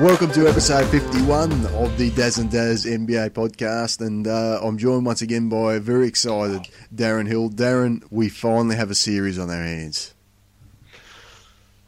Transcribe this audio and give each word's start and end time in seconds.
Welcome 0.00 0.32
to 0.32 0.48
episode 0.48 0.88
51 0.88 1.66
of 1.66 1.96
the 1.96 2.10
Daz 2.10 2.38
and 2.38 2.50
Dazz 2.50 2.84
NBA 2.84 3.30
podcast, 3.30 4.04
and 4.04 4.26
uh, 4.26 4.58
I'm 4.60 4.76
joined 4.76 5.06
once 5.06 5.22
again 5.22 5.48
by 5.48 5.78
very 5.78 6.08
excited 6.08 6.62
Darren 6.92 7.28
Hill. 7.28 7.48
Darren, 7.48 8.02
we 8.10 8.28
finally 8.28 8.74
have 8.74 8.90
a 8.90 8.94
series 8.96 9.38
on 9.38 9.50
our 9.50 9.62
hands. 9.62 10.12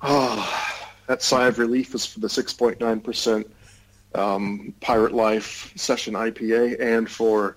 Oh, 0.05 0.73
that 1.09 1.21
sigh 1.21 1.49
of 1.49 1.59
relief 1.59 1.97
is 1.97 2.07
for 2.07 2.21
the 2.21 2.29
6.9% 2.29 3.45
um, 4.15 4.73
Pirate 4.81 5.13
Life 5.13 5.73
Session 5.75 6.15
IPA 6.15 6.81
and 6.81 7.11
for 7.11 7.57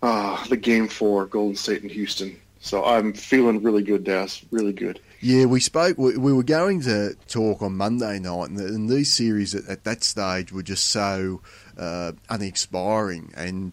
uh, 0.00 0.42
the 0.46 0.56
game 0.56 0.88
for 0.88 1.26
Golden 1.26 1.54
State 1.54 1.82
and 1.82 1.90
Houston. 1.90 2.40
So 2.60 2.82
I'm 2.82 3.12
feeling 3.12 3.62
really 3.62 3.82
good, 3.82 4.04
Daz. 4.04 4.42
Really 4.50 4.72
good. 4.72 5.00
Yeah, 5.20 5.46
we 5.46 5.60
spoke. 5.60 5.96
We, 5.96 6.16
we 6.16 6.32
were 6.32 6.42
going 6.42 6.82
to 6.82 7.14
talk 7.26 7.62
on 7.62 7.76
Monday 7.76 8.18
night, 8.18 8.50
and, 8.50 8.60
and 8.60 8.88
these 8.88 9.14
series 9.14 9.54
at, 9.54 9.66
at, 9.66 9.84
that 9.84 10.04
stage 10.04 10.52
were 10.52 10.62
just 10.62 10.88
so 10.88 11.40
uh, 11.78 12.12
unexpiring. 12.28 13.32
And 13.34 13.72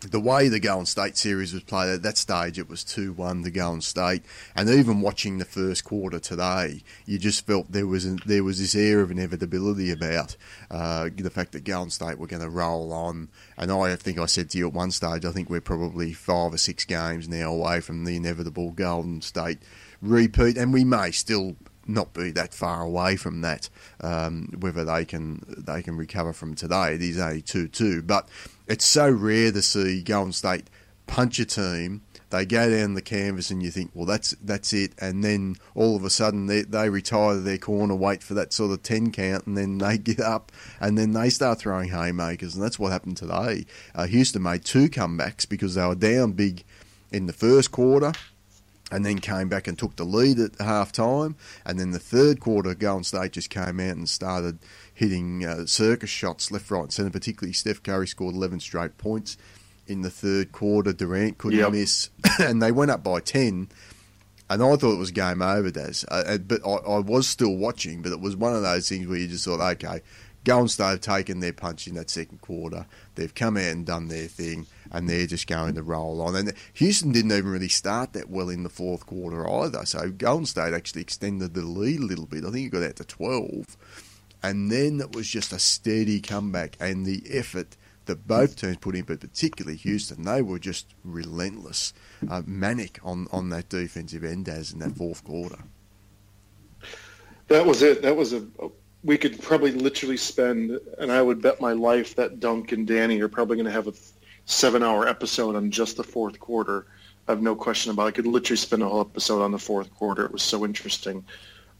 the 0.00 0.18
way 0.18 0.48
the 0.48 0.58
Golden 0.58 0.86
State 0.86 1.16
series 1.16 1.54
was 1.54 1.62
played 1.62 1.90
at 1.90 2.02
that 2.02 2.18
stage, 2.18 2.58
it 2.58 2.68
was 2.68 2.82
2 2.82 3.12
1 3.12 3.44
to 3.44 3.50
Golden 3.52 3.80
State. 3.80 4.24
And 4.56 4.68
even 4.68 5.00
watching 5.00 5.38
the 5.38 5.44
first 5.44 5.84
quarter 5.84 6.18
today, 6.18 6.82
you 7.06 7.16
just 7.18 7.46
felt 7.46 7.70
there 7.70 7.86
was 7.86 8.04
a, 8.04 8.16
there 8.26 8.42
was 8.42 8.58
this 8.58 8.74
air 8.74 9.00
of 9.00 9.12
inevitability 9.12 9.92
about 9.92 10.36
uh, 10.68 11.10
the 11.14 11.30
fact 11.30 11.52
that 11.52 11.62
Golden 11.62 11.90
State 11.90 12.18
were 12.18 12.26
going 12.26 12.42
to 12.42 12.50
roll 12.50 12.92
on. 12.92 13.28
And 13.56 13.70
I 13.70 13.94
think 13.94 14.18
I 14.18 14.26
said 14.26 14.50
to 14.50 14.58
you 14.58 14.66
at 14.66 14.74
one 14.74 14.90
stage, 14.90 15.24
I 15.24 15.30
think 15.30 15.48
we're 15.48 15.60
probably 15.60 16.12
five 16.12 16.52
or 16.52 16.58
six 16.58 16.84
games 16.84 17.28
now 17.28 17.52
away 17.52 17.80
from 17.80 18.04
the 18.04 18.16
inevitable 18.16 18.72
Golden 18.72 19.22
State 19.22 19.58
repeat, 20.02 20.58
and 20.58 20.72
we 20.72 20.84
may 20.84 21.12
still 21.12 21.56
not 21.86 22.12
be 22.12 22.30
that 22.32 22.54
far 22.54 22.82
away 22.82 23.16
from 23.16 23.40
that. 23.40 23.68
Um, 24.00 24.48
whether 24.58 24.84
they 24.84 25.04
can 25.04 25.42
they 25.46 25.82
can 25.82 25.96
recover 25.96 26.32
from 26.32 26.54
today, 26.54 26.94
it 26.94 27.02
is 27.02 27.18
a 27.18 27.40
two 27.40 27.68
two, 27.68 28.02
but 28.02 28.28
it's 28.66 28.84
so 28.84 29.08
rare 29.08 29.52
to 29.52 29.62
see 29.62 30.02
Golden 30.02 30.32
State 30.32 30.68
punch 31.06 31.38
a 31.38 31.44
team. 31.44 32.02
They 32.30 32.46
go 32.46 32.70
down 32.70 32.94
the 32.94 33.02
canvas 33.02 33.50
and 33.50 33.62
you 33.62 33.70
think, 33.70 33.90
well, 33.92 34.06
that's 34.06 34.34
that's 34.42 34.72
it, 34.72 34.92
and 34.98 35.22
then 35.22 35.56
all 35.74 35.96
of 35.96 36.04
a 36.04 36.10
sudden 36.10 36.46
they, 36.46 36.62
they 36.62 36.88
retire 36.88 37.36
their 37.36 37.58
corner, 37.58 37.94
wait 37.94 38.22
for 38.22 38.32
that 38.34 38.54
sort 38.54 38.72
of 38.72 38.82
ten 38.82 39.12
count, 39.12 39.46
and 39.46 39.56
then 39.56 39.78
they 39.78 39.98
get 39.98 40.20
up 40.20 40.50
and 40.80 40.96
then 40.96 41.12
they 41.12 41.28
start 41.28 41.58
throwing 41.58 41.90
haymakers, 41.90 42.54
and 42.54 42.64
that's 42.64 42.78
what 42.78 42.90
happened 42.90 43.18
today. 43.18 43.66
Uh, 43.94 44.06
Houston 44.06 44.42
made 44.42 44.64
two 44.64 44.88
comebacks 44.88 45.46
because 45.46 45.74
they 45.74 45.86
were 45.86 45.94
down 45.94 46.32
big 46.32 46.64
in 47.10 47.26
the 47.26 47.34
first 47.34 47.70
quarter 47.70 48.12
and 48.92 49.06
then 49.06 49.18
came 49.18 49.48
back 49.48 49.66
and 49.66 49.78
took 49.78 49.96
the 49.96 50.04
lead 50.04 50.38
at 50.38 50.60
half 50.60 50.92
time. 50.92 51.34
And 51.64 51.80
then 51.80 51.92
the 51.92 51.98
third 51.98 52.40
quarter, 52.40 52.74
Golden 52.74 53.04
State 53.04 53.32
just 53.32 53.48
came 53.48 53.80
out 53.80 53.96
and 53.96 54.06
started 54.06 54.58
hitting 54.92 55.46
uh, 55.46 55.64
circus 55.64 56.10
shots 56.10 56.50
left, 56.52 56.70
right, 56.70 56.82
and 56.82 56.92
centre. 56.92 57.10
Particularly, 57.10 57.54
Steph 57.54 57.82
Curry 57.82 58.06
scored 58.06 58.34
11 58.34 58.60
straight 58.60 58.98
points 58.98 59.38
in 59.86 60.02
the 60.02 60.10
third 60.10 60.52
quarter. 60.52 60.92
Durant 60.92 61.38
couldn't 61.38 61.58
yep. 61.58 61.72
miss, 61.72 62.10
and 62.38 62.62
they 62.62 62.70
went 62.70 62.90
up 62.90 63.02
by 63.02 63.20
10. 63.20 63.70
And 64.50 64.62
I 64.62 64.76
thought 64.76 64.92
it 64.92 64.98
was 64.98 65.10
game 65.10 65.40
over, 65.40 65.70
Daz. 65.70 66.04
Uh, 66.08 66.36
but 66.36 66.60
I, 66.66 66.72
I, 66.72 66.98
was 66.98 67.26
still 67.26 67.56
watching, 67.56 68.02
but 68.02 68.12
it 68.12 68.20
was 68.20 68.36
one 68.36 68.54
of 68.54 68.60
those 68.60 68.90
things 68.90 69.06
where 69.06 69.16
you 69.16 69.26
just 69.26 69.46
thought, 69.46 69.60
okay, 69.60 70.02
Golden 70.44 70.68
State 70.68 70.84
have 70.84 71.00
taken 71.00 71.40
their 71.40 71.54
punch 71.54 71.86
in 71.86 71.94
that 71.94 72.10
second 72.10 72.42
quarter. 72.42 72.84
They've 73.14 73.34
come 73.34 73.56
out 73.56 73.62
and 73.62 73.86
done 73.86 74.08
their 74.08 74.26
thing 74.26 74.66
and 74.92 75.08
they're 75.08 75.26
just 75.26 75.46
going 75.46 75.74
to 75.74 75.82
roll 75.82 76.20
on. 76.20 76.36
And 76.36 76.52
Houston 76.74 77.12
didn't 77.12 77.32
even 77.32 77.50
really 77.50 77.68
start 77.68 78.12
that 78.12 78.28
well 78.28 78.50
in 78.50 78.62
the 78.62 78.68
fourth 78.68 79.06
quarter 79.06 79.48
either. 79.48 79.84
So 79.86 80.10
Golden 80.10 80.46
State 80.46 80.74
actually 80.74 81.00
extended 81.00 81.54
the 81.54 81.62
lead 81.62 82.00
a 82.00 82.04
little 82.04 82.26
bit. 82.26 82.44
I 82.44 82.50
think 82.50 82.66
it 82.66 82.70
got 82.70 82.86
out 82.86 82.96
to 82.96 83.04
12. 83.04 83.76
And 84.42 84.70
then 84.70 85.00
it 85.00 85.16
was 85.16 85.28
just 85.28 85.52
a 85.52 85.58
steady 85.58 86.20
comeback 86.20 86.76
and 86.78 87.06
the 87.06 87.22
effort 87.30 87.76
that 88.06 88.26
both 88.26 88.56
teams 88.56 88.76
put 88.78 88.96
in, 88.96 89.04
but 89.04 89.20
particularly 89.20 89.76
Houston, 89.78 90.24
they 90.24 90.42
were 90.42 90.58
just 90.58 90.94
relentless, 91.04 91.94
uh, 92.28 92.42
manic 92.44 92.98
on, 93.02 93.28
on 93.32 93.48
that 93.50 93.68
defensive 93.68 94.24
end 94.24 94.48
as 94.48 94.72
in 94.72 94.80
that 94.80 94.96
fourth 94.96 95.24
quarter. 95.24 95.58
That 97.48 97.64
was 97.64 97.82
it. 97.82 98.02
That 98.02 98.16
was 98.16 98.32
a, 98.32 98.44
we 99.04 99.16
could 99.16 99.40
probably 99.40 99.70
literally 99.70 100.16
spend, 100.16 100.78
and 100.98 101.12
I 101.12 101.22
would 101.22 101.40
bet 101.40 101.60
my 101.60 101.72
life 101.72 102.16
that 102.16 102.40
Dunk 102.40 102.72
and 102.72 102.86
Danny 102.86 103.20
are 103.20 103.28
probably 103.28 103.56
going 103.56 103.66
to 103.66 103.72
have 103.72 103.86
a 103.86 103.92
seven 104.46 104.82
hour 104.82 105.06
episode 105.06 105.56
on 105.56 105.70
just 105.70 105.96
the 105.96 106.04
fourth 106.04 106.38
quarter. 106.38 106.86
I 107.28 107.32
have 107.32 107.42
no 107.42 107.54
question 107.54 107.92
about 107.92 108.04
it. 108.04 108.08
I 108.08 108.10
could 108.12 108.26
literally 108.26 108.56
spend 108.56 108.82
a 108.82 108.88
whole 108.88 109.00
episode 109.00 109.42
on 109.42 109.52
the 109.52 109.58
fourth 109.58 109.92
quarter. 109.94 110.24
It 110.24 110.32
was 110.32 110.42
so 110.42 110.64
interesting. 110.64 111.24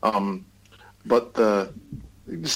Um, 0.02 0.44
but 1.04 1.34
the 1.34 1.72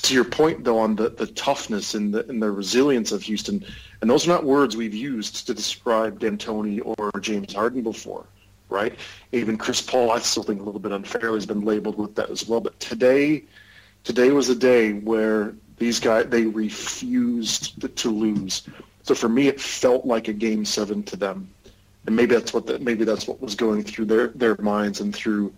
to 0.03 0.15
your 0.15 0.25
point 0.25 0.63
though 0.63 0.79
on 0.79 0.95
the, 0.95 1.11
the 1.11 1.27
toughness 1.27 1.95
and 1.95 2.15
the 2.15 2.27
and 2.29 2.41
the 2.41 2.51
resilience 2.51 3.11
of 3.13 3.23
Houston, 3.23 3.65
and 4.01 4.09
those 4.09 4.27
are 4.27 4.31
not 4.31 4.45
words 4.45 4.77
we've 4.77 4.95
used 4.95 5.47
to 5.47 5.55
describe 5.55 6.21
D'Antoni 6.21 6.81
or 6.85 7.11
James 7.21 7.55
Harden 7.55 7.83
before, 7.83 8.27
right? 8.69 8.95
Even 9.33 9.59
Chris 9.59 9.81
Paul, 9.81 10.13
I 10.13 10.21
still 10.21 10.45
think 10.45 10.61
a 10.61 10.65
little 10.65 10.81
bit 10.81 10.93
unfairly 10.93 11.37
has 11.37 11.47
been 11.47 11.63
labeled 11.63 11.99
with 11.99 12.15
that 12.15 12.31
as 12.31 12.47
well. 12.47 12.61
But 12.61 12.79
today, 12.79 13.45
today 14.05 14.31
was 14.31 14.49
a 14.49 14.55
day 14.55 14.93
where 14.93 15.55
these 15.79 15.99
guys 15.99 16.27
they 16.29 16.45
refused 16.47 17.97
to 17.97 18.11
lose. 18.11 18.63
So 19.07 19.15
for 19.15 19.29
me, 19.29 19.47
it 19.47 19.61
felt 19.61 20.05
like 20.05 20.27
a 20.27 20.33
game 20.33 20.65
seven 20.65 21.05
to 21.05 21.17
them, 21.17 21.49
and 22.07 22.17
maybe 22.17 22.35
that's 22.35 22.53
what 22.53 22.67
the, 22.67 22.81
maybe 22.81 23.05
that's 23.05 23.29
what 23.29 23.41
was 23.41 23.55
going 23.55 23.85
through 23.85 24.07
their 24.07 24.29
their 24.29 24.57
minds 24.57 25.01
and 25.01 25.15
through, 25.15 25.55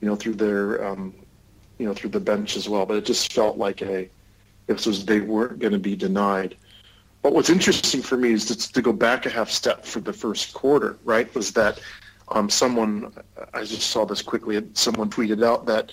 you 0.00 0.08
know, 0.08 0.14
through 0.14 0.34
their, 0.34 0.86
um, 0.86 1.12
you 1.78 1.86
know, 1.86 1.94
through 1.94 2.10
the 2.10 2.20
bench 2.20 2.56
as 2.56 2.68
well. 2.68 2.86
But 2.86 2.98
it 2.98 3.04
just 3.04 3.32
felt 3.32 3.58
like 3.58 3.82
a, 3.82 4.08
this 4.68 4.86
was 4.86 5.04
they 5.04 5.18
weren't 5.18 5.58
going 5.58 5.72
to 5.72 5.80
be 5.80 5.96
denied. 5.96 6.54
But 7.22 7.32
what's 7.32 7.50
interesting 7.50 8.02
for 8.02 8.16
me 8.16 8.30
is 8.30 8.44
to, 8.46 8.72
to 8.72 8.80
go 8.80 8.92
back 8.92 9.26
a 9.26 9.30
half 9.30 9.50
step 9.50 9.84
for 9.84 9.98
the 9.98 10.12
first 10.12 10.54
quarter. 10.54 10.96
Right, 11.02 11.34
was 11.34 11.50
that 11.54 11.80
um, 12.28 12.48
someone 12.48 13.12
I 13.52 13.64
just 13.64 13.90
saw 13.90 14.04
this 14.04 14.22
quickly. 14.22 14.64
Someone 14.74 15.10
tweeted 15.10 15.44
out 15.44 15.66
that 15.66 15.90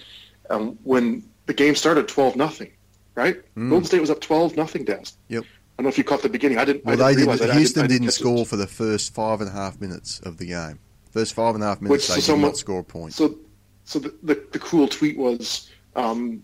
um, 0.51 0.77
when 0.83 1.23
the 1.47 1.55
game 1.55 1.73
started, 1.73 2.07
twelve 2.07 2.35
nothing. 2.35 2.69
Right, 3.15 3.41
mm. 3.55 3.71
Golden 3.71 3.85
State 3.85 4.01
was 4.01 4.11
up 4.11 4.21
twelve 4.21 4.55
nothing. 4.55 4.85
Daz. 4.85 5.17
Yep 5.29 5.45
don't 5.79 5.85
know 5.85 5.89
if 5.91 5.97
you 5.97 6.03
caught 6.03 6.21
the 6.21 6.27
beginning. 6.27 6.57
I 6.57 6.65
didn't. 6.65 6.83
Well, 6.83 7.01
I 7.01 7.13
didn't 7.13 7.29
they 7.29 7.37
didn't. 7.37 7.57
Houston 7.57 7.87
didn't, 7.87 8.01
didn't 8.01 8.13
score 8.13 8.45
for 8.45 8.57
the 8.57 8.67
first 8.67 9.13
five 9.13 9.39
and 9.39 9.49
a 9.49 9.53
half 9.53 9.79
minutes 9.79 10.19
of 10.19 10.37
the 10.37 10.47
game. 10.47 10.77
First 11.11 11.33
five 11.33 11.55
and 11.55 11.63
a 11.63 11.67
half 11.67 11.81
minutes, 11.81 12.09
Which, 12.09 12.15
they 12.17 12.21
so 12.21 12.35
did 12.35 12.41
not 12.41 12.57
score 12.57 12.79
a 12.79 12.83
point. 12.83 13.13
So, 13.13 13.39
so 13.85 13.99
the, 13.99 14.13
the, 14.21 14.43
the 14.51 14.59
cool 14.59 14.89
tweet 14.89 15.17
was 15.17 15.71
um, 15.95 16.43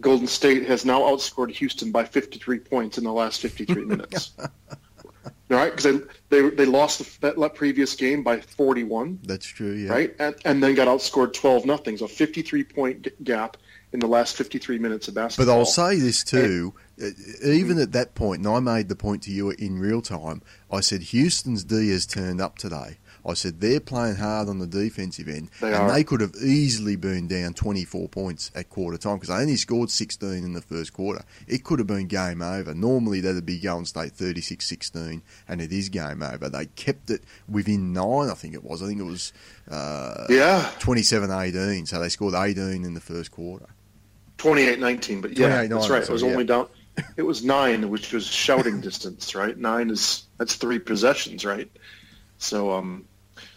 Golden 0.00 0.26
State 0.26 0.66
has 0.68 0.86
now 0.86 1.00
outscored 1.00 1.50
Houston 1.50 1.92
by 1.92 2.06
53 2.06 2.60
points 2.60 2.96
in 2.96 3.04
the 3.04 3.12
last 3.12 3.42
53 3.42 3.84
minutes. 3.84 4.32
All 4.38 5.58
right, 5.58 5.76
because 5.76 6.00
they, 6.30 6.40
they 6.40 6.48
they 6.48 6.64
lost 6.64 7.20
the, 7.20 7.34
that 7.36 7.54
previous 7.54 7.94
game 7.94 8.22
by 8.22 8.40
41. 8.40 9.18
That's 9.24 9.44
true, 9.44 9.72
yeah. 9.72 9.90
Right, 9.90 10.16
and, 10.18 10.34
and 10.46 10.62
then 10.62 10.74
got 10.74 10.88
outscored 10.88 11.34
12 11.34 11.66
nothing. 11.66 11.98
So 11.98 12.06
53 12.06 12.64
point 12.64 13.22
gap 13.22 13.58
in 13.92 14.00
the 14.00 14.06
last 14.06 14.36
53 14.36 14.78
minutes 14.78 15.08
of 15.08 15.14
basketball. 15.14 15.46
But 15.46 15.58
I'll 15.58 15.66
say 15.66 15.96
this 15.96 16.24
too, 16.24 16.74
and, 16.98 17.14
even 17.44 17.78
at 17.78 17.92
that 17.92 18.14
point, 18.14 18.44
and 18.44 18.48
I 18.48 18.60
made 18.60 18.88
the 18.88 18.96
point 18.96 19.22
to 19.24 19.30
you 19.30 19.50
in 19.50 19.78
real 19.78 20.02
time, 20.02 20.42
I 20.70 20.80
said 20.80 21.02
Houston's 21.02 21.64
D 21.64 21.90
has 21.90 22.06
turned 22.06 22.40
up 22.40 22.58
today. 22.58 22.98
I 23.24 23.34
said 23.34 23.60
they're 23.60 23.80
playing 23.80 24.16
hard 24.16 24.48
on 24.48 24.58
the 24.58 24.66
defensive 24.66 25.28
end, 25.28 25.50
they 25.60 25.68
and 25.68 25.76
are. 25.76 25.92
they 25.92 26.02
could 26.02 26.20
have 26.20 26.34
easily 26.42 26.96
been 26.96 27.28
down 27.28 27.54
24 27.54 28.08
points 28.08 28.50
at 28.54 28.68
quarter 28.68 28.98
time 28.98 29.16
because 29.16 29.28
they 29.28 29.40
only 29.40 29.56
scored 29.56 29.90
16 29.90 30.28
in 30.28 30.54
the 30.54 30.60
first 30.60 30.92
quarter. 30.92 31.24
It 31.46 31.62
could 31.62 31.78
have 31.78 31.86
been 31.86 32.08
game 32.08 32.42
over. 32.42 32.74
Normally 32.74 33.20
that'd 33.20 33.46
be 33.46 33.60
Golden 33.60 33.84
State 33.84 34.14
36-16, 34.14 35.22
and 35.48 35.60
it 35.60 35.72
is 35.72 35.88
game 35.88 36.22
over. 36.22 36.48
They 36.48 36.66
kept 36.66 37.10
it 37.10 37.22
within 37.48 37.92
nine, 37.92 38.28
I 38.28 38.34
think 38.34 38.54
it 38.54 38.64
was. 38.64 38.82
I 38.82 38.86
think 38.86 39.00
it 39.00 39.04
was 39.04 39.32
uh, 39.70 40.26
yeah 40.28 40.70
27-18, 40.80 41.86
so 41.86 42.00
they 42.00 42.08
scored 42.08 42.34
18 42.34 42.84
in 42.84 42.94
the 42.94 43.00
first 43.00 43.30
quarter. 43.30 43.66
28-19, 44.42 45.22
but 45.22 45.38
yeah, 45.38 45.66
that's 45.66 45.88
right. 45.88 46.02
It 46.02 46.10
was 46.10 46.24
only 46.24 46.44
down. 46.44 46.68
It 47.16 47.22
was 47.22 47.44
nine, 47.44 47.88
which 47.90 48.12
was 48.12 48.26
shouting 48.26 48.80
distance, 48.80 49.34
right? 49.34 49.56
Nine 49.56 49.88
is 49.88 50.26
that's 50.36 50.56
three 50.56 50.78
possessions, 50.78 51.44
right? 51.44 51.70
So, 52.38 52.72
um, 52.72 53.06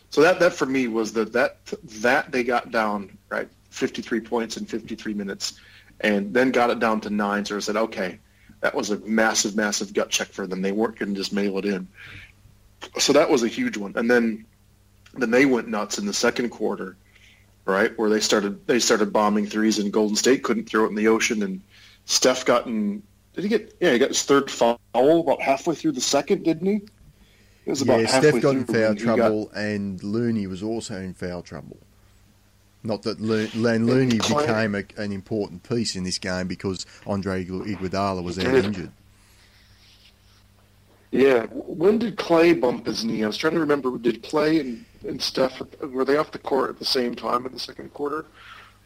so 0.09 0.21
that 0.21 0.39
that 0.39 0.53
for 0.53 0.65
me 0.65 0.87
was 0.87 1.11
the 1.11 1.25
that 1.25 1.57
that 2.01 2.31
they 2.31 2.43
got 2.43 2.71
down 2.71 3.17
right, 3.29 3.49
53 3.71 4.21
points 4.21 4.57
in 4.57 4.65
53 4.65 5.15
minutes, 5.15 5.59
and 5.99 6.33
then 6.33 6.51
got 6.51 6.69
it 6.69 6.79
down 6.79 7.01
to 7.01 7.09
nine. 7.09 7.43
So 7.45 7.57
I 7.57 7.59
said, 7.59 7.75
okay, 7.75 8.19
that 8.61 8.75
was 8.75 8.91
a 8.91 8.99
massive, 8.99 9.55
massive 9.55 9.93
gut 9.93 10.09
check 10.09 10.27
for 10.27 10.45
them. 10.47 10.61
They 10.61 10.71
weren't 10.71 10.99
going 10.99 11.13
to 11.13 11.19
just 11.19 11.33
mail 11.33 11.57
it 11.57 11.65
in. 11.65 11.87
So 12.99 13.11
that 13.13 13.29
was 13.29 13.43
a 13.43 13.47
huge 13.47 13.75
one, 13.75 13.93
and 13.95 14.09
then 14.09 14.45
then 15.15 15.31
they 15.31 15.45
went 15.45 15.67
nuts 15.67 15.97
in 15.97 16.05
the 16.05 16.13
second 16.13 16.49
quarter 16.49 16.95
right? 17.65 17.97
Where 17.97 18.09
they 18.09 18.19
started 18.19 18.65
they 18.67 18.79
started 18.79 19.11
bombing 19.11 19.45
threes, 19.45 19.79
and 19.79 19.91
Golden 19.91 20.15
State 20.15 20.43
couldn't 20.43 20.69
throw 20.69 20.85
it 20.85 20.89
in 20.89 20.95
the 20.95 21.07
ocean, 21.07 21.43
and 21.43 21.61
Steph 22.05 22.45
got 22.45 22.67
in. 22.67 23.03
Did 23.33 23.43
he 23.43 23.49
get? 23.49 23.75
Yeah, 23.79 23.91
he 23.91 23.99
got 23.99 24.09
his 24.09 24.23
third 24.23 24.49
foul 24.49 24.79
about 24.93 25.41
halfway 25.41 25.75
through 25.75 25.93
the 25.93 26.01
second, 26.01 26.43
didn't 26.43 26.67
he? 26.67 26.75
It 27.65 27.69
was 27.71 27.81
about 27.81 28.01
yeah, 28.01 28.19
Steph 28.19 28.41
got 28.41 28.55
in 28.55 28.65
foul 28.65 28.95
trouble, 28.95 29.45
got, 29.45 29.57
and 29.57 30.01
Looney 30.03 30.47
was 30.47 30.63
also 30.63 30.95
in 30.95 31.13
foul 31.13 31.41
trouble. 31.41 31.77
Not 32.83 33.01
that 33.01 33.19
Len 33.19 33.87
Looney 33.87 34.19
became 34.19 34.75
a, 34.75 34.83
an 34.97 35.11
important 35.11 35.67
piece 35.67 35.95
in 35.95 36.03
this 36.03 36.19
game 36.19 36.47
because 36.47 36.85
Andre 37.07 37.43
Iguodala 37.43 38.23
was 38.23 38.37
out 38.37 38.53
injured. 38.53 38.91
Yeah. 41.09 41.45
When 41.47 41.97
did 41.97 42.17
Klay 42.17 42.59
bump 42.59 42.85
his 42.85 43.03
knee? 43.03 43.23
I 43.23 43.27
was 43.27 43.37
trying 43.37 43.53
to 43.53 43.59
remember. 43.59 43.97
Did 43.97 44.21
Klay 44.21 44.59
and, 44.59 44.85
and 45.07 45.21
Steph, 45.21 45.61
were 45.81 46.05
they 46.05 46.17
off 46.17 46.31
the 46.31 46.39
court 46.39 46.69
at 46.69 46.79
the 46.79 46.85
same 46.85 47.15
time 47.15 47.45
in 47.45 47.51
the 47.51 47.59
second 47.59 47.93
quarter? 47.93 48.25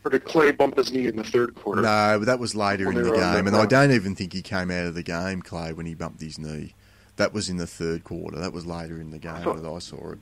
Or 0.06 0.12
did 0.12 0.24
Klay 0.24 0.56
bump 0.56 0.78
his 0.78 0.94
knee 0.94 1.08
in 1.08 1.18
the 1.18 1.24
third 1.24 1.56
quarter? 1.56 1.82
No, 1.82 2.20
that 2.20 2.40
was 2.40 2.56
later 2.56 2.90
in 2.90 3.04
the 3.04 3.12
game. 3.12 3.48
And 3.48 3.56
I 3.56 3.66
don't 3.66 3.92
even 3.92 4.16
think 4.16 4.32
he 4.32 4.42
came 4.42 4.72
out 4.72 4.86
of 4.86 4.96
the 4.96 5.04
game, 5.04 5.42
Klay, 5.42 5.76
when 5.76 5.86
he 5.86 5.94
bumped 5.94 6.22
his 6.22 6.40
knee. 6.40 6.74
That 7.18 7.34
was 7.34 7.50
in 7.50 7.58
the 7.58 7.68
third 7.68 8.06
quarter. 8.06 8.40
That 8.40 8.54
was 8.54 8.66
later 8.66 9.02
in 9.02 9.12
the 9.12 9.20
game 9.20 9.36
I 9.36 9.44
thought, 9.44 9.62
that 9.62 9.70
I 9.70 9.80
saw 9.80 10.12
it. 10.12 10.20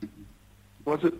Was 0.84 1.04
it? 1.04 1.14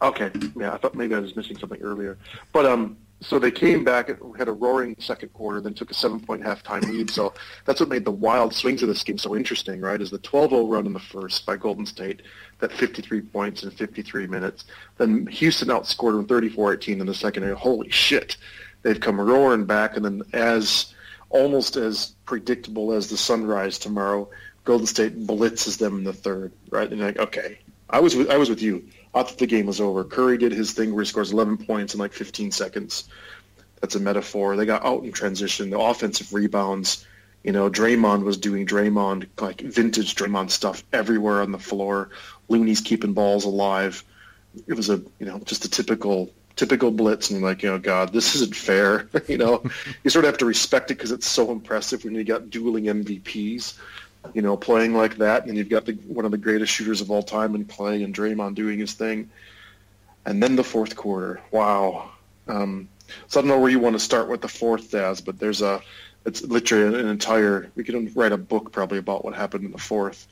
Okay, 0.00 0.30
yeah, 0.56 0.72
I 0.72 0.78
thought 0.78 0.94
maybe 0.94 1.14
I 1.14 1.18
was 1.18 1.34
missing 1.34 1.58
something 1.58 1.80
earlier. 1.82 2.18
But 2.52 2.66
um, 2.66 2.96
so 3.22 3.38
they 3.38 3.50
came 3.50 3.84
back 3.84 4.08
had 4.36 4.48
a 4.48 4.52
roaring 4.52 4.96
second 4.98 5.32
quarter, 5.32 5.60
then 5.60 5.74
took 5.74 5.90
a 5.90 5.94
seven-point 5.94 6.42
halftime 6.42 6.82
lead. 6.82 7.10
So 7.10 7.34
that's 7.64 7.80
what 7.80 7.88
made 7.88 8.04
the 8.04 8.10
wild 8.10 8.54
swings 8.54 8.82
of 8.82 8.88
this 8.88 9.02
game 9.02 9.18
so 9.18 9.36
interesting, 9.36 9.80
right? 9.80 10.00
Is 10.00 10.10
the 10.10 10.18
12-0 10.18 10.70
run 10.70 10.86
in 10.86 10.92
the 10.92 11.00
first 11.00 11.46
by 11.46 11.56
Golden 11.56 11.86
State, 11.86 12.22
that 12.58 12.72
53 12.72 13.20
points 13.22 13.62
in 13.62 13.70
53 13.70 14.26
minutes. 14.26 14.64
Then 14.98 15.26
Houston 15.26 15.68
outscored 15.68 16.16
them 16.16 16.26
34-18 16.26 17.00
in 17.00 17.06
the 17.06 17.14
second. 17.14 17.44
And 17.44 17.56
holy 17.56 17.90
shit, 17.90 18.36
they've 18.82 19.00
come 19.00 19.20
roaring 19.20 19.64
back. 19.64 19.96
And 19.96 20.04
then 20.04 20.22
as 20.32 20.94
almost 21.30 21.76
as 21.76 22.14
predictable 22.26 22.92
as 22.92 23.08
the 23.08 23.16
sunrise 23.16 23.78
tomorrow, 23.78 24.28
Golden 24.64 24.86
State 24.86 25.26
blitzes 25.26 25.78
them 25.78 25.98
in 25.98 26.04
the 26.04 26.12
third, 26.12 26.52
right? 26.70 26.90
And 26.90 27.00
like, 27.00 27.18
okay, 27.18 27.58
I 27.90 28.00
was 28.00 28.14
with, 28.14 28.30
I 28.30 28.36
was 28.36 28.48
with 28.48 28.62
you. 28.62 28.84
I 29.14 29.22
thought 29.22 29.38
the 29.38 29.46
game 29.46 29.66
was 29.66 29.80
over. 29.80 30.04
Curry 30.04 30.38
did 30.38 30.52
his 30.52 30.72
thing 30.72 30.94
where 30.94 31.04
he 31.04 31.08
scores 31.08 31.32
11 31.32 31.58
points 31.58 31.94
in 31.94 32.00
like 32.00 32.12
15 32.12 32.50
seconds. 32.50 33.08
That's 33.80 33.94
a 33.94 34.00
metaphor. 34.00 34.56
They 34.56 34.64
got 34.64 34.84
out 34.84 35.04
in 35.04 35.12
transition. 35.12 35.70
The 35.70 35.78
offensive 35.78 36.32
rebounds, 36.32 37.04
you 37.42 37.52
know, 37.52 37.68
Draymond 37.68 38.24
was 38.24 38.38
doing 38.38 38.66
Draymond, 38.66 39.28
like 39.40 39.60
vintage 39.60 40.14
Draymond 40.14 40.50
stuff 40.50 40.82
everywhere 40.92 41.42
on 41.42 41.52
the 41.52 41.58
floor. 41.58 42.10
Looney's 42.48 42.80
keeping 42.80 43.12
balls 43.12 43.44
alive. 43.44 44.02
It 44.66 44.74
was 44.74 44.88
a, 44.88 45.02
you 45.18 45.26
know, 45.26 45.40
just 45.40 45.64
a 45.64 45.70
typical 45.70 46.30
typical 46.54 46.90
blitz 46.90 47.30
and 47.30 47.40
you're 47.40 47.48
like, 47.48 47.62
you 47.62 47.70
know, 47.70 47.78
God, 47.78 48.12
this 48.12 48.34
isn't 48.34 48.54
fair. 48.54 49.08
you 49.28 49.38
know, 49.38 49.62
you 50.04 50.10
sort 50.10 50.24
of 50.24 50.30
have 50.30 50.38
to 50.38 50.46
respect 50.46 50.90
it 50.90 50.94
because 50.94 51.10
it's 51.10 51.26
so 51.26 51.50
impressive 51.50 52.04
when 52.04 52.14
you 52.14 52.24
got 52.24 52.50
dueling 52.50 52.84
MVPs 52.84 53.78
you 54.34 54.42
know, 54.42 54.56
playing 54.56 54.94
like 54.94 55.16
that, 55.16 55.46
and 55.46 55.56
you've 55.56 55.68
got 55.68 55.84
the, 55.84 55.92
one 56.06 56.24
of 56.24 56.30
the 56.30 56.38
greatest 56.38 56.72
shooters 56.72 57.00
of 57.00 57.10
all 57.10 57.22
time 57.22 57.54
in 57.54 57.64
Klay 57.64 58.04
and 58.04 58.14
Draymond 58.14 58.54
doing 58.54 58.78
his 58.78 58.94
thing. 58.94 59.30
And 60.24 60.42
then 60.42 60.56
the 60.56 60.64
fourth 60.64 60.94
quarter, 60.94 61.40
wow. 61.50 62.10
Um, 62.46 62.88
so 63.26 63.40
I 63.40 63.42
don't 63.42 63.48
know 63.48 63.58
where 63.58 63.70
you 63.70 63.80
want 63.80 63.94
to 63.94 64.00
start 64.00 64.28
with 64.28 64.40
the 64.40 64.48
fourth, 64.48 64.90
Daz, 64.90 65.20
but 65.20 65.38
there's 65.38 65.62
a, 65.62 65.80
it's 66.24 66.42
literally 66.42 67.00
an 67.00 67.08
entire, 67.08 67.70
we 67.74 67.84
could 67.84 68.16
write 68.16 68.32
a 68.32 68.36
book 68.36 68.72
probably 68.72 68.98
about 68.98 69.24
what 69.24 69.34
happened 69.34 69.64
in 69.64 69.72
the 69.72 69.78
fourth. 69.78 70.28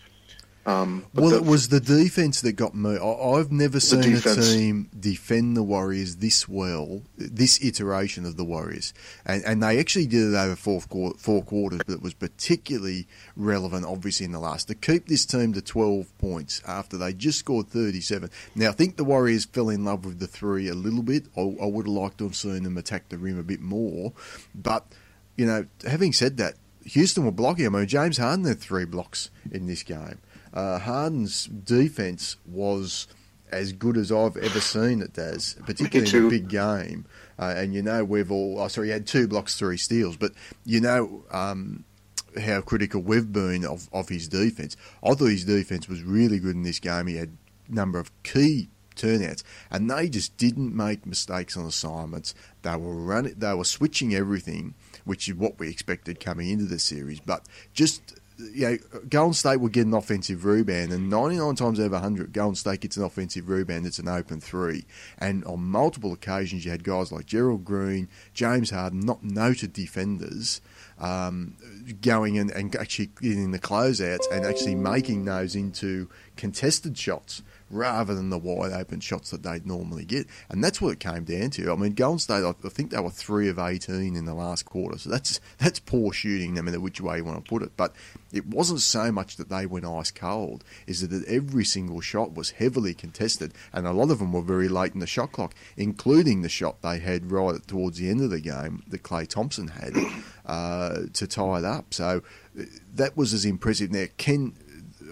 Um, 0.66 1.06
well, 1.14 1.30
the, 1.30 1.36
it 1.36 1.44
was 1.44 1.68
the 1.68 1.80
defense 1.80 2.42
that 2.42 2.52
got 2.52 2.74
me. 2.74 2.98
I, 2.98 3.38
have 3.38 3.50
never 3.50 3.80
seen 3.80 4.14
a 4.14 4.20
team 4.20 4.90
defend 4.98 5.56
the 5.56 5.62
Warriors 5.62 6.16
this 6.16 6.46
well, 6.46 7.00
this 7.16 7.64
iteration 7.64 8.26
of 8.26 8.36
the 8.36 8.44
Warriors, 8.44 8.92
and 9.24 9.42
and 9.44 9.62
they 9.62 9.78
actually 9.78 10.06
did 10.06 10.34
it 10.34 10.36
over 10.36 10.56
four 10.56 10.80
four 11.16 11.42
quarters, 11.42 11.80
but 11.86 11.94
it 11.94 12.02
was 12.02 12.12
particularly 12.12 13.08
relevant, 13.36 13.86
obviously, 13.86 14.26
in 14.26 14.32
the 14.32 14.38
last 14.38 14.68
to 14.68 14.74
keep 14.74 15.06
this 15.06 15.24
team 15.24 15.54
to 15.54 15.62
twelve 15.62 16.16
points 16.18 16.60
after 16.66 16.98
they 16.98 17.14
just 17.14 17.38
scored 17.38 17.68
thirty 17.68 18.02
seven. 18.02 18.30
Now, 18.54 18.68
I 18.68 18.72
think 18.72 18.98
the 18.98 19.04
Warriors 19.04 19.46
fell 19.46 19.70
in 19.70 19.86
love 19.86 20.04
with 20.04 20.18
the 20.18 20.26
three 20.26 20.68
a 20.68 20.74
little 20.74 21.02
bit. 21.02 21.24
I, 21.38 21.40
I 21.40 21.66
would 21.66 21.86
have 21.86 21.94
liked 21.94 22.18
to 22.18 22.24
have 22.24 22.36
seen 22.36 22.64
them 22.64 22.76
attack 22.76 23.08
the 23.08 23.16
rim 23.16 23.38
a 23.38 23.42
bit 23.42 23.60
more, 23.60 24.12
but 24.54 24.86
you 25.38 25.46
know, 25.46 25.66
having 25.86 26.12
said 26.12 26.36
that, 26.36 26.56
Houston 26.84 27.24
were 27.24 27.30
blocking. 27.30 27.64
I 27.64 27.70
mean, 27.70 27.86
James 27.86 28.18
Harden 28.18 28.44
had 28.44 28.60
three 28.60 28.84
blocks 28.84 29.30
in 29.50 29.66
this 29.66 29.82
game 29.82 30.18
uh, 30.52 30.78
Harden's 30.78 31.46
defense 31.46 32.36
was 32.46 33.06
as 33.52 33.72
good 33.72 33.96
as 33.96 34.12
I've 34.12 34.36
ever 34.36 34.60
seen 34.60 35.02
it 35.02 35.12
does, 35.12 35.56
particularly 35.66 36.18
in 36.18 36.26
a 36.26 36.30
big 36.30 36.48
game. 36.48 37.06
Uh, 37.38 37.54
and 37.56 37.74
you 37.74 37.82
know, 37.82 38.04
we've 38.04 38.30
all, 38.30 38.60
oh, 38.60 38.68
sorry, 38.68 38.88
he 38.88 38.92
had 38.92 39.06
two 39.06 39.26
blocks, 39.26 39.56
three 39.56 39.76
steals, 39.76 40.16
but 40.16 40.32
you 40.64 40.80
know 40.80 41.24
um, 41.30 41.84
how 42.40 42.60
critical 42.60 43.00
we've 43.00 43.32
been 43.32 43.64
of, 43.64 43.88
of 43.92 44.08
his 44.08 44.28
defense. 44.28 44.76
I 45.02 45.14
thought 45.14 45.26
his 45.26 45.44
defense 45.44 45.88
was 45.88 46.02
really 46.02 46.38
good 46.38 46.54
in 46.54 46.62
this 46.62 46.78
game. 46.78 47.06
He 47.06 47.16
had 47.16 47.36
a 47.68 47.74
number 47.74 47.98
of 47.98 48.10
key 48.22 48.68
turnouts, 48.94 49.42
and 49.70 49.90
they 49.90 50.08
just 50.08 50.36
didn't 50.36 50.74
make 50.74 51.06
mistakes 51.06 51.56
on 51.56 51.64
assignments. 51.64 52.34
They 52.62 52.76
were 52.76 52.94
running, 52.94 53.34
they 53.38 53.54
were 53.54 53.64
switching 53.64 54.14
everything, 54.14 54.74
which 55.04 55.28
is 55.28 55.34
what 55.34 55.58
we 55.58 55.68
expected 55.70 56.20
coming 56.20 56.50
into 56.50 56.66
the 56.66 56.78
series. 56.78 57.20
But 57.20 57.46
just 57.72 58.19
you 58.52 58.68
know, 58.70 59.00
Golden 59.08 59.34
State 59.34 59.60
would 59.60 59.72
get 59.72 59.86
an 59.86 59.94
offensive 59.94 60.44
rebound, 60.44 60.92
and 60.92 61.08
99 61.10 61.54
times 61.54 61.80
out 61.80 61.86
of 61.86 61.92
100, 61.92 62.32
Golden 62.32 62.54
State 62.54 62.80
gets 62.80 62.96
an 62.96 63.04
offensive 63.04 63.48
rebound 63.48 63.84
that's 63.84 63.98
an 63.98 64.08
open 64.08 64.40
three. 64.40 64.84
And 65.18 65.44
on 65.44 65.60
multiple 65.60 66.12
occasions, 66.12 66.64
you 66.64 66.70
had 66.70 66.84
guys 66.84 67.12
like 67.12 67.26
Gerald 67.26 67.64
Green, 67.64 68.08
James 68.34 68.70
Harden, 68.70 69.00
not 69.00 69.22
noted 69.22 69.72
defenders, 69.72 70.60
um, 70.98 71.56
going 72.02 72.36
in 72.36 72.50
and 72.50 72.74
actually 72.76 73.10
getting 73.20 73.52
the 73.52 73.58
closeouts 73.58 74.30
and 74.30 74.44
actually 74.44 74.74
making 74.74 75.24
those 75.24 75.54
into 75.54 76.08
contested 76.36 76.96
shots 76.96 77.42
rather 77.70 78.14
than 78.14 78.30
the 78.30 78.38
wide 78.38 78.72
open 78.72 79.00
shots 79.00 79.30
that 79.30 79.42
they'd 79.42 79.66
normally 79.66 80.04
get. 80.04 80.26
And 80.48 80.62
that's 80.62 80.80
what 80.80 80.92
it 80.92 81.00
came 81.00 81.24
down 81.24 81.50
to. 81.50 81.72
I 81.72 81.76
mean, 81.76 81.94
Golden 81.94 82.18
State, 82.18 82.44
I 82.44 82.52
think 82.68 82.90
they 82.90 83.00
were 83.00 83.10
three 83.10 83.48
of 83.48 83.58
18 83.58 84.16
in 84.16 84.24
the 84.24 84.34
last 84.34 84.64
quarter. 84.64 84.98
So 84.98 85.10
that's 85.10 85.40
that's 85.58 85.78
poor 85.78 86.12
shooting, 86.12 86.54
no 86.54 86.62
matter 86.62 86.80
which 86.80 87.00
way 87.00 87.18
you 87.18 87.24
want 87.24 87.42
to 87.44 87.48
put 87.48 87.62
it. 87.62 87.72
But 87.76 87.94
it 88.32 88.46
wasn't 88.46 88.80
so 88.80 89.12
much 89.12 89.36
that 89.36 89.48
they 89.48 89.66
went 89.66 89.86
ice 89.86 90.10
cold, 90.10 90.64
is 90.86 91.06
that 91.06 91.26
every 91.26 91.64
single 91.64 92.00
shot 92.00 92.34
was 92.34 92.50
heavily 92.50 92.94
contested. 92.94 93.52
And 93.72 93.86
a 93.86 93.92
lot 93.92 94.10
of 94.10 94.18
them 94.18 94.32
were 94.32 94.42
very 94.42 94.68
late 94.68 94.94
in 94.94 95.00
the 95.00 95.06
shot 95.06 95.32
clock, 95.32 95.54
including 95.76 96.42
the 96.42 96.48
shot 96.48 96.82
they 96.82 96.98
had 96.98 97.30
right 97.30 97.66
towards 97.66 97.98
the 97.98 98.10
end 98.10 98.22
of 98.22 98.30
the 98.30 98.40
game 98.40 98.82
that 98.88 99.02
Klay 99.02 99.26
Thompson 99.26 99.68
had 99.68 99.94
uh, 100.46 101.02
to 101.12 101.26
tie 101.26 101.58
it 101.58 101.64
up. 101.64 101.94
So 101.94 102.22
uh, 102.58 102.64
that 102.94 103.16
was 103.16 103.32
as 103.32 103.44
impressive. 103.44 103.90
Now, 103.90 104.06
can 104.16 104.54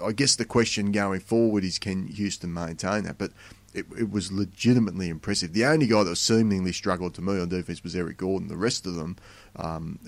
I 0.04 0.12
guess 0.12 0.36
the 0.36 0.44
question 0.44 0.92
going 0.92 1.20
forward 1.20 1.64
is 1.64 1.78
can 1.78 2.06
Houston 2.08 2.52
maintain 2.52 3.04
that? 3.04 3.18
But 3.18 3.32
it, 3.74 3.86
it, 3.98 4.10
was 4.10 4.32
legitimately 4.32 5.08
impressive. 5.08 5.52
The 5.52 5.66
only 5.66 5.86
guy 5.86 6.02
that 6.04 6.16
seemingly 6.16 6.72
struggled 6.72 7.14
to 7.14 7.22
me 7.22 7.40
on 7.40 7.48
defense 7.48 7.82
was 7.82 7.94
Eric 7.94 8.16
Gordon. 8.16 8.48
The 8.48 8.56
rest 8.56 8.86
of 8.86 8.94
them 8.94 9.16
um, 9.56 9.98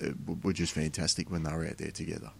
were 0.43 0.53
just 0.53 0.73
fantastic 0.73 1.29
when 1.29 1.43
they 1.43 1.53
were 1.53 1.67
out 1.67 1.77
there 1.77 1.91
together. 1.91 2.31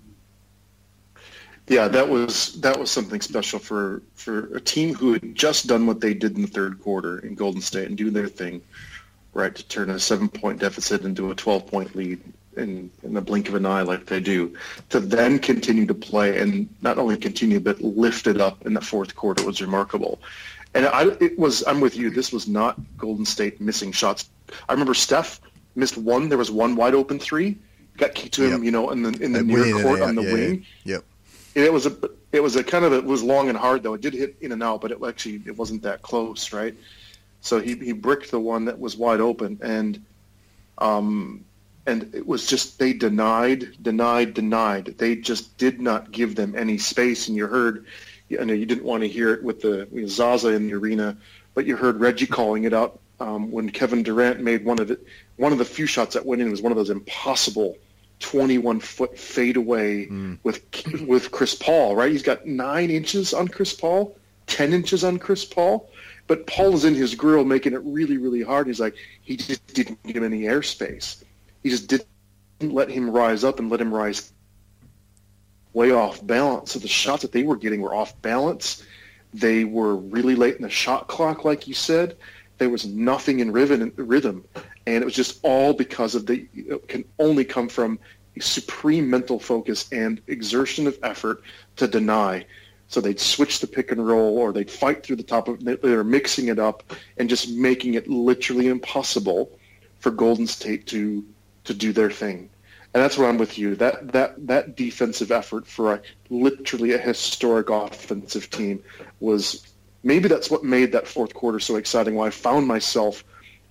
Yeah, 1.67 1.87
that 1.89 2.09
was 2.09 2.59
that 2.61 2.79
was 2.79 2.89
something 2.89 3.21
special 3.21 3.59
for 3.59 4.01
for 4.15 4.55
a 4.55 4.59
team 4.59 4.95
who 4.95 5.13
had 5.13 5.35
just 5.35 5.67
done 5.67 5.85
what 5.85 6.01
they 6.01 6.13
did 6.13 6.35
in 6.35 6.41
the 6.41 6.47
third 6.47 6.81
quarter 6.81 7.19
in 7.19 7.35
Golden 7.35 7.61
State 7.61 7.87
and 7.87 7.97
do 7.97 8.09
their 8.09 8.27
thing, 8.27 8.61
right, 9.33 9.53
to 9.55 9.67
turn 9.67 9.89
a 9.89 9.99
seven 9.99 10.27
point 10.27 10.59
deficit 10.59 11.05
into 11.05 11.31
a 11.31 11.35
twelve 11.35 11.67
point 11.67 11.95
lead 11.95 12.19
in, 12.57 12.91
in 13.03 13.13
the 13.13 13.21
blink 13.21 13.47
of 13.47 13.55
an 13.55 13.65
eye 13.65 13.81
like 13.81 14.05
they 14.05 14.19
do, 14.19 14.55
to 14.89 14.99
then 14.99 15.39
continue 15.39 15.85
to 15.85 15.93
play 15.93 16.39
and 16.39 16.67
not 16.81 16.97
only 16.97 17.17
continue 17.17 17.59
but 17.59 17.81
lift 17.81 18.27
it 18.27 18.39
up 18.39 18.65
in 18.65 18.73
the 18.73 18.81
fourth 18.81 19.15
quarter 19.15 19.45
was 19.45 19.61
remarkable. 19.61 20.19
And 20.73 20.85
I, 20.85 21.07
it 21.19 21.37
was, 21.37 21.65
I'm 21.67 21.81
with 21.81 21.97
you. 21.97 22.09
This 22.09 22.31
was 22.31 22.47
not 22.47 22.79
Golden 22.97 23.25
State 23.25 23.59
missing 23.59 23.91
shots. 23.91 24.29
I 24.69 24.73
remember 24.73 24.93
Steph 24.93 25.41
missed 25.75 25.97
one. 25.97 26.29
There 26.29 26.37
was 26.37 26.51
one 26.51 26.75
wide 26.75 26.93
open 26.93 27.19
three, 27.19 27.57
got 27.97 28.13
kicked 28.13 28.33
to 28.35 28.43
him, 28.43 28.51
yep. 28.51 28.63
you 28.63 28.71
know, 28.71 28.89
in 28.91 29.01
the 29.01 29.09
in 29.23 29.31
the 29.31 29.43
near 29.43 29.81
court 29.81 30.01
on 30.01 30.15
the 30.15 30.23
yeah, 30.23 30.33
wing. 30.33 30.65
Yeah. 30.83 30.95
Yep. 30.95 31.03
It 31.53 31.73
was 31.73 31.85
a 31.85 31.97
it 32.31 32.41
was 32.41 32.55
a 32.55 32.63
kind 32.63 32.85
of 32.85 32.93
it 32.93 33.03
was 33.03 33.23
long 33.23 33.49
and 33.49 33.57
hard 33.57 33.83
though. 33.83 33.93
It 33.93 34.01
did 34.01 34.13
hit 34.13 34.37
in 34.41 34.51
and 34.51 34.63
out, 34.63 34.81
but 34.81 34.91
it 34.91 34.99
actually 35.05 35.41
it 35.45 35.57
wasn't 35.57 35.81
that 35.83 36.01
close, 36.01 36.53
right? 36.53 36.75
So 37.41 37.59
he 37.59 37.75
he 37.75 37.91
bricked 37.91 38.31
the 38.31 38.39
one 38.39 38.65
that 38.65 38.79
was 38.79 38.95
wide 38.95 39.19
open, 39.19 39.59
and 39.61 40.03
um, 40.77 41.43
and 41.85 42.13
it 42.13 42.27
was 42.27 42.45
just 42.45 42.79
they 42.79 42.93
denied, 42.93 43.77
denied, 43.81 44.33
denied. 44.33 44.95
They 44.97 45.15
just 45.15 45.57
did 45.57 45.81
not 45.81 46.11
give 46.11 46.35
them 46.35 46.55
any 46.55 46.77
space. 46.77 47.27
And 47.27 47.35
you 47.35 47.47
heard, 47.47 47.85
I 48.39 48.43
know 48.43 48.53
you 48.53 48.65
didn't 48.65 48.83
want 48.83 49.01
to 49.01 49.07
hear 49.09 49.33
it 49.33 49.43
with 49.43 49.61
the 49.61 49.87
with 49.91 50.09
Zaza 50.09 50.49
in 50.49 50.67
the 50.67 50.73
arena, 50.75 51.17
but 51.53 51.65
you 51.65 51.75
heard 51.75 51.99
Reggie 51.99 52.27
calling 52.27 52.65
it 52.65 52.73
out 52.73 52.99
um, 53.19 53.51
when 53.51 53.69
Kevin 53.69 54.03
Durant 54.03 54.41
made 54.41 54.63
one 54.63 54.79
of 54.79 54.87
the 54.87 54.99
one 55.37 55.51
of 55.51 55.57
the 55.57 55.65
few 55.65 55.85
shots 55.85 56.13
that 56.13 56.25
went 56.25 56.41
in. 56.41 56.51
Was 56.51 56.61
one 56.61 56.71
of 56.71 56.77
those 56.77 56.89
impossible 56.89 57.77
21 58.19 58.79
foot 58.79 59.17
fadeaway 59.17 60.05
mm. 60.05 60.37
with 60.43 60.61
with 61.07 61.31
Chris 61.31 61.55
Paul. 61.55 61.95
Right, 61.95 62.11
he's 62.11 62.23
got 62.23 62.45
nine 62.45 62.91
inches 62.91 63.33
on 63.33 63.47
Chris 63.47 63.73
Paul, 63.73 64.15
ten 64.45 64.71
inches 64.71 65.03
on 65.03 65.17
Chris 65.17 65.45
Paul. 65.45 65.89
But 66.27 66.45
Paul 66.47 66.75
is 66.75 66.85
in 66.85 66.93
his 66.95 67.15
grill 67.15 67.43
making 67.43 67.73
it 67.73 67.81
really, 67.83 68.15
really 68.17 68.43
hard. 68.43 68.67
He's 68.67 68.79
like, 68.79 68.95
he 69.21 69.35
just 69.35 69.65
didn't 69.73 70.01
give 70.03 70.17
him 70.17 70.23
any 70.23 70.43
airspace 70.43 71.23
he 71.63 71.69
just 71.69 71.87
didn't 71.87 72.07
let 72.61 72.89
him 72.89 73.09
rise 73.09 73.43
up 73.43 73.59
and 73.59 73.69
let 73.69 73.81
him 73.81 73.93
rise 73.93 74.31
way 75.73 75.91
off 75.91 76.25
balance. 76.25 76.73
So 76.73 76.79
the 76.79 76.87
shots 76.87 77.21
that 77.21 77.31
they 77.31 77.43
were 77.43 77.55
getting 77.55 77.81
were 77.81 77.95
off 77.95 78.21
balance. 78.21 78.83
They 79.33 79.63
were 79.63 79.95
really 79.95 80.35
late 80.35 80.57
in 80.57 80.63
the 80.63 80.69
shot 80.69 81.07
clock, 81.07 81.45
like 81.45 81.67
you 81.67 81.73
said. 81.73 82.17
there 82.61 82.69
was 82.69 82.85
nothing 82.85 83.39
in 83.39 83.51
rhythm, 83.51 84.45
and 84.85 85.01
it 85.01 85.03
was 85.03 85.15
just 85.15 85.39
all 85.41 85.73
because 85.73 86.13
of 86.13 86.27
the 86.27 86.47
it 86.53 86.87
can 86.87 87.03
only 87.17 87.43
come 87.43 87.67
from 87.67 87.97
supreme 88.39 89.09
mental 89.09 89.39
focus 89.39 89.91
and 89.91 90.21
exertion 90.27 90.85
of 90.85 90.95
effort 91.01 91.41
to 91.75 91.87
deny. 91.87 92.45
So 92.87 93.01
they'd 93.01 93.19
switch 93.19 93.61
the 93.61 93.67
pick 93.67 93.91
and 93.91 94.05
roll, 94.05 94.37
or 94.37 94.53
they'd 94.53 94.69
fight 94.69 95.01
through 95.03 95.15
the 95.15 95.23
top 95.23 95.47
of. 95.47 95.63
They're 95.63 96.03
mixing 96.03 96.49
it 96.49 96.59
up 96.59 96.83
and 97.17 97.27
just 97.27 97.49
making 97.49 97.95
it 97.95 98.07
literally 98.07 98.67
impossible 98.67 99.57
for 99.97 100.11
Golden 100.11 100.45
State 100.45 100.85
to 100.87 101.25
to 101.65 101.73
do 101.73 101.93
their 101.93 102.11
thing. 102.11 102.49
And 102.93 103.01
that's 103.01 103.17
where 103.17 103.29
I'm 103.29 103.37
with 103.37 103.57
you. 103.57 103.75
That 103.75 104.11
that 104.11 104.47
that 104.47 104.75
defensive 104.75 105.31
effort 105.31 105.65
for 105.65 105.93
a, 105.93 106.01
literally 106.29 106.93
a 106.93 106.97
historic 106.97 107.69
offensive 107.69 108.49
team 108.49 108.83
was 109.19 109.65
maybe 110.03 110.27
that's 110.27 110.51
what 110.51 110.63
made 110.63 110.91
that 110.91 111.07
fourth 111.07 111.33
quarter 111.33 111.59
so 111.59 111.77
exciting. 111.77 112.15
Why 112.15 112.27
I 112.27 112.31
found 112.31 112.67
myself 112.67 113.23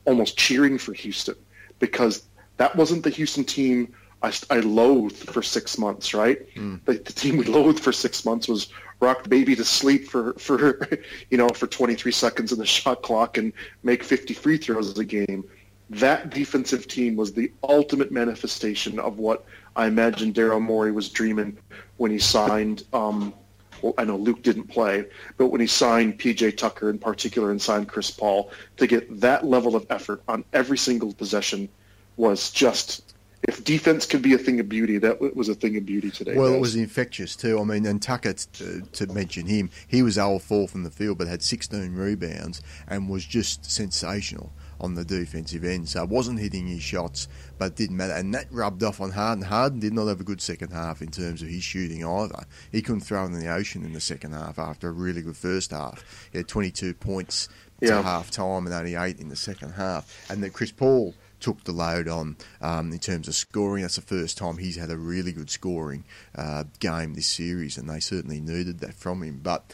almost 0.07 0.39
cheering 0.39 0.79
for 0.79 0.95
Houston 0.95 1.37
because 1.79 2.25
that 2.57 2.75
wasn't 2.77 3.05
the 3.05 3.11
Houston 3.11 3.45
team 3.45 3.95
I, 4.23 4.33
I 4.51 4.61
loathed 4.61 5.17
for 5.17 5.43
six 5.43 5.77
months. 5.77 6.15
Right, 6.15 6.55
mm. 6.55 6.83
the, 6.87 6.95
the 6.95 7.13
team 7.13 7.37
we 7.37 7.45
loathed 7.45 7.81
for 7.81 7.93
six 7.93 8.25
months 8.25 8.49
was 8.49 8.69
rock 9.01 9.23
the 9.23 9.29
baby 9.29 9.57
to 9.57 9.65
sleep 9.65 10.09
for 10.09 10.35
for 10.35 10.89
you 11.31 11.39
know 11.39 11.49
for 11.51 11.67
23 11.67 12.13
seconds 12.13 12.53
in 12.53 12.59
the 12.59 12.67
shot 12.67 13.03
clock 13.03 13.39
and 13.39 13.53
make 13.83 14.05
50 14.05 14.35
free 14.35 14.59
throws 14.59 14.97
a 14.99 15.05
game 15.05 15.45
that 15.91 16.31
defensive 16.31 16.87
team 16.87 17.17
was 17.17 17.33
the 17.33 17.53
ultimate 17.65 18.13
manifestation 18.13 18.99
of 19.01 19.19
what 19.19 19.45
I 19.75 19.87
imagine 19.87 20.33
Daryl 20.33 20.63
Morey 20.63 20.93
was 20.93 21.09
dreaming 21.09 21.59
when 21.97 22.11
he 22.13 22.19
signed. 22.19 22.85
Um, 22.93 23.35
well, 23.83 23.95
I 23.99 24.05
know 24.05 24.17
Luc 24.17 24.43
didn't 24.43 24.69
play, 24.69 25.07
but 25.37 25.49
when 25.49 25.61
he 25.61 25.67
signed 25.67 26.19
PJ 26.19 26.57
Tucker 26.57 26.91
in 26.91 26.99
particular 26.99 27.51
and 27.51 27.61
signed 27.61 27.89
Chris 27.89 28.11
Paul, 28.11 28.51
to 28.77 28.87
get 28.87 29.21
that 29.21 29.47
level 29.47 29.75
of 29.75 29.87
effort 29.91 30.23
on 30.29 30.45
every 30.53 30.79
single 30.79 31.13
possession 31.13 31.69
was 32.17 32.51
just. 32.51 33.15
If 33.49 33.65
defense 33.65 34.05
could 34.05 34.21
be 34.21 34.35
a 34.35 34.39
thing 34.39 34.61
of 34.61 34.69
beauty, 34.69 34.99
that 34.99 35.19
was 35.35 35.49
a 35.49 35.55
thing 35.55 35.79
of 35.79 35.87
beauty 35.87 36.11
today. 36.11 36.37
Well, 36.37 36.49
guys. 36.49 36.57
it 36.57 36.61
was 36.61 36.77
infectious 36.77 37.35
too. 37.35 37.59
I 37.59 37.65
mean, 37.65 37.87
and 37.87 38.01
Tucker, 38.01 38.35
to, 38.35 38.83
to 38.83 39.07
mention 39.07 39.47
him, 39.47 39.71
he 39.89 40.03
was 40.03 40.15
0 40.15 40.39
4 40.39 40.69
from 40.69 40.85
the 40.85 40.91
field, 40.91 41.17
but 41.17 41.27
had 41.27 41.43
16 41.43 41.95
rebounds 41.95 42.61
and 42.87 43.09
was 43.09 43.25
just 43.25 43.65
sensational 43.65 44.53
on 44.81 44.95
the 44.95 45.05
defensive 45.05 45.65
end. 45.65 45.89
So 45.89 46.05
wasn't 46.05 46.41
hitting 46.41 46.67
his 46.67 46.83
shots, 46.83 47.29
but 47.59 47.77
didn't 47.77 47.97
matter. 47.97 48.15
And 48.15 48.35
that 48.35 48.47
rubbed 48.51 48.83
off 48.83 49.01
on 49.01 49.11
Harden. 49.11 49.45
Harden 49.45 49.81
did 49.81 49.93
not 49.93 50.07
have 50.07 50.21
a 50.21 50.25
good 50.25 50.41
second 50.41 50.73
half 50.73 51.03
in 51.03 51.11
terms 51.11 51.43
of 51.43 51.49
his 51.49 51.63
shooting 51.63 52.05
either. 52.05 52.45
He 52.73 52.83
couldn't 52.83 53.03
throw 53.03 53.25
in 53.25 53.33
the 53.33 53.49
ocean 53.49 53.85
in 53.85 53.93
the 53.93 54.01
second 54.01 54.33
half 54.33 54.59
after 54.59 54.89
a 54.89 54.93
really 54.93 55.23
good 55.23 55.37
first 55.37 55.71
half. 55.71 56.29
He 56.33 56.39
had 56.39 56.49
22 56.49 56.95
points 56.95 57.49
yeah. 57.81 57.97
to 57.97 58.03
half 58.03 58.31
time 58.31 58.67
and 58.67 58.75
only 58.75 58.95
eight 58.95 59.21
in 59.21 59.29
the 59.29 59.37
second 59.37 59.73
half. 59.73 60.27
And 60.31 60.43
then 60.43 60.51
Chris 60.51 60.73
Paul 60.73 61.15
took 61.41 61.65
the 61.65 61.73
load 61.73 62.07
on 62.07 62.37
um, 62.61 62.93
in 62.93 62.99
terms 62.99 63.27
of 63.27 63.35
scoring. 63.35 63.83
That's 63.83 63.97
the 63.97 64.03
first 64.03 64.39
time 64.39 64.59
he's 64.59 64.77
had 64.77 64.91
a 64.91 64.97
really 64.97 65.33
good 65.33 65.51
scoring 65.51 66.05
uh, 66.35 66.65
game 66.79 67.15
this 67.15 67.27
series, 67.27 67.77
and 67.77 67.89
they 67.89 68.01
certainly 68.01 68.41
needed 68.41 68.81
that 68.81 68.95
from 68.95 69.23
him. 69.23 69.41
But 69.43 69.73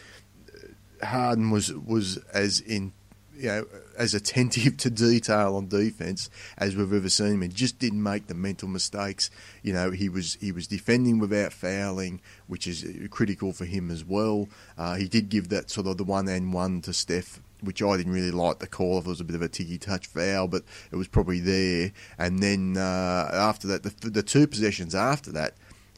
uh, 1.03 1.07
Harden 1.07 1.51
was 1.51 1.73
was 1.73 2.19
as 2.33 2.61
in 2.61 2.93
you 3.39 3.49
know, 3.49 3.67
as 3.99 4.15
attentive 4.15 4.77
to 4.79 4.91
detail 4.91 5.57
on 5.57 5.69
defence 5.69 6.31
as 6.59 6.77
we've 6.77 6.93
ever 6.93 7.09
seen 7.09 7.35
him. 7.35 7.43
He 7.43 7.49
just 7.49 7.79
didn't 7.79 8.03
make 8.03 8.27
the 8.27 8.35
mental 8.35 8.69
mistakes. 8.69 9.31
You 9.63 9.73
know, 9.73 9.91
he 9.91 10.09
was 10.09 10.37
he 10.41 10.53
was 10.53 10.67
defending 10.67 11.19
without 11.19 11.53
fouling, 11.53 12.21
which 12.47 12.67
is 12.67 12.87
critical 13.11 13.53
for 13.53 13.65
him 13.65 13.91
as 13.91 14.05
well. 14.05 14.49
Uh, 14.77 14.97
he 14.97 15.09
did 15.09 15.29
give 15.29 15.49
that 15.49 15.71
sort 15.71 15.87
of 15.87 15.99
the 15.99 16.05
one 16.05 16.29
and 16.29 16.53
one 16.53 16.81
to 16.83 16.93
Steph. 16.93 17.41
Which 17.63 17.83
I 17.83 17.97
didn't 17.97 18.13
really 18.13 18.31
like 18.31 18.59
the 18.59 18.67
call. 18.67 18.99
It 18.99 19.07
was 19.07 19.21
a 19.21 19.25
bit 19.25 19.35
of 19.35 19.41
a 19.41 19.49
ticky 19.49 19.79
touch 19.79 20.07
foul, 20.07 20.47
but 20.47 20.63
it 20.93 20.97
was 20.97 21.09
probably 21.09 21.41
there. 21.41 21.91
And 22.19 22.43
then 22.43 22.77
uh, 22.77 23.31
after 23.33 23.67
that, 23.69 23.83
the, 23.83 24.11
the 24.11 24.23
two 24.23 24.47
possessions 24.47 24.95
after 24.95 25.33
that, 25.33 25.55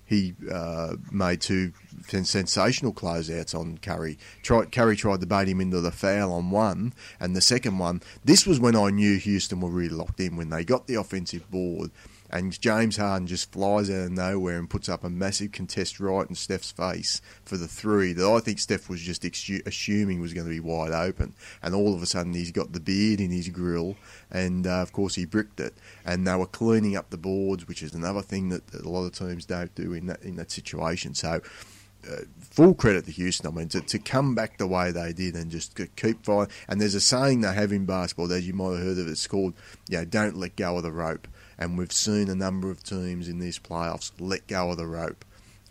he 0.08 0.34
uh, 0.50 0.96
made 1.12 1.42
two 1.42 1.72
sensational 2.06 2.94
closeouts 2.94 3.54
on 3.54 3.76
Curry. 3.78 4.18
Curry 4.42 4.96
tried 4.96 5.20
to 5.20 5.26
bait 5.26 5.48
him 5.48 5.60
into 5.60 5.82
the 5.82 5.92
foul 5.92 6.32
on 6.32 6.50
one, 6.50 6.94
and 7.20 7.36
the 7.36 7.42
second 7.42 7.78
one. 7.78 8.00
This 8.24 8.46
was 8.46 8.58
when 8.58 8.74
I 8.74 8.88
knew 8.88 9.18
Houston 9.18 9.60
were 9.60 9.68
really 9.68 9.94
locked 9.94 10.18
in 10.18 10.36
when 10.36 10.48
they 10.48 10.64
got 10.64 10.86
the 10.86 10.94
offensive 10.94 11.50
board 11.50 11.90
and 12.30 12.58
James 12.61 12.97
Harden 12.97 13.26
just 13.26 13.52
flies 13.52 13.88
out 13.90 14.06
of 14.06 14.12
nowhere 14.12 14.58
and 14.58 14.68
puts 14.68 14.88
up 14.88 15.04
a 15.04 15.11
massive 15.11 15.52
contest 15.52 15.99
right 15.99 16.28
in 16.28 16.35
Steph's 16.35 16.70
face 16.70 17.23
for 17.44 17.56
the 17.56 17.68
three 17.68 18.12
that 18.12 18.26
I 18.26 18.40
think 18.40 18.58
Steph 18.58 18.88
was 18.88 19.00
just 19.00 19.25
assuming 19.25 20.20
was 20.20 20.35
going 20.35 20.47
to 20.47 20.52
be 20.52 20.61
wide 20.61 20.92
open. 20.92 21.35
And 21.62 21.75
all 21.75 21.94
of 21.94 22.02
a 22.02 22.06
sudden, 22.06 22.35
he's 22.35 22.52
got 22.52 22.73
the 22.73 22.80
beard 22.80 23.20
in 23.20 23.30
his 23.30 23.49
grill, 23.49 23.97
and 24.30 24.66
uh, 24.66 24.82
of 24.82 24.92
course, 24.92 25.14
he 25.14 25.25
bricked 25.25 25.61
it. 25.61 25.75
And 26.04 26.26
they 26.26 26.37
were 26.37 26.47
cleaning 26.47 26.97
up 26.97 27.11
the 27.11 27.16
boards, 27.16 27.66
which 27.66 27.82
is 27.82 27.94
another 27.94 28.23
thing 28.23 28.50
that, 28.50 28.66
that 28.68 28.85
a 28.85 28.88
lot 28.88 29.04
of 29.04 29.12
teams 29.12 29.47
don't 29.47 29.75
do 29.75 29.92
in 29.92 30.06
that 30.06 30.23
in 30.23 30.37
that 30.37 30.50
situation. 30.50 31.14
So. 31.14 31.40
Uh, 32.08 32.20
full 32.38 32.75
credit 32.75 33.04
to 33.04 33.11
Houston. 33.11 33.49
I 33.49 33.50
mean, 33.50 33.68
to, 33.70 33.80
to 33.80 33.99
come 33.99 34.37
back 34.37 34.56
the 34.56 34.68
way 34.68 34.92
they 34.92 35.12
did 35.12 35.35
and 35.35 35.50
just 35.50 35.76
keep 35.97 36.25
fighting. 36.25 36.54
And 36.68 36.80
there's 36.80 36.94
a 36.94 37.00
saying 37.00 37.40
they 37.40 37.52
have 37.52 37.73
in 37.73 37.87
basketball, 37.87 38.32
as 38.32 38.47
you 38.47 38.54
might 38.54 38.76
have 38.76 38.85
heard 38.85 38.99
of, 38.99 39.08
it's 39.08 39.26
called, 39.26 39.54
you 39.88 39.99
know, 39.99 40.04
don't 40.04 40.37
let 40.37 40.54
go 40.54 40.76
of 40.76 40.85
the 40.85 40.92
rope 40.92 41.26
and 41.58 41.76
we've 41.76 41.92
seen 41.92 42.28
a 42.28 42.34
number 42.34 42.70
of 42.70 42.82
teams 42.82 43.28
in 43.28 43.40
these 43.40 43.58
playoffs 43.58 44.12
let 44.20 44.46
go 44.46 44.70
of 44.70 44.76
the 44.76 44.86
rope. 44.86 45.24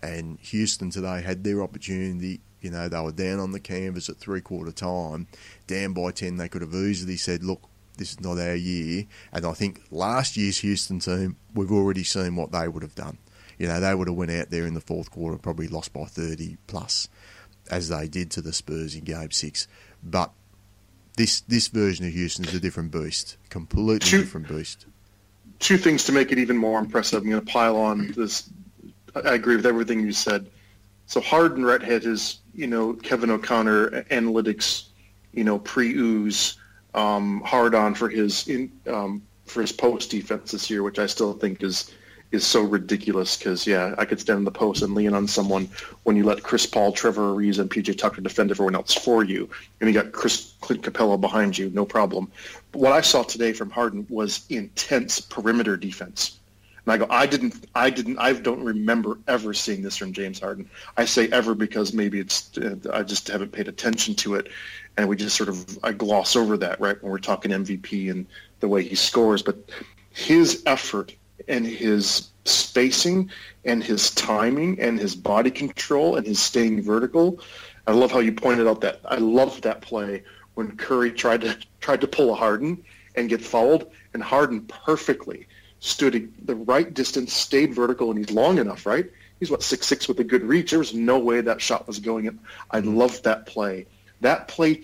And 0.04 0.38
Houston 0.42 0.90
today 0.92 1.22
had 1.22 1.44
their 1.44 1.64
opportunity. 1.64 2.42
You 2.62 2.72
know, 2.72 2.90
they 2.90 3.00
were 3.00 3.12
down 3.12 3.40
on 3.40 3.52
the 3.52 3.60
canvas 3.60 4.10
at 4.10 4.18
three 4.18 4.42
quarter 4.42 4.72
time, 4.72 5.28
down 5.66 5.94
by 5.94 6.12
10. 6.12 6.38
They 6.38 6.50
could 6.50 6.62
have 6.62 6.74
easily 6.74 7.16
said, 7.16 7.44
look, 7.44 7.62
this 7.98 8.12
is 8.12 8.20
not 8.20 8.38
our 8.38 8.56
year. 8.56 9.06
And 9.32 9.46
I 9.46 9.54
think 9.54 9.82
last 9.90 10.36
year's 10.36 10.60
Houston 10.60 11.00
team, 11.00 11.38
we've 11.54 11.72
already 11.72 12.04
seen 12.04 12.36
what 12.36 12.52
they 12.52 12.68
would 12.68 12.84
have 12.84 12.96
done. 12.96 13.18
You 13.58 13.68
know, 13.68 13.80
they 13.80 13.96
would 13.96 14.08
have 14.08 14.18
went 14.18 14.32
out 14.32 14.52
there 14.52 14.68
in 14.68 14.76
the 14.76 14.82
fourth 14.82 15.10
quarter, 15.10 15.38
probably 15.38 15.68
lost 15.68 15.94
by 15.94 16.04
30 16.04 16.58
plus, 16.68 17.08
as 17.72 17.90
they 17.90 18.08
did 18.08 18.30
to 18.32 18.42
the 18.42 18.54
Spurs 18.54 18.94
in 18.94 19.04
Game 19.04 19.32
Six. 19.32 19.68
But 20.04 20.32
this 21.16 21.42
this 21.42 21.70
version 21.70 22.06
of 22.06 22.14
Houston 22.14 22.46
is 22.46 22.54
a 22.54 22.60
different 22.60 22.92
beast, 22.92 23.38
completely 23.50 24.20
different 24.20 24.48
beast 24.48 24.86
two 25.60 25.78
things 25.78 26.04
to 26.06 26.12
make 26.12 26.32
it 26.32 26.38
even 26.38 26.58
more 26.58 26.80
impressive. 26.80 27.24
I'm 27.24 27.30
going 27.30 27.46
to 27.46 27.52
pile 27.52 27.78
on 27.78 28.12
this. 28.16 28.50
I 29.16 29.34
agree 29.34 29.56
with 29.56 29.66
everything 29.66 30.02
you 30.02 30.12
said. 30.12 30.50
So 31.08 31.22
Harden 31.22 31.66
Redhead 31.66 32.06
is, 32.06 32.40
you 32.54 32.68
know, 32.68 32.94
Kevin 32.94 33.32
O'Connor 33.32 34.04
analytics, 34.04 34.88
you 35.32 35.44
know, 35.44 35.58
pre-ooze 35.60 36.58
um, 36.94 37.42
hard 37.42 37.76
on 37.76 37.96
for 37.96 38.10
his 38.10 38.48
in, 38.48 38.72
um, 38.88 39.22
for 39.46 39.62
his 39.62 39.72
post 39.72 40.12
defense 40.12 40.52
this 40.52 40.70
year, 40.70 40.84
which 40.84 41.00
I 41.00 41.06
still 41.06 41.34
think 41.34 41.64
is 41.64 41.94
is 42.32 42.46
so 42.46 42.62
ridiculous 42.62 43.38
because 43.38 43.66
yeah, 43.66 43.96
I 43.98 44.06
could 44.06 44.20
stand 44.20 44.40
in 44.40 44.46
the 44.46 44.52
post 44.52 44.82
and 44.82 44.94
lean 44.94 45.14
on 45.14 45.28
someone 45.28 45.70
when 46.04 46.16
you 46.16 46.24
let 46.24 46.44
Chris 46.44 46.66
Paul, 46.66 46.92
Trevor 46.92 47.34
Ariza, 47.34 47.60
and 47.60 47.70
PJ 47.70 47.98
Tucker 47.98 48.22
defend 48.22 48.52
everyone 48.52 48.76
else 48.76 48.94
for 48.94 49.24
you, 49.24 49.50
and 49.80 49.90
you 49.90 49.94
got 49.94 50.12
Chris 50.12 50.54
Clint 50.62 50.82
Capela 50.82 51.20
behind 51.20 51.58
you, 51.58 51.70
no 51.70 51.86
problem. 51.86 52.32
But 52.72 52.82
what 52.82 52.92
I 52.92 53.02
saw 53.02 53.24
today 53.24 53.54
from 53.54 53.70
Harden 53.70 54.06
was 54.10 54.46
intense 54.50 55.22
perimeter 55.22 55.78
defense. 55.78 56.38
And 56.86 56.94
I 56.94 56.98
go, 56.98 57.08
I 57.10 57.26
didn't, 57.26 57.66
I 57.76 57.90
didn't, 57.90 58.18
I 58.18 58.34
don't 58.34 58.64
remember 58.64 59.18
ever 59.28 59.54
seeing 59.54 59.82
this 59.82 59.98
from 59.98 60.14
James 60.14 60.40
Harden. 60.40 60.70
I 60.96 61.06
say 61.06 61.30
ever 61.30 61.54
because 61.54 61.94
maybe 61.94 62.20
it's, 62.20 62.58
uh, 62.58 62.76
I 62.94 63.04
just 63.04 63.28
haven't 63.28 63.52
paid 63.52 63.68
attention 63.68 64.16
to 64.16 64.36
it, 64.36 64.50
and 64.98 65.08
we 65.08 65.16
just 65.16 65.36
sort 65.36 65.50
of, 65.50 65.80
I 65.84 65.92
gloss 65.94 66.36
over 66.36 66.58
that 66.58 66.80
right 66.80 67.02
when 67.02 67.12
we're 67.12 67.20
talking 67.20 67.52
MVP 67.52 68.12
and 68.12 68.26
the 68.60 68.68
way 68.68 68.84
he 68.84 68.96
scores. 68.96 69.42
But 69.42 69.58
his 70.12 70.64
effort 70.66 71.14
and 71.48 71.66
his 71.66 72.30
spacing 72.46 73.30
and 73.66 73.84
his 73.84 74.12
timing 74.12 74.80
and 74.80 75.00
his 75.00 75.16
body 75.16 75.52
control 75.52 76.16
and 76.16 76.26
his 76.26 76.40
staying 76.40 76.82
vertical. 76.82 77.40
I 77.86 77.92
love 77.92 78.12
how 78.12 78.20
you 78.20 78.32
pointed 78.32 78.68
out 78.68 78.82
that 78.82 79.02
I 79.06 79.16
love 79.16 79.62
that 79.62 79.82
play 79.82 80.24
when 80.56 80.76
Curry 80.76 81.12
tried 81.12 81.42
to 81.42 81.58
tried 81.80 82.02
to 82.02 82.08
pull 82.08 82.32
a 82.32 82.36
Harden 82.36 82.84
and 83.16 83.30
get 83.30 83.42
fouled, 83.42 83.92
and 84.14 84.24
Harden 84.24 84.62
perfectly 84.62 85.48
stood 85.80 86.32
the 86.46 86.56
right 86.56 86.94
distance, 86.94 87.34
stayed 87.34 87.74
vertical, 87.74 88.10
and 88.10 88.18
he's 88.20 88.32
long 88.32 88.58
enough, 88.58 88.86
right? 88.86 89.10
He's 89.40 89.52
what 89.52 89.64
six 89.64 89.86
six 89.86 90.08
with 90.08 90.20
a 90.20 90.24
good 90.24 90.44
reach. 90.44 90.72
There 90.72 90.80
was 90.80 90.94
no 90.94 91.20
way 91.20 91.42
that 91.42 91.62
shot 91.62 91.88
was 91.88 92.00
going 92.00 92.26
in. 92.26 92.40
I 92.72 92.80
loved 92.80 93.24
that 93.24 93.46
play. 93.46 93.86
That 94.22 94.48
play, 94.48 94.82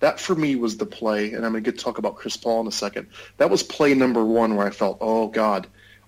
that 0.00 0.20
for 0.20 0.34
me 0.34 0.56
was 0.56 0.76
the 0.76 0.84
play, 0.84 1.32
and 1.32 1.46
I'm 1.46 1.52
going 1.52 1.64
to 1.64 1.70
get 1.70 1.78
to 1.78 1.84
talk 1.84 1.96
about 1.96 2.16
Chris 2.16 2.36
Paul 2.36 2.60
in 2.60 2.66
a 2.66 2.72
second. 2.72 3.08
That 3.38 3.48
was 3.48 3.62
play 3.62 3.94
number 3.94 4.22
one 4.22 4.56
where 4.56 4.66
I 4.66 4.70
felt, 4.70 4.98
oh 5.00 5.28
God, 5.28 5.66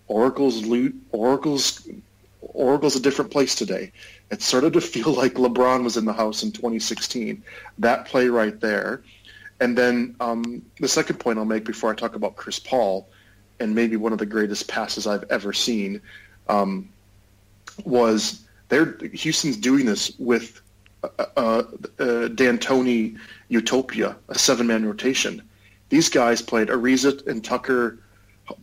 Oracle's 0.09 0.65
loot, 0.65 0.95
Oracle's 1.13 1.89
Oracle's 2.41 2.97
a 2.97 3.01
different 3.01 3.31
place 3.31 3.55
today. 3.55 3.93
It 4.31 4.41
started 4.41 4.73
to 4.75 4.81
feel 4.81 5.13
like 5.23 5.35
LeBron 5.35 5.85
was 5.85 5.97
in 5.97 6.05
the 6.05 6.13
house 6.13 6.43
in 6.43 6.53
2016. 6.53 7.43
That 7.79 8.07
play 8.07 8.29
right 8.29 8.59
there. 8.61 9.03
And 9.61 9.77
then 9.77 10.15
um, 10.21 10.63
the 10.81 10.89
second 10.89 11.19
point 11.19 11.39
I'll 11.39 11.45
make 11.45 11.65
before 11.65 11.91
I 11.91 11.95
talk 11.95 12.15
about 12.15 12.37
Chris 12.37 12.59
Paul, 12.59 13.09
and 13.59 13.75
maybe 13.75 13.97
one 13.97 14.13
of 14.13 14.19
the 14.19 14.27
greatest 14.27 14.69
passes 14.69 15.07
I've 15.07 15.25
ever 15.31 15.53
seen, 15.53 16.01
um, 16.49 16.89
was 17.85 18.45
they're 18.69 18.99
Houston's 19.13 19.57
doing 19.57 19.87
this 19.87 20.13
with 20.19 20.61
uh, 21.03 21.09
uh, 21.37 21.63
uh, 21.99 22.29
D'Antoni 22.29 23.19
Utopia, 23.49 24.17
a 24.29 24.39
seven-man 24.39 24.85
rotation, 24.85 25.43
These 25.89 26.09
guys 26.09 26.43
played 26.43 26.69
Ariza 26.69 27.27
and 27.27 27.45
Tucker, 27.45 27.99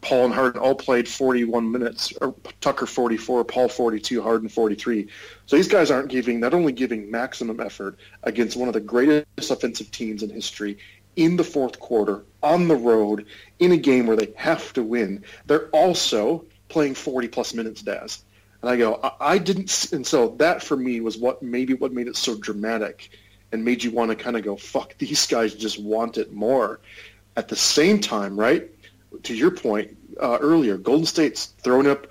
Paul 0.02 0.26
and 0.26 0.34
Harden 0.34 0.62
all 0.62 0.76
played 0.76 1.08
41 1.08 1.72
minutes. 1.72 2.14
Tucker 2.62 2.86
44, 2.86 3.44
Paul 3.44 3.68
42, 3.68 4.22
Harden 4.22 4.50
43. 4.50 5.08
So 5.46 5.56
these 5.56 5.68
guys 5.68 5.92
aren't 5.92 6.10
giving 6.10 6.40
not 6.40 6.54
only 6.54 6.72
giving 6.72 7.12
maximum 7.12 7.60
effort 7.60 7.98
against 8.24 8.56
one 8.56 8.68
of 8.68 8.74
the 8.74 8.80
greatest 8.80 9.52
offensive 9.52 9.92
teams 9.92 10.24
in 10.24 10.30
history 10.30 10.78
in 11.16 11.36
the 11.36 11.44
fourth 11.44 11.80
quarter 11.80 12.24
on 12.42 12.68
the 12.68 12.76
road 12.76 13.26
in 13.60 13.72
a 13.72 13.78
game 13.78 14.08
where 14.08 14.18
they 14.18 14.34
have 14.36 14.74
to 14.74 14.84
win. 14.84 15.24
They're 15.46 15.68
also 15.70 16.46
playing 16.70 16.96
40 16.96 17.28
plus 17.28 17.54
minutes, 17.54 17.82
Daz. 17.82 18.24
And 18.62 18.72
I 18.72 18.78
go, 18.78 19.00
I, 19.04 19.34
I 19.34 19.38
didn't, 19.38 19.92
and 19.92 20.08
so 20.08 20.30
that 20.40 20.64
for 20.64 20.78
me 20.78 21.02
was 21.02 21.18
what 21.18 21.44
maybe 21.44 21.74
what 21.74 21.94
made 21.94 22.08
it 22.08 22.16
so 22.16 22.36
dramatic 22.36 23.10
and 23.52 23.64
made 23.64 23.84
you 23.84 23.92
want 23.92 24.10
to 24.10 24.16
kind 24.16 24.36
of 24.36 24.44
go, 24.44 24.56
fuck, 24.56 24.98
these 24.98 25.28
guys 25.28 25.54
just 25.54 25.80
want 25.80 26.18
it 26.18 26.34
more. 26.34 26.80
At 27.36 27.48
the 27.48 27.56
same 27.56 28.00
time, 28.00 28.40
right? 28.40 28.70
To 29.22 29.36
your 29.36 29.52
point 29.52 29.96
uh, 30.22 30.38
earlier, 30.42 30.78
Golden 30.78 31.06
State's 31.06 31.46
thrown 31.46 31.88
up 31.88 32.08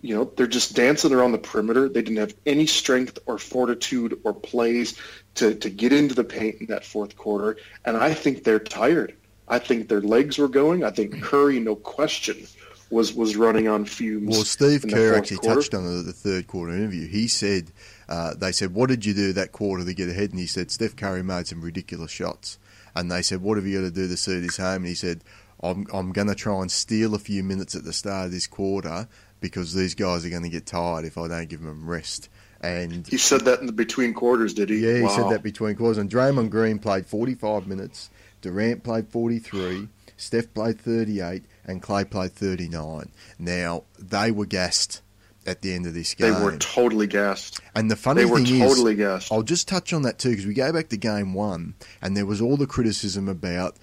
you 0.00 0.14
know, 0.14 0.30
they're 0.36 0.46
just 0.46 0.76
dancing 0.76 1.12
around 1.12 1.32
the 1.32 1.38
perimeter. 1.38 1.88
They 1.88 2.02
didn't 2.02 2.18
have 2.18 2.34
any 2.46 2.66
strength 2.66 3.18
or 3.26 3.38
fortitude 3.38 4.18
or 4.24 4.32
plays 4.32 4.98
to, 5.36 5.54
to 5.56 5.70
get 5.70 5.92
into 5.92 6.14
the 6.14 6.24
paint 6.24 6.60
in 6.60 6.66
that 6.66 6.84
fourth 6.84 7.16
quarter. 7.16 7.56
And 7.84 7.96
I 7.96 8.14
think 8.14 8.44
they're 8.44 8.60
tired. 8.60 9.16
I 9.48 9.58
think 9.58 9.88
their 9.88 10.00
legs 10.00 10.38
were 10.38 10.48
going. 10.48 10.84
I 10.84 10.90
think 10.90 11.20
Curry, 11.22 11.58
no 11.58 11.74
question, 11.74 12.46
was 12.90 13.14
was 13.14 13.36
running 13.36 13.66
on 13.66 13.86
fumes. 13.86 14.28
Well, 14.28 14.44
Steve 14.44 14.84
Kerr 14.88 15.14
actually 15.14 15.38
quarter. 15.38 15.56
touched 15.56 15.74
on 15.74 15.86
it 15.86 16.00
at 16.00 16.04
the 16.04 16.12
third 16.12 16.46
quarter 16.46 16.72
interview. 16.72 17.08
He 17.08 17.28
said, 17.28 17.72
uh, 18.08 18.34
they 18.34 18.52
said, 18.52 18.74
what 18.74 18.90
did 18.90 19.04
you 19.04 19.14
do 19.14 19.32
that 19.32 19.52
quarter 19.52 19.84
to 19.84 19.94
get 19.94 20.08
ahead? 20.10 20.30
And 20.30 20.38
he 20.38 20.46
said, 20.46 20.70
Steph 20.70 20.96
Curry 20.96 21.22
made 21.22 21.46
some 21.46 21.62
ridiculous 21.62 22.10
shots. 22.10 22.58
And 22.94 23.10
they 23.10 23.22
said, 23.22 23.42
what 23.42 23.56
have 23.56 23.66
you 23.66 23.80
got 23.80 23.86
to 23.86 23.90
do 23.90 24.08
to 24.08 24.16
see 24.16 24.38
this 24.40 24.58
home? 24.58 24.76
And 24.76 24.86
he 24.86 24.94
said, 24.94 25.22
I'm, 25.62 25.86
I'm 25.92 26.12
going 26.12 26.28
to 26.28 26.34
try 26.34 26.60
and 26.60 26.70
steal 26.70 27.14
a 27.14 27.18
few 27.18 27.42
minutes 27.42 27.74
at 27.74 27.84
the 27.84 27.92
start 27.92 28.26
of 28.26 28.32
this 28.32 28.46
quarter 28.46 29.08
because 29.40 29.74
these 29.74 29.94
guys 29.94 30.24
are 30.24 30.30
going 30.30 30.42
to 30.42 30.48
get 30.48 30.66
tired 30.66 31.04
if 31.04 31.18
I 31.18 31.28
don't 31.28 31.48
give 31.48 31.62
them 31.62 31.88
rest. 31.88 32.28
And 32.60 33.06
he 33.06 33.18
said 33.18 33.42
that 33.42 33.60
in 33.60 33.66
the 33.66 33.72
between 33.72 34.14
quarters, 34.14 34.54
did 34.54 34.70
he? 34.70 34.78
Yeah, 34.78 34.96
he 34.96 35.02
wow. 35.02 35.08
said 35.08 35.30
that 35.30 35.42
between 35.42 35.76
quarters. 35.76 35.98
And 35.98 36.10
Draymond 36.10 36.50
Green 36.50 36.78
played 36.78 37.06
45 37.06 37.66
minutes. 37.66 38.10
Durant 38.40 38.82
played 38.82 39.08
43. 39.08 39.88
Steph 40.16 40.52
played 40.52 40.80
38, 40.80 41.44
and 41.64 41.80
Klay 41.80 42.08
played 42.08 42.32
39. 42.32 43.10
Now 43.38 43.84
they 43.98 44.32
were 44.32 44.46
gassed 44.46 45.00
at 45.46 45.62
the 45.62 45.72
end 45.72 45.86
of 45.86 45.94
this 45.94 46.14
game. 46.14 46.34
They 46.34 46.42
were 46.42 46.56
totally 46.56 47.06
gassed. 47.06 47.60
And 47.74 47.88
the 47.88 47.96
funny 47.96 48.24
they 48.24 48.28
thing 48.28 48.60
were 48.60 48.66
totally 48.66 48.96
gassed. 48.96 49.32
I'll 49.32 49.44
just 49.44 49.68
touch 49.68 49.92
on 49.92 50.02
that 50.02 50.18
too 50.18 50.30
because 50.30 50.46
we 50.46 50.54
go 50.54 50.72
back 50.72 50.88
to 50.88 50.96
game 50.96 51.34
one, 51.34 51.74
and 52.02 52.16
there 52.16 52.26
was 52.26 52.40
all 52.40 52.56
the 52.56 52.66
criticism 52.66 53.28
about 53.28 53.76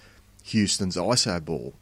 Houston's 0.46 0.96
ISO 0.96 1.44
ball. 1.44 1.74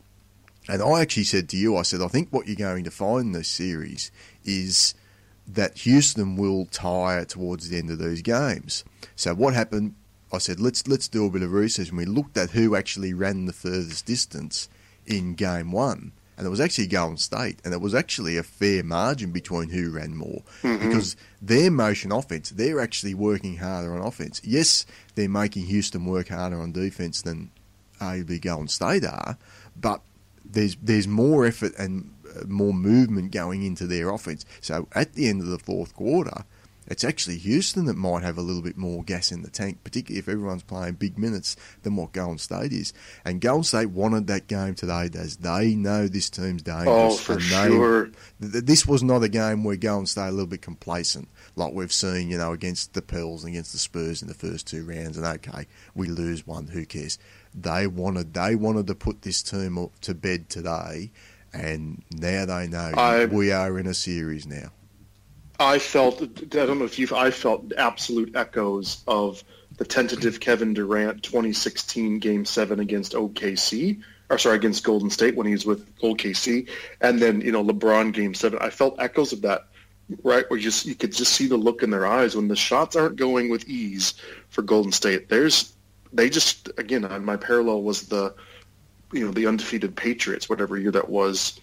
And 0.68 0.83
I 0.83 1.02
actually 1.02 1.25
said 1.25 1.49
to 1.50 1.56
you, 1.56 1.76
I 1.76 1.83
said, 1.83 2.00
I 2.00 2.09
think 2.09 2.28
what 2.30 2.47
you're 2.47 2.56
going 2.56 2.85
to 2.85 2.90
find 2.90 3.26
in 3.26 3.33
this 3.33 3.49
series 3.49 4.11
is 4.44 4.94
that 5.47 5.78
Houston 5.78 6.37
will 6.37 6.64
tire 6.66 7.25
towards 7.26 7.68
the 7.68 7.76
end 7.76 7.90
of 7.90 7.99
these 7.99 8.23
games. 8.23 8.85
So 9.14 9.35
what 9.35 9.52
happened? 9.52 9.94
I 10.33 10.38
said, 10.38 10.59
let's 10.59 10.88
let's 10.88 11.06
do 11.06 11.26
a 11.26 11.30
bit 11.30 11.42
of 11.42 11.52
research, 11.52 11.90
and 11.90 11.99
we 11.99 12.06
looked 12.06 12.37
at 12.37 12.50
who 12.50 12.75
actually 12.75 13.12
ran 13.12 13.44
the 13.44 13.52
furthest 13.52 14.06
distance 14.06 14.68
in 15.06 15.35
game 15.35 15.71
one, 15.71 16.12
and 16.37 16.47
it 16.47 16.50
was 16.50 16.61
actually 16.61 16.87
Golden 16.88 17.18
State, 17.18 17.59
and 17.64 17.73
it 17.73 17.80
was 17.80 17.94
actually 17.94 18.37
a 18.37 18.42
fair 18.42 18.83
margin 18.83 19.30
between 19.30 19.68
who 19.68 19.92
ran 19.92 20.16
more 20.16 20.42
mm-hmm. 20.62 20.88
because 20.88 21.14
their 21.40 21.71
motion 21.71 22.11
offense, 22.11 22.50
they're 22.50 22.80
actually 22.80 23.14
working 23.14 23.59
harder 23.59 23.94
on 23.94 24.04
offense. 24.04 24.40
Yes, 24.42 24.87
they're 25.14 25.28
making 25.28 25.66
Houston 25.66 26.06
work 26.06 26.28
harder 26.28 26.61
on 26.61 26.73
defense 26.73 27.23
than 27.23 27.50
arguably 28.01 28.41
Golden 28.41 28.69
State 28.69 29.05
are, 29.05 29.39
but 29.76 30.00
there's 30.45 30.76
there's 30.83 31.09
more 31.09 31.47
effort 31.47 31.73
and 31.78 32.15
uh, 32.35 32.45
more 32.47 32.75
movement 32.75 33.33
going 33.33 33.63
into 33.63 33.87
their 33.87 34.11
offense. 34.11 34.45
So 34.61 34.89
at 34.93 35.15
the 35.15 35.28
end 35.28 35.41
of 35.41 35.49
the 35.49 35.59
fourth 35.59 35.95
quarter, 35.95 36.45
it's 36.87 37.04
actually 37.04 37.39
Houston 37.39 37.87
that 37.87 37.97
might 37.97 38.23
have 38.23 38.37
a 38.37 38.43
little 38.43 38.63
bit 38.63 38.76
more 38.76 39.02
gas 39.02 39.33
in 39.33 39.43
the 39.43 39.50
tank, 39.50 39.78
particularly 39.85 40.19
if 40.19 40.28
everyone's 40.28 40.63
playing 40.63 40.95
big 40.95 41.19
minutes 41.19 41.57
than 41.83 41.97
what 41.97 42.13
Golden 42.13 42.39
State 42.39 42.73
is. 42.73 42.93
And 43.25 43.41
Golden 43.41 43.65
State 43.65 43.91
wanted 43.91 44.26
that 44.26 44.49
game 44.49 44.75
today, 44.75 45.09
as 45.15 45.39
they 45.39 45.75
know 45.75 46.09
this 46.09 46.28
team's 46.28 46.63
dangerous. 46.63 47.15
Oh, 47.15 47.17
for 47.17 47.41
sure. 47.41 48.11
Th- 48.41 48.65
this 48.65 48.87
was 48.87 49.02
not 49.02 49.23
a 49.23 49.28
game 49.28 49.65
where 49.65 49.76
Golden 49.76 50.07
State 50.07 50.28
a 50.28 50.33
little 50.33 50.47
bit 50.47 50.63
complacent, 50.63 51.28
like 51.57 51.73
we've 51.73 51.93
seen, 51.93 52.30
you 52.30 52.37
know, 52.37 52.52
against 52.52 52.93
the 52.93 53.02
Pels 53.02 53.45
and 53.45 53.54
against 53.54 53.73
the 53.73 53.78
Spurs 53.78 54.21
in 54.21 54.28
the 54.28 54.35
first 54.35 54.67
two 54.67 54.85
rounds. 54.85 55.17
And 55.17 55.26
okay, 55.26 55.67
we 55.95 56.09
lose 56.09 56.47
one, 56.47 56.67
who 56.67 56.85
cares? 56.85 57.19
They 57.54 57.86
wanted 57.86 58.34
they 58.34 58.56
wanted 58.56 58.86
to 58.88 58.95
put 58.95 59.23
this 59.23 59.43
team 59.43 59.88
to 60.00 60.14
bed 60.14 60.49
today, 60.49 61.12
and 61.52 62.02
now 62.12 62.47
they 62.47 62.67
know 62.67 62.93
I, 62.97 63.26
we 63.26 63.52
are 63.52 63.78
in 63.78 63.86
a 63.86 63.95
series 63.95 64.47
now. 64.47 64.71
I 65.60 65.78
felt 65.78 66.21
I 66.21 66.26
don't 66.26 66.78
know 66.78 66.84
if 66.84 66.99
you 66.99 67.08
I 67.14 67.30
felt 67.30 67.73
absolute 67.76 68.34
echoes 68.34 69.04
of 69.06 69.45
the 69.76 69.84
tentative 69.84 70.40
Kevin 70.40 70.75
Durant 70.75 71.23
2016 71.23 72.19
Game 72.19 72.45
Seven 72.45 72.80
against 72.80 73.12
OKC, 73.12 74.00
or 74.30 74.38
sorry 74.38 74.56
against 74.56 74.82
Golden 74.84 75.10
State 75.10 75.36
when 75.36 75.47
he 75.47 75.52
was 75.52 75.64
with 75.64 75.95
OKC, 76.00 76.69
and 77.00 77.21
then 77.21 77.40
you 77.40 77.52
know 77.52 77.64
LeBron 77.64 78.12
Game 78.12 78.34
Seven. 78.34 78.58
I 78.60 78.71
felt 78.71 79.00
echoes 79.00 79.32
of 79.32 79.43
that 79.43 79.69
right 80.23 80.49
where 80.50 80.58
you 80.58 80.64
just 80.64 80.86
you 80.86 80.95
could 80.95 81.12
just 81.12 81.32
see 81.32 81.47
the 81.47 81.56
look 81.56 81.82
in 81.82 81.90
their 81.90 82.06
eyes 82.06 82.36
when 82.36 82.49
the 82.49 82.56
shots 82.56 82.97
aren't 82.97 83.17
going 83.17 83.49
with 83.49 83.69
ease 83.69 84.14
for 84.49 84.62
Golden 84.62 84.93
State. 84.93 85.28
There's 85.28 85.74
they 86.15 86.31
just 86.31 86.71
again 86.79 87.07
my 87.25 87.37
parallel 87.37 87.83
was 87.83 88.03
the 88.03 88.35
you 89.13 89.27
know 89.27 89.33
the 89.33 89.47
undefeated 89.47 89.95
Patriots 89.95 90.49
whatever 90.49 90.79
year 90.79 90.93
that 90.93 91.09
was 91.09 91.61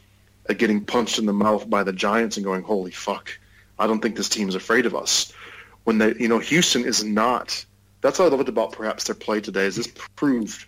getting 0.58 0.84
punched 0.84 1.18
in 1.18 1.26
the 1.26 1.34
mouth 1.34 1.70
by 1.70 1.84
the 1.84 1.94
Giants 1.94 2.36
and 2.38 2.44
going 2.44 2.62
holy 2.62 2.92
fuck. 2.92 3.32
I 3.80 3.88
don't 3.88 4.02
think 4.02 4.16
this 4.16 4.30
team's 4.30 4.56
afraid 4.56 4.86
of 4.86 4.96
us. 4.96 5.34
When 5.86 5.98
they 5.98 6.14
you 6.16 6.28
know 6.28 6.40
Houston 6.40 6.86
is 6.86 7.04
not 7.04 7.66
that's 8.02 8.20
what 8.20 8.32
I 8.32 8.36
loved 8.36 8.50
about 8.50 8.74
perhaps 8.74 9.06
their 9.06 9.16
play 9.16 9.42
today 9.42 9.66
is 9.66 9.78
this 9.78 9.88
proved 10.16 10.66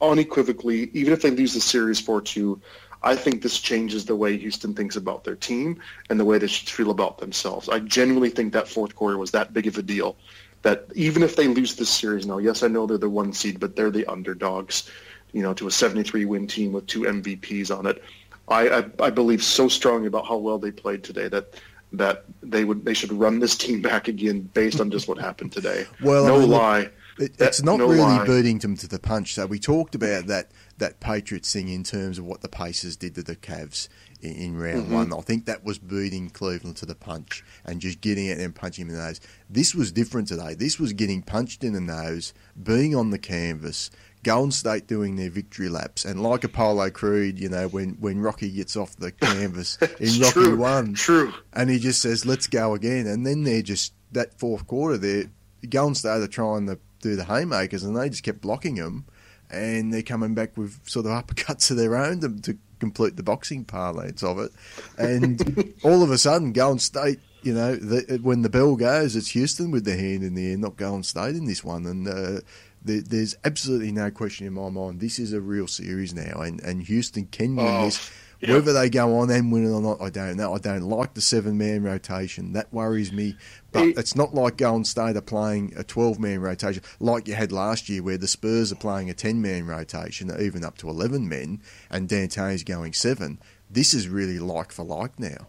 unequivocally 0.00 0.90
even 0.92 1.12
if 1.12 1.22
they 1.22 1.30
lose 1.30 1.54
the 1.54 1.60
series 1.60 2.02
4-2 2.02 2.60
I 3.02 3.16
think 3.16 3.42
this 3.42 3.58
changes 3.58 4.04
the 4.04 4.16
way 4.16 4.36
Houston 4.36 4.74
thinks 4.74 4.96
about 4.96 5.24
their 5.24 5.36
team 5.36 5.80
and 6.10 6.20
the 6.20 6.24
way 6.24 6.36
they 6.36 6.46
should 6.46 6.68
feel 6.68 6.90
about 6.90 7.16
themselves. 7.16 7.66
I 7.68 7.78
genuinely 7.78 8.28
think 8.28 8.52
that 8.52 8.68
fourth 8.68 8.94
quarter 8.94 9.16
was 9.16 9.30
that 9.30 9.54
big 9.54 9.66
of 9.66 9.78
a 9.78 9.82
deal 9.82 10.16
that 10.62 10.86
even 10.94 11.22
if 11.22 11.36
they 11.36 11.48
lose 11.48 11.76
this 11.76 11.88
series 11.88 12.26
now, 12.26 12.38
yes, 12.38 12.62
I 12.62 12.68
know 12.68 12.86
they're 12.86 12.98
the 12.98 13.08
one 13.08 13.32
seed, 13.32 13.60
but 13.60 13.76
they're 13.76 13.90
the 13.90 14.06
underdogs, 14.06 14.90
you 15.32 15.42
know, 15.42 15.54
to 15.54 15.66
a 15.66 15.70
73 15.70 16.24
win 16.24 16.46
team 16.46 16.72
with 16.72 16.86
two 16.86 17.02
MVPs 17.02 17.76
on 17.76 17.86
it. 17.86 18.02
I, 18.48 18.68
I, 18.68 18.84
I 19.00 19.10
believe 19.10 19.42
so 19.42 19.68
strongly 19.68 20.08
about 20.08 20.26
how 20.26 20.36
well 20.36 20.58
they 20.58 20.72
played 20.72 21.04
today 21.04 21.28
that 21.28 21.54
that 21.92 22.24
they 22.42 22.64
would 22.64 22.84
they 22.84 22.94
should 22.94 23.12
run 23.12 23.40
this 23.40 23.56
team 23.56 23.82
back 23.82 24.06
again 24.06 24.42
based 24.54 24.80
on 24.80 24.90
just 24.90 25.08
what 25.08 25.18
happened 25.18 25.52
today. 25.52 25.86
well, 26.02 26.26
no 26.26 26.36
I 26.36 26.38
mean, 26.40 26.50
lie. 26.50 26.90
It, 27.18 27.32
it's 27.38 27.62
not 27.62 27.78
no 27.78 27.86
really 27.86 28.00
lie. 28.00 28.26
beating 28.26 28.58
them 28.58 28.76
to 28.76 28.88
the 28.88 28.98
punch. 28.98 29.34
So 29.34 29.46
we 29.46 29.58
talked 29.58 29.94
about 29.94 30.26
that 30.26 30.50
that 30.78 31.00
Patriots 31.00 31.52
thing 31.52 31.68
in 31.68 31.82
terms 31.84 32.18
of 32.18 32.24
what 32.24 32.42
the 32.42 32.48
Pacers 32.48 32.96
did 32.96 33.14
to 33.16 33.22
the 33.22 33.36
Cavs 33.36 33.88
in, 34.22 34.32
in 34.32 34.58
round 34.58 34.84
mm-hmm. 34.84 34.94
one. 34.94 35.12
I 35.12 35.20
think 35.20 35.46
that 35.46 35.64
was 35.64 35.78
beating 35.78 36.30
Cleveland 36.30 36.76
to 36.78 36.86
the 36.86 36.94
punch 36.94 37.44
and 37.64 37.80
just 37.80 38.00
getting 38.00 38.26
it 38.26 38.38
and 38.38 38.54
punching 38.54 38.86
him 38.86 38.90
in 38.90 38.96
the 38.96 39.02
nose. 39.02 39.20
This 39.48 39.74
was 39.74 39.92
different 39.92 40.28
today. 40.28 40.54
This 40.54 40.78
was 40.78 40.92
getting 40.92 41.22
punched 41.22 41.64
in 41.64 41.72
the 41.72 41.80
nose, 41.80 42.32
being 42.62 42.94
on 42.94 43.10
the 43.10 43.18
canvas, 43.18 43.90
Golden 44.22 44.52
State 44.52 44.86
doing 44.86 45.16
their 45.16 45.30
victory 45.30 45.68
laps, 45.68 46.04
and 46.04 46.22
like 46.22 46.44
Apollo 46.44 46.90
Creed, 46.90 47.38
you 47.38 47.48
know, 47.48 47.68
when, 47.68 47.90
when 48.00 48.20
Rocky 48.20 48.50
gets 48.50 48.76
off 48.76 48.96
the 48.96 49.12
canvas 49.20 49.78
in 49.98 50.20
Rocky 50.20 50.32
true, 50.32 50.56
One, 50.56 50.94
true, 50.94 51.32
and 51.52 51.70
he 51.70 51.78
just 51.78 52.02
says, 52.02 52.26
"Let's 52.26 52.46
go 52.46 52.74
again," 52.74 53.06
and 53.06 53.26
then 53.26 53.44
they're 53.44 53.62
just 53.62 53.94
that 54.12 54.38
fourth 54.38 54.66
quarter, 54.66 54.98
they're 54.98 55.30
Golden 55.68 55.94
State 55.94 56.22
are 56.22 56.26
trying 56.26 56.66
to 56.66 56.78
do 57.00 57.16
the 57.16 57.24
haymakers, 57.24 57.82
and 57.82 57.96
they 57.96 58.08
just 58.08 58.22
kept 58.22 58.40
blocking 58.40 58.76
them, 58.76 59.06
and 59.50 59.92
they're 59.92 60.02
coming 60.02 60.34
back 60.34 60.56
with 60.56 60.80
sort 60.88 61.06
of 61.06 61.12
uppercuts 61.12 61.70
of 61.70 61.76
their 61.76 61.96
own 61.96 62.20
to, 62.20 62.40
to 62.42 62.58
complete 62.80 63.16
the 63.16 63.22
boxing 63.22 63.64
parlance 63.64 64.22
of 64.22 64.38
it. 64.38 64.50
And 64.98 65.74
all 65.84 66.02
of 66.02 66.10
a 66.10 66.18
sudden, 66.18 66.52
Golden 66.52 66.78
State, 66.78 67.20
you 67.42 67.54
know, 67.54 67.76
the, 67.76 68.18
when 68.22 68.42
the 68.42 68.50
bell 68.50 68.76
goes, 68.76 69.14
it's 69.14 69.28
Houston 69.28 69.70
with 69.70 69.84
the 69.84 69.96
hand 69.96 70.24
in 70.24 70.34
the 70.34 70.50
air, 70.50 70.58
not 70.58 70.76
Golden 70.76 71.02
State 71.02 71.36
in 71.36 71.44
this 71.44 71.62
one. 71.62 71.86
And 71.86 72.08
uh, 72.08 72.40
there, 72.82 73.00
there's 73.00 73.36
absolutely 73.44 73.92
no 73.92 74.10
question 74.10 74.46
in 74.46 74.54
my 74.54 74.68
mind. 74.68 75.00
This 75.00 75.18
is 75.18 75.32
a 75.32 75.40
real 75.40 75.66
series 75.66 76.14
now, 76.14 76.40
and, 76.40 76.60
and 76.60 76.82
Houston 76.82 77.26
can 77.26 77.56
win 77.56 77.66
oh. 77.66 77.84
this. 77.84 78.10
Whether 78.48 78.72
they 78.72 78.88
go 78.88 79.18
on 79.18 79.30
and 79.30 79.52
win 79.52 79.66
it 79.66 79.70
or 79.70 79.82
not, 79.82 80.00
I 80.00 80.08
don't 80.08 80.38
know. 80.38 80.54
I 80.54 80.58
don't 80.58 80.80
like 80.80 81.12
the 81.12 81.20
seven 81.20 81.58
man 81.58 81.82
rotation. 81.82 82.54
That 82.54 82.72
worries 82.72 83.12
me. 83.12 83.36
But 83.72 83.84
it, 83.84 83.98
it's 83.98 84.16
not 84.16 84.34
like 84.34 84.56
Golden 84.56 84.84
State 84.84 85.16
are 85.16 85.22
playing 85.22 85.72
a 85.76 85.84
12 85.84 86.18
man 86.18 86.40
rotation 86.40 86.82
like 86.98 87.28
you 87.28 87.34
had 87.34 87.52
last 87.52 87.88
year, 87.88 88.02
where 88.02 88.18
the 88.18 88.26
Spurs 88.26 88.72
are 88.72 88.76
playing 88.76 89.10
a 89.10 89.14
10 89.14 89.40
man 89.40 89.66
rotation, 89.66 90.30
even 90.40 90.64
up 90.64 90.76
to 90.78 90.88
11 90.88 91.28
men, 91.28 91.62
and 91.90 92.08
D'Antoni's 92.08 92.64
going 92.64 92.92
seven. 92.92 93.38
This 93.70 93.94
is 93.94 94.08
really 94.08 94.38
like 94.38 94.72
for 94.72 94.84
like 94.84 95.18
now. 95.18 95.46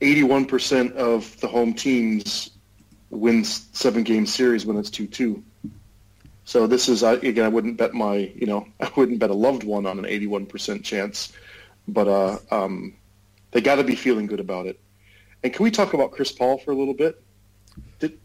81% 0.00 0.92
of 0.92 1.38
the 1.40 1.48
home 1.48 1.74
teams 1.74 2.50
wins 3.10 3.68
seven 3.72 4.02
game 4.02 4.26
series 4.26 4.66
when 4.66 4.76
it's 4.76 4.90
2 4.90 5.06
2. 5.06 5.42
So 6.44 6.66
this 6.66 6.88
is 6.88 7.02
again, 7.02 7.44
I 7.44 7.48
wouldn't 7.48 7.76
bet 7.76 7.92
my, 7.92 8.32
you 8.34 8.46
know, 8.46 8.66
I 8.80 8.90
wouldn't 8.96 9.18
bet 9.18 9.30
a 9.30 9.34
loved 9.34 9.64
one 9.64 9.86
on 9.86 9.98
an 9.98 10.04
81% 10.04 10.82
chance, 10.84 11.32
but 11.86 12.08
uh, 12.08 12.38
um, 12.50 12.94
they 13.50 13.60
got 13.60 13.76
to 13.76 13.84
be 13.84 13.94
feeling 13.94 14.26
good 14.26 14.40
about 14.40 14.66
it. 14.66 14.80
And 15.46 15.54
can 15.54 15.62
we 15.62 15.70
talk 15.70 15.94
about 15.94 16.10
Chris 16.10 16.32
Paul 16.32 16.58
for 16.58 16.72
a 16.72 16.74
little 16.74 16.92
bit? 16.92 17.22
Did, 18.00 18.18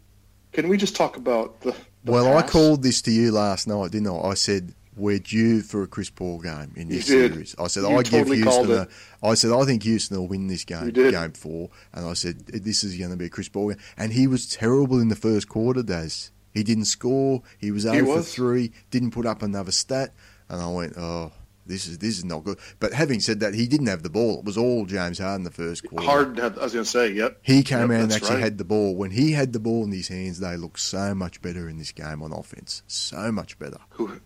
can 0.50 0.66
we 0.66 0.76
just 0.76 0.96
talk 0.96 1.16
about 1.16 1.60
the? 1.60 1.70
the 2.02 2.10
well, 2.10 2.24
pass? 2.24 2.42
I 2.42 2.50
called 2.50 2.82
this 2.82 3.00
to 3.02 3.12
you 3.12 3.30
last 3.30 3.68
night, 3.68 3.92
didn't 3.92 4.08
I? 4.08 4.30
I 4.30 4.34
said 4.34 4.74
we're 4.96 5.20
due 5.20 5.62
for 5.62 5.84
a 5.84 5.86
Chris 5.86 6.10
Paul 6.10 6.40
game 6.40 6.72
in 6.74 6.88
this 6.88 7.06
series. 7.06 7.54
I 7.60 7.68
said 7.68 7.82
You 7.84 7.96
I 7.96 8.02
totally 8.02 8.38
give 8.38 8.52
Houston. 8.52 8.72
A, 8.72 8.88
I 9.24 9.34
said 9.34 9.52
I 9.52 9.64
think 9.64 9.84
Houston 9.84 10.18
will 10.18 10.26
win 10.26 10.48
this 10.48 10.64
game, 10.64 10.90
game 10.90 11.30
four, 11.30 11.70
and 11.92 12.06
I 12.06 12.14
said 12.14 12.44
this 12.48 12.82
is 12.82 12.98
going 12.98 13.12
to 13.12 13.16
be 13.16 13.26
a 13.26 13.30
Chris 13.30 13.48
Paul 13.48 13.68
game. 13.68 13.78
And 13.96 14.12
he 14.12 14.26
was 14.26 14.48
terrible 14.48 14.98
in 14.98 15.06
the 15.06 15.14
first 15.14 15.48
quarter. 15.48 15.84
Daz. 15.84 16.32
He 16.52 16.64
didn't 16.64 16.86
score. 16.86 17.42
He 17.56 17.70
was 17.70 17.82
zero 17.82 18.16
for 18.16 18.22
three. 18.22 18.72
Didn't 18.90 19.12
put 19.12 19.26
up 19.26 19.42
another 19.42 19.70
stat, 19.70 20.12
and 20.48 20.60
I 20.60 20.66
went, 20.66 20.94
oh. 20.98 21.30
This 21.64 21.86
is 21.86 21.98
this 21.98 22.18
is 22.18 22.24
not 22.24 22.44
good. 22.44 22.58
But 22.80 22.92
having 22.92 23.20
said 23.20 23.40
that, 23.40 23.54
he 23.54 23.66
didn't 23.68 23.86
have 23.86 24.02
the 24.02 24.10
ball. 24.10 24.40
It 24.40 24.44
was 24.44 24.58
all 24.58 24.84
James 24.84 25.18
Harden 25.18 25.44
the 25.44 25.50
first 25.50 25.84
quarter. 25.88 26.04
Harden 26.04 26.36
had, 26.36 26.58
I 26.58 26.64
was 26.64 26.72
going 26.72 26.84
to 26.84 26.90
say, 26.90 27.12
yep. 27.12 27.38
He 27.42 27.62
came 27.62 27.90
Yep, 27.90 27.90
out 27.90 28.02
and 28.04 28.12
actually 28.12 28.30
right. 28.34 28.40
had 28.42 28.58
the 28.58 28.64
ball. 28.64 28.96
When 28.96 29.12
he 29.12 29.32
had 29.32 29.52
the 29.52 29.60
ball 29.60 29.84
in 29.84 29.92
his 29.92 30.08
hands, 30.08 30.40
they 30.40 30.56
looked 30.56 30.80
so 30.80 31.14
much 31.14 31.40
better 31.40 31.68
in 31.68 31.78
this 31.78 31.92
game 31.92 32.20
on 32.22 32.32
offense. 32.32 32.82
So 32.88 33.30
much 33.30 33.58
better. 33.58 33.78
who 33.90 34.20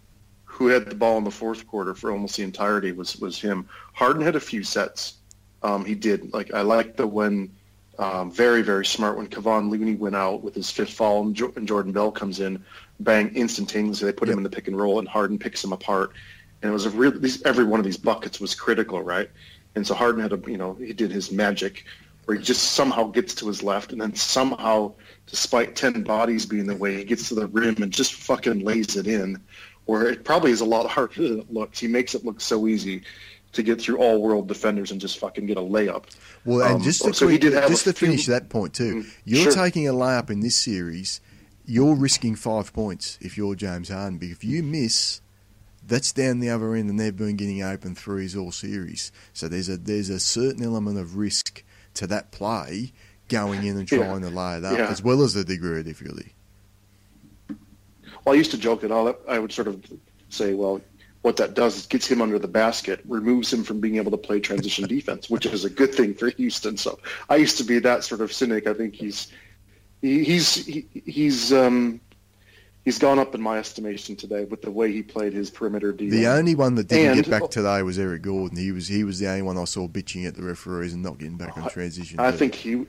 who 0.45 0.69
had 0.69 0.87
the 0.89 0.95
ball 0.95 1.19
in 1.19 1.25
the 1.25 1.31
fourth 1.31 1.67
quarter 1.67 1.95
for 1.95 2.11
almost 2.11 2.37
the 2.39 2.43
entirety 2.43 2.93
was 2.93 3.17
was 3.19 3.39
him. 3.39 3.69
Harden 3.93 4.23
had 4.23 4.37
a 4.37 4.41
few 4.41 4.63
sets. 4.63 5.15
Um, 5.63 5.85
he 5.85 5.95
did. 5.95 6.33
Like 6.33 6.55
I 6.55 6.63
like 6.63 6.97
the 6.97 7.07
when 7.07 7.51
um, 7.99 8.31
very 8.31 8.63
very 8.63 8.87
smart 8.87 9.19
when 9.19 9.27
Kevon 9.27 9.69
Looney 9.69 9.95
went 9.95 10.17
out 10.17 10.43
with 10.43 10.55
his 10.55 10.71
fifth 10.71 10.95
foul 10.95 11.23
and, 11.27 11.35
jo- 11.35 11.53
and 11.57 11.69
Jordan 11.69 11.93
Bell 11.93 12.11
comes 12.11 12.41
in, 12.41 12.65
bang 13.01 13.29
instantaneously. 13.37 14.07
They 14.07 14.13
put 14.15 14.29
Yep. 14.29 14.33
him 14.35 14.39
in 14.39 14.45
the 14.45 14.51
pick 14.51 14.69
and 14.69 14.79
roll 14.79 14.99
and 14.99 15.07
Harden 15.07 15.39
picks 15.39 15.63
him 15.63 15.73
apart. 15.73 16.13
And 16.67 16.73
it 16.73 16.75
was 16.75 16.87
a 16.87 16.91
real. 16.91 17.13
These, 17.13 17.43
every 17.45 17.63
one 17.65 17.79
of 17.79 17.87
these 17.87 17.97
buckets 17.97 18.41
was 18.41 18.55
critical, 18.57 19.01
right? 19.03 19.31
And 19.77 19.87
so 19.87 19.95
Harden 19.95 20.21
had 20.21 20.33
a 20.33 20.51
you 20.51 20.57
know 20.57 20.75
he 20.75 20.93
did 20.93 21.13
his 21.13 21.31
magic 21.31 21.85
where 22.25 22.37
he 22.37 22.43
just 22.43 22.73
somehow 22.73 23.05
gets 23.05 23.37
to 23.37 23.47
his 23.47 23.63
left 23.63 23.93
and 23.93 24.01
then 24.01 24.13
somehow 24.17 24.93
despite 25.29 25.77
10 25.77 26.03
bodies 26.03 26.45
being 26.45 26.67
the 26.67 26.75
way 26.75 26.97
he 26.97 27.05
gets 27.05 27.29
to 27.29 27.37
the 27.37 27.47
rim 27.47 27.81
and 27.81 27.93
just 27.93 28.15
fucking 28.15 28.65
lays 28.65 28.97
it 28.97 29.07
in 29.07 29.41
where 29.85 30.09
it 30.09 30.25
probably 30.25 30.51
is 30.51 30.61
a 30.61 30.65
lot 30.65 30.91
harder 30.91 31.23
than 31.29 31.39
it 31.39 31.53
looks 31.53 31.79
he 31.79 31.87
makes 31.87 32.17
it 32.17 32.25
look 32.25 32.41
so 32.41 32.67
easy 32.67 33.01
to 33.53 33.63
get 33.63 33.81
through 33.81 33.99
all 33.99 34.21
world 34.21 34.49
defenders 34.49 34.91
and 34.91 35.01
just 35.01 35.21
fucking 35.21 35.47
get 35.47 35.57
a 35.57 35.61
layup 35.61 36.07
Well, 36.45 36.63
and 36.67 36.77
Um, 36.77 36.83
just 36.83 37.05
to, 37.05 37.15
so 37.15 37.29
he 37.29 37.35
quick- 37.39 37.43
did 37.43 37.53
have 37.53 37.69
just 37.71 37.85
to 37.85 37.93
finish 37.93 38.25
few- 38.25 38.35
that 38.35 38.49
point 38.49 38.75
too, 38.75 38.95
Mm, 39.05 39.07
you're 39.25 39.43
sure. 39.45 39.53
taking 39.53 39.87
a 39.87 39.93
layup 39.93 40.29
in 40.29 40.41
this 40.41 40.57
series. 40.57 41.21
You're 41.65 41.95
risking 41.95 42.35
five 42.35 42.73
points 42.73 43.19
if 43.21 43.37
you're 43.37 43.55
James 43.55 43.89
Harden. 43.89 44.19
But 44.19 44.29
if 44.31 44.43
you 44.43 44.65
miss, 44.65 45.21
that's 45.87 46.13
down 46.13 46.41
the 46.41 46.51
other 46.51 46.75
end, 46.75 46.91
and 46.91 46.99
they've 46.99 47.17
been 47.17 47.37
getting 47.37 47.63
open 47.63 47.95
threes 47.95 48.35
all 48.37 48.53
series. 48.53 49.13
So 49.33 49.49
there's 49.49 49.69
a 49.69 49.77
there's 49.77 50.09
a 50.11 50.21
certain 50.21 50.63
element 50.65 50.99
of 50.99 51.17
risk 51.17 51.63
to 51.95 52.07
that 52.09 52.31
play 52.33 52.93
going 53.29 53.65
in 53.65 53.77
and 53.79 53.91
Yeah. 53.91 53.99
trying 53.99 54.21
to 54.23 54.29
lay 54.31 54.59
it 54.59 54.65
up, 54.65 54.79
Yeah. 54.79 54.89
as 54.89 55.03
well 55.03 55.23
as 55.23 55.35
the 55.35 55.45
degree 55.45 55.79
of 55.81 55.85
difficulty. 55.85 56.33
well 58.25 58.35
i 58.35 58.39
used 58.39 58.51
to 58.51 58.59
joke 58.59 58.81
that 58.83 58.91
all 58.91 59.13
i 59.29 59.39
would 59.39 59.53
sort 59.53 59.69
of 59.69 59.85
say 60.29 60.55
well 60.55 60.81
what 61.23 61.37
that 61.37 61.55
does 61.55 61.77
is 61.77 61.87
gets 61.87 62.07
him 62.07 62.21
under 62.23 62.39
the 62.39 62.49
basket 62.49 63.01
removes 63.07 63.53
him 63.53 63.65
from 63.65 63.81
being 63.81 63.97
able 63.97 64.11
to 64.11 64.17
play 64.17 64.39
transition 64.41 64.87
defense 64.97 65.29
which 65.31 65.47
is 65.47 65.65
a 65.65 65.71
good 65.71 65.95
thing 65.95 66.15
for 66.15 66.31
houston 66.31 66.77
so 66.77 66.99
i 67.29 67.37
used 67.37 67.57
to 67.59 67.65
be 67.65 67.79
that 67.79 68.05
sort 68.05 68.21
of 68.21 68.33
cynic 68.33 68.67
i 68.67 68.75
think 68.75 68.95
he's 68.95 69.29
he, 70.03 70.23
he's 70.25 70.55
he, 70.67 70.87
he's 71.05 71.53
um 71.53 72.01
he's 72.87 72.99
gone 72.99 73.19
up 73.19 73.35
in 73.35 73.43
my 73.43 73.59
estimation 73.59 74.17
today 74.17 74.45
with 74.45 74.63
the 74.63 74.71
way 74.71 74.91
he 74.91 75.03
played 75.03 75.35
his 75.35 75.51
perimeter 75.51 75.93
D. 75.93 76.09
The 76.09 76.29
only 76.29 76.55
one 76.55 76.77
that 76.77 76.89
didn't 76.89 77.17
And- 77.19 77.25
get 77.25 77.31
back 77.31 77.51
today 77.51 77.83
was 77.83 77.99
Eric 77.99 78.23
Gordon. 78.23 78.57
He 78.57 78.73
was 78.73 78.89
he 78.89 79.05
was 79.05 79.19
the 79.19 79.27
only 79.29 79.43
one 79.43 79.59
I 79.59 79.65
saw 79.65 79.87
bitching 79.87 80.27
at 80.27 80.35
the 80.37 80.43
referees 80.43 80.95
and 80.95 81.03
not 81.03 81.19
getting 81.19 81.37
back 81.37 81.59
on 81.59 81.69
transition. 81.69 82.19
I 82.19 82.31
But- 82.31 82.39
think 82.39 82.55
he, 82.55 82.87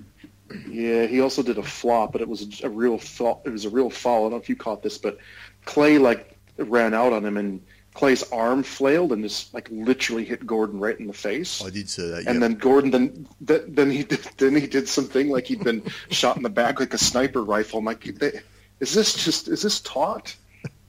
yeah, 0.69 1.05
he 1.07 1.19
also 1.19 1.43
did 1.43 1.57
a 1.57 1.63
flop, 1.63 2.13
but 2.13 2.21
it 2.21 2.29
was 2.29 2.61
a 2.63 2.69
real 2.69 2.97
foul. 2.97 3.41
It 3.45 3.49
was 3.49 3.65
a 3.65 3.69
real 3.69 3.89
foul. 3.89 4.19
I 4.19 4.21
don't 4.25 4.31
know 4.31 4.37
if 4.37 4.47
you 4.47 4.55
caught 4.55 4.81
this, 4.83 4.97
but 4.97 5.17
Klay 5.65 5.99
like 5.99 6.37
ran 6.57 6.93
out 6.93 7.11
on 7.11 7.25
him, 7.25 7.35
and 7.37 7.61
Klay's 7.95 8.23
arm 8.31 8.61
flailed 8.61 9.11
and 9.11 9.23
just 9.23 9.51
like 9.55 9.67
literally 9.71 10.23
hit 10.23 10.45
Gordon 10.45 10.79
right 10.79 10.97
in 10.99 11.07
the 11.07 11.13
face. 11.13 11.63
I 11.65 11.71
did 11.71 11.89
see 11.89 12.07
that. 12.07 12.27
And 12.27 12.41
then 12.41 12.53
Gordon, 12.53 12.91
then 12.91 13.27
th- 13.47 13.63
then 13.67 13.89
he 13.89 14.03
did, 14.03 14.19
then 14.37 14.55
he 14.55 14.67
did 14.67 14.87
something 14.87 15.29
like 15.29 15.47
he'd 15.47 15.63
been 15.63 15.81
shot 16.11 16.37
in 16.37 16.43
the 16.43 16.49
back 16.49 16.79
like 16.79 16.93
a 16.93 16.97
sniper 16.99 17.43
rifle. 17.43 17.79
I'm 17.79 17.85
like, 17.85 18.03
they- 18.03 18.39
is 18.79 18.93
this 18.93 19.13
just 19.13 19.47
is 19.47 19.61
this 19.61 19.79
taught? 19.81 20.35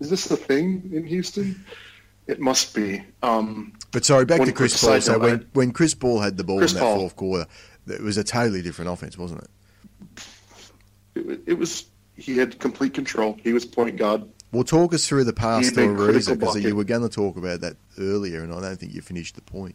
Is 0.01 0.11
this 0.11 0.27
the 0.27 0.37
thing 0.37 0.91
in 0.93 1.05
Houston? 1.07 1.65
It 2.27 2.41
must 2.41 2.75
be. 2.75 3.03
Um, 3.23 3.73
But 3.91 4.05
sorry, 4.05 4.25
back 4.27 4.43
to 4.45 4.53
Chris 4.53 4.81
Paul. 4.83 5.01
So 5.01 5.19
when, 5.19 5.41
I- 5.41 5.45
when 5.55 5.73
Chris 5.73 5.95
Paul 5.95 6.21
had 6.21 6.37
the 6.37 6.45
ball 6.45 6.59
Chris 6.59 6.73
in 6.73 6.79
that 6.79 6.85
Paul. 6.85 6.99
fourth 7.01 7.17
quarter, 7.17 7.47
it 7.89 8.03
was 8.03 8.19
a 8.19 8.25
totally 8.25 8.63
different 8.63 8.91
offense, 8.91 9.17
wasn't 9.17 9.43
it? 9.45 9.51
it, 11.15 11.41
it 11.47 11.55
was 11.55 11.87
he 12.17 12.37
had 12.37 12.59
complete 12.59 12.95
control. 12.95 13.39
He 13.43 13.53
was 13.53 13.65
point 13.65 13.97
guard. 13.97 14.25
Well, 14.53 14.65
talk 14.65 14.95
us 14.95 15.07
through 15.07 15.25
the 15.25 15.33
pass 15.33 15.69
He 15.69 15.75
to 15.75 15.81
Ariza 15.81 16.39
because 16.39 16.63
you 16.63 16.75
were 16.75 16.85
going 16.85 17.03
to 17.03 17.09
talk 17.09 17.37
about 17.37 17.61
that 17.61 17.77
earlier, 17.99 18.43
and 18.43 18.53
I 18.53 18.61
don't 18.61 18.77
think 18.77 18.95
you 18.95 19.03
finished 19.03 19.35
the 19.35 19.43
point. 19.43 19.75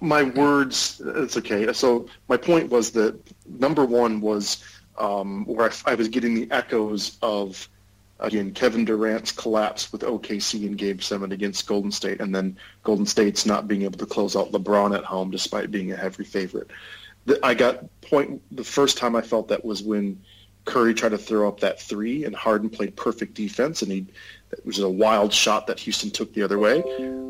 my 0.00 0.24
words 0.24 1.00
it's 1.04 1.36
okay 1.36 1.72
so 1.72 2.08
my 2.28 2.36
point 2.36 2.70
was 2.70 2.90
that 2.90 3.16
number 3.48 3.84
one 3.84 4.20
was 4.20 4.64
um, 4.98 5.44
where 5.46 5.70
I, 5.70 5.92
I 5.92 5.94
was 5.94 6.08
getting 6.08 6.34
the 6.34 6.48
echoes 6.50 7.18
of 7.22 7.68
again 8.18 8.50
kevin 8.50 8.86
durant's 8.86 9.30
collapse 9.30 9.92
with 9.92 10.00
okc 10.00 10.64
in 10.64 10.72
game 10.72 11.00
seven 11.00 11.32
against 11.32 11.66
golden 11.66 11.92
state 11.92 12.18
and 12.18 12.34
then 12.34 12.56
golden 12.82 13.04
state's 13.04 13.44
not 13.44 13.68
being 13.68 13.82
able 13.82 13.98
to 13.98 14.06
close 14.06 14.34
out 14.34 14.52
lebron 14.52 14.96
at 14.96 15.04
home 15.04 15.30
despite 15.30 15.70
being 15.70 15.92
a 15.92 15.96
heavy 15.96 16.24
favorite. 16.24 16.70
The- 17.26 17.38
i 17.44 17.52
got 17.52 17.84
point 18.00 18.40
the 18.56 18.64
first 18.64 18.96
time 18.96 19.14
i 19.16 19.20
felt 19.20 19.48
that 19.48 19.62
was 19.62 19.82
when 19.82 20.18
curry 20.64 20.94
tried 20.94 21.10
to 21.10 21.18
throw 21.18 21.46
up 21.46 21.60
that 21.60 21.78
three 21.78 22.24
and 22.24 22.34
harden 22.34 22.70
played 22.70 22.96
perfect 22.96 23.34
defense 23.34 23.82
and 23.82 23.92
he 23.92 24.06
it 24.52 24.64
was 24.64 24.78
a 24.78 24.88
wild 24.88 25.32
shot 25.32 25.66
that 25.66 25.78
houston 25.78 26.10
took 26.10 26.32
the 26.32 26.42
other 26.42 26.58
way. 26.58 26.80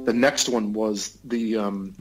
The 0.04 0.12
next 0.12 0.48
one 0.48 0.72
was 0.72 1.18
the 1.24 1.56
um, 1.56 1.94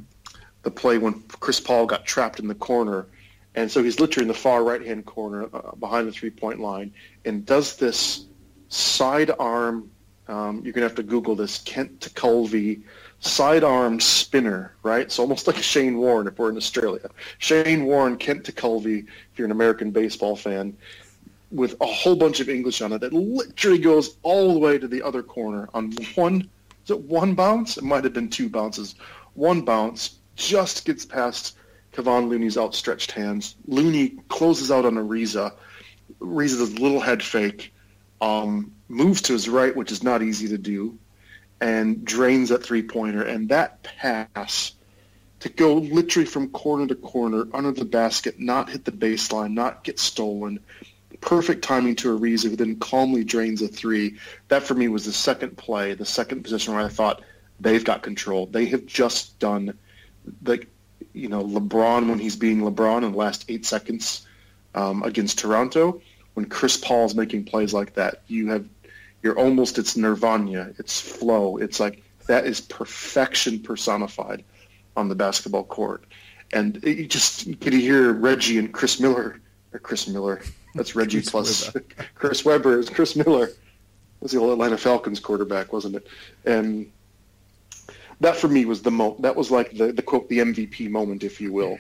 the 0.64 0.72
play 0.72 0.98
when 0.98 1.22
Chris 1.40 1.60
Paul 1.60 1.86
got 1.86 2.06
trapped 2.06 2.40
in 2.40 2.48
the 2.48 2.56
corner, 2.56 3.08
and 3.56 3.72
so 3.72 3.84
he's 3.84 4.00
literally 4.00 4.26
in 4.26 4.28
the 4.28 4.34
far 4.34 4.64
right 4.64 4.86
hand 4.86 5.06
corner 5.06 5.50
uh, 5.54 5.76
behind 5.76 6.08
the 6.08 6.12
three 6.12 6.30
point 6.30 6.60
line, 6.60 6.94
and 7.26 7.46
does 7.46 7.78
this 7.78 8.26
sidearm. 8.70 9.90
Um, 10.28 10.62
you're 10.64 10.74
gonna 10.74 10.88
have 10.88 10.96
to 10.96 11.04
Google 11.04 11.36
this 11.36 11.60
Kent 11.60 12.00
Tekulve 12.00 12.82
sidearm 13.20 14.00
spinner, 14.00 14.74
right? 14.84 15.12
So 15.12 15.24
almost 15.24 15.48
like 15.48 15.58
a 15.58 15.64
Shane 15.64 15.98
Warne 15.98 16.28
if 16.28 16.38
we're 16.38 16.50
in 16.50 16.58
Australia. 16.58 17.10
Shane 17.38 17.86
Warne, 17.86 18.18
Kent 18.18 18.46
to 18.46 18.52
if 18.52 19.06
you're 19.38 19.46
an 19.46 19.52
American 19.52 19.92
baseball 19.92 20.36
fan, 20.36 20.76
with 21.52 21.76
a 21.82 21.86
whole 21.86 22.16
bunch 22.16 22.40
of 22.40 22.50
English 22.50 22.82
on 22.82 22.92
it 22.94 23.00
that 23.00 23.14
literally 23.14 23.78
goes 23.78 24.18
all 24.24 24.54
the 24.54 24.60
way 24.60 24.78
to 24.78 24.88
the 24.88 25.02
other 25.02 25.24
corner 25.24 25.70
on 25.74 25.94
one. 26.16 26.50
Is 26.84 26.92
it 26.92 27.00
one 27.02 27.34
bounce? 27.34 27.78
It 27.78 27.84
might 27.84 28.04
have 28.04 28.14
been 28.14 28.30
two 28.30 28.50
bounces. 28.50 28.96
One 29.34 29.62
bounce 29.62 30.20
just 30.36 30.86
gets 30.86 31.06
past 31.06 31.56
Kevon 31.96 32.28
Looney's 32.28 32.58
outstretched 32.58 33.12
hands. 33.12 33.56
Looney 33.68 34.18
closes 34.28 34.70
out 34.70 34.86
on 34.86 34.96
Ariza. 34.96 35.54
Ariza 36.20 36.58
does 36.58 36.74
a 36.74 36.82
little 36.82 37.00
head 37.00 37.24
fake, 37.24 37.74
um, 38.20 38.74
moves 38.90 39.22
to 39.24 39.34
his 39.34 39.48
right, 39.48 39.76
which 39.76 39.92
is 39.92 40.04
not 40.04 40.22
easy 40.22 40.50
to 40.50 40.58
do, 40.58 40.98
and 41.62 42.04
drains 42.04 42.50
that 42.50 42.64
three-pointer. 42.64 43.24
And 43.24 43.50
that 43.50 43.84
pass 43.84 44.74
to 45.40 45.50
go 45.50 45.76
literally 45.76 46.26
from 46.26 46.50
corner 46.50 46.88
to 46.88 46.96
corner 46.96 47.48
under 47.54 47.72
the 47.72 47.86
basket, 47.86 48.40
not 48.40 48.70
hit 48.70 48.84
the 48.84 48.92
baseline, 48.92 49.54
not 49.54 49.84
get 49.84 49.98
stolen. 49.98 50.60
Perfect 51.22 51.64
timing 51.64 51.96
to 51.98 52.20
Ariza, 52.20 52.50
who 52.50 52.58
then 52.58 52.76
calmly 52.78 53.24
drains 53.24 53.62
a 53.62 53.70
three. 53.70 54.18
That 54.50 54.64
for 54.64 54.74
me 54.74 54.90
was 54.90 55.06
the 55.06 55.14
second 55.14 55.58
play, 55.58 55.94
the 55.94 56.06
second 56.06 56.44
position 56.44 56.74
where 56.74 56.84
I 56.84 56.90
thought 56.90 57.22
they've 57.62 57.84
got 57.84 58.04
control. 58.04 58.48
They 58.48 58.66
have 58.66 58.86
just 58.86 59.40
done 59.40 59.78
like 60.44 60.68
you 61.16 61.30
know 61.30 61.44
LeBron 61.44 62.10
when 62.10 62.20
he's 62.20 62.36
being 62.36 62.62
LeBron 62.62 63.04
in 63.04 63.14
the 63.14 63.18
last 63.18 63.46
eight 63.50 63.66
seconds 63.66 64.28
um, 64.76 65.04
against 65.04 65.40
Toronto. 65.40 66.02
When 66.34 66.46
Chris 66.46 66.76
Paul's 66.76 67.16
making 67.16 67.46
plays 67.46 67.74
like 67.74 67.94
that, 67.94 68.22
you 68.28 68.50
have 68.50 68.66
you're 69.24 69.40
almost 69.40 69.80
it's 69.80 69.96
nirvana, 69.98 70.74
it's 70.78 71.00
flow. 71.00 71.58
It's 71.58 71.80
like 71.80 72.04
that 72.28 72.46
is 72.46 72.62
perfection 72.62 73.60
personified 73.60 74.44
on 74.96 75.10
the 75.10 75.16
basketball 75.16 75.64
court. 75.64 76.04
And 76.54 76.84
it, 76.84 76.98
you 76.98 77.08
just 77.08 77.48
you 77.48 77.56
could 77.56 77.74
hear 77.74 78.12
Reggie 78.12 78.60
and 78.60 78.72
Chris 78.74 79.00
Miller 79.00 79.40
or 79.74 79.80
Chris 79.80 80.08
Miller. 80.08 80.42
That's 80.76 80.96
Reggie 80.96 81.20
Chris 81.20 81.30
plus 81.30 81.72
Chris 82.16 82.46
Webber 82.46 82.80
is 82.80 82.90
Chris 82.90 83.16
Miller. 83.16 83.50
Was 84.20 84.32
the 84.32 84.40
old 84.40 84.52
Atlanta 84.52 84.78
Falcons 84.78 85.20
quarterback, 85.20 85.72
wasn't 85.72 85.96
it? 85.96 86.08
And 86.46 86.92
that 88.20 88.36
for 88.36 88.48
me 88.48 88.66
was 88.66 88.82
the 88.82 88.92
mo. 88.92 89.16
That 89.20 89.36
was 89.36 89.52
like 89.52 89.76
the 89.78 89.92
the 89.92 90.02
quote 90.02 90.30
the 90.30 90.40
MVP 90.40 90.90
moment, 90.90 91.24
if 91.24 91.42
you 91.42 91.52
will, 91.52 91.78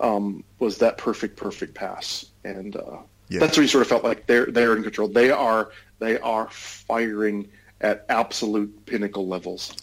um, 0.00 0.44
was 0.58 0.78
that 0.78 0.98
perfect 0.98 1.36
perfect 1.36 1.74
pass. 1.74 2.26
And 2.44 2.76
uh, 2.76 2.98
Yeah. 3.28 3.40
That's 3.40 3.56
what 3.56 3.62
you 3.62 3.68
sort 3.68 3.82
of 3.82 3.88
felt 3.88 4.04
like 4.04 4.26
they're 4.26 4.46
they're 4.46 4.76
in 4.76 4.82
control. 4.82 5.08
They 5.08 5.30
are 5.30 5.70
they 5.98 6.18
are 6.20 6.48
firing 6.50 7.48
at 7.80 8.04
absolute 8.08 8.86
pinnacle 8.86 9.26
levels. 9.26 9.74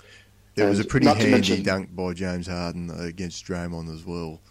There 0.55 0.67
was 0.67 0.79
a 0.79 0.83
pretty 0.83 1.07
handy 1.07 1.31
mention, 1.31 1.63
dunk 1.63 1.95
by 1.95 2.13
James 2.13 2.47
Harden 2.47 2.91
against 2.99 3.45
Draymond 3.45 3.93
as 3.93 4.05
well. 4.05 4.41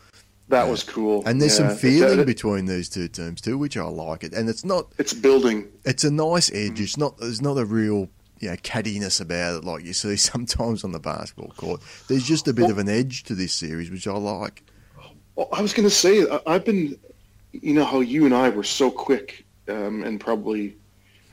That 0.49 0.69
was 0.69 0.83
cool. 0.83 1.23
And 1.27 1.41
there's 1.41 1.59
yeah. 1.61 1.69
some 1.69 1.77
feeling 1.77 2.25
between 2.25 2.67
these 2.67 2.89
two 2.89 3.07
teams 3.07 3.41
too, 3.41 3.57
which 3.57 3.77
I 3.77 3.85
like 3.85 4.25
it. 4.25 4.33
And 4.33 4.49
it's 4.49 4.65
not. 4.65 4.93
It's 4.99 5.13
building. 5.13 5.69
It's 5.85 6.03
a 6.03 6.11
nice 6.11 6.51
edge. 6.51 6.73
Mm-hmm. 6.73 6.83
It's 6.83 6.97
not. 6.97 7.15
it's 7.21 7.41
not 7.41 7.57
a 7.57 7.65
real 7.65 8.09
you 8.41 8.51
know, 8.51 8.57
cattiness 8.57 9.21
about 9.21 9.59
it 9.59 9.65
like 9.65 9.85
you 9.85 9.93
see 9.93 10.17
sometimes 10.17 10.85
on 10.85 10.93
the 10.93 10.99
basketball 10.99 11.53
court. 11.57 11.81
There's 12.09 12.25
just 12.25 12.49
a 12.49 12.53
bit 12.53 12.63
well, 12.63 12.73
of 12.73 12.79
an 12.79 12.89
edge 12.89 13.25
to 13.25 13.35
this 13.35 13.53
series, 13.53 13.91
which 13.91 14.07
I 14.07 14.13
like. 14.13 14.63
Well, 15.37 15.49
I 15.53 15.63
was 15.63 15.73
going 15.73 15.89
to 15.89 15.95
say, 15.95 16.27
I've 16.47 16.65
been, 16.65 16.99
you 17.53 17.75
know, 17.75 17.85
how 17.85 18.01
you 18.01 18.25
and 18.25 18.35
I 18.35 18.49
were 18.49 18.65
so 18.65 18.91
quick, 18.91 19.45
um, 19.69 20.03
and 20.03 20.21
probably 20.21 20.77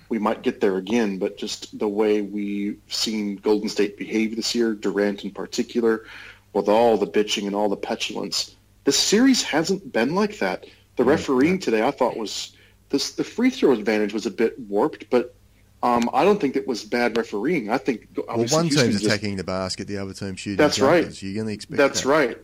we 0.09 0.19
might 0.19 0.41
get 0.41 0.61
there 0.61 0.77
again, 0.77 1.17
but 1.17 1.37
just 1.37 1.77
the 1.79 1.87
way 1.87 2.21
we've 2.21 2.79
seen 2.87 3.37
Golden 3.37 3.67
State 3.67 3.97
behave 3.97 4.35
this 4.35 4.55
year, 4.55 4.73
Durant 4.73 5.25
in 5.25 5.31
particular, 5.31 6.05
with 6.53 6.69
all 6.69 6.97
the 6.97 7.07
bitching 7.07 7.45
and 7.45 7.55
all 7.55 7.67
the 7.67 7.75
petulance 7.75 8.55
the 8.87 8.93
series 8.93 9.43
hasn't 9.43 9.91
been 9.91 10.15
like 10.15 10.39
that. 10.39 10.65
The 10.95 11.03
refereeing 11.03 11.59
today, 11.59 11.85
I 11.85 11.91
thought 11.91 12.15
was 12.15 12.55
this 12.87 13.11
the 13.11 13.23
free 13.25 13.49
throw 13.49 13.73
advantage 13.73 14.13
was 14.13 14.25
a 14.25 14.31
bit 14.31 14.57
warped, 14.57 15.09
but 15.09 15.35
um, 15.83 16.09
I 16.11 16.23
don't 16.23 16.41
think 16.41 16.55
it 16.55 16.67
was 16.67 16.83
bad 16.83 17.15
refereeing. 17.15 17.69
I 17.69 17.77
think 17.77 18.07
well, 18.15 18.37
one 18.37 18.65
Houston 18.65 18.91
team's 18.91 19.05
attacking 19.05 19.35
the 19.35 19.43
basket, 19.43 19.87
the 19.87 19.97
other 19.97 20.13
team 20.13 20.35
shooting. 20.35 20.57
That's 20.57 20.79
right. 20.79 21.21
You're 21.21 21.35
going 21.35 21.47
to 21.47 21.53
expect. 21.53 21.77
That's 21.77 22.01
that. 22.01 22.09
right. 22.09 22.37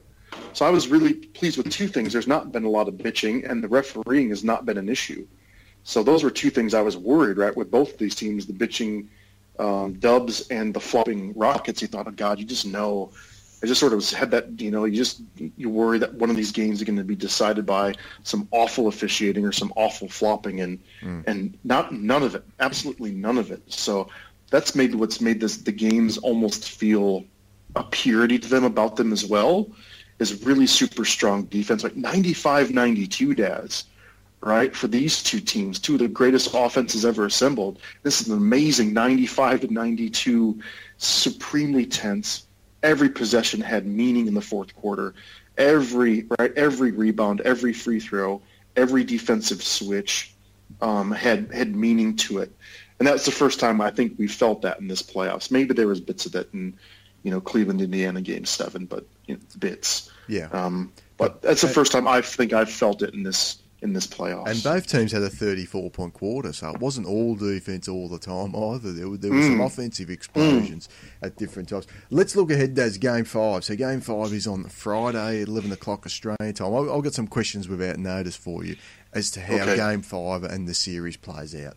So 0.54 0.66
I 0.66 0.70
was 0.70 0.88
really 0.88 1.14
pleased 1.14 1.58
with 1.58 1.72
two 1.72 1.88
things. 1.88 2.14
There's 2.14 2.28
not 2.28 2.52
been 2.52 2.64
a 2.64 2.70
lot 2.70 2.88
of 2.88 2.96
bitching, 2.96 3.50
and 3.50 3.64
the 3.64 3.68
refereeing 3.68 4.30
has 4.30 4.44
not 4.44 4.66
been 4.66 4.78
an 4.78 4.88
issue. 4.88 5.26
So 5.84 6.04
those 6.04 6.24
were 6.24 6.30
two 6.30 6.52
things 6.52 6.74
I 6.74 6.82
was 6.82 6.96
worried 6.96 7.38
right 7.38 7.56
with 7.56 7.72
both 7.72 7.94
of 7.94 7.98
these 7.98 8.14
teams: 8.14 8.46
the 8.46 8.54
bitching 8.54 9.08
um, 9.58 9.94
Dubs 9.94 10.48
and 10.50 10.74
the 10.74 10.80
flopping 10.80 11.34
Rockets. 11.34 11.82
You 11.82 11.88
thought, 11.88 12.08
oh 12.08 12.12
God, 12.12 12.40
you 12.40 12.46
just 12.46 12.68
know 12.68 13.12
I 13.64 13.66
just 13.66 13.80
sort 13.80 13.94
of 13.94 14.10
had 14.10 14.32
that, 14.32 14.60
you 14.60 14.72
know, 14.72 14.84
you 14.84 14.98
just 14.98 15.22
you 15.38 15.70
worry 15.70 15.98
that 16.00 16.14
one 16.16 16.30
of 16.30 16.36
these 16.36 16.52
games 16.52 16.80
is 16.80 16.84
going 16.84 16.98
to 16.98 17.04
be 17.06 17.16
decided 17.16 17.66
by 17.66 17.96
some 18.24 18.46
awful 18.52 18.90
officiating 18.90 19.46
or 19.46 19.54
some 19.54 19.72
awful 19.78 20.10
flopping, 20.10 20.60
and 20.60 20.80
mm. 21.02 21.24
and 21.26 21.58
not 21.64 21.94
none 21.94 22.24
of 22.24 22.36
it, 22.36 22.44
absolutely 22.60 23.12
none 23.12 23.38
of 23.38 23.52
it. 23.52 23.64
So 23.72 24.10
that's 24.50 24.76
maybe 24.76 24.96
what's 24.96 25.22
made 25.22 25.40
this 25.40 25.58
the 25.58 25.72
games 25.72 26.18
almost 26.18 26.72
feel 26.72 27.24
a 27.78 27.84
purity 27.86 28.38
to 28.38 28.50
them 28.50 28.66
about 28.66 28.98
them 28.98 29.14
as 29.14 29.26
well. 29.26 29.70
Is 30.20 30.44
really 30.46 30.68
super 30.68 31.06
strong 31.06 31.46
defense, 31.46 31.84
like 31.84 31.96
95-92 31.96 33.36
Daz, 33.38 33.86
right? 34.42 34.76
For 34.76 34.88
these 34.88 35.24
two 35.24 35.40
teams, 35.40 35.80
two 35.80 35.94
of 35.94 36.00
the 36.00 36.10
greatest 36.10 36.54
offenses 36.54 37.06
ever 37.06 37.26
assembled. 37.26 37.80
This 38.04 38.20
is 38.20 38.28
an 38.28 38.38
amazing 38.38 38.94
95 38.94 39.62
to 39.62 39.74
92, 39.74 40.60
supremely 40.98 41.86
tense 41.86 42.46
every 42.84 43.10
possession 43.10 43.62
had 43.62 43.88
meaning 43.88 44.28
in 44.28 44.34
the 44.34 44.42
fourth 44.42 44.76
quarter. 44.76 45.16
Every 45.58 46.26
right, 46.38 46.52
every 46.56 46.92
rebound, 46.92 47.42
every 47.42 47.74
free 47.74 48.00
throw, 48.00 48.42
every 48.76 49.04
defensive 49.04 49.64
switch 49.64 50.34
um, 50.82 51.12
had 51.12 51.52
had 51.52 51.76
meaning 51.76 52.16
to 52.18 52.40
it, 52.40 52.52
and 53.00 53.08
that's 53.08 53.26
the 53.26 53.32
first 53.32 53.60
time 53.60 53.80
I 53.80 53.92
think 53.92 54.16
we 54.18 54.28
felt 54.28 54.62
that 54.64 54.80
in 54.80 54.88
this 54.88 55.02
playoffs. 55.02 55.52
Maybe 55.52 55.74
there 55.74 55.88
was 55.88 56.02
bits 56.02 56.26
of 56.26 56.34
that 56.34 56.54
in, 56.54 56.78
you 57.24 57.32
know, 57.32 57.40
Cleveland, 57.40 57.82
Indiana, 57.82 58.22
Game 58.22 58.46
Seven, 58.46 58.86
but 58.86 59.06
you 59.26 59.36
know, 59.36 59.42
bits. 59.60 60.12
Yeah. 60.28 60.50
Um, 60.52 60.92
but 61.18 61.42
that's 61.42 61.62
the 61.62 61.68
first 61.68 61.92
time 61.92 62.08
I 62.08 62.22
think 62.22 62.54
I've 62.54 62.72
felt 62.72 63.02
it 63.02 63.14
in 63.14 63.24
this 63.24 63.63
in 63.84 63.92
this 63.92 64.08
playoffs. 64.08 64.48
And 64.48 64.64
both 64.64 64.88
teams 64.88 65.12
had 65.12 65.22
a 65.22 65.30
34 65.30 65.92
point 65.92 66.14
quarter, 66.14 66.54
so 66.54 66.70
it 66.70 66.80
wasn't 66.80 67.06
all 67.06 67.36
defense 67.36 67.88
all 67.88 68.08
the 68.08 68.18
time 68.18 68.56
either. 68.74 68.94
There 68.94 69.10
were, 69.10 69.18
there 69.18 69.30
were 69.30 69.38
mm. 69.38 69.48
some 69.48 69.62
offensive 69.62 70.10
explosions 70.10 70.88
mm. 70.88 71.28
at 71.28 71.36
different 71.36 71.70
times. 71.70 71.86
Let's 72.10 72.36
look 72.36 72.50
ahead 72.50 72.76
to 72.76 72.90
game 72.98 73.26
five. 73.26 73.66
So 73.66 73.76
game 73.76 74.02
five 74.02 74.34
is 74.34 74.48
on 74.48 74.64
Friday 74.64 75.42
at 75.42 75.48
11 75.50 75.72
o'clock 75.74 76.06
Australian 76.06 76.54
time. 76.54 76.74
I've, 76.74 76.90
I've 76.90 77.04
got 77.04 77.14
some 77.14 77.28
questions 77.28 77.68
without 77.68 77.98
notice 77.98 78.38
for 78.38 78.64
you 78.64 78.78
as 79.14 79.30
to 79.32 79.42
how 79.42 79.56
okay. 79.56 79.76
game 79.76 80.02
five 80.02 80.44
and 80.44 80.68
the 80.68 80.74
series 80.74 81.18
plays 81.18 81.54
out 81.54 81.76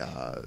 uh, 0.00 0.42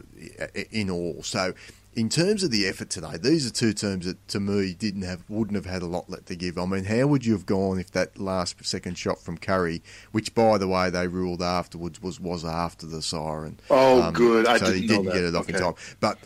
in 0.72 0.90
all. 0.90 1.22
So 1.22 1.54
in 1.96 2.10
terms 2.10 2.44
of 2.44 2.52
the 2.52 2.68
effort 2.68 2.90
today, 2.90 3.18
these 3.18 3.46
are 3.46 3.52
two 3.52 3.74
teams 3.74 4.06
that 4.06 4.28
to 4.30 4.40
me 4.40 4.74
didn't 4.74 5.04
have 5.04 5.24
wouldn't 5.30 5.56
have 5.56 5.66
had 5.66 5.82
a 5.82 5.86
lot 5.86 6.10
left 6.10 6.28
to 6.28 6.36
give. 6.36 6.58
I 6.58 6.66
mean, 6.66 6.86
how 6.86 7.08
would 7.08 7.26
you 7.26 7.34
have 7.34 7.46
gone 7.46 7.80
if 7.80 7.92
that 7.92 8.18
last 8.18 8.64
second 8.66 8.98
shot 8.98 9.22
from 9.22 9.38
Curry, 9.38 9.84
which 10.12 10.34
by 10.34 10.58
the 10.58 10.68
way 10.68 10.90
they 10.90 11.08
ruled 11.08 11.42
afterwards 11.42 12.02
was 12.02 12.20
was 12.20 12.44
after 12.44 12.86
the 12.86 13.02
siren? 13.02 13.60
Oh, 13.70 14.02
um, 14.02 14.14
good. 14.14 14.48
I 14.48 14.58
so 14.58 14.66
didn't 14.66 14.82
he 14.82 14.88
didn't 14.88 15.06
get 15.06 15.24
it 15.24 15.36
off 15.36 15.50
okay. 15.50 15.58
in 15.58 15.64
time. 15.64 15.76
But 16.00 16.18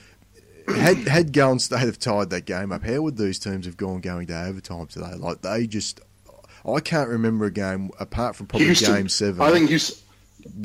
had 0.67 0.97
had 1.07 1.33
Golden 1.33 1.59
State 1.59 1.79
have 1.79 1.99
tied 1.99 2.29
that 2.29 2.45
game 2.45 2.71
up, 2.71 2.83
how 2.83 3.01
would 3.01 3.17
these 3.17 3.39
teams 3.39 3.65
have 3.65 3.77
gone 3.77 4.01
going 4.01 4.27
to 4.27 4.45
overtime 4.45 4.87
today? 4.87 5.13
Like 5.15 5.41
they 5.41 5.67
just, 5.67 6.01
I 6.65 6.79
can't 6.79 7.09
remember 7.09 7.45
a 7.45 7.51
game 7.51 7.91
apart 7.99 8.35
from 8.35 8.47
probably 8.47 8.67
Houston, 8.67 8.95
Game 8.95 9.09
Seven. 9.09 9.41
I 9.41 9.51
think 9.51 9.69
Houston. 9.69 10.06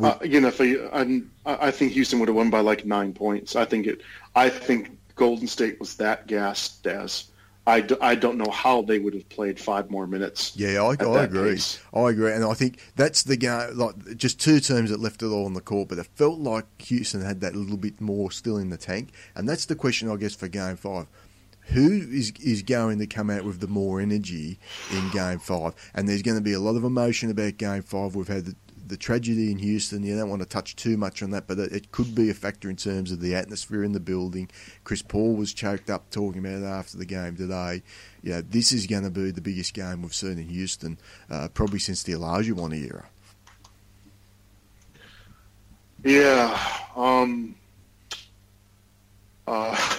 Uh, 0.00 0.18
you 0.22 0.40
know, 0.40 0.50
for, 0.50 0.64
I, 0.64 1.22
I 1.44 1.70
think 1.70 1.92
Houston 1.92 2.18
would 2.20 2.28
have 2.28 2.36
won 2.36 2.50
by 2.50 2.60
like 2.60 2.84
nine 2.84 3.12
points. 3.12 3.56
I 3.56 3.64
think 3.64 3.86
it. 3.86 4.00
I 4.34 4.48
think 4.48 4.98
Golden 5.14 5.46
State 5.46 5.78
was 5.80 5.96
that 5.96 6.26
gassed 6.26 6.86
as. 6.86 7.28
I, 7.64 7.80
do, 7.80 7.96
I 8.00 8.16
don't 8.16 8.38
know 8.38 8.50
how 8.50 8.82
they 8.82 8.98
would 8.98 9.14
have 9.14 9.28
played 9.28 9.60
five 9.60 9.88
more 9.88 10.08
minutes. 10.08 10.52
Yeah, 10.56 10.82
I, 10.82 10.96
I 11.04 11.22
agree. 11.22 11.52
Pace. 11.52 11.80
I 11.94 12.10
agree, 12.10 12.32
and 12.32 12.44
I 12.44 12.54
think 12.54 12.80
that's 12.96 13.22
the 13.22 13.36
game. 13.36 13.76
Like 13.76 14.16
just 14.16 14.40
two 14.40 14.58
teams 14.58 14.90
that 14.90 14.98
left 14.98 15.22
it 15.22 15.26
all 15.26 15.44
on 15.44 15.54
the 15.54 15.60
court, 15.60 15.88
but 15.88 15.98
it 15.98 16.06
felt 16.06 16.40
like 16.40 16.64
Houston 16.82 17.20
had 17.20 17.40
that 17.42 17.54
little 17.54 17.76
bit 17.76 18.00
more 18.00 18.32
still 18.32 18.56
in 18.56 18.70
the 18.70 18.76
tank, 18.76 19.10
and 19.36 19.48
that's 19.48 19.66
the 19.66 19.76
question 19.76 20.10
I 20.10 20.16
guess 20.16 20.34
for 20.34 20.48
Game 20.48 20.76
Five 20.76 21.06
who 21.66 21.92
is 22.10 22.32
is 22.42 22.62
going 22.62 22.98
to 22.98 23.06
come 23.06 23.30
out 23.30 23.44
with 23.44 23.60
the 23.60 23.68
more 23.68 24.00
energy 24.00 24.58
in 24.90 25.10
game 25.10 25.38
five. 25.38 25.74
And 25.94 26.08
there's 26.08 26.22
going 26.22 26.36
to 26.36 26.42
be 26.42 26.52
a 26.52 26.60
lot 26.60 26.76
of 26.76 26.84
emotion 26.84 27.30
about 27.30 27.56
game 27.56 27.82
five. 27.82 28.14
We've 28.14 28.28
had 28.28 28.54
the, 28.92 28.96
tragedy 28.98 29.50
in 29.50 29.58
Houston. 29.58 30.02
You 30.02 30.16
don't 30.16 30.28
want 30.28 30.42
to 30.42 30.48
touch 30.48 30.76
too 30.76 30.96
much 30.96 31.22
on 31.22 31.30
that, 31.30 31.46
but 31.46 31.58
it, 31.58 31.72
it, 31.72 31.92
could 31.92 32.14
be 32.14 32.30
a 32.30 32.34
factor 32.34 32.70
in 32.70 32.76
terms 32.76 33.10
of 33.10 33.20
the 33.20 33.34
atmosphere 33.34 33.82
in 33.82 33.92
the 33.92 34.00
building. 34.00 34.48
Chris 34.84 35.02
Paul 35.02 35.34
was 35.34 35.52
choked 35.52 35.90
up 35.90 36.10
talking 36.10 36.44
about 36.44 36.62
it 36.62 36.66
after 36.66 36.96
the 36.98 37.04
game 37.04 37.36
today. 37.36 37.82
Yeah, 38.22 38.42
this 38.48 38.72
is 38.72 38.86
going 38.86 39.02
to 39.04 39.10
be 39.10 39.30
the 39.30 39.40
biggest 39.40 39.74
game 39.74 40.02
we've 40.02 40.14
seen 40.14 40.38
in 40.38 40.48
Houston, 40.48 40.98
uh, 41.30 41.48
probably 41.48 41.78
since 41.78 42.02
the 42.02 42.12
Olajuwon 42.12 42.74
era. 42.74 43.06
Yeah. 46.04 46.58
Um, 46.96 47.54
uh, 49.46 49.96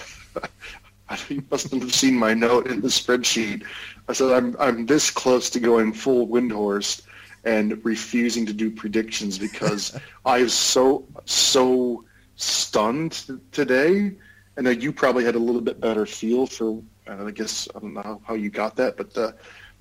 you 1.28 1.42
must 1.50 1.70
have 1.70 1.94
seen 1.94 2.14
my 2.18 2.34
note 2.34 2.66
in 2.66 2.80
the 2.80 2.88
spreadsheet. 2.88 3.64
I 4.08 4.12
said 4.12 4.32
I'm 4.32 4.56
I'm 4.58 4.86
this 4.86 5.10
close 5.10 5.48
to 5.50 5.60
going 5.60 5.92
full 5.92 6.28
Windhorst 6.28 7.02
and 7.44 7.84
refusing 7.84 8.46
to 8.46 8.52
do 8.52 8.70
predictions 8.70 9.38
because 9.38 9.98
I 10.24 10.42
was 10.42 10.54
so 10.54 11.06
so 11.24 12.04
stunned 12.36 13.24
today. 13.52 14.12
And 14.56 14.82
you 14.82 14.92
probably 14.92 15.24
had 15.24 15.34
a 15.34 15.38
little 15.38 15.60
bit 15.60 15.80
better 15.80 16.06
feel 16.06 16.46
for. 16.46 16.80
Uh, 17.08 17.26
I 17.26 17.30
guess 17.32 17.68
I 17.74 17.80
don't 17.80 17.94
know 17.94 18.22
how 18.24 18.34
you 18.34 18.50
got 18.50 18.76
that, 18.76 18.96
but 18.96 19.12
the 19.12 19.34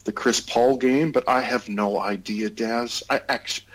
the 0.04 0.12
Chris 0.12 0.39
Paul 0.39 0.78
game. 0.78 1.12
But 1.12 1.28
I 1.30 1.41
have 1.41 1.69
no 1.69 1.99
idea, 1.99 2.49
Daz. 2.49 3.04
I 3.10 3.21
actually 3.30 3.67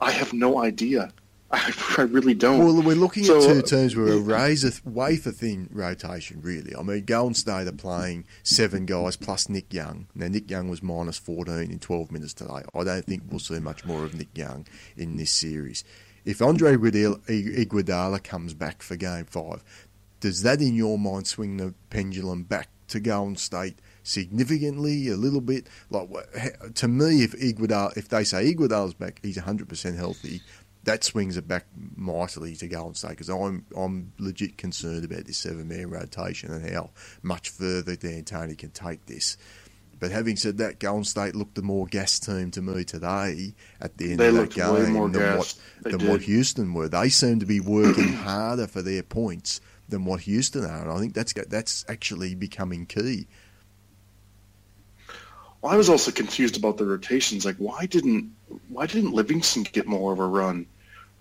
I 0.00 0.10
have 0.10 0.32
no 0.32 0.62
idea. 0.62 1.12
I, 1.98 2.02
really 2.02 2.34
don't. 2.34 2.58
Well, 2.58 2.82
we're 2.82 2.96
looking 2.96 3.24
so, 3.24 3.38
at 3.38 3.42
two 3.42 3.62
teams 3.62 3.94
with 3.94 4.12
a 4.12 4.18
razor 4.18 4.72
wafer 4.84 5.30
thin 5.30 5.68
rotation, 5.70 6.40
really. 6.40 6.74
I 6.74 6.82
mean, 6.82 7.04
Golden 7.04 7.34
State 7.34 7.68
are 7.68 7.72
playing 7.72 8.24
seven 8.42 8.86
guys 8.86 9.16
plus 9.16 9.48
Nick 9.48 9.72
Young. 9.72 10.06
Now, 10.14 10.28
Nick 10.28 10.50
Young 10.50 10.68
was 10.68 10.82
minus 10.82 11.18
14 11.18 11.70
in 11.70 11.78
12 11.78 12.10
minutes 12.10 12.34
today. 12.34 12.62
I 12.74 12.84
don't 12.84 13.04
think 13.04 13.22
we'll 13.28 13.38
see 13.38 13.60
much 13.60 13.84
more 13.84 14.04
of 14.04 14.14
Nick 14.14 14.36
Young 14.36 14.66
in 14.96 15.16
this 15.16 15.30
series. 15.30 15.84
If 16.24 16.40
Andre 16.40 16.74
Iguodala 16.74 18.24
comes 18.24 18.54
back 18.54 18.82
for 18.82 18.96
Game 18.96 19.26
Five, 19.26 19.62
does 20.20 20.42
that, 20.42 20.60
in 20.60 20.74
your 20.74 20.98
mind, 20.98 21.26
swing 21.26 21.58
the 21.58 21.74
pendulum 21.90 22.44
back 22.44 22.68
to 22.88 23.00
Golden 23.00 23.36
State? 23.36 23.78
significantly, 24.06 25.08
a 25.08 25.16
little 25.16 25.40
bit. 25.40 25.66
Like 25.90 26.08
to 26.74 26.86
me, 26.86 27.24
if 27.24 27.32
Iguodala, 27.32 27.96
if 27.96 28.08
they 28.08 28.22
say 28.22 28.54
Iguodala's 28.54 28.94
back, 28.94 29.18
he's 29.22 29.38
100% 29.38 29.96
healthy 29.96 30.42
that 30.84 31.04
swings 31.04 31.36
it 31.36 31.48
back 31.48 31.66
mightily 31.96 32.54
to 32.56 32.68
Golden 32.68 32.94
State 32.94 33.10
because 33.10 33.28
I'm 33.28 33.64
I'm 33.76 34.12
legit 34.18 34.56
concerned 34.56 35.04
about 35.04 35.24
this 35.24 35.38
seven 35.38 35.68
man 35.68 35.90
rotation 35.90 36.52
and 36.52 36.68
how 36.70 36.90
much 37.22 37.48
further 37.50 37.96
D'Antoni 37.96 38.56
can 38.56 38.70
take 38.70 39.06
this. 39.06 39.36
But 40.00 40.10
having 40.10 40.36
said 40.36 40.58
that, 40.58 40.80
Golden 40.80 41.04
State 41.04 41.34
looked 41.34 41.56
a 41.56 41.62
more 41.62 41.86
gas 41.86 42.18
team 42.18 42.50
to 42.52 42.62
me 42.62 42.84
today 42.84 43.54
at 43.80 43.96
the 43.96 44.10
end 44.10 44.20
they 44.20 44.28
of 44.28 44.34
that 44.34 44.50
game 44.50 45.12
than, 45.12 45.38
what, 45.38 45.54
than 45.82 46.06
what 46.08 46.22
Houston 46.22 46.74
were. 46.74 46.88
They 46.88 47.08
seem 47.08 47.40
to 47.40 47.46
be 47.46 47.60
working 47.60 48.12
harder 48.12 48.66
for 48.66 48.82
their 48.82 49.02
points 49.02 49.60
than 49.88 50.04
what 50.04 50.20
Houston 50.22 50.64
are, 50.64 50.82
and 50.82 50.90
I 50.90 50.98
think 50.98 51.14
that's 51.14 51.32
that's 51.32 51.84
actually 51.88 52.34
becoming 52.34 52.86
key. 52.86 53.26
Well, 55.62 55.72
I 55.72 55.76
was 55.76 55.88
also 55.88 56.10
confused 56.10 56.58
about 56.58 56.76
the 56.76 56.84
rotations. 56.84 57.46
Like, 57.46 57.56
why 57.56 57.86
didn't 57.86 58.34
why 58.68 58.86
didn't 58.86 59.12
Livingston 59.12 59.62
get 59.62 59.86
more 59.86 60.12
of 60.12 60.18
a 60.18 60.26
run? 60.26 60.66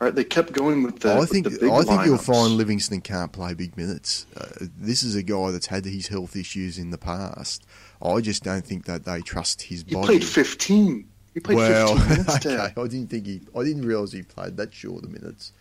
Right? 0.04 0.16
They 0.16 0.24
kept 0.24 0.52
going 0.54 0.84
with 0.84 1.00
the. 1.00 1.14
I 1.16 1.26
think 1.26 1.46
the 1.46 1.72
I 1.72 1.84
think 1.84 2.06
you'll 2.06 2.18
find 2.18 2.54
Livingston 2.58 3.02
can't 3.02 3.32
play 3.32 3.54
big 3.54 3.78
minutes. 3.78 4.26
Uh, 4.36 4.46
this 4.78 5.04
is 5.04 5.16
a 5.16 5.24
guy 5.24 5.52
that's 5.52 5.68
had 5.68 5.86
his 5.86 6.08
health 6.08 6.36
issues 6.36 6.78
in 6.78 6.90
the 6.90 6.98
past. 6.98 7.66
I 8.02 8.20
just 8.22 8.44
don't 8.44 8.66
think 8.66 8.86
that 8.86 9.06
they 9.06 9.22
trust 9.22 9.62
his 9.64 9.84
He 9.88 9.96
body. 9.96 10.14
He 10.14 10.20
played 10.20 10.24
15. 10.26 11.08
He 11.34 11.40
played 11.40 11.56
well, 11.58 11.96
15 11.98 12.10
minutes 12.18 12.46
okay. 12.46 12.74
I 12.76 12.88
didn't 12.88 13.08
think 13.08 13.26
he. 13.26 13.42
I 13.58 13.64
didn't 13.64 13.86
realise 13.86 14.12
he 14.12 14.24
played 14.24 14.58
that 14.58 14.74
short 14.74 15.04
a 15.04 15.08
minutes 15.08 15.52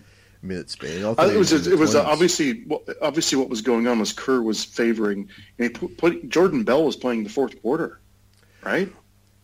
minute 0.44 0.68
span. 0.70 1.04
I 1.04 1.14
thought 1.14 1.18
Uh, 1.20 1.30
it 1.30 1.38
was 1.38 1.52
in 1.52 1.62
the 1.62 1.72
it 1.72 1.78
was 1.78 1.94
20s. 1.94 2.04
obviously 2.04 2.64
what- 2.64 2.82
obviously 3.00 3.38
what 3.38 3.48
was 3.48 3.62
going 3.62 3.86
on 3.86 4.00
was 4.00 4.12
Kerr 4.12 4.42
was 4.42 4.64
favoring 4.64 5.28
and 5.58 5.76
he 5.78 5.86
put, 5.86 6.28
Jordan 6.28 6.64
Bell 6.64 6.84
was 6.84 6.96
playing 6.96 7.22
the 7.22 7.30
fourth 7.30 7.62
quarter, 7.62 8.00
right? 8.64 8.92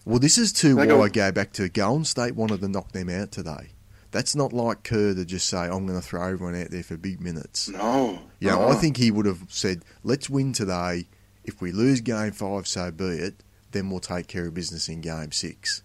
Well, 0.05 0.19
this 0.19 0.37
is 0.39 0.53
too 0.53 0.73
I 0.73 0.75
why 0.83 0.87
go- 0.87 1.03
I 1.05 1.09
go 1.09 1.31
back 1.31 1.53
to 1.53 1.69
Golden 1.69 2.05
State 2.05 2.35
wanted 2.35 2.61
to 2.63 2.69
knock 2.69 2.91
them 2.91 3.09
out 3.11 3.31
today. 3.31 3.69
That's 4.11 4.35
not 4.35 4.53
like 4.53 4.85
Kerr 4.85 5.15
to 5.15 5.25
just 5.25 5.47
say, 5.49 5.59
I'm 5.59 5.87
going 5.87 6.01
to 6.01 6.07
throw 6.07 6.23
everyone 6.27 6.61
out 6.61 6.71
there 6.71 6.83
for 6.83 6.97
big 6.97 7.21
minutes. 7.21 7.69
No, 7.69 8.19
You 8.41 8.49
know, 8.49 8.69
I 8.69 8.75
think 8.75 8.97
he 8.97 9.11
would 9.11 9.27
have 9.27 9.43
said, 9.49 9.83
let's 10.03 10.31
win 10.31 10.53
today. 10.53 11.07
If 11.45 11.61
we 11.61 11.73
lose 11.73 12.01
game 12.01 12.33
five, 12.33 12.67
so 12.67 12.91
be 12.91 13.05
it. 13.05 13.43
Then 13.73 13.91
we'll 13.91 14.01
take 14.01 14.27
care 14.29 14.47
of 14.47 14.55
business 14.55 14.89
in 14.89 15.01
game 15.03 15.33
six. 15.33 15.83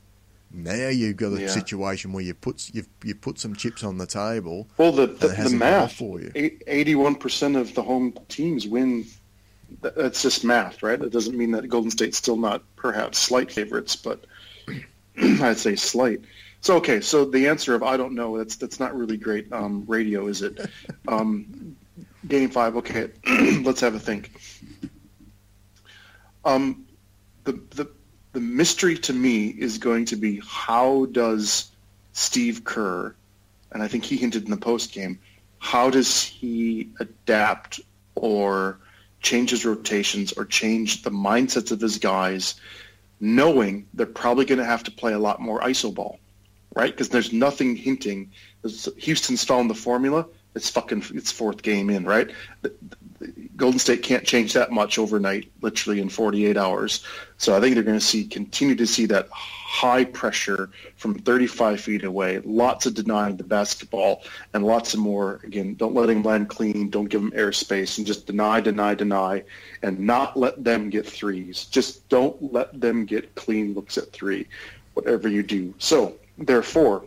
Now 0.52 0.88
you've 0.90 1.18
got 1.18 1.34
a 1.34 1.42
Yeah. 1.42 1.48
situation 1.48 2.14
where 2.14 2.24
you 2.24 2.34
put 2.34 2.70
you've 2.74 2.88
you 3.04 3.16
put 3.16 3.40
some 3.40 3.56
chips 3.56 3.84
on 3.84 3.98
the 3.98 4.06
table. 4.06 4.68
Well, 4.78 4.92
the 4.92 5.08
the, 5.08 5.28
the 5.30 5.36
hasn't 5.36 5.62
come 5.62 5.74
off 5.74 5.82
math 5.90 5.94
for 5.94 6.22
you. 6.22 6.32
eighty-one 6.68 7.16
percent 7.16 7.56
of 7.58 7.74
the 7.76 7.82
home 7.82 8.14
teams 8.30 8.68
win. 8.68 9.06
That- 9.82 9.96
That's 9.98 10.22
just 10.22 10.44
math, 10.46 10.84
right? 10.84 11.02
It 11.02 11.12
doesn't 11.12 11.36
mean 11.38 11.52
that 11.52 11.68
Golden 11.70 11.90
State's 11.92 12.18
still 12.18 12.38
not 12.38 12.62
perhaps 12.76 13.18
slight 13.18 13.52
favorites, 13.52 13.96
but 13.96 14.26
I'd 15.18 15.58
say 15.58 15.76
slight. 15.76 16.22
So 16.64 16.78
okay, 16.78 17.02
so 17.02 17.26
the 17.26 17.50
answer 17.50 17.76
of 17.76 17.84
I 17.84 17.98
don't 17.98 18.16
know 18.16 18.38
that's 18.38 18.56
that's 18.56 18.80
not 18.80 18.96
really 18.96 19.18
great 19.18 19.52
um, 19.52 19.84
radio, 19.86 20.28
is 20.28 20.42
it? 20.42 20.60
Um, 21.06 21.76
game 22.26 22.50
five. 22.50 22.78
Okay, 22.78 23.10
let's 23.64 23.82
have 23.82 23.94
a 23.94 24.00
think. 24.00 24.32
Um, 26.46 26.86
the 27.44 27.60
the 27.72 27.90
the 28.32 28.40
mystery 28.40 28.98
to 29.00 29.12
me 29.14 29.48
is 29.48 29.78
going 29.78 30.06
to 30.06 30.16
be 30.16 30.42
how 30.46 31.06
does 31.08 31.70
Steve 32.14 32.64
Kerr, 32.64 33.14
and 33.74 33.84
I 33.84 33.90
think 33.90 34.06
he 34.06 34.16
hinted 34.16 34.46
in 34.46 34.50
the 34.50 34.56
post 34.56 34.94
game, 34.94 35.20
how 35.60 35.90
does 35.90 36.24
he 36.24 36.90
adapt 37.02 37.82
or 38.16 38.80
change 39.22 39.50
his 39.50 39.66
rotations 39.66 40.32
or 40.32 40.46
change 40.46 41.02
the 41.02 41.12
mindsets 41.12 41.74
of 41.74 41.82
his 41.82 41.98
guys, 41.98 42.56
knowing 43.20 43.88
they're 43.94 44.06
probably 44.06 44.46
going 44.46 44.60
to 44.60 44.66
have 44.66 44.84
to 44.84 44.92
play 44.92 45.12
a 45.12 45.20
lot 45.20 45.42
more 45.42 45.60
iso 45.60 45.94
ball, 45.94 46.20
right? 46.76 46.92
Because 46.92 47.10
there's 47.10 47.34
nothing 47.34 47.76
hinting. 47.76 48.32
Houston's 48.98 49.44
found 49.44 49.70
the 49.70 49.76
formula. 49.76 50.26
It's 50.56 50.70
fucking 50.70 51.04
it's 51.14 51.32
fourth 51.32 51.62
game 51.62 51.90
in, 51.90 52.06
right? 52.06 52.30
The- 52.62 52.74
the- 53.20 53.32
Golden 53.56 53.80
State 53.80 54.04
can't 54.04 54.26
change 54.26 54.54
that 54.54 54.72
much 54.72 54.98
overnight, 54.98 55.50
literally 55.62 56.02
in 56.02 56.10
48 56.10 56.58
hours. 56.58 57.04
So 57.38 57.56
I 57.56 57.62
think 57.62 57.76
they're 57.76 57.84
going 57.84 58.00
to 58.00 58.06
see 58.06 58.26
continue 58.26 58.76
to 58.76 58.86
see 58.88 59.06
that 59.06 59.30
high 59.32 60.04
pressure 60.04 60.70
from 60.98 61.16
35 61.16 61.80
feet 61.80 62.04
away, 62.04 62.42
lots 62.44 62.86
of 62.86 62.96
denying 62.96 63.38
the 63.38 63.44
basketball, 63.44 64.24
and 64.54 64.66
lots 64.66 64.94
of 64.94 65.00
more. 65.00 65.40
Again, 65.44 65.76
don't 65.76 65.96
let 65.96 66.10
him 66.10 66.24
land 66.24 66.50
clean, 66.50 66.90
don't 66.90 67.06
give 67.10 67.22
him 67.22 67.32
airspace, 67.32 67.98
and 67.98 68.06
just 68.06 68.28
deny, 68.28 68.60
deny, 68.60 68.94
deny, 68.96 69.44
and 69.84 70.00
not 70.00 70.36
let 70.36 70.64
them 70.64 70.90
get 70.90 71.06
threes. 71.06 71.66
Just 71.66 72.08
don't 72.10 72.52
let 72.54 72.80
them 72.80 73.06
get 73.06 73.34
clean 73.36 73.74
looks 73.74 73.98
at 73.98 74.12
three, 74.12 74.48
whatever 74.96 75.30
you 75.30 75.44
do. 75.44 75.74
So 75.78 76.16
therefore, 76.38 77.06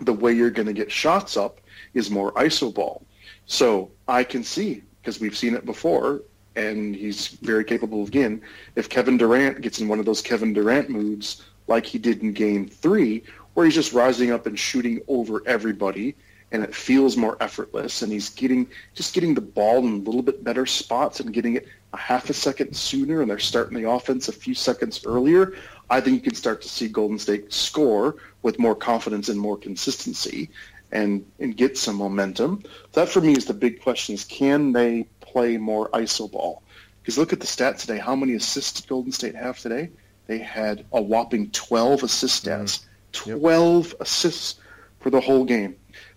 the 0.00 0.12
way 0.12 0.32
you're 0.32 0.50
going 0.50 0.66
to 0.66 0.72
get 0.72 0.90
shots 0.90 1.36
up 1.36 1.60
is 1.94 2.10
more 2.10 2.32
iso 2.32 2.72
ball. 2.72 3.02
So 3.46 3.90
I 4.08 4.24
can 4.24 4.44
see 4.44 4.82
because 5.00 5.20
we've 5.20 5.36
seen 5.36 5.54
it 5.54 5.64
before, 5.64 6.22
and 6.56 6.94
he's 6.94 7.28
very 7.28 7.64
capable 7.64 8.02
of 8.02 8.08
again. 8.08 8.42
If 8.74 8.88
Kevin 8.88 9.16
Durant 9.16 9.60
gets 9.60 9.80
in 9.80 9.88
one 9.88 10.00
of 10.00 10.04
those 10.04 10.20
Kevin 10.20 10.52
Durant 10.52 10.90
moods, 10.90 11.42
like 11.68 11.86
he 11.86 11.98
did 11.98 12.22
in 12.22 12.32
Game 12.32 12.68
Three, 12.68 13.22
where 13.54 13.64
he's 13.64 13.74
just 13.74 13.92
rising 13.92 14.32
up 14.32 14.46
and 14.46 14.58
shooting 14.58 15.00
over 15.08 15.42
everybody, 15.46 16.16
and 16.52 16.62
it 16.62 16.74
feels 16.74 17.16
more 17.16 17.36
effortless, 17.40 18.02
and 18.02 18.12
he's 18.12 18.30
getting 18.30 18.68
just 18.94 19.14
getting 19.14 19.34
the 19.34 19.40
ball 19.40 19.78
in 19.78 19.94
a 19.94 19.96
little 19.96 20.22
bit 20.22 20.44
better 20.44 20.66
spots 20.66 21.20
and 21.20 21.32
getting 21.32 21.56
it 21.56 21.66
a 21.92 21.96
half 21.96 22.30
a 22.30 22.34
second 22.34 22.74
sooner, 22.74 23.20
and 23.20 23.30
they're 23.30 23.38
starting 23.38 23.80
the 23.80 23.88
offense 23.88 24.28
a 24.28 24.32
few 24.32 24.54
seconds 24.54 25.04
earlier. 25.04 25.54
I 25.90 26.00
think 26.00 26.14
you 26.14 26.20
can 26.20 26.34
start 26.34 26.62
to 26.62 26.68
see 26.68 26.88
Golden 26.88 27.18
State 27.18 27.52
score 27.52 28.16
with 28.42 28.58
more 28.58 28.74
confidence 28.74 29.28
and 29.28 29.38
more 29.38 29.56
consistency 29.56 30.50
and 30.92 31.24
and 31.40 31.56
get 31.56 31.76
some 31.76 31.96
momentum. 31.96 32.62
That 32.92 33.08
for 33.08 33.20
me 33.20 33.32
is 33.32 33.46
the 33.46 33.54
big 33.54 33.82
question: 33.82 34.14
is 34.14 34.24
can 34.24 34.72
they 34.72 35.06
play 35.20 35.56
more 35.58 35.88
iso 35.90 36.30
ball? 36.30 36.62
Because 37.02 37.18
look 37.18 37.32
at 37.32 37.40
the 37.40 37.46
stats 37.46 37.80
today. 37.80 37.98
How 37.98 38.16
many 38.16 38.34
assists 38.34 38.80
did 38.80 38.88
Golden 38.88 39.12
State 39.12 39.34
have 39.34 39.58
today? 39.58 39.90
They 40.26 40.38
had 40.38 40.84
a 40.92 41.00
whopping 41.00 41.50
12 41.50 42.02
assist 42.02 42.44
mm-hmm. 42.44 42.64
stats. 42.64 42.84
Yep. 43.26 43.38
12 43.38 43.94
assists 44.00 44.60
for 45.00 45.10
the 45.10 45.20
whole 45.20 45.44
game. 45.44 45.76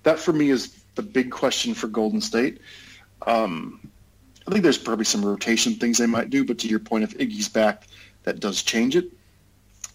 That 0.10 0.17
for 0.19 0.34
me 0.34 0.50
is 0.50 0.74
the 0.95 1.04
big 1.04 1.30
question 1.30 1.76
for 1.76 1.86
Golden 1.86 2.19
State. 2.19 2.62
Um, 3.28 3.80
I 4.48 4.52
think 4.52 4.63
there's 4.63 4.76
probably 4.76 5.06
some 5.06 5.24
rotation 5.24 5.76
things 5.76 6.00
they 6.00 6.08
might 6.08 6.32
do, 6.32 6.43
but 6.43 6.58
to 6.60 6.67
your 6.67 6.80
point, 6.80 7.04
if 7.04 7.15
Iggy's 7.19 7.48
back, 7.48 7.88
that 8.24 8.39
does 8.39 8.63
change 8.63 8.95
it. 8.95 9.06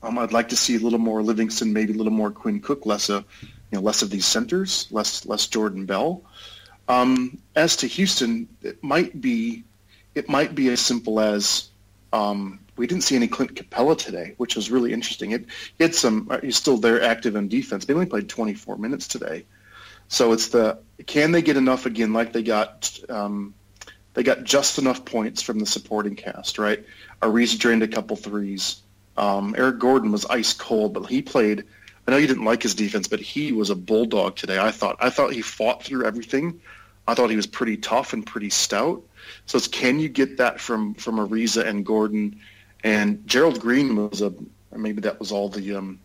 Um, 0.04 0.16
I'd 0.20 0.32
like 0.32 0.48
to 0.50 0.56
see 0.56 0.76
a 0.76 0.78
little 0.78 1.00
more 1.00 1.20
Livingston, 1.20 1.72
maybe 1.72 1.94
a 1.94 1.96
little 1.96 2.12
more 2.12 2.30
Quinn 2.30 2.60
Cook, 2.60 2.86
less 2.86 3.08
of 3.08 3.24
you 3.42 3.48
know 3.72 3.80
less 3.80 4.02
of 4.02 4.10
these 4.10 4.24
centers, 4.24 4.86
less 4.92 5.26
less 5.26 5.48
Jordan 5.48 5.84
Bell. 5.84 6.22
Um, 6.86 7.36
as 7.56 7.74
to 7.78 7.88
Houston, 7.88 8.46
it 8.62 8.80
might 8.84 9.20
be 9.20 9.64
it 10.14 10.28
might 10.28 10.54
be 10.54 10.68
as 10.68 10.78
simple 10.78 11.18
as 11.18 11.70
um, 12.12 12.60
we 12.76 12.86
didn't 12.86 13.02
see 13.02 13.16
any 13.16 13.26
Clint 13.26 13.56
Capela 13.56 13.98
today, 13.98 14.34
which 14.36 14.54
was 14.54 14.70
really 14.70 14.92
interesting. 14.92 15.32
It, 15.32 15.46
he 15.76 15.90
some. 15.90 16.28
uh, 16.30 16.38
He's 16.40 16.56
still 16.56 16.76
there, 16.76 17.02
active 17.02 17.34
in 17.34 17.48
defense. 17.48 17.84
They 17.84 17.94
only 17.94 18.06
played 18.06 18.28
24 18.28 18.78
minutes 18.78 19.08
today, 19.08 19.44
so 20.08 20.32
it's 20.32 20.48
the 20.48 20.78
can 21.06 21.32
they 21.32 21.42
get 21.42 21.56
enough 21.56 21.86
again? 21.86 22.12
Like 22.12 22.32
they 22.32 22.42
got 22.42 22.98
um, 23.08 23.54
they 24.14 24.22
got 24.22 24.44
just 24.44 24.78
enough 24.78 25.04
points 25.04 25.42
from 25.42 25.58
the 25.58 25.66
supporting 25.66 26.16
cast, 26.16 26.58
right? 26.58 26.84
Ariza 27.20 27.58
drained 27.58 27.82
a 27.82 27.88
couple 27.88 28.16
threes. 28.16 28.80
Um, 29.16 29.54
Eric 29.56 29.78
Gordon 29.78 30.12
was 30.12 30.24
ice 30.26 30.52
cold, 30.52 30.94
but 30.94 31.06
he 31.06 31.22
played. 31.22 31.64
I 32.06 32.10
know 32.10 32.16
you 32.18 32.26
didn't 32.26 32.44
like 32.44 32.62
his 32.62 32.74
defense, 32.74 33.08
but 33.08 33.20
he 33.20 33.52
was 33.52 33.70
a 33.70 33.74
bulldog 33.74 34.36
today. 34.36 34.58
I 34.58 34.70
thought. 34.70 34.96
I 35.00 35.10
thought 35.10 35.32
he 35.32 35.42
fought 35.42 35.82
through 35.82 36.04
everything. 36.06 36.60
I 37.06 37.14
thought 37.14 37.30
he 37.30 37.36
was 37.36 37.46
pretty 37.46 37.76
tough 37.76 38.12
and 38.12 38.24
pretty 38.24 38.50
stout. 38.50 39.02
So 39.46 39.58
it's 39.58 39.68
can 39.68 40.00
you 40.00 40.08
get 40.08 40.38
that 40.38 40.60
from 40.60 40.94
from 40.94 41.16
Ariza 41.16 41.66
and 41.66 41.84
Gordon, 41.84 42.40
and 42.82 43.26
Gerald 43.26 43.60
Green 43.60 43.96
was 43.96 44.22
a 44.22 44.32
maybe 44.72 45.02
that 45.02 45.18
was 45.18 45.32
all 45.32 45.48
the 45.48 45.76
um, 45.76 45.98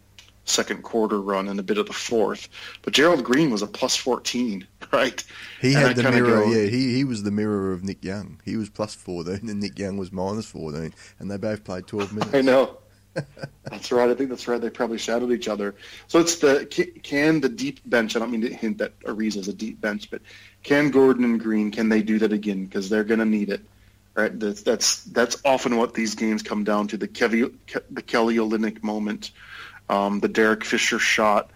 second 0.50 0.84
quarter 0.84 1.22
run 1.22 1.48
and 1.48 1.60
a 1.60 1.64
bit 1.64 1.78
of 1.78 1.88
the 1.88 1.94
fourth, 1.94 2.50
but 2.82 2.94
Gerald 2.94 3.24
Green 3.24 3.50
was 3.52 3.62
a 3.62 3.68
plus 3.68 3.96
fourteen, 3.96 4.68
right? 4.92 5.24
He 5.62 5.74
And 5.74 5.78
I 5.78 5.88
had 5.90 5.96
the 5.98 6.12
mirror, 6.12 6.44
go- 6.44 6.52
yeah. 6.52 6.68
He 6.68 6.96
he 6.96 7.04
was 7.04 7.24
the 7.24 7.32
mirror 7.32 7.72
of 7.72 7.84
Nick 7.84 8.04
Young. 8.04 8.42
He 8.46 8.56
was 8.58 8.70
plus 8.70 8.96
fourteen, 8.96 9.50
and 9.50 9.60
Nick 9.60 9.78
Young 9.80 9.98
was 9.98 10.12
minus 10.12 10.46
fourteen, 10.46 10.94
and 11.20 11.30
they 11.32 11.38
both 11.38 11.64
played 11.64 11.88
twelve 11.88 12.12
minutes. 12.14 12.34
I 12.34 12.42
know. 12.42 12.78
that's 13.64 13.92
right. 13.92 14.10
I 14.10 14.14
think 14.14 14.30
that's 14.30 14.48
right. 14.48 14.62
They 14.62 14.70
probably 14.70 14.98
shadowed 15.00 15.32
each 15.32 15.48
other. 15.48 15.76
So 16.08 16.20
it's 16.20 16.38
the 16.38 16.66
can 17.04 17.42
the 17.42 17.50
deep 17.50 17.80
bench. 17.86 18.16
I 18.16 18.20
don't 18.20 18.32
mean 18.32 18.42
to 18.42 18.54
hint 18.54 18.78
that 18.78 19.00
Ariza 19.02 19.38
is 19.38 19.48
a 19.48 19.54
deep 19.54 19.82
bench, 19.82 20.10
but 20.12 20.22
can 20.64 20.92
Gordon 20.92 21.24
and 21.26 21.40
Green 21.40 21.72
can 21.72 21.90
they 21.90 22.02
do 22.02 22.20
that 22.20 22.32
again? 22.34 22.66
Because 22.66 22.90
they're 22.90 23.04
going 23.04 23.20
to 23.20 23.26
need 23.26 23.50
it. 23.50 23.62
Right. 24.16 24.38
That's 24.38 24.62
that's 24.64 25.04
that's 25.06 25.42
often 25.46 25.78
what 25.78 25.94
these 25.94 26.16
games 26.16 26.44
come 26.44 26.64
down 26.64 26.88
to. 26.90 26.98
The 26.98 27.08
Kevy, 27.08 27.50
Ke- 27.68 27.84
the 27.90 28.02
Kelly 28.02 28.36
Olynyk 28.36 28.84
moment, 28.84 29.32
um, 29.90 30.20
the 30.20 30.28
Derek 30.28 30.64
Fisher 30.64 31.00
shot. 31.00 31.52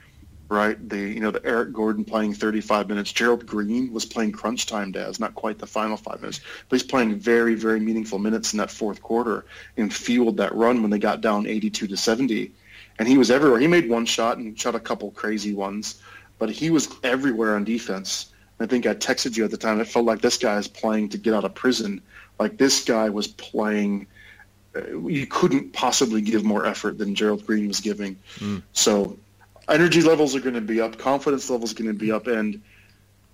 Right. 0.50 0.78
The 0.88 1.00
you 1.00 1.20
know 1.20 1.32
the 1.32 1.44
Eric 1.44 1.74
Gordon 1.74 2.06
playing 2.06 2.34
35 2.34 2.88
minutes. 2.88 3.12
Gerald 3.12 3.46
Green 3.46 3.92
was 3.92 4.06
playing 4.06 4.34
crunch 4.34 4.68
time. 4.68 4.92
Daz, 4.92 5.20
not 5.20 5.34
quite 5.34 5.58
the 5.58 5.66
final 5.66 5.98
five 5.98 6.22
minutes, 6.22 6.42
but 6.70 6.80
he's 6.80 6.88
playing 6.88 7.18
very 7.18 7.56
very 7.56 7.80
meaningful 7.80 8.20
minutes 8.20 8.54
in 8.54 8.58
that 8.58 8.70
fourth 8.70 9.02
quarter 9.02 9.46
and 9.78 9.92
fueled 9.92 10.38
that 10.38 10.54
run 10.54 10.82
when 10.82 10.92
they 10.92 11.00
got 11.00 11.22
down 11.22 11.48
82 11.48 11.88
to 11.88 11.98
70. 11.98 12.52
And 13.00 13.08
he 13.08 13.18
was 13.18 13.32
everywhere. 13.32 13.60
He 13.60 13.68
made 13.68 13.90
one 13.90 14.06
shot 14.06 14.38
and 14.38 14.60
shot 14.60 14.76
a 14.76 14.80
couple 14.80 15.10
crazy 15.12 15.54
ones, 15.56 16.00
but 16.38 16.52
he 16.52 16.70
was 16.70 16.88
everywhere 17.04 17.56
on 17.56 17.64
defense. 17.64 18.32
I 18.60 18.68
think 18.68 18.86
I 18.86 18.94
texted 18.94 19.36
you 19.36 19.46
at 19.46 19.52
the 19.52 19.58
time. 19.58 19.82
It 19.82 19.88
felt 19.88 20.06
like 20.06 20.22
this 20.22 20.38
guy 20.38 20.58
is 20.58 20.68
playing 20.68 21.10
to 21.10 21.18
get 21.18 21.34
out 21.34 21.46
of 21.46 21.56
prison. 21.56 22.02
Like 22.40 22.58
this 22.58 22.84
guy 22.84 23.10
was 23.10 23.28
playing. 23.28 24.08
You 24.76 25.28
couldn't 25.28 25.74
possibly 25.74 26.22
give 26.22 26.44
more 26.44 26.66
effort 26.66 26.98
than 26.98 27.14
Gerald 27.16 27.46
Green 27.46 27.68
was 27.68 27.80
giving. 27.80 28.18
So 28.74 29.18
energy 29.70 30.02
levels 30.02 30.36
are 30.36 30.40
going 30.40 30.56
to 30.56 30.62
be 30.62 30.82
up. 30.82 30.98
Confidence 30.98 31.50
levels 31.50 31.72
are 31.72 31.76
going 31.76 31.94
to 31.94 32.00
be 32.00 32.12
up. 32.12 32.28
And 32.28 32.62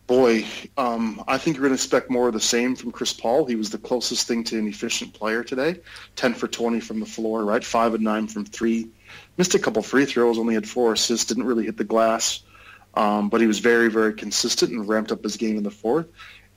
boy, 0.06 0.46
um, 0.78 1.24
I 1.28 1.38
think 1.38 1.56
you're 1.56 1.64
going 1.64 1.72
to 1.78 1.82
expect 1.82 2.10
more 2.10 2.28
of 2.28 2.34
the 2.34 2.40
same 2.40 2.76
from 2.76 2.92
Chris 2.92 3.14
Paul. 3.14 3.46
He 3.46 3.56
was 3.56 3.70
the 3.70 3.78
closest 3.78 4.28
thing 4.28 4.44
to 4.46 4.58
an 4.60 4.68
efficient 4.68 5.14
player 5.14 5.44
today. 5.44 5.80
10 6.16 6.34
for 6.34 6.48
20 6.48 6.80
from 6.80 7.00
the 7.00 7.06
floor, 7.06 7.46
right? 7.46 7.64
5 7.64 7.94
and 7.94 8.04
9 8.04 8.28
from 8.28 8.46
3. 8.46 8.90
Missed 9.38 9.56
a 9.56 9.60
couple 9.60 9.82
free 9.82 10.06
throws, 10.06 10.38
only 10.38 10.56
had 10.56 10.68
four 10.68 10.94
assists, 10.94 11.26
didn't 11.26 11.46
really 11.46 11.66
hit 11.66 11.78
the 11.78 11.84
glass. 11.84 12.42
um, 12.96 13.30
but 13.30 13.40
he 13.40 13.48
was 13.48 13.60
very, 13.60 13.90
very 13.90 14.14
consistent 14.14 14.72
and 14.72 14.88
ramped 14.88 15.12
up 15.12 15.24
his 15.24 15.38
game 15.38 15.58
in 15.58 15.64
the 15.64 15.72
fourth. 15.72 16.08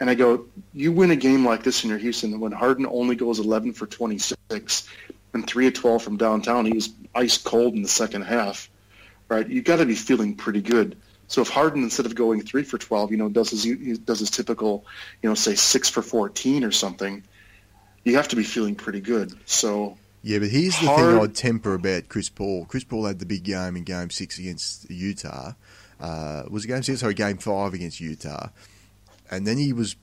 And 0.03 0.11
I 0.11 0.17
go, 0.17 0.47
you 0.75 0.91
win 0.91 1.13
a 1.13 1.17
game 1.17 1.47
like 1.47 1.63
this 1.63 1.85
in 1.85 1.91
your 1.91 1.99
Houston 2.01 2.41
when 2.41 2.51
Harden 2.51 2.87
only 2.87 3.15
goes 3.15 3.39
11 3.39 3.73
for 3.75 3.87
26 3.87 4.89
and 5.33 5.47
3 5.47 5.67
of 5.69 5.75
12 5.75 6.03
from 6.03 6.17
downtown. 6.17 6.67
He 6.67 6.73
was 6.73 6.91
ice 7.15 7.39
cold 7.39 7.75
in 7.75 7.83
the 7.83 7.89
second 7.89 8.23
half, 8.23 8.69
right? 9.29 9.49
You've 9.49 9.63
got 9.63 9.77
to 9.77 9.87
be 9.87 9.95
feeling 9.95 10.35
pretty 10.35 10.61
good. 10.61 10.97
So 11.29 11.41
if 11.41 11.51
Harden 11.51 11.85
instead 11.85 12.05
of 12.07 12.17
going 12.17 12.41
3 12.43 12.65
for 12.65 12.79
12, 12.79 13.13
you 13.13 13.17
know, 13.17 13.29
does 13.29 13.51
his 13.51 13.63
he 13.63 13.97
does 13.97 14.19
his 14.19 14.33
typical, 14.33 14.85
you 15.23 15.29
know, 15.29 15.37
say 15.37 15.55
6 15.55 15.89
for 15.91 16.03
14 16.03 16.65
or 16.65 16.73
something, 16.73 17.23
you 18.03 18.17
have 18.17 18.27
to 18.27 18.35
be 18.35 18.43
feeling 18.43 18.75
pretty 18.75 19.01
good. 19.01 19.33
So 19.47 19.97
yeah, 20.25 20.41
but 20.41 20.49
here's 20.49 20.81
the 20.81 20.87
Hard- 20.87 21.15
thing 21.15 21.23
I'd 21.23 21.35
temper 21.37 21.75
about 21.75 22.09
Chris 22.09 22.29
Paul. 22.29 22.65
Chris 22.65 22.83
Paul 22.83 23.07
had 23.07 23.21
the 23.21 23.27
big 23.27 23.45
game 23.45 23.77
in 23.77 23.85
Game 23.85 24.11
Six 24.11 24.41
against 24.41 24.91
Utah. 24.91 25.53
Uh, 26.01 26.43
was 26.51 26.65
it 26.65 26.69
Game 26.69 26.83
Six? 26.83 26.99
Sorry, 26.99 27.15
Game 27.15 27.39
Five 27.39 27.73
against 27.75 28.01
Utah, 28.01 28.49
and 29.33 29.45
then 29.47 29.59
he 29.59 29.73
was 29.73 29.97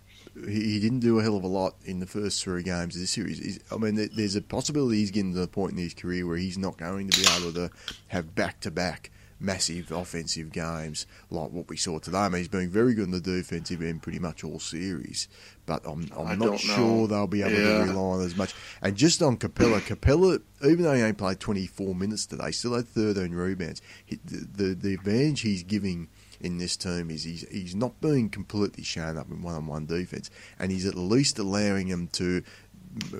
he, 0.47 0.79
didn't 0.79 0.99
do 0.99 1.19
a 1.19 1.23
hell 1.23 1.35
of 1.37 1.43
a 1.43 1.47
lot 1.47 1.75
in 1.85 1.99
the 1.99 2.05
first 2.05 2.43
three 2.43 2.63
games 2.63 2.95
of 2.95 3.01
this 3.01 3.11
series. 3.11 3.39
He's, 3.39 3.59
I 3.71 3.77
mean, 3.77 3.95
there's 4.13 4.35
a 4.35 4.41
possibility 4.41 4.97
he's 4.97 5.11
getting 5.11 5.33
to 5.33 5.39
the 5.39 5.47
point 5.47 5.73
in 5.73 5.77
his 5.79 5.93
career 5.93 6.25
where 6.25 6.37
he's 6.37 6.57
not 6.57 6.77
going 6.77 7.07
to 7.07 7.13
be 7.13 7.25
able 7.25 7.51
to 7.53 7.69
have 8.07 8.35
back 8.35 8.59
to 8.61 8.71
back 8.71 9.11
massive 9.41 9.89
offensive 9.91 10.51
games 10.51 11.05
like 11.29 11.49
what 11.51 11.67
we 11.69 11.77
saw 11.77 11.97
today. 11.99 12.17
I 12.19 12.29
mean, 12.29 12.39
he's 12.39 12.47
been 12.49 12.69
very 12.69 12.93
good 12.93 13.05
in 13.05 13.11
the 13.11 13.21
defensive 13.21 13.81
end 13.81 14.01
pretty 14.03 14.19
much 14.19 14.43
all 14.43 14.59
series, 14.59 15.27
but 15.65 15.81
I'm, 15.85 16.09
I'm 16.17 16.37
not 16.37 16.39
don't 16.39 16.51
know. 16.51 16.57
sure 16.57 17.07
they'll 17.07 17.27
be 17.27 17.41
able 17.41 17.51
Yeah. 17.53 17.85
to 17.85 17.91
rely 17.91 18.01
on 18.17 18.21
as 18.25 18.35
much. 18.35 18.53
And 18.81 18.95
just 18.97 19.21
on 19.21 19.37
Capela, 19.37 19.79
Capela, 19.81 20.41
even 20.63 20.83
though 20.83 20.93
he 20.93 21.01
only 21.01 21.13
played 21.13 21.39
24 21.39 21.95
minutes 21.95 22.25
today, 22.25 22.51
still 22.51 22.75
had 22.75 22.87
13 22.87 23.31
rebounds. 23.31 23.81
He, 24.05 24.19
the, 24.23 24.45
the 24.63 24.73
the 24.75 24.93
advantage 24.93 25.41
he's 25.41 25.63
giving 25.63 26.09
in 26.41 26.57
this 26.57 26.77
team 26.77 27.09
is 27.09 27.23
he's 27.23 27.47
he's 27.49 27.75
not 27.75 27.99
being 28.01 28.29
completely 28.29 28.83
shown 28.83 29.17
up 29.17 29.29
in 29.29 29.41
one-on-one 29.41 29.85
defense, 29.85 30.29
and 30.57 30.71
he's 30.71 30.85
at 30.85 30.95
least 30.95 31.39
allowing 31.39 31.87
him 31.87 32.07
to 32.13 32.43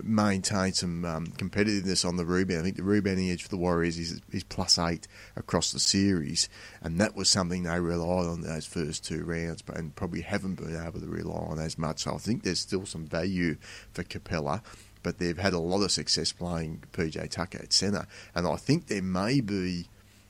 maintain 0.04 0.74
some 0.74 1.06
um, 1.06 1.28
competitiveness 1.28 2.08
on 2.08 2.16
the 2.16 2.26
rebound. 2.26 2.62
I 2.62 2.64
think 2.64 2.78
the 2.78 2.84
rebounding 2.84 3.30
edge 3.30 3.44
for 3.44 3.50
the 3.50 3.58
Warriors 3.58 4.00
is 4.00 4.22
is 4.32 4.44
plus 4.44 4.80
eight 4.80 5.08
across 5.36 5.72
the 5.72 5.80
series, 5.80 6.50
and 6.82 7.00
that 7.00 7.16
was 7.16 7.30
something 7.30 7.64
they 7.64 7.80
relied 7.80 8.28
on 8.28 8.42
those 8.42 8.66
first 8.66 9.06
two 9.06 9.24
rounds, 9.24 9.62
but 9.62 9.78
and 9.78 9.96
probably 9.96 10.22
haven't 10.22 10.56
been 10.56 10.76
able 10.76 11.00
to 11.00 11.08
rely 11.08 11.36
on 11.36 11.60
as 11.60 11.78
much. 11.78 12.04
So 12.04 12.16
I 12.16 12.18
think 12.18 12.44
there's 12.44 12.60
still 12.60 12.86
some 12.86 13.06
value 13.06 13.58
for 13.92 14.04
Capela. 14.04 14.62
But 15.02 15.18
they've 15.18 15.38
had 15.38 15.54
a 15.54 15.60
lot 15.60 15.82
of 15.82 15.94
success 15.94 16.34
playing 16.34 16.84
PJ 16.92 17.30
Tucker 17.30 17.60
at 17.60 17.72
centre, 17.72 18.06
and 18.36 18.46
I 18.46 18.58
think 18.58 18.88
there 18.88 19.02
may 19.02 19.40
be. 19.40 19.88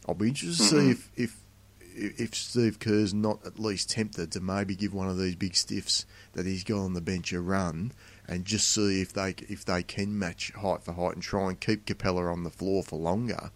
I'll 0.08 0.14
be 0.14 0.30
interested 0.30 0.58
to 0.58 0.70
see 0.70 0.92
if, 0.92 1.12
if 1.16 1.39
if 2.00 2.34
Steve 2.36 2.80
Kerr's 2.80 3.14
not 3.14 3.46
at 3.46 3.60
least 3.60 3.90
tempted 3.90 4.32
to 4.32 4.40
maybe 4.40 4.76
give 4.76 4.94
one 4.94 5.10
of 5.10 5.18
these 5.18 5.36
big 5.36 5.56
stiffs 5.56 6.06
that 6.34 6.46
he's 6.46 6.64
got 6.64 6.80
on 6.80 6.94
the 6.94 7.02
bench 7.02 7.34
a 7.34 7.42
run 7.42 7.92
and 8.28 8.46
just 8.46 8.70
see 8.70 9.02
if 9.02 9.14
they 9.14 9.36
if 9.50 9.66
they 9.66 9.84
can 9.84 10.18
match 10.18 10.52
height 10.52 10.84
for 10.84 10.94
height 10.94 11.14
and 11.14 11.24
try 11.24 11.50
and 11.50 11.60
keep 11.60 11.86
Capela 11.86 12.32
on 12.32 12.44
the 12.44 12.50
floor 12.50 12.84
for 12.84 12.98
longer, 12.98 13.52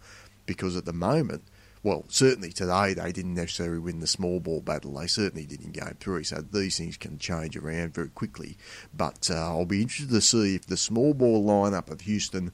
because 0.46 0.76
at 0.76 0.84
the 0.84 0.92
moment, 0.92 1.44
well, 1.82 2.04
certainly 2.08 2.50
today 2.50 2.94
they 2.94 3.12
didn't 3.12 3.34
necessarily 3.34 3.78
win 3.78 4.00
the 4.00 4.06
small 4.06 4.40
ball 4.40 4.60
battle. 4.60 4.94
They 4.94 5.06
certainly 5.06 5.46
did 5.46 5.62
in 5.62 5.70
game 5.70 5.96
three, 6.00 6.24
so 6.24 6.40
these 6.40 6.78
things 6.78 6.96
can 6.96 7.18
change 7.18 7.56
around 7.56 7.94
very 7.94 8.08
quickly. 8.08 8.56
But 8.92 9.30
uh, 9.30 9.34
I'll 9.34 9.66
be 9.66 9.82
interested 9.82 10.12
to 10.12 10.20
see 10.20 10.54
if 10.54 10.66
the 10.66 10.76
small 10.76 11.14
ball 11.14 11.44
lineup 11.44 11.90
of 11.90 12.02
Houston 12.02 12.52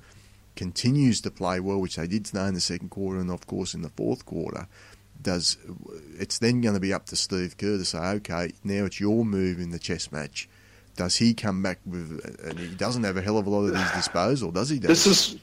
continues 0.57 1.21
to 1.23 1.31
play 1.31 1.61
well, 1.61 1.81
which 1.81 1.97
they 1.97 2.07
did 2.07 2.25
today 2.25 2.47
in 2.47 2.55
the 2.55 2.61
second 2.61 2.91
quarter 2.91 3.21
and 3.21 3.31
of 3.31 3.47
course 3.47 3.73
in 3.73 3.83
the 3.83 3.89
fourth 3.89 4.27
quarter 4.27 4.67
does 5.23 5.57
it's 6.19 6.39
then 6.39 6.61
going 6.61 6.75
to 6.75 6.81
be 6.81 6.93
up 6.93 7.07
to 7.07 7.17
Steve 7.17 7.57
Kerr 7.57 7.79
to 7.79 7.85
say, 7.85 7.99
okay, 7.99 8.53
now 8.65 8.85
it's 8.85 9.01
your 9.01 9.25
move 9.25 9.59
in 9.61 9.71
the 9.71 9.79
chess 9.79 10.13
match. 10.13 10.49
Does 10.97 11.17
he 11.17 11.35
come 11.35 11.63
back 11.63 11.79
with? 11.87 12.21
And 12.45 12.59
he 12.59 12.75
doesn't 12.75 13.05
have 13.05 13.17
a 13.17 13.23
hell 13.23 13.39
of 13.39 13.47
a 13.47 13.51
lot 13.51 13.69
at 13.69 13.81
his 13.81 13.93
disposal, 13.93 14.51
does 14.51 14.69
he? 14.69 14.79
Dave? 14.79 14.89
This 14.89 15.07
is 15.07 15.37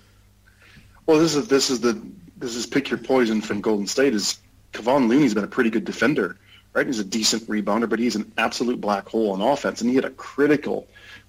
well. 1.05 1.19
This 1.19 1.35
is 1.35 1.47
this 1.47 1.69
is 1.69 1.79
the 1.79 1.99
this 2.37 2.55
is 2.55 2.65
pick 2.65 2.89
your 2.89 2.99
poison 2.99 3.41
from 3.41 3.61
Golden 3.61 3.87
State. 3.87 4.13
Is 4.13 4.39
Kevon 4.73 5.07
Looney's 5.07 5.33
been 5.33 5.43
a 5.43 5.47
pretty 5.47 5.69
good 5.69 5.85
defender, 5.85 6.37
right? 6.73 6.85
He's 6.85 6.99
a 6.99 7.03
decent 7.03 7.47
rebounder, 7.47 7.89
but 7.89 7.99
he's 7.99 8.15
an 8.15 8.31
absolute 8.37 8.79
black 8.79 9.07
hole 9.07 9.31
on 9.31 9.41
offense, 9.41 9.81
and 9.81 9.89
he 9.89 9.95
had 9.95 10.05
a 10.05 10.11
critical 10.11 10.87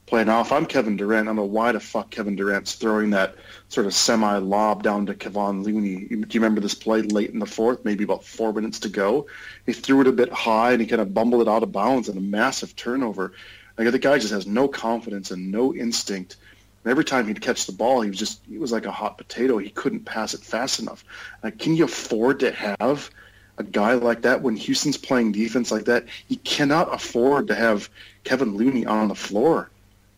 play. 0.08 0.24
Now, 0.24 0.40
if 0.40 0.50
I'm 0.50 0.66
Kevin 0.66 0.96
Durant, 0.96 1.26
I 1.26 1.28
don't 1.28 1.36
know 1.36 1.44
why 1.44 1.72
the 1.72 1.80
fuck 1.80 2.10
Kevin 2.10 2.34
Durant's 2.34 2.74
throwing 2.74 3.10
that 3.10 3.36
sort 3.68 3.86
of 3.86 3.94
semi 3.94 4.38
lob 4.38 4.82
down 4.82 5.06
to 5.06 5.14
Kevon 5.14 5.64
Looney. 5.64 6.06
Do 6.06 6.16
you 6.16 6.40
remember 6.40 6.60
this 6.60 6.74
play 6.74 7.02
late 7.02 7.30
in 7.30 7.38
the 7.38 7.46
fourth, 7.46 7.84
maybe 7.84 8.04
about 8.04 8.24
four 8.24 8.52
minutes 8.52 8.80
to 8.80 8.88
go? 8.88 9.26
He 9.66 9.72
threw 9.72 10.00
it 10.00 10.06
a 10.06 10.12
bit 10.12 10.32
high 10.32 10.72
and 10.72 10.80
he 10.80 10.86
kind 10.86 11.02
of 11.02 11.12
bumbled 11.12 11.42
it 11.42 11.48
out 11.48 11.62
of 11.62 11.72
bounds 11.72 12.08
and 12.08 12.16
a 12.16 12.22
massive 12.22 12.74
turnover. 12.74 13.32
Like 13.76 13.90
the 13.92 13.98
guy 13.98 14.18
just 14.18 14.32
has 14.32 14.46
no 14.46 14.66
confidence 14.66 15.30
and 15.30 15.52
no 15.52 15.74
instinct. 15.74 16.36
And 16.84 16.90
every 16.90 17.04
time 17.04 17.26
he'd 17.26 17.40
catch 17.40 17.66
the 17.66 17.72
ball, 17.72 18.00
he 18.00 18.10
was 18.10 18.18
just 18.18 18.40
he 18.48 18.58
was 18.58 18.72
like 18.72 18.86
a 18.86 18.90
hot 18.90 19.18
potato. 19.18 19.58
He 19.58 19.70
couldn't 19.70 20.04
pass 20.04 20.34
it 20.34 20.40
fast 20.40 20.80
enough. 20.80 21.04
Like, 21.42 21.58
can 21.58 21.76
you 21.76 21.84
afford 21.84 22.40
to 22.40 22.50
have 22.50 23.10
a 23.58 23.62
guy 23.62 23.94
like 23.94 24.22
that 24.22 24.42
when 24.42 24.56
Houston's 24.56 24.96
playing 24.96 25.32
defense 25.32 25.70
like 25.70 25.84
that? 25.84 26.06
You 26.28 26.38
cannot 26.38 26.94
afford 26.94 27.48
to 27.48 27.54
have 27.54 27.90
Kevin 28.24 28.56
Looney 28.56 28.86
on 28.86 29.08
the 29.08 29.14
floor 29.14 29.70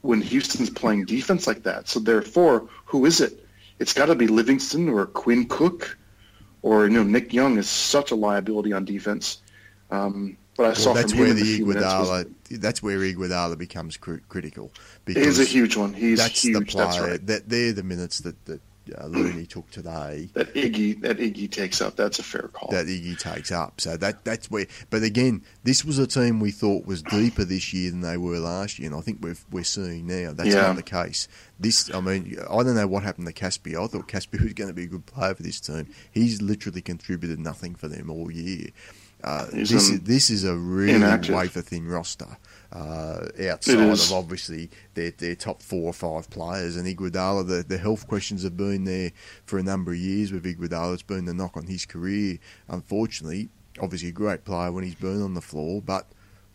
when 0.02 0.20
Houston's 0.20 0.70
playing 0.70 1.04
defense 1.04 1.46
like 1.46 1.62
that. 1.64 1.88
So 1.88 2.00
therefore, 2.00 2.68
who 2.86 3.04
is 3.06 3.20
it? 3.20 3.44
It's 3.78 3.92
got 3.92 4.06
to 4.06 4.14
be 4.14 4.26
Livingston 4.26 4.88
or 4.88 5.06
Quinn 5.06 5.46
Cook, 5.46 5.96
or 6.62 6.84
you 6.84 6.90
know 6.90 7.02
Nick 7.02 7.32
Young 7.32 7.58
is 7.58 7.68
such 7.68 8.10
a 8.10 8.14
liability 8.14 8.72
on 8.72 8.84
defense. 8.84 9.40
Um, 9.90 10.36
but 10.56 10.64
I 10.64 10.66
Well, 10.68 10.74
saw 10.76 10.92
that's 10.92 11.12
from 11.12 11.20
where 11.20 11.34
the 11.34 11.60
minutes 11.64 11.94
was- 11.94 12.26
That's 12.60 12.82
where 12.82 12.98
Iguodala 12.98 13.56
becomes 13.56 13.96
cri- 13.96 14.20
critical 14.28 14.72
He's 15.06 15.38
a 15.38 15.44
huge 15.44 15.76
one. 15.76 15.94
He's 15.94 16.18
that's 16.18 16.42
huge. 16.42 16.58
the 16.58 16.64
player. 16.64 16.86
That's 16.86 17.00
right. 17.00 17.26
That 17.26 17.48
they're 17.48 17.72
the 17.72 17.82
minutes 17.82 18.18
that 18.20 18.44
that 18.46 18.60
uh, 18.98 19.06
Looney 19.06 19.46
took 19.46 19.70
today. 19.70 20.28
That 20.34 20.52
Iggy 20.54 21.00
that 21.02 21.18
Iggy 21.18 21.50
takes 21.50 21.80
up. 21.80 21.96
That's 21.96 22.18
a 22.18 22.22
fair 22.22 22.48
call. 22.52 22.70
that 22.70 22.86
Iggy 22.86 23.18
takes 23.18 23.50
up. 23.52 23.80
So 23.80 23.96
that 23.98 24.24
that's 24.24 24.50
where. 24.50 24.66
But 24.90 25.02
again, 25.02 25.42
this 25.64 25.84
was 25.84 25.98
a 25.98 26.06
team 26.06 26.40
we 26.40 26.50
thought 26.50 26.86
was 26.86 27.02
deeper 27.02 27.44
this 27.44 27.72
year 27.72 27.90
than 27.90 28.00
they 28.00 28.16
were 28.16 28.38
last 28.38 28.78
year, 28.78 28.90
and 28.90 28.96
I 28.98 29.00
think 29.02 29.18
we're 29.22 29.36
we're 29.50 29.64
seeing 29.64 30.06
now 30.06 30.32
that's 30.32 30.48
Yeah. 30.50 30.62
not 30.62 30.76
the 30.76 30.82
case. 30.82 31.28
This, 31.58 31.94
I 31.94 32.00
mean, 32.00 32.36
I 32.50 32.62
don't 32.62 32.74
know 32.74 32.86
what 32.86 33.02
happened 33.02 33.26
to 33.26 33.34
Casspi. 33.34 33.72
I 33.72 33.86
thought 33.86 34.08
Casspi 34.08 34.42
was 34.42 34.54
going 34.54 34.68
to 34.70 34.74
be 34.74 34.84
a 34.84 34.86
good 34.86 35.04
player 35.04 35.34
for 35.34 35.42
this 35.42 35.60
team. 35.60 35.88
He's 36.10 36.40
literally 36.40 36.80
contributed 36.80 37.38
nothing 37.38 37.74
for 37.74 37.86
them 37.86 38.08
all 38.10 38.30
year. 38.30 38.68
Uh, 39.22 39.44
this 39.52 39.70
an 39.70 39.76
is 39.76 40.00
this 40.00 40.30
is 40.30 40.44
a 40.44 40.56
really 40.56 40.94
inactive. 40.94 41.34
wafer 41.34 41.60
thin 41.60 41.86
roster. 41.86 42.38
Uh, 42.72 43.26
outside 43.48 43.80
of 43.80 44.12
obviously 44.12 44.70
their, 44.94 45.10
their 45.10 45.34
top 45.34 45.60
four 45.60 45.90
or 45.90 45.92
five 45.92 46.30
players 46.30 46.76
and 46.76 46.86
Iguodala, 46.86 47.46
the, 47.46 47.64
the 47.66 47.78
health 47.78 48.06
questions 48.06 48.44
have 48.44 48.56
been 48.56 48.84
there 48.84 49.10
for 49.44 49.58
a 49.58 49.62
number 49.62 49.90
of 49.90 49.98
years 49.98 50.32
with 50.32 50.44
Iguodala. 50.44 50.94
It's 50.94 51.02
been 51.02 51.24
the 51.24 51.34
knock 51.34 51.56
on 51.56 51.66
his 51.66 51.84
career. 51.84 52.38
Unfortunately, 52.68 53.48
obviously 53.80 54.10
a 54.10 54.12
great 54.12 54.44
player 54.44 54.70
when 54.70 54.84
he's 54.84 54.94
been 54.94 55.20
on 55.20 55.34
the 55.34 55.40
floor, 55.40 55.82
but 55.82 56.06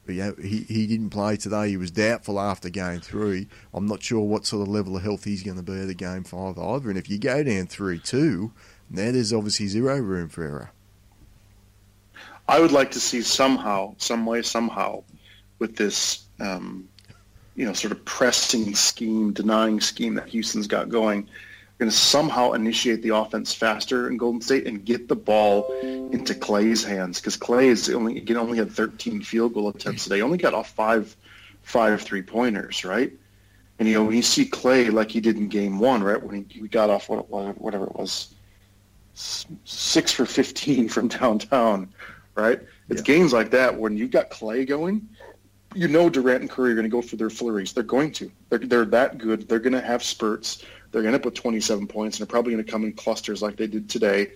yeah, 0.08 0.32
he, 0.42 0.60
he 0.62 0.86
didn't 0.88 1.10
play 1.10 1.36
today. 1.36 1.70
He 1.70 1.78
was 1.78 1.92
doubtful 1.92 2.40
after 2.40 2.70
game 2.70 3.02
three. 3.02 3.48
I'm 3.74 3.88
not 3.88 4.04
sure 4.04 4.22
what 4.22 4.46
sort 4.46 4.62
of 4.62 4.74
level 4.74 4.96
of 4.96 5.04
health 5.04 5.24
he's 5.24 5.44
going 5.44 5.58
to 5.58 5.64
be 5.64 5.74
at 5.74 5.90
a 5.90 5.94
game 5.94 6.24
five 6.24 6.58
either. 6.58 6.90
And 6.90 6.98
if 6.98 7.10
you 7.10 7.18
go 7.18 7.44
down 7.44 7.68
3 7.68 8.00
2, 8.00 8.52
now 8.90 9.12
there's 9.12 9.34
obviously 9.34 9.68
zero 9.68 9.98
room 9.98 10.30
for 10.30 10.44
error. 10.44 10.72
I 12.48 12.60
would 12.60 12.72
like 12.72 12.92
to 12.92 13.00
see 13.00 13.24
somehow, 13.24 13.96
some 13.98 14.26
way, 14.28 14.44
somehow, 14.44 15.04
with 15.66 15.76
this, 15.76 16.28
um, 16.40 16.88
you 17.56 17.66
know, 17.66 17.74
sort 17.74 17.92
of 17.92 18.06
pressing 18.06 18.76
scheme, 18.76 19.34
denying 19.34 19.82
scheme 19.82 20.14
that 20.14 20.28
Houston's 20.28 20.68
got 20.68 20.90
going, 20.90 21.28
going 21.80 21.90
to 21.90 21.98
somehow 21.98 22.52
initiate 22.52 23.02
the 23.02 23.16
offense 23.16 23.52
faster 23.52 24.08
in 24.08 24.18
Golden 24.18 24.42
State 24.42 24.68
and 24.68 24.86
get 24.86 25.08
the 25.08 25.16
ball 25.16 25.68
into 25.82 26.36
Klay's 26.36 26.84
hands 26.84 27.20
because 27.20 27.36
Klay 27.36 27.66
is 27.66 27.90
only 27.90 28.18
again 28.18 28.38
only 28.38 28.60
had 28.60 28.72
13 28.72 29.24
field 29.24 29.56
goal 29.56 29.70
attempts 29.70 30.04
today. 30.04 30.22
Only 30.22 30.38
got 30.38 30.54
off 30.54 30.70
five, 30.70 31.16
five 31.64 32.02
three 32.04 32.22
pointers, 32.22 32.86
right? 32.86 33.12
And 33.80 33.88
you 33.90 33.96
know 33.96 34.04
when 34.04 34.16
you 34.16 34.22
see 34.22 34.46
Klay 34.46 34.94
like 34.94 35.10
he 35.10 35.20
did 35.20 35.36
in 35.38 35.48
Game 35.48 35.80
One, 35.80 36.04
right 36.04 36.22
when 36.22 36.46
he, 36.50 36.60
he 36.60 36.68
got 36.68 36.92
off 36.92 37.10
what, 37.10 37.30
what 37.30 37.60
whatever 37.60 37.86
it 37.86 37.96
was, 37.96 38.36
six 39.16 40.12
for 40.12 40.26
15 40.28 40.88
from 40.96 41.08
downtown, 41.08 41.90
right? 42.36 42.62
It's 42.90 43.02
Yeah. 43.02 43.16
games 43.16 43.34
like 43.34 43.52
that 43.52 43.80
when 43.80 43.98
you've 43.98 44.12
got 44.12 44.30
Klay 44.30 44.68
going, 44.68 45.10
you 45.76 45.88
know 45.88 46.10
Durant 46.10 46.42
and 46.42 46.50
Curry 46.50 46.72
are 46.72 46.76
going 46.76 46.86
to 46.86 46.90
go 46.90 47.02
for 47.02 47.16
their 47.18 47.30
flurries. 47.30 47.74
They're 47.74 47.84
going 47.84 48.12
to. 48.14 48.32
They're, 48.50 48.60
they're 48.60 48.86
that 48.86 49.18
good. 49.18 49.48
They're 49.48 49.60
going 49.60 49.74
to 49.74 49.82
have 49.82 50.02
spurts. 50.04 50.64
They're 50.92 51.02
going 51.02 51.14
to 51.14 51.20
put 51.20 51.36
27 51.36 51.88
points, 51.88 52.18
and 52.18 52.26
they're 52.26 52.32
probably 52.32 52.54
going 52.54 52.64
to 52.66 52.72
come 52.72 52.84
in 52.86 52.94
clusters 52.94 53.42
like 53.42 53.58
they 53.58 53.68
did 53.68 53.90
today. 53.90 54.32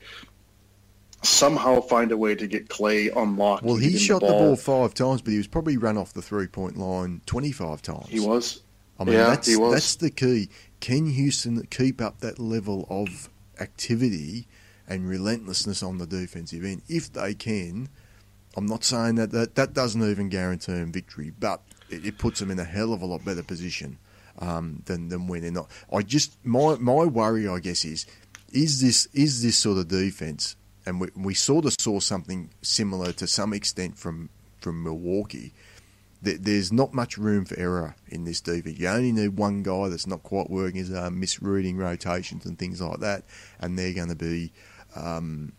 Somehow 1.22 1.82
find 1.82 2.12
a 2.12 2.18
way 2.18 2.34
to 2.36 2.48
get 2.48 2.70
Klay 2.70 3.16
unlocked. 3.16 3.64
Well, 3.64 3.76
he 3.76 3.92
get 3.92 3.94
him 3.94 4.00
shot 4.00 4.22
the 4.22 4.28
ball 4.28 4.56
five 4.56 4.94
times, 4.94 5.22
but 5.22 5.32
he 5.32 5.38
was 5.38 5.48
probably 5.48 5.76
run 5.78 5.98
off 5.98 6.14
the 6.14 6.22
three 6.22 6.48
point 6.48 6.78
line 6.78 7.22
25 7.26 7.82
times. 7.82 8.08
He 8.08 8.20
was. 8.20 8.62
I 9.00 9.04
mean, 9.06 9.16
Yeah, 9.16 9.28
that's, 9.28 9.48
he 9.48 9.58
was. 9.58 9.74
that's 9.74 9.96
the 9.96 10.12
key. 10.12 10.50
Can 10.80 11.08
Houston 11.08 11.62
keep 11.68 12.02
up 12.02 12.20
that 12.20 12.40
level 12.40 12.86
of 12.90 13.30
activity 13.60 14.48
and 14.88 15.08
relentlessness 15.08 15.84
on 15.84 15.98
the 15.98 16.06
defensive 16.08 16.64
end? 16.64 16.84
If 16.88 17.12
they 17.12 17.34
can, 17.34 17.90
I'm 18.60 18.66
not 18.66 18.84
saying 18.84 19.16
that 19.16 19.32
that, 19.32 19.56
that 19.56 19.74
doesn't 19.74 20.04
even 20.04 20.28
guarantee 20.28 20.74
him 20.74 20.92
victory, 20.92 21.32
but 21.40 21.62
it, 21.90 22.06
it 22.06 22.18
puts 22.18 22.42
him 22.42 22.52
in 22.52 22.60
a 22.60 22.66
hell 22.66 22.92
of 22.92 23.02
a 23.02 23.06
lot 23.06 23.24
better 23.24 23.42
position 23.42 23.98
um, 24.40 24.84
than 24.86 25.08
than 25.08 25.28
when 25.28 25.44
they're 25.44 25.52
not. 25.52 25.72
I 25.94 26.02
just 26.02 26.36
my 26.44 26.76
my 26.76 27.06
worry, 27.06 27.48
I 27.48 27.60
guess, 27.60 27.86
is 27.86 28.06
is 28.52 28.82
this 28.82 29.08
is 29.14 29.42
this 29.42 29.58
sort 29.58 29.78
of 29.78 29.88
defense, 29.88 30.58
and 30.86 31.00
we 31.00 31.08
we 31.16 31.34
sort 31.36 31.64
of 31.64 31.74
saw 31.80 32.02
something 32.02 32.50
similar 32.62 33.14
to 33.14 33.28
some 33.28 33.54
extent 33.54 33.98
from 33.98 34.30
from 34.60 34.84
Milwaukee. 34.84 35.54
There's 36.22 36.74
not 36.74 36.94
much 36.94 37.18
room 37.18 37.46
for 37.46 37.58
error 37.58 37.96
in 38.10 38.26
this 38.26 38.42
defense. 38.42 38.78
You 38.78 38.90
only 38.90 39.14
need 39.14 39.38
one 39.38 39.64
guy 39.64 39.88
that's 39.88 40.06
not 40.06 40.22
quite 40.22 40.50
working, 40.50 40.82
is 40.82 40.92
uh, 40.92 41.10
misreading 41.10 41.78
rotations 41.78 42.46
and 42.46 42.60
things 42.60 42.82
like 42.82 43.00
that, 43.00 43.24
and 43.62 43.80
they're 43.80 43.94
going 43.94 44.10
to 44.10 44.16
be 44.16 44.52
um, 44.98 45.54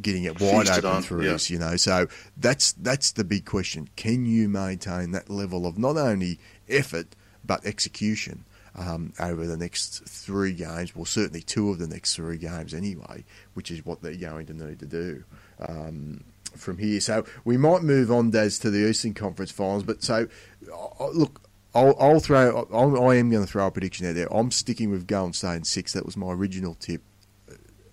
getting 0.00 0.24
it 0.24 0.40
wide 0.40 0.66
Feasted 0.66 0.84
open 0.84 0.96
on, 0.96 1.02
through 1.02 1.26
yeah. 1.26 1.32
us, 1.32 1.50
you 1.50 1.58
know. 1.58 1.76
So 1.76 2.06
that's 2.36 2.72
that's 2.72 3.12
the 3.12 3.24
big 3.24 3.44
question. 3.44 3.88
Can 3.96 4.26
you 4.26 4.48
maintain 4.48 5.12
that 5.12 5.30
level 5.30 5.66
of 5.66 5.78
not 5.78 5.96
only 5.96 6.38
effort 6.68 7.16
but 7.44 7.64
execution 7.64 8.44
um, 8.74 9.12
over 9.20 9.46
the 9.46 9.56
next 9.56 10.06
three 10.08 10.52
games? 10.52 10.94
Well, 10.94 11.04
certainly 11.04 11.42
two 11.42 11.70
of 11.70 11.78
the 11.78 11.88
next 11.88 12.14
three 12.14 12.38
games 12.38 12.74
anyway, 12.74 13.24
which 13.54 13.70
is 13.70 13.84
what 13.84 14.02
they're 14.02 14.14
going 14.14 14.46
to 14.46 14.54
need 14.54 14.80
to 14.80 14.86
do. 14.86 15.24
Um, 15.66 16.24
from 16.56 16.78
here, 16.78 16.98
so 16.98 17.26
we 17.44 17.58
might 17.58 17.82
move 17.82 18.10
on, 18.10 18.30
Daz, 18.30 18.58
to 18.60 18.70
the 18.70 18.88
Eastern 18.88 19.12
Conference 19.12 19.50
Finals. 19.50 19.82
But 19.82 20.02
so, 20.02 20.28
uh, 20.72 21.08
look, 21.10 21.42
I'll, 21.74 21.94
I'll 22.00 22.20
throw. 22.20 22.66
I'll, 22.72 23.08
I 23.08 23.16
am 23.16 23.30
going 23.30 23.44
to 23.44 23.50
throw 23.50 23.66
a 23.66 23.70
prediction 23.70 24.06
out 24.06 24.14
there. 24.14 24.32
I'm 24.34 24.50
sticking 24.50 24.90
with 24.90 25.06
Golden 25.06 25.34
State 25.34 25.56
in 25.56 25.64
six. 25.64 25.92
That 25.92 26.06
was 26.06 26.16
my 26.16 26.32
original 26.32 26.74
tip 26.74 27.02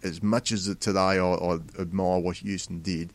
as 0.05 0.21
much 0.23 0.51
as 0.51 0.73
today 0.79 0.99
I, 0.99 1.19
I 1.33 1.57
admire 1.79 2.19
what 2.19 2.37
Houston 2.37 2.81
did, 2.81 3.11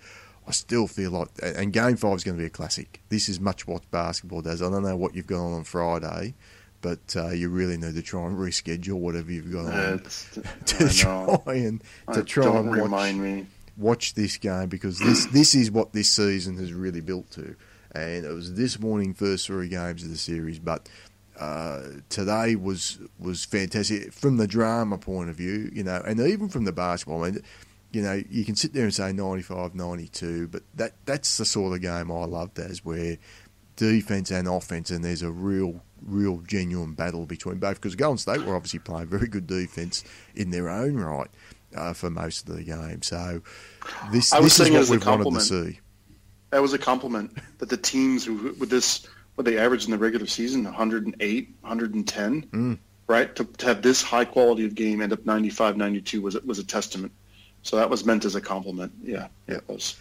I 0.47 0.53
still 0.53 0.87
feel 0.87 1.13
like, 1.13 1.29
and 1.43 1.73
Game 1.73 1.97
Five 1.97 2.17
is 2.17 2.25
going 2.25 2.37
to 2.37 2.41
be 2.41 2.47
a 2.47 2.51
classic. 2.51 3.01
This 3.09 3.29
is 3.29 3.39
much 3.41 3.67
what 3.67 3.89
basketball 3.91 4.43
does. 4.43 4.61
I 4.63 4.69
don't 4.71 4.83
know 4.83 4.97
what 4.97 5.15
you've 5.15 5.27
got 5.27 5.45
on 5.45 5.53
on 5.53 5.65
Friday, 5.65 6.35
but 6.81 7.15
uh, 7.15 7.29
you 7.29 7.49
really 7.49 7.77
need 7.77 7.95
to 7.95 8.03
try 8.03 8.27
and 8.27 8.37
reschedule 8.37 8.95
whatever 8.99 9.31
you've 9.31 9.53
got 9.53 9.67
on 9.67 9.99
to 10.67 10.89
try 10.89 11.55
and 11.55 11.83
to 12.13 12.21
I- 12.21 12.23
try 12.23 12.47
and 12.59 12.69
watch, 12.71 12.79
remind 12.81 13.23
me. 13.23 13.47
watch 13.77 14.15
this 14.15 14.37
game 14.39 14.69
because 14.69 14.99
this 14.99 15.27
this 15.33 15.55
is 15.55 15.71
what 15.71 15.93
this 15.93 16.11
season 16.11 16.57
has 16.57 16.73
really 16.73 17.01
built 17.01 17.31
to. 17.33 17.55
And 17.93 18.25
it 18.25 18.33
was 18.33 18.55
this 18.55 18.79
morning 18.79 19.15
first 19.15 19.47
three 19.47 19.69
games 19.69 20.05
of 20.05 20.11
the 20.11 20.17
series, 20.17 20.59
but 20.61 20.89
uh, 21.41 21.83
today 22.11 22.55
was 22.55 22.99
was 23.19 23.45
fantastic 23.45 24.13
from 24.13 24.37
the 24.37 24.47
drama 24.47 24.99
point 24.99 25.31
of 25.31 25.37
view, 25.37 25.71
you 25.73 25.83
know, 25.83 26.03
and 26.07 26.21
even 26.21 26.49
from 26.49 26.65
the 26.65 26.73
basketball. 26.73 27.25
I 27.25 27.31
mean, 27.31 27.43
you 27.93 28.03
know, 28.03 28.23
you 28.29 28.45
can 28.45 28.55
sit 28.55 28.75
there 28.75 28.85
and 28.85 28.95
say 28.95 29.13
95, 29.13 29.75
92, 29.75 30.49
but 30.49 30.63
that 30.75 30.93
that's 31.07 31.39
the 31.39 31.47
sort 31.47 31.75
of 31.75 31.81
game 31.81 32.13
I 32.13 32.25
loved 32.27 32.59
As 32.59 32.85
where 32.85 33.17
defense 33.77 34.31
and 34.31 34.47
offense, 34.47 34.91
and 34.91 35.03
there's 35.03 35.23
a 35.23 35.31
real, 35.31 35.81
real 36.03 36.43
genuine 36.47 36.93
battle 36.93 37.25
between 37.25 37.57
both. 37.57 37.77
Because 37.77 37.97
Golden 37.97 38.19
State 38.19 38.45
were 38.45 38.55
obviously 38.55 38.81
playing 38.81 39.09
very 39.09 39.27
good 39.27 39.47
defense 39.47 40.05
in 40.35 40.51
their 40.51 40.69
own 40.69 40.97
right 40.97 41.31
uh, 41.75 41.95
for 41.95 42.11
most 42.11 42.49
of 42.51 42.57
the 42.57 42.63
game. 42.63 43.01
So 43.01 43.41
this 44.13 44.31
this 44.31 44.61
is 44.61 44.71
what 44.71 44.89
we've 44.91 45.07
wanted 45.07 45.33
to 45.33 45.41
see. 45.41 45.81
That 46.51 46.61
was 46.61 46.75
a 46.75 46.79
compliment 46.79 47.39
that 47.59 47.71
the 47.71 47.79
teams 47.79 48.29
with 48.29 48.69
this 48.69 49.07
what 49.41 49.47
they 49.47 49.57
averaged 49.59 49.87
in 49.87 49.91
the 49.93 49.97
regular 49.99 50.27
season 50.27 50.65
108, 50.65 51.49
110, 51.63 52.43
Mm. 52.53 52.79
right? 53.07 53.35
To, 53.37 53.45
to 53.45 53.67
have 53.67 53.81
this 53.81 54.03
high 54.03 54.27
quality 54.27 54.67
of 54.67 54.75
game 54.75 55.01
end 55.01 55.15
up 55.15 55.25
95, 55.25 55.79
92 55.79 56.21
was 56.21 56.35
was 56.43 56.59
a 56.59 56.65
testament. 56.65 57.13
So 57.63 57.77
that 57.77 57.89
was 57.89 58.05
meant 58.05 58.27
as 58.27 58.35
a 58.35 58.41
compliment. 58.43 58.93
Yeah, 59.03 59.29
yeah, 59.49 59.57
it 59.57 59.65
was. 59.69 59.97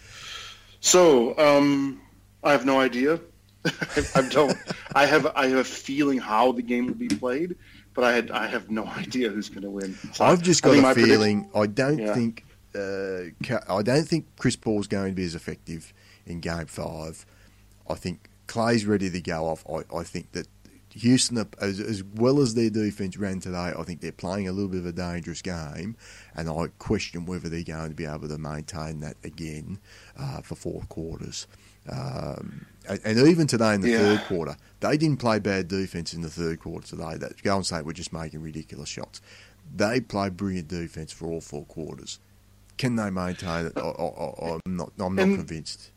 So 0.80 1.38
um, 1.38 2.00
I 2.44 2.52
have 2.52 2.66
no 2.66 2.78
idea. 2.80 3.18
I, 3.64 3.70
I 4.16 4.22
don't. 4.28 4.56
I 4.94 5.06
have 5.06 5.26
I 5.34 5.46
have 5.46 5.58
a 5.58 5.64
feeling 5.64 6.18
how 6.18 6.52
the 6.52 6.62
game 6.62 6.86
will 6.86 6.94
be 6.94 7.08
played, 7.08 7.56
but 7.94 8.04
I 8.04 8.12
had 8.12 8.30
I 8.30 8.46
have 8.46 8.70
no 8.70 8.84
idea 9.04 9.30
who's 9.30 9.48
going 9.48 9.62
to 9.62 9.70
win. 9.70 9.96
So 10.12 10.24
I've 10.24 10.42
just 10.42 10.62
got 10.62 10.76
a 10.76 10.82
prediction- 10.82 11.04
feeling. 11.06 11.50
I 11.54 11.66
don't 11.66 11.98
Yeah. 11.98 12.12
think. 12.14 12.44
Uh, 12.74 13.32
I 13.68 13.82
don't 13.82 14.06
think 14.06 14.26
Chris 14.38 14.54
Paul's 14.56 14.86
going 14.86 15.08
to 15.12 15.14
be 15.16 15.24
as 15.24 15.34
effective 15.34 15.92
in 16.26 16.40
Game 16.40 16.66
Five. 16.66 17.24
I 17.88 17.94
think 17.94 18.29
Klay's 18.50 18.84
ready 18.84 19.08
to 19.10 19.20
go 19.20 19.46
off. 19.46 19.64
I, 19.68 19.96
I 19.96 20.02
think 20.02 20.32
that 20.32 20.48
Houston, 20.94 21.46
as, 21.60 21.78
as 21.78 22.02
well 22.02 22.40
as 22.40 22.54
their 22.54 22.68
defense 22.68 23.16
ran 23.16 23.38
today, 23.38 23.72
I 23.78 23.82
think 23.84 24.00
they're 24.00 24.10
playing 24.10 24.48
a 24.48 24.52
little 24.52 24.68
bit 24.68 24.80
of 24.80 24.86
a 24.86 24.92
dangerous 24.92 25.40
game, 25.40 25.96
and 26.34 26.50
I 26.50 26.66
question 26.80 27.26
whether 27.26 27.48
they're 27.48 27.62
going 27.62 27.90
to 27.90 27.94
be 27.94 28.06
able 28.06 28.26
to 28.28 28.38
maintain 28.38 28.98
that 29.00 29.16
again 29.22 29.78
uh, 30.18 30.40
for 30.40 30.56
four 30.56 30.82
quarters. 30.88 31.46
Um, 31.88 32.66
and, 32.88 33.18
even 33.18 33.46
today 33.46 33.74
in 33.74 33.80
the 33.82 33.90
Yeah. 33.90 33.98
third 33.98 34.20
quarter, 34.26 34.56
they 34.80 34.96
didn't 34.96 35.18
play 35.18 35.38
bad 35.38 35.68
defense 35.68 36.12
in 36.12 36.22
the 36.22 36.28
third 36.30 36.58
quarter 36.60 36.86
today. 36.86 37.16
That 37.16 37.40
Golden 37.42 37.62
State 37.64 37.84
were 37.84 37.92
just 37.92 38.12
making 38.12 38.42
ridiculous 38.42 38.88
shots. 38.88 39.20
They 39.74 40.00
played 40.00 40.36
brilliant 40.36 40.68
defense 40.68 41.12
for 41.12 41.26
all 41.28 41.40
four 41.40 41.64
quarters. 41.66 42.18
Can 42.78 42.96
they 42.96 43.10
maintain 43.10 43.66
it? 43.66 43.72
I, 43.76 43.80
I, 43.80 44.58
I'm 44.66 44.76
not. 44.76 44.92
I'm 44.98 45.14
not 45.14 45.22
And- 45.22 45.36
convinced. 45.36 45.90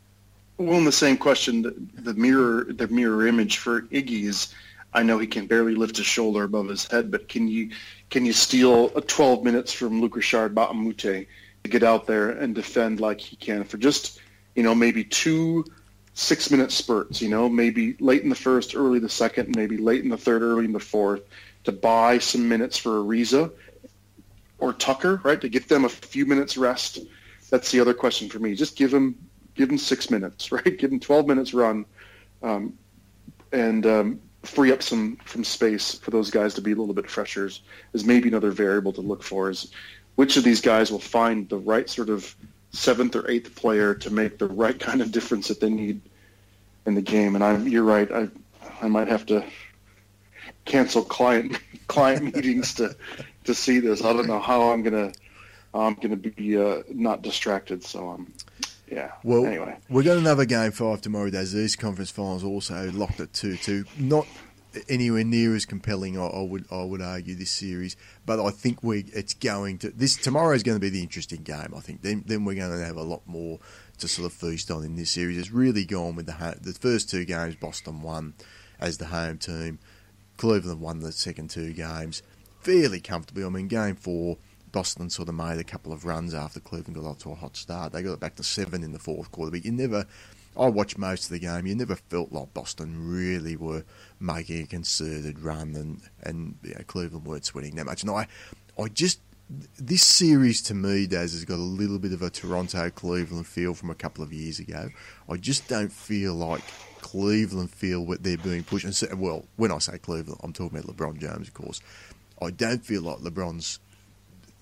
Well, 0.57 0.77
in 0.77 0.85
the 0.85 0.91
same 0.91 1.17
question, 1.17 1.63
the, 1.63 1.75
the 2.01 2.13
mirror 2.13 2.65
the 2.65 2.87
mirror 2.87 3.27
image 3.27 3.57
for 3.57 3.81
Iggy 3.83 4.25
is, 4.25 4.53
I 4.93 5.01
know 5.01 5.17
he 5.17 5.25
can 5.25 5.47
barely 5.47 5.73
lift 5.73 5.97
his 5.97 6.05
shoulder 6.05 6.43
above 6.43 6.69
his 6.69 6.85
head, 6.85 7.09
but 7.09 7.27
can 7.27 7.47
you 7.47 7.71
can 8.11 8.25
you 8.25 8.33
steal 8.33 8.95
a 8.95 9.01
12 9.01 9.43
minutes 9.43 9.73
from 9.73 9.99
Luc 9.99 10.15
Richard 10.15 10.53
Mbah 10.53 10.71
a 10.71 10.73
Moute 10.73 11.27
to 11.63 11.69
get 11.69 11.81
out 11.81 12.05
there 12.05 12.29
and 12.29 12.53
defend 12.53 12.99
like 12.99 13.19
he 13.19 13.35
can 13.35 13.63
for 13.63 13.77
just 13.77 14.19
you 14.55 14.61
know 14.61 14.75
maybe 14.75 15.03
two 15.03 15.65
six 16.13 16.51
minute 16.51 16.71
spurts, 16.71 17.19
you 17.19 17.29
know 17.29 17.49
maybe 17.49 17.95
late 17.99 18.21
in 18.21 18.29
the 18.29 18.35
first, 18.35 18.75
early 18.75 18.99
the 18.99 19.09
second, 19.09 19.55
maybe 19.55 19.77
late 19.77 20.03
in 20.03 20.09
the 20.09 20.17
third, 20.17 20.43
early 20.43 20.65
in 20.65 20.73
the 20.73 20.79
fourth, 20.79 21.23
to 21.63 21.71
buy 21.71 22.19
some 22.19 22.47
minutes 22.47 22.77
for 22.77 23.03
Ariza 23.03 23.51
or 24.59 24.71
Tucker, 24.73 25.19
right, 25.23 25.41
to 25.41 25.49
get 25.49 25.67
them 25.67 25.83
a 25.83 25.89
few 25.89 26.27
minutes 26.27 26.57
rest. 26.57 26.99
That's 27.49 27.71
the 27.71 27.79
other 27.79 27.93
question 27.95 28.29
for 28.29 28.37
me. 28.37 28.53
Just 28.53 28.75
give 28.75 28.91
them 28.91 29.15
give 29.55 29.69
them 29.69 29.77
six 29.77 30.09
minutes, 30.09 30.51
right? 30.51 30.77
Give 30.77 30.89
them 30.89 30.99
12 30.99 31.27
minutes 31.27 31.53
run, 31.53 31.85
um, 32.41 32.77
and 33.51 33.85
um, 33.85 34.21
free 34.43 34.71
up 34.71 34.83
some 34.83 35.17
some 35.25 35.43
space 35.43 35.95
for 35.95 36.11
those 36.11 36.29
guys 36.29 36.53
to 36.55 36.61
be 36.61 36.71
a 36.71 36.75
little 36.75 36.93
bit 36.93 37.09
fresher. 37.09 37.49
Is, 37.93 38.05
maybe 38.05 38.27
another 38.27 38.51
variable 38.51 38.93
to 38.93 39.01
look 39.01 39.23
for. 39.23 39.49
Is 39.49 39.71
which 40.15 40.37
of 40.37 40.43
these 40.43 40.61
guys 40.61 40.91
will 40.91 40.99
find 40.99 41.49
the 41.49 41.57
right 41.57 41.89
sort 41.89 42.09
of 42.09 42.35
seventh 42.71 43.15
or 43.15 43.29
eighth 43.29 43.55
player 43.55 43.93
to 43.93 44.09
make 44.09 44.37
the 44.37 44.47
right 44.47 44.79
kind 44.79 45.01
of 45.01 45.11
difference 45.11 45.47
that 45.47 45.59
they 45.59 45.69
need 45.69 46.01
in 46.85 46.95
the 46.95 47.01
game. 47.01 47.35
And 47.35 47.43
I'm 47.43 47.67
you're 47.67 47.83
right. 47.83 48.11
I 48.11 48.29
I 48.81 48.87
might 48.87 49.07
have 49.07 49.25
to 49.27 49.45
cancel 50.65 51.03
client 51.03 51.59
client 51.87 52.35
meetings 52.35 52.73
to 52.75 52.95
to 53.45 53.53
see 53.53 53.79
this. 53.79 54.03
I 54.03 54.13
don't 54.13 54.27
know 54.27 54.39
how 54.39 54.71
I'm 54.71 54.83
gonna 54.83 55.11
I'm 55.73 55.95
gonna 55.95 56.15
be 56.15 56.57
uh, 56.57 56.83
not 56.89 57.21
distracted. 57.21 57.83
So 57.83 58.09
um, 58.09 58.33
yeah. 58.87 59.11
Well, 59.23 59.45
anyway, 59.45 59.77
we've 59.89 60.05
got 60.05 60.17
another 60.17 60.45
game 60.45 60.71
five 60.71 61.01
tomorrow. 61.01 61.29
There's 61.29 61.51
the 61.51 61.61
East 61.61 61.79
Conference 61.79 62.11
Finals 62.11 62.43
also 62.43 62.91
locked 62.91 63.19
at 63.19 63.33
two 63.33 63.57
two. 63.57 63.85
Not 63.97 64.27
anywhere 64.89 65.23
near 65.23 65.55
as 65.55 65.65
compelling. 65.65 66.17
I, 66.17 66.25
I 66.25 66.41
would 66.41 66.65
I 66.71 66.83
would 66.83 67.01
argue 67.01 67.35
this 67.35 67.51
series, 67.51 67.95
but 68.25 68.43
I 68.43 68.51
think 68.51 68.83
we 68.83 69.05
it's 69.13 69.33
going 69.33 69.77
to 69.79 69.89
this 69.91 70.15
tomorrow 70.15 70.53
is 70.55 70.63
going 70.63 70.75
to 70.75 70.81
be 70.81 70.89
the 70.89 71.01
interesting 71.01 71.43
game. 71.43 71.73
I 71.75 71.79
think 71.79 72.01
then 72.01 72.23
then 72.25 72.45
we're 72.45 72.55
going 72.55 72.77
to 72.77 72.85
have 72.85 72.97
a 72.97 73.03
lot 73.03 73.21
more 73.25 73.59
to 73.99 74.07
sort 74.07 74.25
of 74.25 74.33
feast 74.33 74.71
on 74.71 74.83
in 74.83 74.95
this 74.95 75.11
series. 75.11 75.37
It's 75.37 75.51
really 75.51 75.85
gone 75.85 76.15
with 76.15 76.25
the 76.25 76.57
the 76.61 76.73
first 76.73 77.09
two 77.09 77.25
games. 77.25 77.55
Boston 77.55 78.01
won 78.01 78.33
as 78.79 78.97
the 78.97 79.05
home 79.05 79.37
team. 79.37 79.79
Cleveland 80.37 80.81
won 80.81 80.99
the 80.99 81.11
second 81.11 81.51
two 81.51 81.73
games 81.73 82.23
fairly 82.63 82.99
comfortably. 82.99 83.43
I 83.43 83.49
mean, 83.49 83.67
game 83.67 83.95
four, 83.95 84.37
Boston 84.73 85.09
sort 85.09 85.29
of 85.29 85.35
made 85.35 85.59
a 85.59 85.63
couple 85.63 85.93
of 85.93 86.03
runs 86.03 86.33
after 86.33 86.59
Cleveland 86.59 86.95
got 86.95 87.05
off 87.05 87.19
to 87.19 87.31
a 87.31 87.35
hot 87.35 87.55
start. 87.55 87.93
They 87.93 88.03
got 88.03 88.13
it 88.13 88.19
back 88.19 88.35
to 88.35 88.43
seven 88.43 88.83
in 88.83 88.91
the 88.91 88.99
fourth 88.99 89.31
quarter, 89.31 89.51
but 89.51 89.63
you 89.63 89.71
never. 89.71 90.05
I 90.59 90.67
watched 90.67 90.97
most 90.97 91.25
of 91.25 91.29
the 91.31 91.39
game. 91.39 91.65
You 91.65 91.73
never 91.73 91.95
felt 91.95 92.31
like 92.31 92.53
Boston 92.53 93.09
really 93.09 93.55
were 93.55 93.85
making 94.19 94.63
a 94.63 94.67
concerted 94.67 95.39
run, 95.39 95.75
and 95.75 96.01
and 96.23 96.57
you 96.61 96.75
know, 96.75 96.81
Cleveland 96.85 97.25
weren't 97.25 97.45
sweating 97.45 97.75
that 97.75 97.85
much. 97.85 98.03
And 98.03 98.11
I, 98.11 98.27
I 98.77 98.89
just 98.89 99.19
this 99.77 100.03
series 100.03 100.61
to 100.63 100.73
me, 100.73 101.05
Daz, 101.05 101.33
has 101.33 101.45
got 101.45 101.55
a 101.55 101.61
little 101.61 101.99
bit 101.99 102.13
of 102.13 102.21
a 102.21 102.29
Toronto 102.29 102.89
Cleveland 102.89 103.47
feel 103.47 103.73
from 103.73 103.89
a 103.89 103.95
couple 103.95 104.23
of 104.23 104.33
years 104.33 104.59
ago. 104.59 104.89
I 105.29 105.37
just 105.37 105.67
don't 105.67 105.91
feel 105.91 106.33
like 106.33 106.61
Cleveland 107.01 107.69
feel 107.69 108.05
what 108.05 108.23
they're 108.23 108.37
being 108.37 108.63
pushed. 108.63 108.85
And 108.85 108.95
so, 108.95 109.07
well, 109.15 109.45
when 109.57 109.71
I 109.71 109.77
say 109.79 109.97
Cleveland, 109.97 110.39
I'm 110.43 110.53
talking 110.53 110.77
about 110.77 110.95
LeBron 110.95 111.19
James, 111.19 111.47
of 111.47 111.53
course. 111.53 111.81
I 112.41 112.49
don't 112.51 112.83
feel 112.83 113.01
like 113.01 113.17
LeBron's. 113.17 113.79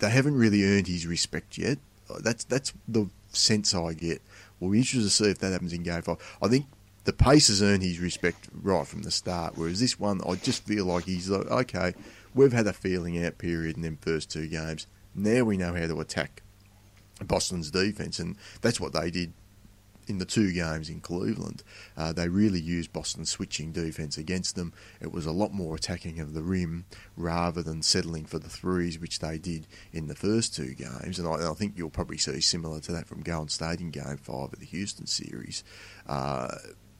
They 0.01 0.09
haven't 0.09 0.35
really 0.35 0.63
earned 0.65 0.87
his 0.87 1.07
respect 1.07 1.57
yet. 1.57 1.77
Uh, 2.09 2.19
That's 2.21 2.43
that's 2.43 2.73
the 2.87 3.07
sense 3.31 3.73
I 3.73 3.93
get. 3.93 4.21
We'll 4.59 4.71
be 4.71 4.79
interested 4.79 5.03
to 5.03 5.09
see 5.09 5.29
if 5.31 5.37
that 5.39 5.51
happens 5.53 5.73
in 5.73 5.83
Game 5.83 6.01
Five. 6.01 6.17
I 6.41 6.47
think 6.47 6.65
the 7.05 7.13
Pacers 7.13 7.61
earned 7.63 7.83
his 7.83 7.99
respect 7.99 8.49
right 8.61 8.85
from 8.85 9.03
the 9.03 9.11
start, 9.11 9.53
whereas 9.55 9.79
this 9.79 9.99
one, 9.99 10.21
I 10.27 10.35
just 10.35 10.63
feel 10.65 10.85
like 10.85 11.05
he's 11.05 11.29
like, 11.29 11.47
okay, 11.47 11.93
we've 12.35 12.51
had 12.51 12.67
a 12.67 12.73
feeling 12.73 13.23
out 13.23 13.37
period 13.37 13.75
in 13.75 13.83
them 13.83 13.97
first 14.01 14.29
two 14.29 14.47
games. 14.47 14.87
Now 15.15 15.43
we 15.43 15.57
know 15.57 15.73
how 15.73 15.87
to 15.87 15.99
attack 16.01 16.41
Boston's 17.23 17.71
defense, 17.71 18.19
and 18.19 18.35
that's 18.61 18.79
what 18.79 18.93
they 18.93 19.09
did 19.11 19.33
in 20.11 20.17
the 20.17 20.25
two 20.25 20.51
games 20.51 20.89
in 20.89 20.99
Cleveland, 20.99 21.63
uh, 21.95 22.11
they 22.11 22.27
really 22.27 22.59
used 22.59 22.91
Boston's 22.91 23.31
switching 23.31 23.71
defence 23.71 24.17
against 24.17 24.57
them. 24.57 24.73
It 24.99 25.11
was 25.11 25.25
a 25.25 25.31
lot 25.31 25.53
more 25.53 25.75
attacking 25.75 26.19
of 26.19 26.33
the 26.33 26.43
rim 26.43 26.85
rather 27.15 27.63
than 27.63 27.81
settling 27.81 28.25
for 28.25 28.37
the 28.37 28.49
threes, 28.49 28.99
which 28.99 29.19
they 29.19 29.37
did 29.37 29.67
in 29.93 30.07
the 30.07 30.15
first 30.15 30.53
two 30.53 30.73
games. 30.73 31.17
And 31.17 31.27
I, 31.27 31.35
and 31.35 31.45
I 31.45 31.53
think 31.53 31.73
you'll 31.77 31.89
probably 31.89 32.17
see 32.17 32.41
similar 32.41 32.81
to 32.81 32.91
that 32.91 33.07
from 33.07 33.21
Golden 33.21 33.47
State 33.47 33.79
in 33.79 33.89
Game 33.89 34.17
Five 34.17 34.53
of 34.53 34.59
the 34.59 34.65
Houston 34.65 35.07
series. 35.07 35.63
Uh, 36.05 36.49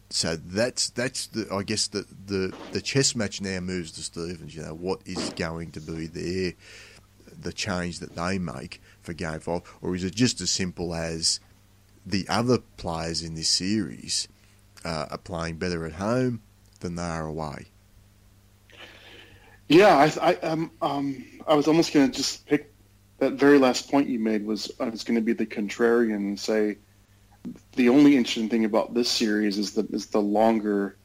so 0.09 0.35
that's 0.35 0.89
that's 0.89 1.27
the 1.27 1.47
I 1.53 1.63
guess 1.63 1.87
the, 1.87 2.05
the 2.25 2.53
the 2.71 2.81
chess 2.81 3.15
match 3.15 3.41
now 3.41 3.59
moves 3.59 3.91
to 3.93 4.01
Stevens. 4.01 4.55
You 4.55 4.63
know 4.63 4.73
what 4.73 5.01
is 5.05 5.29
going 5.31 5.71
to 5.71 5.81
be 5.81 6.07
their 6.07 6.53
the 7.41 7.53
change 7.53 7.99
that 7.99 8.15
they 8.15 8.37
make 8.39 8.81
for 9.01 9.13
Game 9.13 9.39
Five, 9.39 9.61
or 9.81 9.95
is 9.95 10.03
it 10.03 10.15
just 10.15 10.39
as 10.41 10.51
simple 10.51 10.93
as 10.93 11.39
the 12.05 12.25
other 12.27 12.59
players 12.77 13.21
in 13.21 13.35
this 13.35 13.49
series 13.49 14.27
uh, 14.83 15.07
are 15.11 15.17
playing 15.17 15.57
better 15.57 15.85
at 15.85 15.93
home 15.93 16.41
than 16.79 16.95
they 16.95 17.03
are 17.03 17.27
away? 17.27 17.67
Yeah, 19.67 19.95
I, 19.95 20.31
I, 20.31 20.35
um, 20.37 20.71
um, 20.81 21.25
I 21.47 21.53
was 21.53 21.67
almost 21.67 21.93
going 21.93 22.09
to 22.11 22.15
just 22.15 22.45
pick 22.45 22.73
that 23.19 23.33
very 23.33 23.59
last 23.59 23.89
point 23.89 24.09
you 24.09 24.19
made 24.19 24.45
was 24.45 24.71
I 24.79 24.89
was 24.89 25.03
going 25.03 25.15
to 25.15 25.21
be 25.21 25.33
the 25.33 25.45
contrarian 25.45 26.15
and 26.15 26.39
say 26.39 26.77
the 27.75 27.87
only 27.87 28.17
interesting 28.17 28.49
thing 28.49 28.65
about 28.65 28.93
this 28.93 29.09
series 29.09 29.57
is 29.57 29.71
the 29.73 29.87
is 29.91 30.07
the 30.07 30.21
longer 30.21 30.97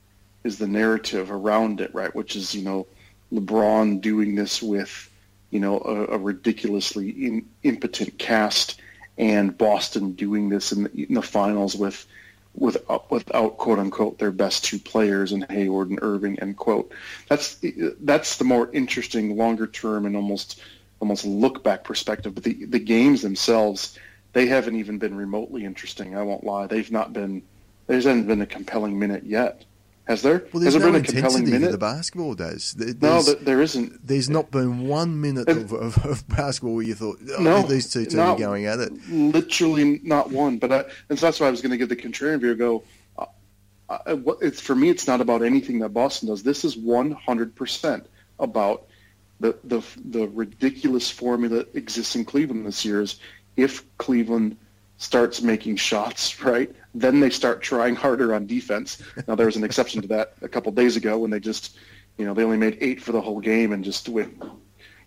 is 0.43 0.59
the 0.59 0.67
narrative 0.67 1.31
around 1.31 1.81
it, 1.81 1.95
right? 1.95 2.15
Which 2.15 2.35
is 2.35 2.55
you 2.55 2.65
know 2.65 2.87
LeBron 3.33 4.01
doing 4.01 4.35
this 4.35 4.63
with 4.63 5.11
you 5.51 5.61
know 5.61 5.79
a, 5.81 6.15
a 6.15 6.19
ridiculously 6.19 7.11
in, 7.11 7.47
impotent 7.63 8.19
cast, 8.19 8.81
and 9.19 9.57
Boston 9.57 10.13
doing 10.13 10.49
this 10.49 10.73
in 10.73 10.85
the, 10.85 11.05
in 11.09 11.15
the 11.15 11.23
finals 11.23 11.75
with 11.75 12.07
with 12.55 12.79
uh, 12.89 12.99
without 13.11 13.59
quote 13.59 13.79
unquote 13.79 14.19
their 14.19 14.31
best 14.31 14.65
two 14.65 14.79
players 14.79 15.33
in 15.33 15.43
Hayward 15.51 15.91
and 15.91 15.99
Irving 16.03 16.39
end 16.41 16.57
quote. 16.57 16.93
That's 17.29 17.59
that's 18.01 18.37
the 18.37 18.45
more 18.45 18.71
interesting 18.73 19.37
longer 19.37 19.67
term 19.67 20.07
and 20.07 20.17
almost 20.17 20.61
almost 21.01 21.27
look 21.27 21.63
back 21.63 21.85
perspective. 21.85 22.35
But 22.35 22.45
the 22.45 22.65
the 22.65 22.79
games 22.79 23.23
themselves 23.23 23.99
they 24.33 24.47
haven't 24.47 24.77
even 24.77 24.99
been 24.99 25.17
remotely 25.17 25.65
interesting. 25.65 26.17
I 26.17 26.23
won't 26.23 26.45
lie. 26.45 26.67
They've 26.67 26.93
not 26.93 27.13
been. 27.13 27.43
There 27.87 27.97
hasn't 27.97 28.27
been 28.27 28.43
a 28.43 28.47
compelling 28.47 28.99
minute 28.99 29.25
yet. 29.25 29.65
Has 30.07 30.23
there? 30.23 30.45
Well, 30.53 30.63
there's 30.63 30.75
there 30.75 30.83
no 30.83 30.93
been 30.93 31.03
a 31.03 31.05
compelling 31.05 31.51
minute? 31.51 31.73
the 31.73 31.79
basketball 31.79 32.35
days. 32.35 32.75
There's, 32.75 32.95
no, 33.03 33.23
there 33.23 33.61
isn't. 33.61 34.07
There's 34.07 34.31
not 34.31 34.53
been 34.53 34.87
one 34.87 35.21
minute 35.21 35.49
of, 35.49 35.73
of, 35.73 35.99
of 36.07 36.29
basketball 36.29 36.77
where 36.77 36.85
you 36.85 36.95
thought, 36.95 37.19
oh, 37.37 37.43
no, 37.43 37.63
these 37.63 37.93
two 37.93 38.05
teams 38.05 38.15
are 38.15 38.39
going 38.39 38.67
at 38.67 38.79
it. 38.79 38.93
Literally 39.09 40.01
not 40.05 40.31
one. 40.31 40.59
But 40.59 40.73
I, 40.73 40.85
and 41.09 41.19
so 41.19 41.27
that's 41.27 41.41
why 41.41 41.49
I 41.49 41.51
was 41.51 41.61
going 41.61 41.73
to 41.73 41.77
give 41.77 41.89
the 41.89 41.97
contrarian 41.97 42.39
view. 42.41 42.55
Go. 42.55 42.85
Uh, 43.19 43.27
uh, 43.89 44.17
it's 44.41 44.61
for 44.61 44.77
me. 44.77 44.91
It's 44.91 45.09
not 45.09 45.21
about 45.21 45.43
anything 45.43 45.81
that 45.81 45.89
Boston 45.89 46.29
does. 46.29 46.45
This 46.45 46.65
is 46.65 46.77
100 46.77 47.57
percent 47.57 48.07
about 48.39 48.87
the 49.41 49.59
the 49.65 49.83
the 50.05 50.29
ridiculous 50.29 51.11
formula 51.11 51.57
that 51.57 51.75
exists 51.75 52.15
in 52.15 52.25
Cleveland 52.25 52.65
this 52.65 52.85
year. 52.85 53.03
Is 53.03 53.19
if 53.57 53.83
Cleveland 53.99 54.57
starts 54.99 55.43
making 55.43 55.77
shots, 55.77 56.41
right, 56.43 56.75
then 56.95 57.21
they 57.21 57.31
start 57.31 57.63
trying 57.63 57.95
harder 57.95 58.35
on 58.35 58.47
defense. 58.47 59.03
Now 59.27 59.35
there 59.35 59.47
was 59.47 59.57
an 59.57 59.65
exception 59.65 60.03
to 60.03 60.09
that 60.09 60.35
a 60.43 60.49
couple 60.49 60.73
days 60.73 60.97
ago 60.97 61.19
when 61.19 61.31
they 61.31 61.41
just, 61.41 61.77
you 62.17 62.25
know, 62.25 62.35
they 62.35 62.45
only 62.45 62.57
made 62.57 62.79
eight 62.81 63.03
for 63.03 63.13
the 63.13 63.21
whole 63.21 63.41
game 63.41 63.73
and 63.73 63.85
just 63.85 64.09
went, 64.09 64.43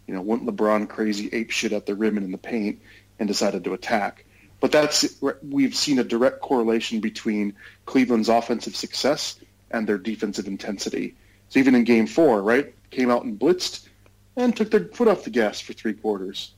you 0.07 0.13
know, 0.13 0.21
went 0.21 0.45
LeBron 0.45 0.87
crazy 0.87 1.29
ape 1.33 1.51
shit 1.51 1.73
at 1.73 1.85
the 1.85 1.95
rim 1.95 2.17
and 2.17 2.25
in 2.25 2.31
the 2.31 2.37
paint 2.37 2.81
and 3.17 3.27
decided 3.27 3.63
to 3.63 3.73
attack. 3.73 4.25
But 4.59 4.71
that's 4.71 5.21
we've 5.41 5.75
seen 5.75 5.99
a 5.99 6.03
direct 6.03 6.41
correlation 6.41 6.99
between 6.99 7.53
Cleveland's 7.85 8.29
offensive 8.29 8.75
success 8.75 9.39
and 9.71 9.87
their 9.87 9.97
defensive 9.97 10.47
intensity. 10.47 11.15
So 11.49 11.59
even 11.59 11.75
in 11.75 11.85
Game 11.85 12.07
Four, 12.07 12.41
right, 12.41 12.73
came 12.91 13.09
out 13.09 13.23
and 13.23 13.39
blitzed 13.39 13.87
and 14.35 14.55
took 14.55 14.69
their 14.69 14.85
foot 14.85 15.07
off 15.07 15.23
the 15.23 15.29
gas 15.29 15.59
for 15.59 15.73
three 15.73 15.93
quarters, 15.93 16.53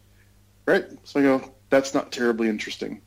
right? 0.65 0.85
So 1.03 1.19
I 1.19 1.23
go, 1.23 1.53
that's 1.69 1.93
not 1.93 2.11
terribly 2.11 2.49
interesting. 2.49 3.01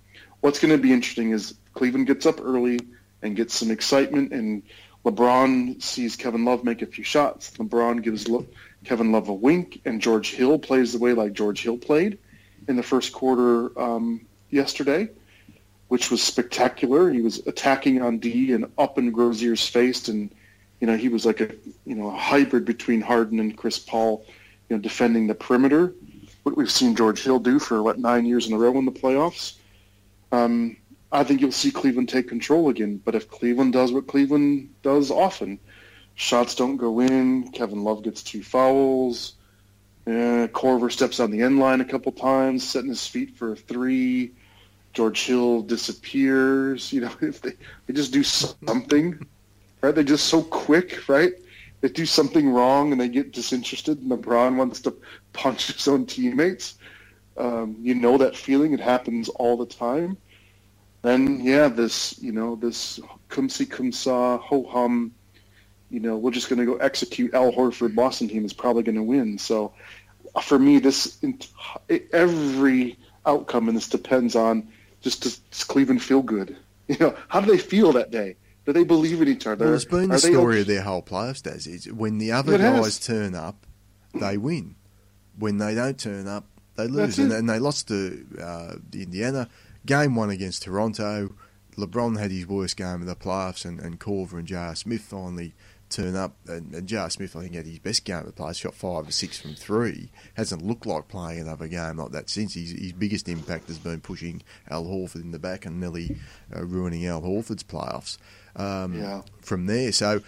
What's 0.44 0.58
going 0.58 0.72
to 0.72 0.78
be 0.78 0.92
interesting 0.92 1.30
is 1.30 1.54
Cleveland 1.72 2.06
gets 2.06 2.26
up 2.26 2.38
early 2.38 2.78
and 3.22 3.34
gets 3.34 3.54
some 3.54 3.70
excitement, 3.70 4.30
and 4.34 4.62
LeBron 5.02 5.82
sees 5.82 6.16
Kevin 6.16 6.44
Love 6.44 6.64
make 6.64 6.82
a 6.82 6.86
few 6.86 7.02
shots. 7.02 7.52
LeBron 7.52 8.02
gives 8.02 8.28
Le- 8.28 8.44
Kevin 8.84 9.10
Love 9.10 9.30
a 9.30 9.32
wink, 9.32 9.80
and 9.86 10.02
George 10.02 10.32
Hill 10.32 10.58
plays 10.58 10.92
the 10.92 10.98
way 10.98 11.14
like 11.14 11.32
George 11.32 11.62
Hill 11.62 11.78
played 11.78 12.18
in 12.68 12.76
the 12.76 12.82
first 12.82 13.14
quarter 13.14 13.70
um, 13.80 14.26
yesterday, 14.50 15.08
which 15.88 16.10
was 16.10 16.22
spectacular. 16.22 17.10
He 17.10 17.22
was 17.22 17.38
attacking 17.46 18.02
on 18.02 18.18
D 18.18 18.52
and 18.52 18.66
up 18.76 18.98
in 18.98 19.14
Rozier's 19.14 19.66
face, 19.66 20.08
and 20.08 20.30
you 20.78 20.86
know 20.86 20.98
he 20.98 21.08
was 21.08 21.24
like 21.24 21.40
a 21.40 21.54
you 21.86 21.94
know 21.94 22.08
a 22.08 22.18
hybrid 22.18 22.66
between 22.66 23.00
Harden 23.00 23.40
and 23.40 23.56
Chris 23.56 23.78
Paul, 23.78 24.26
you 24.68 24.76
know 24.76 24.82
defending 24.82 25.26
the 25.26 25.34
perimeter 25.34 25.94
what 26.42 26.54
we've 26.54 26.70
seen 26.70 26.94
George 26.94 27.22
Hill 27.22 27.38
do 27.38 27.58
for 27.58 27.82
what 27.82 27.98
nine 27.98 28.26
years 28.26 28.46
in 28.46 28.52
a 28.52 28.58
row 28.58 28.76
in 28.76 28.84
the 28.84 28.92
playoffs. 28.92 29.54
Um, 30.34 30.76
I 31.12 31.22
think 31.22 31.40
you'll 31.40 31.52
see 31.52 31.70
Cleveland 31.70 32.08
take 32.08 32.28
control 32.28 32.68
again. 32.68 33.00
But 33.04 33.14
if 33.14 33.30
Cleveland 33.30 33.72
does 33.72 33.92
what 33.92 34.06
Cleveland 34.06 34.74
does 34.82 35.10
often, 35.10 35.60
shots 36.14 36.54
don't 36.54 36.76
go 36.76 37.00
in. 37.00 37.50
Kevin 37.52 37.84
Love 37.84 38.02
gets 38.02 38.22
two 38.22 38.42
fouls. 38.42 39.34
Uh, 40.06 40.48
Korver 40.48 40.92
steps 40.92 41.20
on 41.20 41.30
the 41.30 41.42
end 41.42 41.58
line 41.58 41.80
a 41.80 41.84
couple 41.84 42.12
times, 42.12 42.62
setting 42.62 42.90
his 42.90 43.06
feet 43.06 43.36
for 43.36 43.52
a 43.52 43.56
three. 43.56 44.32
George 44.92 45.24
Hill 45.24 45.62
disappears. 45.62 46.92
You 46.92 47.02
know, 47.02 47.12
if 47.20 47.40
they, 47.40 47.52
they 47.86 47.94
just 47.94 48.12
do 48.12 48.22
something, 48.22 49.18
right? 49.82 49.94
They're 49.94 50.04
just 50.04 50.26
so 50.26 50.42
quick, 50.42 51.08
right? 51.08 51.32
they 51.84 51.90
do 51.90 52.06
something 52.06 52.48
wrong 52.48 52.92
and 52.92 52.98
they 52.98 53.10
get 53.10 53.32
disinterested 53.32 53.98
and 54.00 54.10
LeBron 54.10 54.56
wants 54.56 54.80
to 54.80 54.96
punch 55.34 55.66
his 55.74 55.86
own 55.86 56.06
teammates. 56.06 56.78
Um, 57.36 57.76
you 57.78 57.94
know 57.94 58.16
that 58.16 58.34
feeling. 58.34 58.72
It 58.72 58.80
happens 58.80 59.28
all 59.28 59.58
the 59.58 59.66
time. 59.66 60.16
Then 61.04 61.40
yeah, 61.42 61.68
this 61.68 62.18
you 62.18 62.32
know 62.32 62.56
this 62.56 62.98
kumsi 63.28 63.66
kumsa 63.66 64.40
ho 64.40 64.64
hum. 64.64 65.12
You 65.90 66.00
know 66.00 66.16
we're 66.16 66.30
just 66.30 66.48
going 66.48 66.58
to 66.58 66.64
go 66.64 66.76
execute 66.76 67.34
Al 67.34 67.52
Horford 67.52 67.94
Boston 67.94 68.26
team 68.26 68.42
is 68.46 68.54
probably 68.54 68.82
going 68.82 68.96
to 68.96 69.02
win. 69.02 69.36
So 69.36 69.74
uh, 70.34 70.40
for 70.40 70.58
me, 70.58 70.78
this 70.78 71.22
every 72.10 72.98
outcome 73.26 73.68
in 73.68 73.74
this 73.74 73.86
depends 73.86 74.34
on 74.34 74.66
just 75.02 75.22
does 75.22 75.64
Cleveland 75.64 76.02
feel 76.02 76.22
good? 76.22 76.56
You 76.86 76.98
know 77.00 77.16
how 77.28 77.40
do 77.40 77.50
they 77.50 77.56
feel 77.56 77.92
that 77.92 78.10
day? 78.10 78.36
Do 78.66 78.74
they 78.74 78.84
believe 78.84 79.22
in 79.22 79.28
each 79.28 79.46
other? 79.46 79.64
Well, 79.64 79.74
it's 79.74 79.86
been 79.86 80.10
the 80.10 80.18
story 80.18 80.60
of 80.60 80.66
their 80.66 80.82
whole 80.82 81.00
playoff 81.00 81.38
stage. 81.38 81.66
Is 81.66 81.90
when 81.90 82.18
the 82.18 82.32
other 82.32 82.58
guys 82.58 82.98
turn 82.98 83.34
up, 83.34 83.66
they 84.12 84.36
win. 84.36 84.76
When 85.38 85.56
they 85.56 85.74
don't 85.74 85.98
turn 85.98 86.28
up, 86.28 86.44
they 86.76 86.86
lose. 86.86 87.18
And, 87.18 87.32
and, 87.32 87.48
they 87.48 87.58
lost 87.58 87.88
to 87.88 88.26
uh, 88.38 88.74
Indiana. 88.92 89.48
Game 89.86 90.14
one 90.14 90.30
against 90.30 90.62
Toronto. 90.62 91.34
LeBron 91.76 92.18
had 92.18 92.30
his 92.30 92.46
worst 92.46 92.76
game 92.76 93.00
of 93.00 93.06
the 93.06 93.16
playoffs, 93.16 93.64
and, 93.64 93.80
and 93.80 93.98
Korver 93.98 94.34
and 94.34 94.46
J.R. 94.46 94.76
Smith 94.76 95.02
finally 95.02 95.54
turn 95.90 96.16
up. 96.16 96.36
And, 96.46 96.74
and 96.74 96.86
J.R. 96.86 97.10
Smith, 97.10 97.36
I 97.36 97.42
think, 97.42 97.54
had 97.54 97.66
his 97.66 97.78
best 97.78 98.04
game 98.04 98.18
of 98.18 98.26
the 98.26 98.32
playoffs, 98.32 98.60
shot 98.60 98.74
five 98.74 99.08
or 99.08 99.12
six 99.12 99.40
from 99.40 99.54
three. 99.54 100.10
Hasn't 100.34 100.64
looked 100.64 100.86
like 100.86 101.08
playing 101.08 101.40
another 101.40 101.68
game 101.68 101.98
like 101.98 102.12
that 102.12 102.30
since. 102.30 102.54
His, 102.54 102.70
his 102.70 102.92
biggest 102.92 103.28
impact 103.28 103.68
has 103.68 103.78
been 103.78 104.00
pushing 104.00 104.42
Al 104.70 104.84
Horford 104.84 105.22
in 105.22 105.32
the 105.32 105.38
back 105.38 105.66
and 105.66 105.80
nearly 105.80 106.16
uh, 106.54 106.64
ruining 106.64 107.06
Al 107.06 107.22
Horford's 107.22 107.64
playoffs 107.64 108.18
um, 108.56 108.94
yeah. 108.94 109.22
from 109.40 109.66
there. 109.66 109.92
So, 109.92 110.22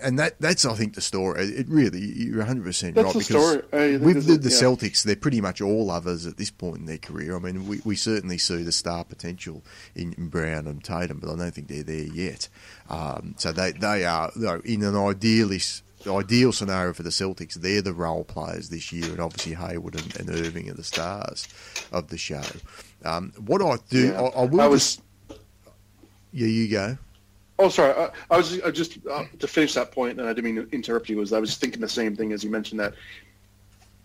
and 0.00 0.18
that 0.18 0.40
that's 0.40 0.64
I 0.64 0.74
think 0.74 0.94
the 0.94 1.00
story. 1.00 1.44
It 1.44 1.68
really 1.68 2.00
you're 2.00 2.38
100 2.38 2.64
percent 2.64 2.96
right 2.96 3.06
because 3.06 3.62
with 3.72 4.26
the, 4.26 4.36
the 4.36 4.48
yeah. 4.48 4.56
Celtics, 4.56 5.02
they're 5.02 5.16
pretty 5.16 5.40
much 5.40 5.60
all 5.60 5.90
others 5.90 6.26
at 6.26 6.36
this 6.36 6.50
point 6.50 6.78
in 6.78 6.86
their 6.86 6.98
career. 6.98 7.36
I 7.36 7.38
mean, 7.38 7.66
we, 7.66 7.80
we 7.84 7.96
certainly 7.96 8.38
see 8.38 8.62
the 8.62 8.72
star 8.72 9.04
potential 9.04 9.62
in, 9.94 10.12
in 10.14 10.28
Brown 10.28 10.66
and 10.66 10.82
Tatum, 10.82 11.18
but 11.18 11.30
I 11.30 11.36
don't 11.36 11.54
think 11.54 11.68
they're 11.68 11.82
there 11.82 12.04
yet. 12.04 12.48
Um, 12.88 13.34
so 13.38 13.52
they 13.52 13.72
they 13.72 14.04
are 14.04 14.30
you 14.36 14.42
know, 14.42 14.60
in 14.64 14.82
an 14.82 14.96
idealist 14.96 15.82
ideal 16.06 16.52
scenario 16.52 16.92
for 16.92 17.02
the 17.02 17.10
Celtics, 17.10 17.54
they're 17.54 17.82
the 17.82 17.92
role 17.92 18.24
players 18.24 18.68
this 18.68 18.92
year, 18.92 19.10
and 19.10 19.20
obviously 19.20 19.54
Hayward 19.54 19.94
and, 19.94 20.16
and 20.16 20.30
Irving 20.30 20.68
are 20.70 20.74
the 20.74 20.84
stars 20.84 21.48
of 21.92 22.08
the 22.08 22.18
show. 22.18 22.42
Um, 23.04 23.32
what 23.38 23.62
I 23.62 23.76
do, 23.88 24.08
yeah. 24.08 24.20
I, 24.20 24.26
I, 24.40 24.44
will. 24.46 24.60
I 24.60 24.66
was, 24.66 24.96
just, 24.96 25.38
yeah, 26.32 26.46
you 26.46 26.68
go. 26.68 26.98
Oh, 27.58 27.68
sorry. 27.68 27.92
I, 27.94 28.10
I 28.30 28.36
was 28.36 28.60
I 28.62 28.70
just 28.70 28.98
uh, 29.10 29.24
to 29.38 29.46
finish 29.46 29.74
that 29.74 29.92
point, 29.92 30.18
and 30.18 30.28
I 30.28 30.32
didn't 30.32 30.54
mean 30.54 30.66
to 30.66 30.74
interrupt 30.74 31.08
you. 31.08 31.18
Was 31.18 31.32
I 31.32 31.38
was 31.38 31.56
thinking 31.56 31.80
the 31.80 31.88
same 31.88 32.16
thing 32.16 32.32
as 32.32 32.42
you 32.42 32.50
mentioned 32.50 32.80
that 32.80 32.94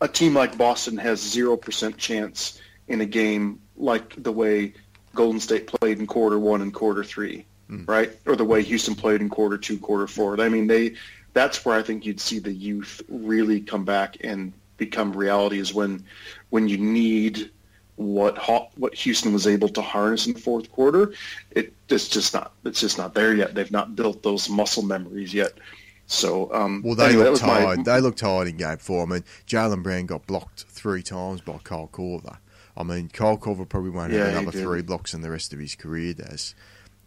a 0.02 0.08
team 0.08 0.34
like 0.34 0.58
Boston 0.58 0.98
has 0.98 1.22
zero 1.22 1.58
percent 1.58 1.98
chance 1.98 2.62
in 2.88 3.02
a 3.02 3.06
game 3.06 3.60
like 3.76 4.22
the 4.22 4.32
way 4.32 4.74
Golden 5.16 5.40
State 5.40 5.68
played 5.68 6.00
in 6.00 6.08
quarter 6.08 6.38
one 6.38 6.62
and 6.62 6.74
quarter 6.74 7.04
three, 7.04 7.46
mm. 7.70 7.88
right? 7.88 8.12
Or 8.26 8.36
the 8.36 8.46
way 8.46 8.62
Houston 8.64 8.96
played 8.96 9.22
in 9.22 9.30
quarter 9.30 9.58
two, 9.58 9.80
quarter 9.80 10.08
four. 10.08 10.40
I 10.40 10.50
mean, 10.50 10.68
they 10.68 10.96
that's 11.34 11.66
where 11.66 11.78
I 11.78 11.84
think 11.84 12.06
you'd 12.06 12.20
see 12.20 12.40
the 12.40 12.54
youth 12.54 13.02
really 13.08 13.62
come 13.62 13.86
back 13.86 14.18
and 14.22 14.54
become 14.78 15.14
reality 15.14 15.60
is 15.60 15.74
when 15.74 16.06
when 16.50 16.68
you 16.68 16.78
need 16.78 17.52
what 17.98 18.38
what 18.78 18.94
Houston 18.94 19.34
was 19.34 19.46
able 19.48 19.70
to 19.70 19.82
harness 19.82 20.28
in 20.28 20.34
the 20.34 20.40
fourth 20.40 20.72
quarter, 20.72 21.14
it 21.52 21.74
it's 21.90 22.08
just 22.08 22.34
not 22.34 22.54
it's 22.64 22.80
just 22.80 22.98
not 22.98 23.14
there 23.14 23.36
yet. 23.36 23.54
They've 23.56 23.72
not 23.72 23.96
built 23.96 24.24
those 24.24 24.50
muscle 24.50 24.84
memories 24.84 25.34
yet. 25.34 25.54
So 26.06 26.54
um, 26.54 26.82
well, 26.86 26.96
they 26.96 27.08
anyway, 27.10 27.26
look 27.26 27.40
tired. 27.40 27.78
My, 27.80 27.84
they 27.84 28.00
look 28.00 28.16
tired 28.16 28.48
in 28.48 28.58
game 28.58 28.78
four. 28.78 29.04
I 29.04 29.06
mean, 29.08 29.24
Jaylen 29.46 29.84
Brown 29.84 30.06
got 30.06 30.26
blocked 30.26 30.66
three 30.70 31.04
times 31.04 31.42
by 31.42 31.58
Kyle 31.64 31.90
Korver. 31.92 32.38
I 32.78 32.84
mean, 32.84 33.10
Kyle 33.10 33.38
Korver 33.38 33.68
probably 33.68 33.90
won't 33.90 34.14
Yeah, 34.14 34.26
have 34.30 34.44
another 34.44 34.58
three 34.58 34.84
blocks 34.84 35.14
in 35.14 35.22
the 35.22 35.32
rest 35.32 35.52
of 35.52 35.60
his 35.60 35.76
career, 35.76 36.14
does. 36.14 36.54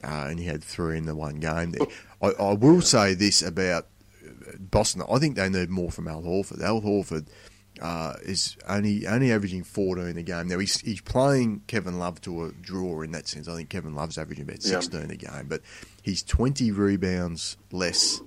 Uh, 0.02 0.26
and 0.28 0.40
he 0.40 0.46
had 0.46 0.64
three 0.64 0.98
in 0.98 1.06
the 1.06 1.14
one 1.14 1.36
game 1.36 1.70
there. 1.70 1.86
I, 2.20 2.28
I 2.42 2.52
will 2.54 2.80
say 2.80 3.14
this 3.14 3.42
about 3.42 3.86
Boston. 4.58 5.02
I 5.08 5.18
think 5.18 5.36
they 5.36 5.48
need 5.48 5.70
more 5.70 5.90
from 5.90 6.08
Al 6.08 6.22
Horford. 6.22 6.62
Al 6.62 6.80
Horford 6.80 7.26
uh, 7.80 8.14
is 8.22 8.56
only 8.68 9.06
only 9.06 9.32
averaging 9.32 9.64
14 9.64 10.16
a 10.16 10.22
game. 10.22 10.48
Now, 10.48 10.58
he's, 10.58 10.80
he's 10.80 11.00
playing 11.00 11.62
Kevin 11.66 11.98
Love 11.98 12.20
to 12.22 12.44
a 12.46 12.52
draw 12.52 13.00
in 13.02 13.12
that 13.12 13.26
sense. 13.28 13.48
I 13.48 13.56
think 13.56 13.68
Kevin 13.70 13.94
Love's 13.94 14.18
averaging 14.18 14.44
about 14.44 14.64
Yeah. 14.64 14.80
16 14.80 15.10
a 15.10 15.16
game, 15.16 15.46
but 15.48 15.62
he's 16.02 16.22
20 16.22 16.70
rebounds 16.72 17.56
less 17.72 18.20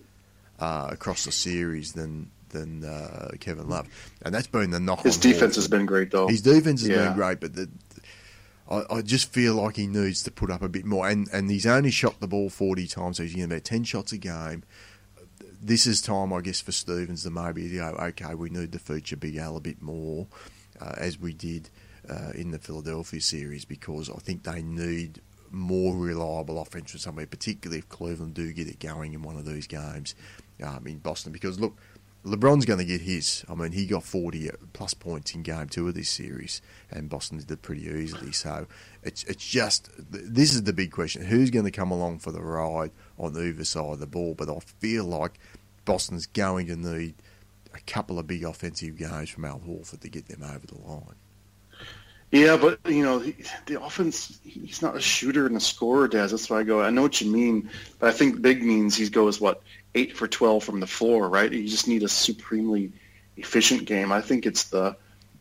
uh, 0.60 0.88
across 0.92 1.26
the 1.26 1.32
series 1.32 1.94
than 1.94 2.30
than 2.50 2.84
uh, 2.86 3.30
Kevin 3.40 3.68
Love, 3.68 3.88
and 4.22 4.34
that's 4.34 4.46
been 4.48 4.70
the 4.70 4.80
knock. 4.80 5.02
his 5.04 5.18
defense 5.18 5.56
has 5.56 5.68
been 5.68 5.88
great 5.88 6.12
though. 6.12 6.28
His 6.28 6.42
defense 6.44 6.82
has 6.82 6.90
Yeah. 6.90 7.06
been 7.08 7.14
great, 7.16 7.40
but 7.40 7.56
the, 7.56 7.68
I, 8.70 8.84
I 8.92 9.02
just 9.02 9.32
feel 9.34 9.56
like 9.56 9.76
he 9.76 9.88
needs 9.88 10.22
to 10.24 10.32
put 10.32 10.52
up 10.52 10.62
a 10.62 10.70
bit 10.70 10.86
more. 10.86 11.08
And 11.08 11.28
and 11.34 11.50
he's 11.50 11.66
only 11.66 11.90
shot 11.92 12.20
the 12.20 12.28
ball 12.28 12.50
forty 12.52 12.86
times, 12.88 13.18
so 13.18 13.24
he's 13.24 13.34
getting 13.34 13.52
about 13.52 13.64
ten 13.64 13.84
shots 13.84 14.12
a 14.12 14.18
game. 14.18 14.64
This 15.66 15.88
is 15.88 16.02
time, 16.02 16.34
I 16.34 16.42
guess, 16.42 16.60
for 16.60 16.74
Stevens 16.74 17.24
to 17.24 17.30
maybe 17.30 17.70
go, 17.70 17.96
okay, 17.98 18.36
we 18.36 18.50
need 18.50 18.74
to 18.74 18.80
feature 18.80 19.16
Big 19.16 19.38
Al 19.38 19.56
a 19.56 19.62
bit 19.62 19.82
more, 19.82 20.28
uh, 20.82 20.96
as 20.98 21.18
we 21.18 21.34
did 21.34 21.70
uh, 22.10 22.32
in 22.36 22.52
the 22.52 22.60
Philadelphia 22.60 23.22
series, 23.22 23.64
because 23.64 24.10
I 24.10 24.18
think 24.18 24.44
they 24.44 24.62
need 24.62 25.22
more 25.52 25.96
reliable 25.96 26.60
offense 26.60 26.92
from 26.92 27.00
somewhere, 27.00 27.28
particularly 27.28 27.80
if 27.80 27.88
Cleveland 27.88 28.34
do 28.34 28.52
get 28.52 28.68
it 28.68 28.80
going 28.82 29.14
in 29.14 29.22
one 29.22 29.38
of 29.38 29.46
these 29.46 29.66
games 29.66 30.16
um, 30.62 30.86
in 30.86 30.98
Boston. 30.98 31.32
Because 31.32 31.62
look, 31.62 31.78
LeBron's 32.26 32.66
going 32.66 32.80
to 32.80 32.86
get 32.86 33.02
his. 33.02 33.44
I 33.50 33.56
mean, 33.56 33.74
he 33.74 33.86
got 33.86 34.04
40 34.04 34.50
plus 34.72 34.94
points 34.94 35.36
in 35.36 35.44
game 35.44 35.68
two 35.68 35.88
of 35.90 35.94
this 35.94 36.10
series, 36.10 36.62
and 36.90 37.10
Boston 37.10 37.38
did 37.38 37.52
it 37.52 37.62
pretty 37.62 37.86
easily. 37.86 38.32
So 38.32 38.68
it's 39.02 39.24
it's 39.26 39.46
just 39.46 39.90
this 39.98 40.54
is 40.54 40.64
the 40.64 40.72
big 40.72 40.92
question: 40.92 41.26
who's 41.26 41.50
going 41.50 41.66
to 41.66 41.72
come 41.72 41.92
along 41.92 42.20
for 42.20 42.32
the 42.32 42.42
ride 42.42 42.92
on 43.18 43.36
either 43.38 43.66
side 43.66 43.94
of 43.94 44.00
the 44.00 44.08
ball? 44.08 44.36
But 44.36 44.50
I 44.50 44.60
feel 44.60 45.04
like 45.04 45.38
Boston's 45.86 46.26
going 46.26 46.68
to 46.68 46.76
need 46.76 47.16
a 47.74 47.80
couple 47.82 48.20
of 48.20 48.28
big 48.28 48.44
offensive 48.44 48.98
games 48.98 49.30
from 49.30 49.46
Al 49.46 49.60
Horford 49.60 50.02
to 50.02 50.10
get 50.10 50.28
them 50.28 50.44
over 50.44 50.66
the 50.66 50.78
line. 50.80 51.16
Yeah, 52.32 52.58
but 52.58 52.80
you 52.88 53.04
know 53.04 53.20
he, 53.20 53.36
the 53.68 53.80
offense. 53.80 54.40
He's 54.44 54.82
not 54.82 54.96
a 54.96 55.02
shooter 55.02 55.46
and 55.46 55.56
a 55.56 55.60
scorer, 55.60 56.08
Daz. 56.08 56.32
That's 56.32 56.50
why 56.50 56.62
I 56.62 56.64
go. 56.64 56.82
I 56.82 56.90
know 56.90 57.04
what 57.04 57.22
you 57.22 57.32
mean, 57.32 57.70
but 58.00 58.10
I 58.10 58.12
think 58.12 58.42
big 58.42 58.64
means 58.64 58.96
he 58.96 59.08
goes 59.08 59.40
what 59.40 59.62
eight 59.94 60.18
for 60.18 60.28
twelve 60.28 60.64
from 60.64 60.80
the 60.80 60.88
floor, 60.88 61.30
right? 61.30 61.52
You 61.52 61.68
just 61.68 61.88
need 61.88 62.02
a 62.02 62.08
supremely 62.08 62.92
efficient 63.38 63.86
game. 63.86 64.12
I 64.12 64.22
think 64.22 64.48
it's 64.48 64.64
the 64.66 64.98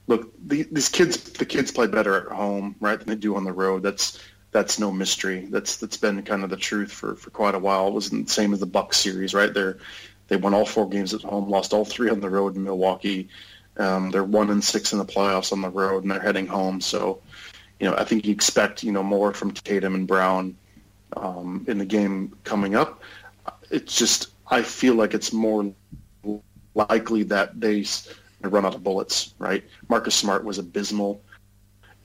look. 0.06 0.34
The, 0.46 0.68
these 0.70 0.90
kids, 0.90 1.16
the 1.16 1.46
kids 1.46 1.70
play 1.70 1.86
better 1.86 2.26
at 2.26 2.36
home, 2.36 2.76
right, 2.78 2.98
than 2.98 3.08
they 3.08 3.16
do 3.16 3.36
on 3.36 3.44
the 3.44 3.52
road. 3.52 3.82
That's 3.82 4.22
that's 4.50 4.78
no 4.78 4.92
mystery. 4.92 5.46
That's 5.50 5.76
that's 5.76 5.96
been 5.96 6.22
kind 6.24 6.44
of 6.44 6.50
the 6.50 6.58
truth 6.58 6.92
for, 6.92 7.16
for 7.16 7.30
quite 7.30 7.54
a 7.54 7.58
while. 7.58 7.88
It 7.88 7.94
wasn't 7.94 8.26
the 8.26 8.32
same 8.32 8.52
as 8.52 8.60
the 8.60 8.66
Bucks 8.66 8.98
series, 8.98 9.32
right? 9.32 9.52
They're 9.52 9.78
they 10.32 10.38
won 10.38 10.54
all 10.54 10.64
four 10.64 10.88
games 10.88 11.12
at 11.12 11.20
home, 11.20 11.50
lost 11.50 11.74
all 11.74 11.84
three 11.84 12.08
on 12.08 12.20
the 12.20 12.30
road 12.30 12.56
in 12.56 12.64
Milwaukee. 12.64 13.28
Um, 13.76 14.10
they're 14.10 14.24
one 14.24 14.48
and 14.48 14.64
six 14.64 14.90
in 14.94 14.98
the 14.98 15.04
playoffs 15.04 15.52
on 15.52 15.60
the 15.60 15.68
road, 15.68 16.04
and 16.04 16.10
they're 16.10 16.22
heading 16.22 16.46
home. 16.46 16.80
So, 16.80 17.20
you 17.78 17.86
know, 17.86 17.94
I 17.96 18.04
think 18.04 18.24
you 18.24 18.32
expect 18.32 18.82
you 18.82 18.92
know 18.92 19.02
more 19.02 19.34
from 19.34 19.50
Tatum 19.50 19.94
and 19.94 20.06
Brown 20.06 20.56
um, 21.18 21.66
in 21.68 21.76
the 21.76 21.84
game 21.84 22.34
coming 22.44 22.74
up. 22.74 23.02
It's 23.70 23.94
just 23.94 24.28
I 24.46 24.62
feel 24.62 24.94
like 24.94 25.12
it's 25.12 25.34
more 25.34 25.70
likely 26.74 27.24
that 27.24 27.60
they 27.60 27.84
run 28.40 28.64
out 28.64 28.74
of 28.74 28.82
bullets. 28.82 29.34
Right? 29.38 29.62
Marcus 29.90 30.14
Smart 30.14 30.44
was 30.44 30.56
abysmal. 30.56 31.20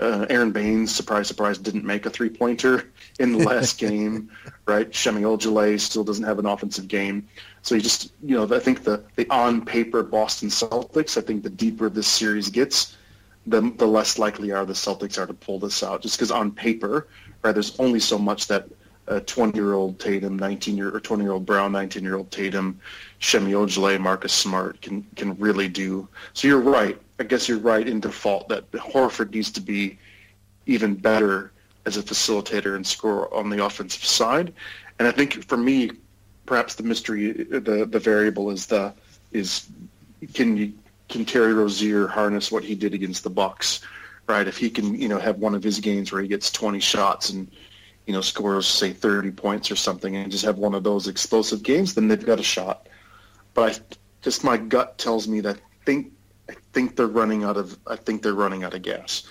Uh, 0.02 0.26
Aron 0.30 0.52
Baynes, 0.52 0.94
surprise, 0.94 1.30
surprise, 1.30 1.58
didn't 1.58 1.86
make 1.86 2.06
a 2.06 2.10
three-pointer 2.10 2.92
in 3.20 3.32
the 3.34 3.40
last 3.40 3.78
game, 3.80 4.30
right? 4.66 4.94
Semi 4.94 5.22
Ojeleye 5.22 5.80
still 5.80 6.04
doesn't 6.04 6.24
have 6.24 6.40
an 6.40 6.46
offensive 6.46 6.88
game. 6.88 7.28
So 7.62 7.76
you 7.76 7.82
just, 7.82 8.12
you 8.24 8.36
know, 8.36 8.56
I 8.56 8.60
think 8.60 8.84
the, 8.84 9.04
the 9.16 9.28
on-paper 9.30 10.04
Boston 10.04 10.50
Celtics, 10.50 11.18
I 11.18 11.22
think 11.22 11.44
the 11.44 11.50
deeper 11.50 11.90
this 11.90 12.08
series 12.08 12.50
gets, 12.50 12.96
the, 13.46 13.62
the 13.78 13.88
less 13.88 14.20
likely 14.20 14.52
are 14.52 14.66
the 14.66 14.74
Celtics 14.74 15.18
are 15.18 15.26
to 15.26 15.34
pull 15.34 15.60
this 15.60 15.84
out. 15.84 16.02
Just 16.02 16.18
because 16.18 16.32
on 16.32 16.52
paper, 16.52 17.08
right, 17.44 17.54
there's 17.54 17.80
only 17.80 18.00
so 18.00 18.18
much 18.18 18.48
that 18.48 18.68
a 19.08 19.22
20-year-old 19.22 20.00
Tatum, 20.00 20.38
19-year 20.38 20.94
or 20.94 21.00
20-year-old 21.00 21.46
Brown, 21.46 21.72
19-year-old 21.72 22.30
Tatum, 22.30 22.80
Semi 23.20 23.54
Ojeleye, 23.54 24.00
Marcus 24.00 24.34
Smart 24.34 24.82
can 24.82 25.06
can 25.16 25.38
really 25.40 25.70
do. 25.70 26.08
So 26.34 26.48
you're 26.48 26.60
right. 26.60 27.00
I 27.20 27.24
guess 27.24 27.48
you're 27.48 27.58
right 27.58 27.88
in 27.88 28.00
default 28.02 28.50
that 28.50 28.70
Horford 28.74 29.34
needs 29.34 29.52
to 29.52 29.62
be 29.62 29.98
even 30.66 30.94
better 30.94 31.52
as 31.88 31.96
a 31.96 32.04
facilitator 32.04 32.76
and 32.76 32.86
scorer 32.86 33.34
on 33.34 33.50
the 33.50 33.64
offensive 33.64 34.04
side. 34.04 34.54
And 35.00 35.08
I 35.08 35.12
think 35.12 35.48
for 35.48 35.56
me, 35.56 35.92
perhaps 36.46 36.76
the 36.76 36.84
mystery, 36.84 37.32
the 37.32 37.88
the 37.90 38.00
variable 38.00 38.52
is 38.52 38.66
the 38.66 38.94
is 39.32 39.70
can 40.34 40.58
you 40.58 40.74
can 41.08 41.24
Terry 41.24 41.54
Rozier 41.54 42.08
harness 42.08 42.52
what 42.52 42.66
he 42.66 42.76
did 42.76 42.94
against 42.94 43.24
the 43.24 43.30
Bucks, 43.30 43.80
right? 44.28 44.46
If 44.46 44.58
he 44.58 44.70
can, 44.70 45.00
you 45.00 45.08
know, 45.08 45.18
have 45.18 45.38
one 45.38 45.56
of 45.56 45.64
his 45.64 45.80
games 45.80 46.12
where 46.12 46.22
he 46.22 46.28
gets 46.28 46.52
20 46.52 46.82
shots 46.82 47.30
and 47.30 47.50
you 48.06 48.12
know 48.12 48.22
scores 48.22 48.68
say 48.68 48.92
30 48.92 49.32
points 49.32 49.72
or 49.72 49.78
something, 49.78 50.18
and 50.18 50.30
just 50.30 50.44
have 50.44 50.58
one 50.58 50.76
of 50.76 50.84
those 50.84 51.08
explosive 51.08 51.64
games, 51.64 51.94
then 51.94 52.10
they've 52.10 52.26
got 52.26 52.40
a 52.40 52.44
shot. 52.44 52.88
But 53.54 53.64
I 53.72 53.96
just 54.22 54.44
my 54.44 54.58
gut 54.58 54.98
tells 54.98 55.26
me 55.26 55.40
that 55.40 55.56
I 55.56 55.86
think 55.86 56.12
I 56.50 56.56
think 56.74 56.98
they're 56.98 57.08
running 57.08 57.46
out 57.46 57.56
of 57.56 57.80
I 57.88 57.96
think 57.96 58.24
they're 58.24 58.34
running 58.34 58.66
out 58.66 58.74
of 58.74 58.82
gas. 58.82 59.24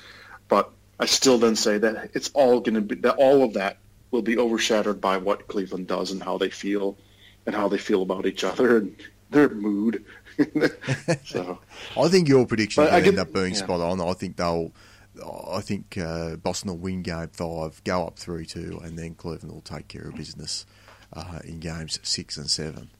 But 0.49 0.71
I 0.99 1.07
still 1.07 1.39
then 1.39 1.57
say 1.57 1.79
that 1.79 2.11
it's 2.15 2.31
all 2.35 2.61
going 2.61 2.75
to 2.75 2.81
be 2.81 2.95
that 2.97 3.17
all 3.17 3.45
of 3.45 3.55
that 3.55 3.79
will 4.11 4.23
be 4.23 4.39
overshadowed 4.39 5.01
by 5.01 5.19
what 5.19 5.49
Cleveland 5.49 5.87
does 5.87 6.11
and 6.11 6.23
how 6.23 6.39
they 6.39 6.51
feel 6.51 6.97
and 7.45 7.55
how 7.55 7.69
they 7.69 7.79
feel 7.79 8.03
about 8.03 8.27
each 8.27 8.45
other 8.45 8.79
and 8.79 8.97
their 9.31 9.49
mood. 9.49 10.05
so 11.25 11.59
I 11.97 12.09
think 12.09 12.29
your 12.29 12.47
prediction 12.47 12.85
will 12.85 12.91
end 12.91 13.19
up 13.19 13.33
being 13.33 13.53
yeah. 13.53 13.59
spot 13.59 13.81
on. 13.81 14.01
I 14.01 14.13
think 14.13 14.37
they'll. 14.37 14.73
I 15.51 15.63
think 15.63 15.97
uh, 15.97 16.37
Boston 16.37 16.71
will 16.71 16.79
win 16.79 17.01
Game 17.03 17.29
Five, 17.33 17.83
go 17.85 18.07
up 18.07 18.19
three 18.19 18.45
two, 18.45 18.81
and 18.85 18.99
then 18.99 19.15
Cleveland 19.15 19.53
will 19.53 19.63
take 19.63 19.89
care 19.89 20.09
of 20.09 20.15
business 20.15 20.67
uh, 21.13 21.39
in 21.45 21.59
games 21.59 21.99
six 22.03 22.37
and 22.37 22.51
seven. 22.51 22.91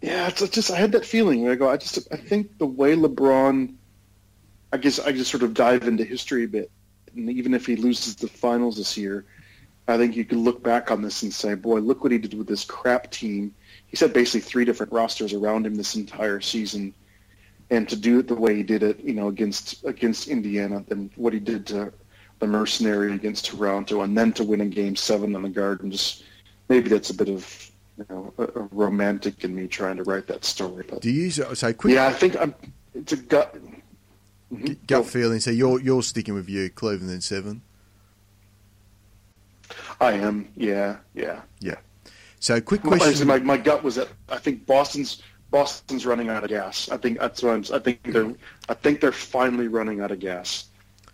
yeah, 0.00 0.26
it's 0.26 0.42
it's 0.42 0.54
just 0.54 0.70
I 0.72 0.76
had 0.76 0.92
that 0.92 1.06
feeling 1.06 1.42
where 1.42 1.52
I 1.52 1.54
go. 1.54 1.70
I 1.70 1.76
just 1.76 2.12
I 2.12 2.16
think 2.16 2.58
the 2.58 2.66
way 2.66 2.96
LeBron, 2.96 3.74
I 4.72 4.78
guess 4.78 4.98
I 4.98 5.12
just 5.12 5.30
sort 5.30 5.42
of 5.42 5.54
dive 5.54 5.86
into 5.86 6.04
history 6.04 6.44
a 6.44 6.48
bit, 6.48 6.70
and 7.14 7.30
even 7.30 7.54
if 7.54 7.66
he 7.66 7.76
loses 7.76 8.16
the 8.16 8.28
finals 8.28 8.76
this 8.76 8.96
year, 8.96 9.24
I 9.88 9.96
think 9.96 10.16
you 10.16 10.24
could 10.24 10.38
look 10.38 10.62
back 10.62 10.90
on 10.90 11.02
this 11.02 11.22
and 11.22 11.32
say, 11.32 11.54
boy, 11.54 11.80
look 11.80 12.02
what 12.02 12.12
he 12.12 12.18
did 12.18 12.34
with 12.34 12.46
this 12.46 12.64
crap 12.64 13.10
team. 13.10 13.54
He 13.88 13.96
had 13.96 14.12
basically 14.12 14.40
three 14.40 14.64
different 14.64 14.92
rosters 14.92 15.32
around 15.32 15.66
him 15.66 15.74
this 15.74 15.94
entire 15.94 16.40
season, 16.40 16.94
and 17.70 17.88
to 17.88 17.96
do 17.96 18.20
it 18.20 18.28
the 18.28 18.34
way 18.34 18.54
he 18.56 18.62
did 18.62 18.82
it, 18.82 19.00
you 19.00 19.14
know, 19.14 19.28
against 19.28 19.84
against 19.84 20.28
Indiana, 20.28 20.84
then 20.88 21.10
what 21.16 21.32
he 21.32 21.40
did 21.40 21.66
to 21.68 21.92
the 22.38 22.46
mercenary 22.46 23.14
against 23.14 23.46
Toronto, 23.46 24.02
and 24.02 24.16
then 24.16 24.32
to 24.32 24.44
win 24.44 24.60
in 24.60 24.70
Game 24.70 24.96
Seven 24.96 25.36
on 25.36 25.42
the 25.42 25.48
Garden, 25.48 25.90
just 25.90 26.24
maybe 26.68 26.88
that's 26.88 27.10
a 27.10 27.14
bit 27.14 27.28
of 27.28 27.70
you 27.98 28.06
know 28.08 28.32
a, 28.38 28.42
a 28.42 28.68
romantic 28.72 29.44
in 29.44 29.54
me 29.54 29.68
trying 29.68 29.96
to 29.96 30.02
write 30.04 30.26
that 30.28 30.44
story. 30.44 30.84
But 30.88 31.02
Do 31.02 31.10
you 31.10 31.30
so 31.30 31.72
quick 31.74 31.94
yeah, 31.94 32.06
I 32.06 32.12
think 32.12 32.36
I'm. 32.40 32.54
It's 32.94 33.12
a 33.12 33.16
gut. 33.16 33.56
Mhm. 34.52 34.86
gut 34.86 35.06
feeling? 35.06 35.40
So 35.40 35.50
you're 35.50 35.80
you're 35.80 36.02
sticking 36.02 36.34
with 36.34 36.48
you, 36.48 36.68
Cleveland 36.70 37.12
in 37.12 37.20
seven. 37.20 37.62
I 40.00 40.12
am. 40.12 40.48
Yeah, 40.56 40.98
yeah. 41.14 41.40
Yeah. 41.60 41.76
So 42.40 42.60
quick 42.60 42.82
question. 42.82 43.26
My, 43.26 43.38
my 43.38 43.56
gut 43.56 43.82
was 43.82 43.94
that 43.94 44.08
I 44.28 44.36
think 44.38 44.66
Boston's 44.66 45.22
Boston's 45.50 46.04
running 46.04 46.28
out 46.28 46.42
of 46.42 46.50
gas. 46.50 46.88
I 46.90 46.96
think 46.96 47.18
that's 47.18 47.42
what 47.42 47.54
I'm. 47.54 47.64
I 47.72 47.78
think 47.78 48.00
they're. 48.04 48.34
I 48.68 48.74
think 48.74 49.00
they're 49.00 49.12
finally 49.12 49.68
running 49.68 50.00
out 50.00 50.10
of 50.10 50.18
gas. 50.18 50.64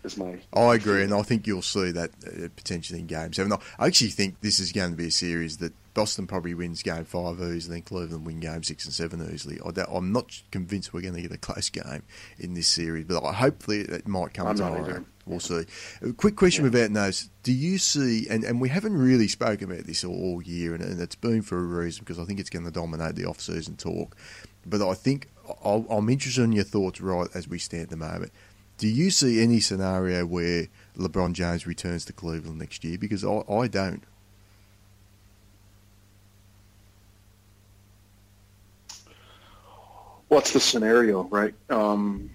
Is 0.01 0.15
my. 0.15 0.39
I 0.53 0.75
agree, 0.75 1.03
and 1.03 1.13
I 1.13 1.23
think 1.23 1.45
you'll 1.45 1.61
see 1.61 1.91
that 1.91 2.11
uh, 2.25 2.47
potentially 2.55 2.99
in 2.99 3.07
Game 3.07 3.33
Seven. 3.33 3.51
I 3.51 3.87
actually 3.87 4.11
think 4.11 4.39
this 4.39 4.59
is 4.59 4.71
going 4.71 4.91
to 4.91 4.97
be 4.97 5.07
a 5.07 5.11
series 5.11 5.57
that 5.57 5.73
Boston 5.93 6.25
probably 6.25 6.53
wins 6.53 6.81
Game 6.81 7.03
Five 7.03 7.41
easily, 7.41 7.75
then 7.75 7.81
Cleveland 7.81 8.25
win 8.25 8.39
Game 8.39 8.63
Six 8.63 8.85
and 8.85 8.93
Seven 8.93 9.29
easily. 9.33 9.59
I 9.59 9.83
I'm 9.93 10.13
not 10.13 10.41
convinced 10.51 10.93
we're 10.93 11.01
going 11.01 11.15
to 11.15 11.21
get 11.21 11.33
a 11.33 11.37
close 11.37 11.69
game 11.69 12.03
in 12.37 12.53
this 12.53 12.69
series, 12.69 13.03
but 13.05 13.25
I- 13.25 13.33
hopefully 13.33 13.81
it 13.81 14.07
might 14.07 14.33
come 14.33 14.47
I'm 14.47 14.55
not 14.55 14.79
either. 14.79 15.03
We'll 15.25 15.41
see. 15.41 15.63
A 16.01 16.13
quick 16.13 16.37
question 16.37 16.65
about 16.65 16.93
those: 16.93 17.29
Do 17.43 17.51
you 17.51 17.77
see? 17.77 18.25
And, 18.29 18.45
and 18.45 18.61
we 18.61 18.69
haven't 18.69 18.97
really 18.97 19.27
spoken 19.27 19.69
about 19.69 19.85
this 19.85 20.05
all, 20.05 20.15
all 20.15 20.41
year, 20.41 20.73
and, 20.73 20.81
and 20.81 21.01
it's 21.01 21.15
been 21.15 21.41
for 21.41 21.57
a 21.57 21.61
reason 21.61 22.05
because 22.05 22.19
I 22.19 22.23
think 22.23 22.39
it's 22.39 22.49
going 22.49 22.65
to 22.65 22.71
dominate 22.71 23.15
the 23.15 23.25
off-season 23.25 23.75
talk. 23.75 24.15
But 24.65 24.81
I 24.87 24.93
think 24.93 25.27
I'll, 25.63 25.85
I'm 25.89 26.09
interested 26.09 26.43
in 26.43 26.53
your 26.53 26.63
thoughts 26.63 27.01
right 27.01 27.27
as 27.33 27.47
we 27.47 27.59
stand 27.59 27.83
at 27.83 27.89
the 27.89 27.97
moment 27.97 28.31
Do 28.79 28.87
you 28.87 29.11
see 29.11 29.43
any 29.43 29.59
scenario 29.59 30.25
where 30.25 30.67
LeBron 30.97 31.33
James 31.33 31.67
returns 31.67 32.05
to 32.05 32.13
Cleveland 32.13 32.59
next 32.59 32.81
year? 32.85 32.97
Because 32.97 33.25
I, 33.25 33.43
I 33.51 33.67
don't. 33.67 34.01
What's 40.29 40.53
the 40.53 40.61
scenario, 40.61 41.23
right? 41.23 41.53
Um, 41.69 42.29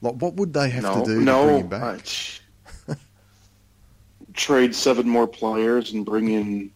like, 0.00 0.14
what 0.14 0.34
would 0.34 0.52
they 0.52 0.68
have 0.70 0.82
no, 0.82 0.98
to 0.98 1.04
do 1.04 1.20
no, 1.20 1.44
bring 1.44 1.58
him 1.60 1.68
back? 1.68 2.00
Trade 4.34 4.74
seven 4.74 5.08
more 5.08 5.28
players 5.28 5.92
and 5.92 6.04
bring 6.04 6.28
in 6.28 6.72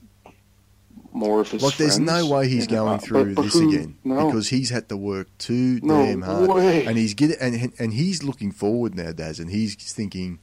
more 1.17 1.41
of 1.41 1.51
his 1.51 1.63
Like, 1.63 1.77
there's 1.79 1.99
no 1.99 2.27
way 2.27 2.49
he's 2.49 2.65
Yeah, 2.67 2.77
going 2.79 2.99
through 3.01 3.25
but- 3.35 3.37
but 3.37 3.43
this 3.43 3.55
who- 3.55 3.69
again 3.71 3.97
no. 4.05 4.27
because 4.27 4.49
he's 4.51 4.71
had 4.71 4.89
to 4.91 4.97
work 4.97 5.29
too 5.39 5.81
No 5.83 6.05
damn 6.05 6.23
hard, 6.23 6.49
way. 6.51 6.85
and 6.87 6.97
he's 6.99 7.15
getting 7.15 7.37
and 7.41 7.73
and 7.79 7.95
he's 7.95 8.23
looking 8.23 8.53
forward 8.53 8.95
now, 8.95 9.13
Daz, 9.13 9.41
and 9.41 9.51
he's 9.51 9.75
thinking, 9.93 10.39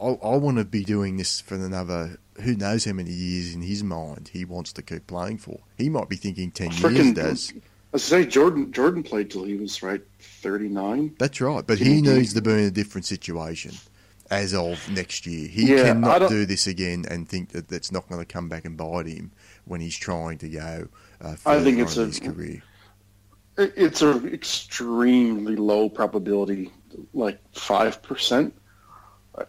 I, 0.00 0.08
I 0.22 0.36
want 0.36 0.58
to 0.58 0.64
be 0.64 0.84
doing 0.84 1.16
this 1.16 1.40
for 1.40 1.54
another 1.56 2.18
who 2.42 2.54
knows 2.56 2.84
how 2.84 2.92
many 2.92 3.12
years 3.12 3.54
in 3.54 3.62
his 3.62 3.82
mind 3.84 4.30
he 4.32 4.44
wants 4.44 4.72
to 4.74 4.82
keep 4.82 5.06
playing 5.06 5.38
for. 5.38 5.60
He 5.76 5.88
might 5.90 6.08
be 6.08 6.16
thinking 6.16 6.50
ten 6.50 6.70
years, 6.72 7.12
Daz. 7.14 7.52
I 7.92 7.98
say 7.98 8.24
Jordan. 8.24 8.72
Jordan 8.72 9.02
played 9.02 9.30
till 9.30 9.44
he 9.44 9.56
was 9.56 9.82
right 9.82 10.02
thirty 10.20 10.68
nine. 10.68 11.14
That's 11.18 11.40
right, 11.40 11.66
but 11.66 11.78
he 11.78 11.94
he 11.96 12.02
needs 12.02 12.34
to 12.34 12.40
be 12.42 12.52
in 12.52 12.58
a 12.60 12.70
different 12.70 13.04
situation 13.06 13.72
as 14.30 14.54
of 14.54 14.78
next 14.90 15.26
year. 15.26 15.48
He 15.48 15.72
Yeah, 15.74 15.82
cannot 15.92 16.20
don't- 16.20 16.30
do 16.30 16.46
this 16.46 16.68
again 16.68 17.04
and 17.10 17.28
think 17.28 17.48
that 17.50 17.66
that's 17.68 17.90
not 17.90 18.08
going 18.08 18.20
to 18.20 18.24
come 18.24 18.48
back 18.48 18.64
and 18.64 18.76
bite 18.76 19.06
him 19.08 19.32
when 19.64 19.80
he's 19.80 19.96
trying 19.96 20.38
to 20.38 20.48
go. 20.48 20.88
Uh, 21.20 21.36
I 21.46 21.62
think 21.62 21.78
it's 21.78 21.96
a- 21.96 22.06
his 22.06 22.20
career. 22.20 22.62
It's 23.58 24.00
an 24.00 24.32
extremely 24.32 25.56
low 25.56 25.88
probability, 25.90 26.72
like 27.12 27.38
five 27.52 28.02
percent. 28.02 28.54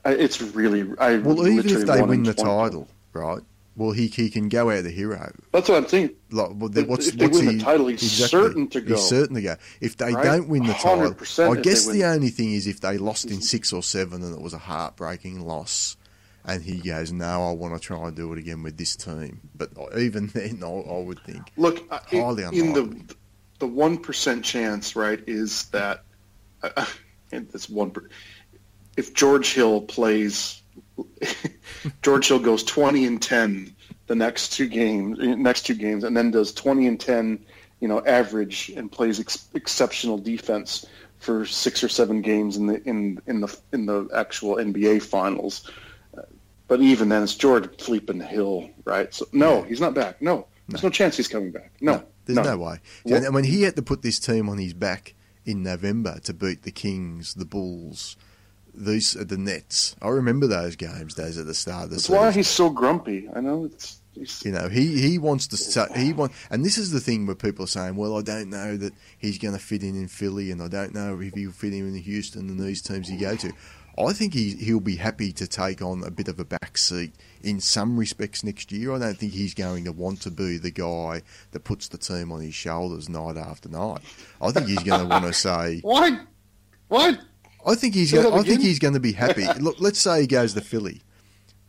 It's 0.05 0.41
really. 0.41 0.81
I 0.99 1.17
Well, 1.17 1.47
even 1.47 1.67
if 1.69 1.85
they 1.85 2.01
win 2.01 2.23
the 2.23 2.33
20. 2.33 2.49
title, 2.49 2.87
right? 3.13 3.39
Well, 3.77 3.91
he 3.91 4.07
he 4.07 4.29
can 4.29 4.49
go 4.49 4.69
out 4.69 4.83
the 4.83 4.89
hero. 4.91 5.31
That's 5.53 5.69
what 5.69 5.77
I'm 5.77 5.87
saying. 5.87 6.11
Like, 6.29 6.49
well, 6.55 6.67
then 6.69 6.83
If- 6.83 6.89
what's, 6.89 7.07
if 7.07 7.15
they 7.17 7.25
what's 7.27 7.39
win 7.39 7.57
the 7.57 7.63
title, 7.63 7.87
he's 7.87 8.11
certain 8.11 8.67
to 8.67 8.81
go. 8.81 8.95
He's 8.95 9.05
certain 9.07 9.35
to 9.35 9.41
go. 9.41 9.55
If 9.79 9.95
they 9.97 10.13
Right? 10.13 10.23
don't 10.25 10.49
win 10.49 10.63
the 10.65 10.73
title, 10.73 11.15
I 11.51 11.55
guess 11.61 11.87
the 11.87 12.03
only 12.03 12.29
thing 12.29 12.51
is 12.51 12.67
if 12.67 12.81
they 12.81 12.97
lost 12.97 13.25
in 13.31 13.41
six 13.41 13.71
or 13.71 13.81
seven 13.81 14.23
and 14.23 14.35
it 14.35 14.41
was 14.41 14.53
a 14.53 14.57
heartbreaking 14.57 15.39
loss, 15.39 15.95
and 16.45 16.61
he 16.63 16.77
goes, 16.79 17.11
"No, 17.11 17.49
I 17.49 17.51
want 17.53 17.73
to 17.73 17.79
try 17.79 18.07
and 18.07 18.15
do 18.15 18.31
it 18.33 18.39
again 18.39 18.63
with 18.63 18.77
this 18.77 18.95
team." 18.95 19.41
But 19.55 19.69
even 19.97 20.27
then, 20.27 20.61
I, 20.63 20.67
I 20.67 20.99
would 21.03 21.19
think 21.19 21.51
Look, 21.57 21.83
I- 21.91 21.99
Highly 22.09 22.43
in 22.57 22.73
the 22.73 23.15
the 23.59 23.67
one 23.67 23.97
percent 23.97 24.43
chance, 24.43 24.95
right, 24.95 25.21
is 25.27 25.65
that 25.69 26.03
uh, 26.63 26.85
and 27.31 27.49
this 27.49 27.69
one. 27.69 27.91
per- 27.91 28.09
If 28.97 29.13
George 29.13 29.53
Hill 29.53 29.81
plays, 29.81 30.61
George 32.01 32.27
Hill 32.27 32.39
goes 32.39 32.63
twenty 32.63 33.05
and 33.05 33.21
ten 33.21 33.75
the 34.07 34.15
next 34.15 34.53
two 34.53 34.67
games, 34.67 35.17
next 35.19 35.61
two 35.65 35.75
games, 35.75 36.03
and 36.03 36.15
then 36.17 36.31
does 36.31 36.53
twenty 36.53 36.87
and 36.87 36.99
ten, 36.99 37.43
you 37.79 37.87
know, 37.87 38.03
average, 38.05 38.69
and 38.75 38.91
plays 38.91 39.19
ex- 39.19 39.47
exceptional 39.53 40.17
defense 40.17 40.85
for 41.19 41.45
six 41.45 41.83
or 41.83 41.89
seven 41.89 42.21
games 42.21 42.57
in 42.57 42.65
the 42.67 42.81
in 42.83 43.21
in 43.27 43.41
the 43.41 43.57
in 43.73 43.85
the 43.85 44.07
actual 44.15 44.55
NBA 44.55 45.03
finals. 45.03 45.69
But 46.71 46.79
even 46.79 47.09
then, 47.09 47.21
it's 47.21 47.35
George 47.35 47.65
Fleeping 47.79 48.21
Hill, 48.21 48.69
right? 48.85 49.13
So 49.13 49.25
no, 49.33 49.63
he's 49.63 49.81
not 49.81 49.93
back. 49.93 50.21
No, 50.21 50.47
there's 50.69 50.81
no, 50.81 50.89
chance 50.89 51.17
he's 51.17 51.27
coming 51.27 51.51
back. 51.51 51.73
No, 51.81 52.01
there's 52.23 52.37
no, 52.37 52.57
way. 52.57 52.79
What- 53.03 53.23
And 53.23 53.35
when 53.35 53.43
he 53.43 53.63
had 53.63 53.75
to 53.75 53.81
put 53.81 54.03
this 54.03 54.19
team 54.19 54.47
on 54.47 54.57
his 54.57 54.73
back 54.73 55.13
in 55.45 55.63
November 55.63 56.21
to 56.21 56.33
beat 56.33 56.63
the 56.63 56.71
Kings, 56.71 57.33
the 57.33 57.43
Bulls, 57.43 58.15
these 58.73 59.17
are 59.17 59.25
the 59.25 59.37
Nets. 59.37 59.97
I 60.01 60.07
remember 60.07 60.47
those 60.47 60.77
games, 60.77 61.13
days 61.13 61.37
at 61.37 61.45
the 61.45 61.53
start 61.53 61.83
of 61.83 61.89
the 61.89 61.95
That's 61.97 62.05
season. 62.05 62.15
why 62.21 62.31
he's 62.31 62.47
so 62.47 62.69
grumpy. 62.69 63.27
I 63.35 63.41
know 63.41 63.65
it's. 63.65 63.97
He's, 64.13 64.41
You 64.45 64.53
know, 64.53 64.69
he, 64.69 65.01
he 65.01 65.17
wants 65.17 65.47
to 65.47 65.89
he 65.97 66.13
want, 66.13 66.31
and 66.49 66.63
this 66.63 66.77
is 66.77 66.91
the 66.91 66.99
thing 67.01 67.25
where 67.25 67.35
people 67.35 67.65
are 67.65 67.67
saying, 67.67 67.97
"Well, 67.97 68.17
I 68.17 68.21
don't 68.21 68.49
know 68.49 68.77
that 68.77 68.93
he's 69.17 69.37
going 69.37 69.53
to 69.55 69.59
fit 69.59 69.83
in 69.83 69.95
in 69.95 70.07
Philly, 70.07 70.51
and 70.51 70.61
I 70.61 70.69
don't 70.69 70.93
know 70.93 71.19
if 71.19 71.33
he'll 71.33 71.51
fit 71.51 71.73
in 71.73 71.87
in 71.87 71.95
Houston 71.95 72.49
and 72.49 72.59
these 72.59 72.81
teams 72.81 73.09
he 73.09 73.17
go 73.17 73.35
to." 73.35 73.51
I 74.05 74.13
think 74.13 74.33
he 74.33 74.55
he'll 74.55 74.79
be 74.79 74.95
happy 74.95 75.31
to 75.33 75.47
take 75.47 75.81
on 75.81 76.03
a 76.03 76.11
bit 76.11 76.27
of 76.27 76.39
a 76.39 76.45
back 76.45 76.77
seat 76.77 77.13
in 77.41 77.59
some 77.59 77.97
respects 77.97 78.43
next 78.43 78.71
year. 78.71 78.93
I 78.93 78.99
don't 78.99 79.17
think 79.17 79.33
he's 79.33 79.53
going 79.53 79.85
to 79.85 79.91
want 79.91 80.21
to 80.21 80.31
be 80.31 80.57
the 80.57 80.71
guy 80.71 81.21
that 81.51 81.63
puts 81.63 81.87
the 81.87 81.97
team 81.97 82.31
on 82.31 82.41
his 82.41 82.53
shoulders 82.53 83.09
night 83.09 83.37
after 83.37 83.69
night. 83.69 83.99
I 84.41 84.51
think 84.51 84.67
he's 84.67 84.83
going 84.83 85.01
to 85.01 85.07
want 85.07 85.25
to 85.25 85.33
say, 85.33 85.79
what? 85.81 86.21
What? 86.87 87.19
I 87.65 87.75
think 87.75 87.95
he's 87.95 88.11
going. 88.11 88.33
I 88.33 88.43
think 88.43 88.61
he's 88.61 88.79
going 88.79 88.93
to 88.93 88.99
be 88.99 89.13
happy. 89.13 89.45
Look, 89.59 89.79
let's 89.79 89.99
say 89.99 90.21
he 90.21 90.27
goes 90.27 90.53
to 90.53 90.61
Philly. 90.61 91.01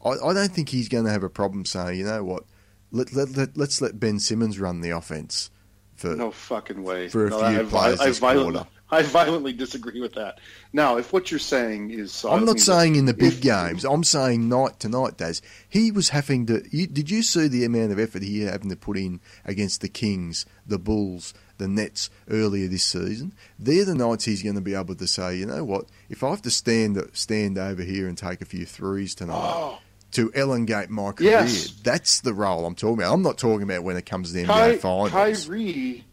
I, 0.05 0.11
I 0.11 0.33
don't 0.33 0.53
think 0.53 0.71
he's 0.71 0.89
going 0.89 1.05
to 1.05 1.11
have 1.11 1.23
a 1.23 1.31
problem 1.31 1.65
saying, 1.65 1.99
you 1.99 2.05
know 2.05 2.25
what, 2.25 2.45
let, 2.91 3.13
let, 3.13 3.37
let 3.37 3.57
let's 3.57 3.81
let 3.81 3.99
Ben 4.01 4.19
Simmons 4.19 4.59
run 4.59 4.81
the 4.81 4.91
offense 4.91 5.51
for 5.95 6.17
No 6.17 6.31
fucking 6.31 6.83
way. 6.83 7.09
For 7.09 7.27
a 7.27 7.31
no, 7.31 7.39
few 7.39 7.61
I, 7.61 7.65
players 7.65 8.01
I, 8.01 8.07
this 8.07 8.19
violently, 8.19 8.53
quarter. 8.55 8.71
I 8.99 9.03
violently 9.03 9.53
disagree 9.55 10.01
with 10.01 10.13
that. 10.15 10.39
Now, 10.75 10.99
if 10.99 11.13
what 11.15 11.31
you're 11.31 11.41
saying 11.41 11.91
is, 11.93 12.11
uh, 12.11 12.13
so 12.13 12.31
I 12.31 12.37
I'm 12.37 12.45
not 12.45 12.61
saying 12.61 12.97
in 12.97 13.07
the 13.07 13.15
big 13.15 13.33
if- 13.35 13.41
games. 13.41 13.85
I'm 13.85 14.05
saying 14.05 14.49
night 14.49 14.79
to 14.81 14.89
night, 14.89 15.17
Daz. 15.17 15.41
He 15.69 15.91
was 15.91 16.11
having 16.11 16.45
to. 16.47 16.63
You, 16.71 16.87
did 16.87 17.11
you 17.11 17.23
see 17.23 17.49
the 17.49 17.65
amount 17.65 17.93
of 17.93 17.99
effort 17.99 18.23
he 18.23 18.43
having 18.43 18.69
to 18.71 18.77
put 18.77 18.99
in 18.99 19.21
against 19.47 19.81
the 19.81 19.89
Kings, 19.89 20.45
the 20.67 20.79
Bulls, 20.79 21.33
the 21.59 21.69
Nets 21.69 22.11
earlier 22.31 22.69
this 22.69 22.85
season? 22.85 23.33
They're 23.59 23.85
the 23.87 23.95
nights 23.95 24.27
he's 24.27 24.43
going 24.43 24.57
to 24.57 24.61
be 24.61 24.75
able 24.75 24.95
to 24.97 25.07
say, 25.07 25.37
you 25.39 25.47
know 25.47 25.65
what? 25.65 25.87
If 26.11 26.23
I 26.23 26.29
have 26.31 26.43
to 26.43 26.51
stand 26.51 27.03
stand 27.15 27.57
over 27.57 27.83
here 27.83 28.07
and 28.09 28.19
take 28.19 28.43
a 28.43 28.45
few 28.47 28.67
threes 28.67 29.15
tonight 29.15 29.35
Oh, 29.55 29.79
to 30.13 30.29
elongate 30.35 30.91
my 30.91 31.13
career, 31.13 31.31
Yes. 31.31 31.71
that's 31.83 32.21
the 32.21 32.35
role 32.35 32.67
I'm 32.67 32.75
talking 32.75 32.99
about. 33.03 33.15
I'm 33.15 33.23
not 33.23 33.39
talking 33.39 33.63
about 33.63 33.85
when 33.85 33.97
it 33.97 34.05
comes 34.05 34.29
to 34.29 34.35
the 34.35 34.45
Ky- 34.45 34.51
NBA 34.53 34.79
finals. 34.81 35.11
Kyrie, 35.11 36.05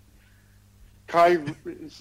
Kyrie, 1.09 1.55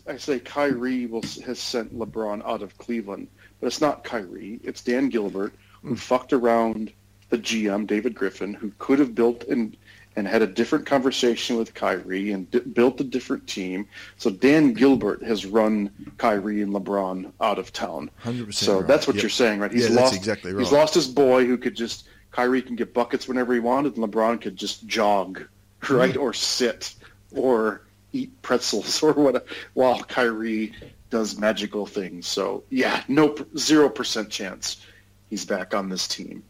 I 0.07 0.17
say 0.19 0.39
Kyrie 0.39 1.07
will, 1.07 1.23
has 1.45 1.59
sent 1.59 1.99
LeBron 1.99 2.45
out 2.47 2.63
of 2.63 2.77
Cleveland, 2.79 3.29
but 3.61 3.67
it's 3.67 3.81
not 3.81 4.05
Kyrie. 4.05 4.61
It's 4.63 4.83
Dan 4.83 5.09
Gilbert 5.09 5.53
who 5.83 5.97
fucked 5.97 6.33
around 6.33 6.93
the 7.31 7.39
GM 7.39 7.87
David 7.87 8.15
Griffin, 8.15 8.55
who 8.55 8.73
could 8.79 8.99
have 8.99 9.15
built 9.15 9.45
and 9.45 9.77
and 10.17 10.27
had 10.27 10.43
a 10.43 10.47
different 10.49 10.85
conversation 10.85 11.57
with 11.57 11.75
Kyrie 11.75 12.33
and 12.33 12.51
d- 12.51 12.59
built 12.59 13.01
a 13.01 13.05
different 13.05 13.47
team. 13.47 13.87
So 14.17 14.31
Dan 14.31 14.73
Gilbert 14.73 15.23
has 15.23 15.47
run 15.47 15.91
Kyrie 16.19 16.61
and 16.61 16.73
LeBron 16.73 17.31
out 17.41 17.61
of 17.61 17.73
town. 17.73 18.11
100% 18.25 18.53
So 18.53 18.79
right. 18.79 18.87
that's 18.89 19.07
what 19.07 19.15
Yep. 19.15 19.23
you're 19.23 19.31
saying, 19.31 19.61
right? 19.61 19.71
He's 19.71 19.83
Yeah, 19.85 19.91
that's 19.91 20.01
lost 20.01 20.17
exactly 20.17 20.53
He's 20.57 20.73
lost 20.73 20.95
his 20.95 21.07
boy 21.07 21.47
who 21.47 21.57
could 21.57 21.77
just 21.77 22.09
Kyrie 22.33 22.63
can 22.63 22.75
get 22.75 22.93
buckets 22.93 23.29
whenever 23.29 23.55
he 23.55 23.61
wanted, 23.61 23.97
and 23.97 24.05
LeBron 24.05 24.41
could 24.41 24.57
just 24.57 24.87
jog, 24.89 25.43
right, 25.89 26.11
Mm-hmm. 26.15 26.21
or 26.21 26.33
sit, 26.33 26.95
or 27.37 27.83
eat 28.13 28.43
pretzels 28.43 29.03
or 29.03 29.13
what, 29.13 29.47
while 29.75 30.01
Kyrie 30.03 30.73
does 31.11 31.39
magical 31.39 31.87
things. 31.87 32.27
So 32.27 32.65
yeah, 32.71 33.03
no 33.09 33.35
zero 33.57 33.89
percent 33.89 34.31
chance 34.31 34.85
he's 35.31 35.45
back 35.45 35.75
on 35.75 35.89
this 35.89 36.09
team, 36.09 36.43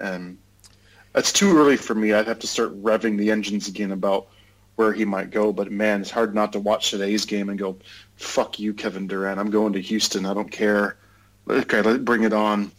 and 0.00 0.38
it's 1.14 1.32
too 1.32 1.56
early 1.56 1.76
for 1.76 1.94
me. 1.94 2.12
I'd 2.12 2.28
have 2.28 2.40
to 2.40 2.46
start 2.46 2.80
revving 2.82 3.18
the 3.18 3.30
engines 3.30 3.68
again 3.68 3.92
about 3.92 4.28
where 4.76 4.92
he 4.92 5.04
might 5.04 5.30
go. 5.30 5.52
But 5.52 5.72
man, 5.72 6.02
it's 6.02 6.10
hard 6.10 6.34
not 6.34 6.52
to 6.52 6.60
watch 6.60 6.90
today's 6.90 7.24
game 7.24 7.48
and 7.48 7.58
go, 7.58 7.78
"Fuck 8.16 8.58
you, 8.58 8.74
Kevin 8.74 9.06
Durant. 9.06 9.40
I'm 9.40 9.50
going 9.50 9.72
to 9.74 9.80
Houston. 9.80 10.26
I 10.26 10.34
don't 10.34 10.50
care." 10.50 10.96
Okay, 11.48 11.82
let 11.82 12.04
bring 12.04 12.24
it 12.24 12.32
on. 12.32 12.70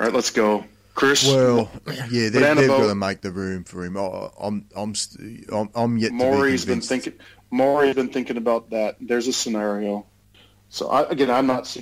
All 0.00 0.06
right, 0.06 0.12
let's 0.12 0.30
go, 0.30 0.64
Chris. 0.94 1.26
Well, 1.26 1.70
yeah, 1.86 2.04
they've, 2.10 2.32
Banana 2.32 2.60
they've 2.60 2.68
got 2.68 2.86
to 2.88 2.94
make 2.94 3.20
the 3.20 3.30
room 3.30 3.64
for 3.64 3.84
him. 3.84 3.96
I, 3.96 4.30
I'm, 4.40 4.66
I'm, 4.74 4.94
I'm, 5.52 5.70
I'm 5.74 5.98
yet 5.98 6.12
Morey's 6.12 6.62
to 6.62 6.66
be 6.66 6.74
been 6.74 6.80
convinced. 6.80 7.18
Morey's 7.54 7.94
been 7.94 8.08
thinking 8.08 8.36
about 8.36 8.70
that. 8.70 8.96
There's 9.00 9.28
a 9.28 9.32
scenario. 9.32 10.04
So 10.70 10.88
I, 10.88 11.08
again, 11.08 11.30
I'm 11.30 11.46
not. 11.46 11.76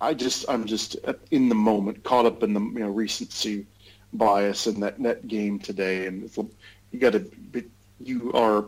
I 0.00 0.12
just, 0.12 0.44
I'm 0.48 0.66
just 0.66 0.96
in 1.30 1.48
the 1.48 1.54
moment, 1.54 2.02
caught 2.02 2.26
up 2.26 2.42
in 2.42 2.52
the 2.52 2.60
you 2.60 2.80
know 2.80 2.88
recency 2.88 3.66
bias 4.12 4.66
in 4.66 4.80
that 4.80 5.00
that 5.04 5.28
game 5.28 5.60
today, 5.60 6.06
and 6.06 6.28
you 6.90 6.98
got 6.98 7.12
to, 7.12 7.30
you 8.00 8.32
are. 8.32 8.64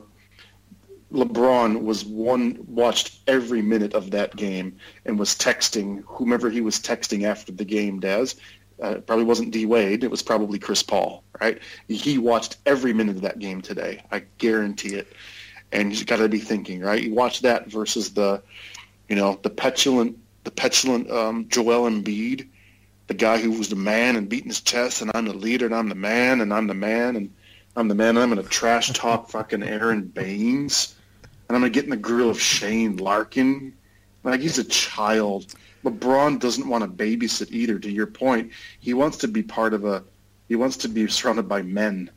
LeBron 1.13 1.83
was 1.83 2.05
one 2.05 2.65
watched 2.69 3.19
every 3.27 3.61
minute 3.61 3.95
of 3.95 4.13
that 4.13 4.37
game 4.37 4.77
and 5.05 5.19
was 5.19 5.35
texting 5.35 6.05
whomever 6.07 6.49
he 6.49 6.61
was 6.61 6.79
texting 6.79 7.25
after 7.25 7.51
the 7.51 7.65
game. 7.65 7.99
Daz, 7.99 8.37
uh, 8.81 8.95
probably 9.05 9.25
wasn't 9.25 9.51
D 9.51 9.67
Wade. 9.67 10.05
It 10.05 10.11
was 10.13 10.23
probably 10.23 10.61
Chris 10.61 10.85
Paul. 10.85 11.25
Right? 11.41 11.59
He 11.89 12.19
watched 12.19 12.59
every 12.67 12.93
minute 12.93 13.17
of 13.17 13.23
that 13.23 13.41
game 13.41 13.61
today. 13.61 14.05
I 14.13 14.21
guarantee 14.39 14.95
it. 14.95 15.09
And 15.73 15.97
you 15.97 16.05
got 16.05 16.17
to 16.17 16.29
be 16.29 16.39
thinking, 16.39 16.81
right? 16.81 17.03
You 17.03 17.15
watch 17.15 17.41
that 17.41 17.69
versus 17.69 18.13
the, 18.13 18.43
you 19.09 19.17
know, 19.17 19.39
the 19.43 19.51
petulant, 19.51 20.19
the 20.45 20.51
petulant 20.51 21.11
um, 21.11 21.49
Joel 21.49 21.89
Embiid, 21.89 22.49
the 23.07 23.15
guy 23.15 23.39
who 23.39 23.51
was 23.51 23.69
the 23.69 23.77
man 23.77 24.17
and 24.17 24.29
beating 24.29 24.49
his 24.49 24.61
chest, 24.61 25.03
and 25.03 25.11
I'm 25.15 25.25
the 25.25 25.35
leader, 25.35 25.67
and 25.67 25.75
I'm 25.75 25.89
the 25.89 25.95
man, 25.95 26.41
and 26.41 26.55
I'm 26.55 26.69
the 26.69 26.75
man, 26.75 27.17
and 27.17 27.33
I'm 27.77 27.89
the 27.89 27.95
man, 27.95 28.17
and 28.17 28.19
I'm 28.19 28.37
to 28.37 28.49
trash 28.49 28.93
talk 28.93 29.29
fucking 29.29 29.63
Aron 29.63 30.03
Baynes, 30.03 30.95
and 31.49 31.57
I'm 31.57 31.63
to 31.63 31.71
get 31.71 31.85
in 31.85 31.91
the 31.91 31.97
grill 31.97 32.31
of 32.31 32.41
Shane 32.41 32.97
Larkin. 32.99 33.75
Like 34.23 34.41
he's 34.41 34.59
a 34.59 34.65
child. 34.65 35.55
LeBron 35.85 36.39
doesn't 36.39 36.69
want 36.69 36.85
to 36.85 36.89
babysit 36.91 37.51
either. 37.51 37.79
To 37.79 37.91
your 37.91 38.07
point, 38.07 38.53
he 38.79 38.95
wants 38.95 39.17
to 39.19 39.29
be 39.29 39.43
part 39.43 39.75
of 39.75 39.85
a. 39.85 40.05
He 40.49 40.57
wants 40.57 40.77
to 40.79 40.89
be 40.89 41.09
surrounded 41.09 41.49
by 41.49 41.63
men, 41.63 42.11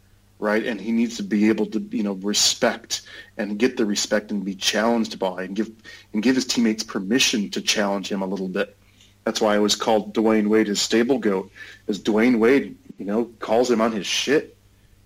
right? 0.43 0.65
And 0.65 0.79
he 0.79 0.91
needs 0.91 1.15
to 1.17 1.23
be 1.23 1.47
able 1.47 1.65
to, 1.67 1.79
you 1.79 2.03
know, 2.03 2.13
respect 2.13 3.03
and 3.37 3.57
get 3.57 3.77
the 3.77 3.85
respect 3.85 4.29
and 4.29 4.43
be 4.43 4.53
challenged 4.53 5.17
by 5.17 5.43
and 5.43 5.55
give 5.55 5.71
and 6.11 6.21
give 6.21 6.35
his 6.35 6.45
teammates 6.45 6.83
permission 6.83 7.49
to 7.51 7.61
challenge 7.61 8.11
him 8.11 8.21
a 8.21 8.25
little 8.25 8.49
bit. 8.49 8.75
That's 9.23 9.39
why 9.39 9.55
I 9.55 9.59
was 9.59 9.77
called 9.77 10.13
Dwyane 10.13 10.47
Wade 10.47 10.67
his 10.67 10.81
stable 10.81 11.17
goat, 11.17 11.49
as 11.87 11.97
Dwyane 11.97 12.39
Wade, 12.39 12.75
you 12.99 13.05
know, 13.05 13.25
calls 13.39 13.71
him 13.71 13.79
on 13.79 13.93
his 13.93 14.05
shit. 14.05 14.57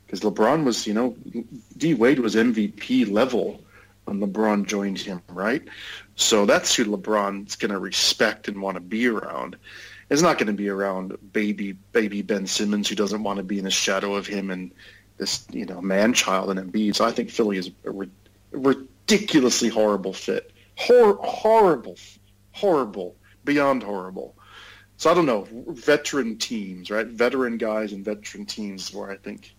Because 0.06 0.22
LeBron 0.22 0.64
was, 0.64 0.88
you 0.88 0.96
know, 0.96 1.16
D 1.78 1.94
Wade 1.94 2.20
was 2.20 2.34
MVP 2.34 3.12
level 3.12 3.62
when 4.06 4.20
LeBron 4.20 4.66
joined 4.66 4.98
him, 4.98 5.22
right? 5.30 5.62
So 6.16 6.48
that's 6.48 6.74
who 6.74 6.86
LeBron's 6.86 7.58
going 7.58 7.72
to 7.72 7.80
respect 7.80 8.48
and 8.48 8.60
want 8.60 8.76
to 8.76 8.82
be 8.82 9.08
around. 9.08 9.56
It's 10.10 10.22
not 10.22 10.38
going 10.38 10.48
to 10.48 10.54
be 10.54 10.70
around 10.70 11.16
baby 11.32 11.74
baby 11.92 12.24
Ben 12.24 12.48
Simmons 12.48 12.90
who 12.90 12.96
doesn't 12.96 13.22
want 13.22 13.38
to 13.38 13.44
be 13.44 13.60
in 13.60 13.66
the 13.66 13.72
shadow 13.72 14.16
of 14.16 14.26
him 14.26 14.50
and 14.50 14.72
this 15.18 15.46
you 15.52 15.66
know 15.66 15.82
man 15.82 16.14
child 16.14 16.50
and 16.50 16.60
Embiid. 16.60 16.96
So 16.96 17.06
I 17.06 17.12
think 17.12 17.30
Philly 17.30 17.58
is 17.58 17.72
a 17.86 17.92
ridiculously 18.52 19.70
horrible 19.70 20.14
fit, 20.14 20.52
Hor- 20.78 21.20
horrible, 21.24 21.98
horrible, 22.52 23.16
beyond 23.44 23.84
horrible. 23.84 24.36
So 24.98 25.12
I 25.12 25.14
don't 25.14 25.26
know 25.26 25.48
veteran 25.52 26.38
teams, 26.38 26.90
right? 26.90 27.06
Veteran 27.06 27.58
guys 27.58 27.94
and 27.94 28.04
veteran 28.04 28.46
teams 28.46 28.90
is 28.90 28.96
where 28.96 29.12
I 29.12 29.18
think 29.18 29.54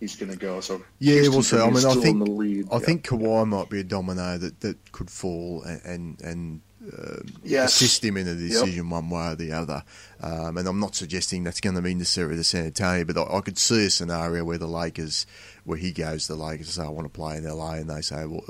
he's 0.00 0.16
going 0.16 0.32
to 0.32 0.38
go. 0.38 0.60
So 0.60 0.82
yeah, 0.98 1.22
we'll 1.28 1.42
see. 1.42 1.56
I 1.58 1.70
mean, 1.70 1.84
I 1.84 1.94
think 1.94 2.28
I 2.28 2.74
yeah. 2.74 2.78
think 2.78 3.06
Kawhi 3.06 3.46
might 3.46 3.70
be 3.70 3.80
a 3.80 3.84
domino 3.84 4.36
that, 4.38 4.60
that 4.60 4.92
could 4.92 5.10
fall 5.10 5.62
and 5.62 6.20
and 6.20 6.60
uh, 6.86 7.16
yes. 7.44 7.74
assist 7.74 8.04
him 8.04 8.16
in 8.16 8.26
a 8.26 8.34
decision 8.34 8.84
yep. 8.84 8.92
one 8.92 9.10
way 9.10 9.32
or 9.32 9.34
the 9.34 9.52
other. 9.52 9.82
Um, 10.20 10.56
and 10.56 10.66
I'm 10.66 10.80
not 10.80 10.94
suggesting 10.94 11.44
that's 11.44 11.60
going 11.60 11.76
to 11.76 11.82
be 11.82 11.94
necessarily 11.94 12.36
the 12.36 12.44
San 12.44 12.66
Antonio, 12.66 13.04
but 13.04 13.18
I, 13.18 13.36
I, 13.36 13.40
could 13.40 13.58
see 13.58 13.86
a 13.86 13.90
scenario 13.90 14.44
where 14.44 14.58
the 14.58 14.66
Lakers, 14.66 15.26
where 15.64 15.78
he 15.78 15.92
goes 15.92 16.26
to 16.26 16.34
the 16.34 16.42
Lakers 16.42 16.68
and 16.68 16.84
say, 16.84 16.88
I 16.88 16.90
want 16.90 17.06
to 17.06 17.12
play 17.12 17.36
in 17.36 17.44
LA, 17.44 17.74
and 17.74 17.90
they 17.90 18.00
say, 18.00 18.24
well, 18.26 18.42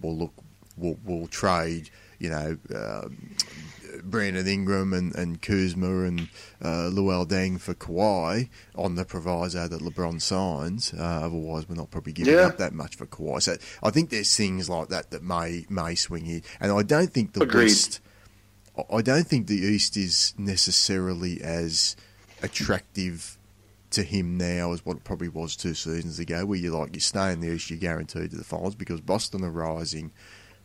well 0.00 0.16
look, 0.16 0.34
we'll, 0.76 0.98
we'll 1.04 1.28
trade, 1.28 1.90
you 2.18 2.30
know, 2.30 2.58
um, 2.74 3.36
Brandon 4.04 4.46
Ingram 4.46 4.92
and, 4.92 5.14
and 5.14 5.40
Kuzma 5.40 6.04
and 6.04 6.28
uh, 6.62 6.90
Luol 6.90 7.26
Deng 7.26 7.60
for 7.60 7.74
Kawhi 7.74 8.48
on 8.74 8.94
the 8.94 9.04
proviso 9.04 9.68
that 9.68 9.80
LeBron 9.80 10.20
signs. 10.20 10.92
Uh, 10.92 11.22
otherwise, 11.24 11.68
we're 11.68 11.74
not 11.74 11.90
probably 11.90 12.12
giving 12.12 12.34
yeah. 12.34 12.46
up 12.46 12.58
that 12.58 12.72
much 12.72 12.96
for 12.96 13.06
Kawhi. 13.06 13.42
So 13.42 13.56
I 13.82 13.90
think 13.90 14.10
there's 14.10 14.34
things 14.34 14.68
like 14.68 14.88
that 14.88 15.10
that 15.10 15.22
may 15.22 15.66
may 15.68 15.94
swing 15.94 16.24
here, 16.24 16.40
and 16.60 16.72
I 16.72 16.82
don't 16.82 17.12
think 17.12 17.32
the 17.32 17.42
Agreed. 17.42 17.64
West. 17.64 18.00
I 18.90 19.02
don't 19.02 19.26
think 19.26 19.46
the 19.46 19.56
East 19.56 19.96
is 19.96 20.32
necessarily 20.38 21.42
as 21.42 21.96
attractive 22.42 23.36
to 23.90 24.02
him 24.02 24.36
now 24.36 24.72
as 24.72 24.84
what 24.86 24.96
it 24.96 25.04
probably 25.04 25.28
was 25.28 25.56
two 25.56 25.74
seasons 25.74 26.18
ago, 26.18 26.46
where 26.46 26.58
you're 26.58 26.78
like 26.78 26.94
you 26.94 27.00
stay 27.00 27.32
in 27.32 27.40
the 27.40 27.48
East, 27.48 27.70
you're 27.70 27.78
guaranteed 27.78 28.30
to 28.30 28.36
the 28.36 28.44
finals 28.44 28.74
because 28.74 29.00
Boston 29.00 29.44
are 29.44 29.50
rising, 29.50 30.12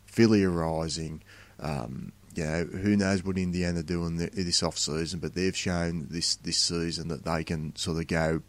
Philly 0.04 0.44
are 0.44 0.50
rising. 0.50 1.22
Um, 1.58 2.12
you 2.36 2.44
know, 2.44 2.64
who 2.64 2.96
knows 2.96 3.24
what 3.24 3.38
Indiana 3.38 3.82
do 3.82 4.06
in 4.06 4.16
the, 4.16 4.30
this 4.30 4.62
off 4.62 4.78
season, 4.78 5.20
but 5.20 5.34
they've 5.34 5.56
shown 5.56 6.08
this 6.10 6.36
this 6.36 6.58
season 6.58 7.08
that 7.08 7.24
they 7.24 7.44
can 7.44 7.74
sort 7.76 7.98
of 7.98 8.06
go 8.06 8.42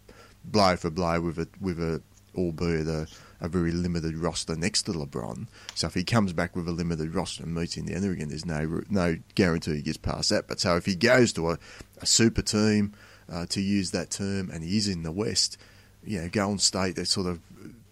blow 0.44 0.76
for 0.76 0.90
blow 0.90 1.22
with 1.22 1.40
a 1.40 1.48
with 1.60 1.80
a 1.80 2.02
albeit 2.36 2.88
a, 2.88 3.08
a 3.42 3.50
very 3.50 3.72
limited 3.72 4.16
roster 4.16 4.56
next 4.56 4.84
to 4.84 4.92
LeBron. 4.92 5.48
So 5.74 5.88
if 5.88 5.96
he 5.96 6.04
comes 6.04 6.34
back 6.34 6.56
with 6.56 6.68
a 6.68 6.72
limited 6.72 7.16
roster 7.16 7.44
and 7.44 7.56
meets 7.56 7.78
Indiana 7.78 8.12
again, 8.12 8.30
there's 8.30 8.46
no 8.46 8.84
no 8.90 9.18
guarantee 9.36 9.78
he 9.78 9.82
gets 9.82 9.98
past 9.98 10.30
that. 10.30 10.48
But 10.48 10.60
so 10.60 10.76
if 10.76 10.86
he 10.86 10.96
goes 10.96 11.34
to 11.34 11.52
a, 11.52 11.60
a 12.02 12.06
super 12.06 12.42
team, 12.42 12.94
uh, 13.32 13.46
to 13.48 13.62
use 13.62 13.92
that 13.92 14.10
term, 14.10 14.50
and 14.52 14.64
he 14.64 14.78
is 14.78 14.88
in 14.88 15.04
the 15.04 15.12
West, 15.12 15.58
you 16.04 16.22
know, 16.22 16.30
Golden 16.30 16.60
State, 16.60 16.96
they're 16.96 17.06
sort 17.06 17.28
of, 17.28 17.40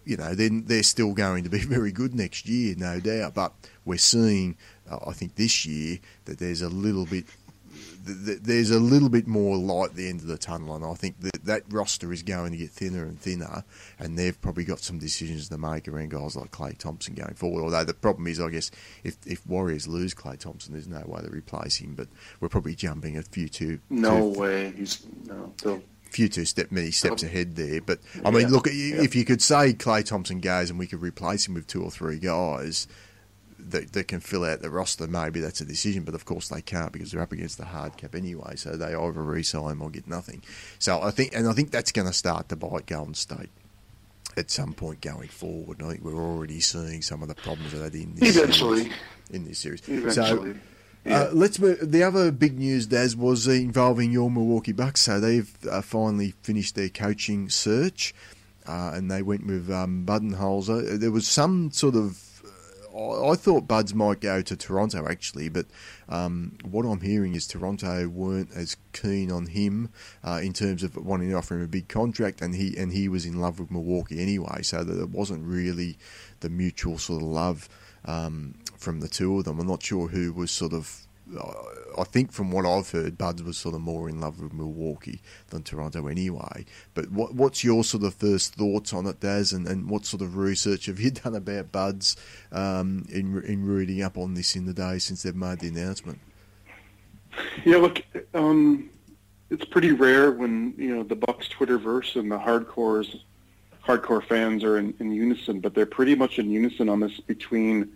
you 0.06 0.18
know, 0.18 0.34
they're, 0.34 0.50
they're 0.50 0.84
still 0.84 1.14
going 1.14 1.44
to 1.44 1.50
be 1.50 1.60
very 1.66 1.92
good 1.92 2.16
next 2.16 2.48
year, 2.48 2.76
no 2.78 3.00
doubt. 3.00 3.34
But 3.34 3.54
we're 3.84 3.98
seeing 3.98 4.58
I 4.90 5.14
think 5.14 5.36
this 5.36 5.66
year 5.66 6.00
that 6.26 6.40
there's 6.40 6.62
a 6.62 6.70
little 6.70 7.06
bit 7.06 7.26
there's 8.08 8.70
a 8.70 8.80
little 8.80 9.10
bit 9.10 9.28
more 9.28 9.58
light 9.58 9.92
at 9.92 9.96
the 9.96 10.08
end 10.08 10.22
of 10.22 10.28
the 10.28 10.38
tunnel, 10.38 10.76
and 10.76 10.86
I 10.86 10.94
think 10.94 11.20
that 11.22 11.46
that 11.46 11.64
roster 11.70 12.14
is 12.14 12.22
going 12.24 12.52
to 12.52 12.58
get 12.58 12.70
thinner 12.70 13.04
and 13.04 13.20
thinner, 13.20 13.64
and 14.00 14.18
they've 14.18 14.40
probably 14.40 14.64
got 14.64 14.80
some 14.80 15.00
decisions 15.00 15.50
to 15.50 15.58
make 15.58 15.88
around 15.88 16.12
guys 16.12 16.36
like 16.36 16.52
Klay 16.52 16.78
Thompson 16.78 17.16
going 17.16 17.34
forward. 17.34 17.64
Although 17.64 17.84
the 17.84 17.94
problem 17.94 18.28
is, 18.28 18.40
I 18.40 18.50
guess, 18.50 18.70
if 19.04 19.18
if 19.26 19.46
Warriors 19.48 19.88
lose 19.88 20.14
Klay 20.14 20.38
Thompson, 20.38 20.74
there's 20.74 20.88
no 20.88 21.04
way 21.06 21.22
to 21.22 21.30
replace 21.30 21.78
him. 21.78 21.96
But 21.96 22.08
we're 22.40 22.50
probably 22.50 22.76
jumping 22.76 23.18
a 23.18 23.24
few 23.24 23.50
too. 23.50 23.80
No 23.90 24.34
two, 24.34 24.40
way. 24.40 24.72
He's 24.72 25.06
no. 25.26 25.54
They'll... 25.64 25.82
Few 26.12 26.30
two 26.30 26.46
step 26.46 26.72
many 26.72 26.92
steps 26.92 27.24
oh. 27.24 27.28
ahead 27.28 27.58
there, 27.58 27.82
but 27.82 28.00
I 28.24 28.32
mean, 28.32 28.44
yeah. 28.44 28.48
look, 28.48 28.68
if 28.70 29.16
you 29.16 29.26
could 29.26 29.42
say 29.42 29.74
Klay 29.74 30.06
Thompson 30.06 30.40
goes 30.40 30.70
and 30.70 30.80
we 30.80 30.88
could 30.88 31.02
replace 31.02 31.46
him 31.46 31.56
with 31.56 31.68
two 31.68 31.84
or 31.84 31.92
three 31.92 32.20
guys, 32.20 32.88
that, 33.72 33.94
that 33.94 34.08
can 34.08 34.20
fill 34.20 34.44
out 34.44 34.62
the 34.62 34.70
roster, 34.70 35.08
maybe 35.08 35.40
that's 35.40 35.62
a 35.62 35.66
decision. 35.66 36.04
But 36.04 36.16
of 36.16 36.26
course 36.26 36.50
they 36.50 36.62
can't 36.62 36.92
because 36.92 37.12
they're 37.12 37.22
up 37.22 37.32
against 37.32 37.58
the 37.58 37.66
hard 37.66 37.98
cap 37.98 38.16
anyway. 38.16 38.56
So 38.56 38.76
they 38.76 38.94
either 38.94 39.12
re-sign 39.12 39.80
or 39.82 39.90
get 39.90 40.08
nothing. 40.08 40.44
So 40.80 41.02
I 41.02 41.12
think, 41.12 41.36
and 41.36 41.48
I 41.48 41.54
think 41.54 41.72
that's 41.72 41.92
going 41.92 42.08
to 42.08 42.14
start 42.14 42.50
to 42.50 42.56
bite 42.56 42.86
Golden 42.88 43.14
State 43.14 43.50
at 44.38 44.52
some 44.52 44.74
point 44.74 45.02
going 45.02 45.30
forward. 45.30 45.80
And 45.80 45.88
I 45.88 45.92
think 45.92 46.04
we're 46.04 46.16
already 46.16 46.60
seeing 46.60 47.02
some 47.02 47.22
of 47.22 47.28
the 47.28 47.36
problems 47.36 47.74
of 47.74 47.80
that 47.80 47.94
in 47.94 48.16
this 48.16 48.36
eventually 48.36 48.84
series, 48.84 48.94
in 49.32 49.46
this 49.46 49.60
series. 49.60 49.88
Eventually. 49.88 50.54
So, 50.54 50.60
yeah. 51.06 51.20
Uh, 51.22 51.30
let's 51.34 51.60
move. 51.60 51.92
The 51.92 52.02
other 52.02 52.32
big 52.32 52.58
news, 52.58 52.88
Daz, 52.88 53.16
was 53.16 53.48
involving 53.48 54.12
your 54.12 54.32
Milwaukee 54.32 54.72
Bucks. 54.72 55.02
So 55.02 55.20
they've 55.20 55.56
uh, 55.70 55.84
finally 55.84 56.34
finished 56.42 56.74
their 56.74 56.90
coaching 56.90 57.48
search, 57.48 58.16
uh, 58.68 58.92
and 58.96 59.12
they 59.12 59.22
went 59.22 59.46
with 59.46 59.70
um, 59.70 60.04
Budenholzer. 60.04 61.00
There 61.00 61.12
was 61.12 61.28
some 61.28 61.70
sort 61.70 61.96
of 61.96 62.35
I 62.96 63.36
thought 63.36 63.68
Buds 63.68 63.94
might 63.94 64.22
go 64.22 64.42
to 64.42 64.56
Toronto 64.56 65.06
actually, 65.08 65.50
but 65.50 65.66
um, 66.08 66.58
what 66.64 66.86
I'm 66.86 67.02
hearing 67.02 67.36
is 67.36 67.46
Toronto 67.46 68.08
weren't 68.08 68.52
as 68.56 68.78
keen 68.94 69.32
on 69.32 69.48
him 69.48 69.90
uh, 70.24 70.40
in 70.42 70.54
terms 70.54 70.82
of 70.82 70.96
wanting 70.96 71.30
to 71.30 71.36
offer 71.36 71.56
him 71.56 71.64
a 71.64 71.68
big 71.68 71.90
contract, 71.90 72.42
and 72.42 72.56
he 72.56 72.78
and 72.78 72.94
he 72.94 73.10
was 73.10 73.26
in 73.26 73.40
love 73.40 73.60
with 73.60 73.70
Milwaukee 73.70 74.22
anyway, 74.22 74.62
so 74.62 74.84
that 74.84 75.02
it 75.02 75.10
wasn't 75.10 75.46
really 75.46 75.98
the 76.40 76.50
mutual 76.50 76.98
sort 76.98 77.22
of 77.22 77.28
love 77.28 77.68
um, 78.06 78.56
from 78.78 79.02
the 79.02 79.10
two 79.10 79.38
of 79.38 79.46
them. 79.46 79.60
I'm 79.60 79.68
not 79.68 79.84
sure 79.84 80.08
who 80.08 80.32
was 80.32 80.52
sort 80.52 80.74
of 80.74 81.06
I 81.98 82.04
think 82.04 82.32
from 82.32 82.52
what 82.52 82.66
I've 82.66 82.90
heard, 82.90 83.18
Buds 83.18 83.44
was 83.44 83.58
sort 83.58 83.76
of 83.76 83.82
more 83.82 84.10
in 84.10 84.20
love 84.20 84.42
with 84.42 84.54
Milwaukee 84.54 85.22
than 85.50 85.64
Toronto 85.64 86.08
anyway. 86.08 86.66
But 86.94 87.12
what, 87.12 87.34
what's 87.34 87.64
your 87.64 87.84
sort 87.84 88.04
of 88.04 88.14
first 88.14 88.56
thoughts 88.56 88.94
on 88.94 89.06
it, 89.06 89.20
Daz, 89.20 89.54
and, 89.54 89.68
and 89.68 89.90
what 89.90 90.06
sort 90.06 90.22
of 90.22 90.38
research 90.38 90.88
have 90.88 91.00
you 91.00 91.12
done 91.24 91.36
about 91.36 91.72
Buds 91.72 92.16
um, 92.52 93.06
in 93.10 93.42
in 93.44 93.66
reading 93.66 94.02
up 94.02 94.18
on 94.18 94.34
this 94.34 94.56
in 94.56 94.66
the 94.66 94.74
day 94.74 95.00
since 95.00 95.24
they've 95.24 95.36
made 95.36 95.60
the 95.60 95.68
announcement? 95.68 96.20
Yeah, 97.66 97.78
look, 97.78 98.02
um, 98.34 98.90
it's 99.50 99.66
pretty 99.66 99.92
rare 99.92 100.32
when 100.32 100.74
you 100.78 100.96
know 100.96 101.04
the 101.04 101.16
Bucks 101.16 101.48
Twitterverse 101.50 102.16
and 102.20 102.32
the 102.32 102.40
hardcores, 102.40 103.20
hardcore 103.86 104.26
fans 104.26 104.64
are 104.64 104.78
in, 104.78 104.94
in 105.00 105.12
unison, 105.12 105.60
but 105.60 105.74
they're 105.74 105.86
pretty 105.86 106.16
much 106.16 106.40
in 106.40 106.50
unison 106.50 106.90
on 106.90 107.00
this 107.00 107.20
between 107.20 107.92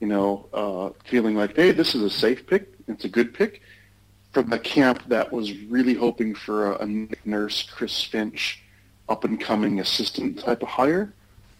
you 0.00 0.06
know, 0.06 0.48
uh, 0.52 0.90
feeling 1.04 1.36
like, 1.36 1.54
hey, 1.54 1.72
this 1.72 1.94
is 1.94 2.02
a 2.02 2.10
safe 2.10 2.46
pick. 2.46 2.72
It's 2.88 3.04
a 3.04 3.08
good 3.08 3.32
pick 3.34 3.60
from 4.32 4.48
the 4.48 4.58
camp 4.58 5.02
that 5.08 5.32
was 5.32 5.56
really 5.64 5.94
hoping 5.94 6.34
for 6.34 6.72
a, 6.72 6.84
a 6.84 7.08
Nurse, 7.24 7.62
Chris 7.64 8.02
Finch, 8.02 8.62
up 9.08 9.24
and 9.24 9.40
coming 9.40 9.80
assistant 9.80 10.38
type 10.38 10.62
of 10.62 10.68
hire, 10.68 11.12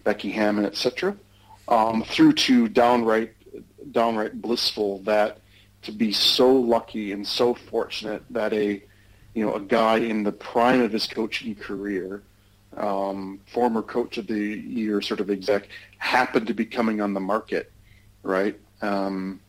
Becky 0.04 0.30
Hammon, 0.30 0.64
etc., 0.64 1.16
um, 1.68 2.02
through 2.04 2.32
to 2.32 2.68
downright, 2.68 3.32
downright 3.92 4.40
blissful 4.40 5.00
that 5.00 5.38
to 5.82 5.92
be 5.92 6.12
so 6.12 6.52
lucky 6.52 7.12
and 7.12 7.26
so 7.26 7.54
fortunate 7.54 8.22
that 8.30 8.52
a, 8.52 8.82
you 9.34 9.44
know, 9.44 9.54
a 9.54 9.60
guy 9.60 9.98
in 9.98 10.22
the 10.22 10.32
prime 10.32 10.80
of 10.80 10.92
his 10.92 11.06
coaching 11.06 11.54
career, 11.54 12.22
um, 12.76 13.40
former 13.46 13.82
coach 13.82 14.18
of 14.18 14.26
the 14.26 14.38
year 14.38 15.00
sort 15.00 15.20
of 15.20 15.30
exec, 15.30 15.68
happened 15.98 16.46
to 16.46 16.54
be 16.54 16.64
coming 16.64 17.00
on 17.00 17.14
the 17.14 17.20
market 17.20 17.72
right? 18.22 18.58
Um, 18.82 19.40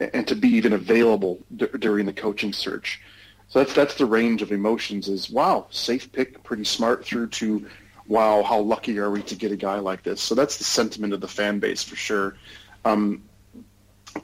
and 0.00 0.26
to 0.28 0.34
be 0.34 0.48
even 0.48 0.72
available 0.72 1.38
d- 1.56 1.66
during 1.78 2.06
the 2.06 2.12
coaching 2.12 2.52
search. 2.52 3.00
So 3.48 3.58
that's 3.60 3.72
that's 3.74 3.94
the 3.94 4.06
range 4.06 4.42
of 4.42 4.52
emotions. 4.52 5.08
Is 5.08 5.30
wow, 5.30 5.66
safe 5.70 6.12
pick, 6.12 6.42
pretty 6.44 6.64
smart, 6.64 7.04
through 7.04 7.28
to 7.28 7.66
wow, 8.06 8.42
how 8.42 8.60
lucky 8.60 8.98
are 8.98 9.10
we 9.10 9.22
to 9.22 9.34
get 9.34 9.52
a 9.52 9.56
guy 9.56 9.78
like 9.78 10.02
this? 10.02 10.20
So 10.20 10.34
that's 10.34 10.56
the 10.56 10.64
sentiment 10.64 11.12
of 11.12 11.20
the 11.20 11.28
fan 11.28 11.58
base 11.58 11.82
for 11.82 11.96
sure. 11.96 12.36
Um, 12.84 13.22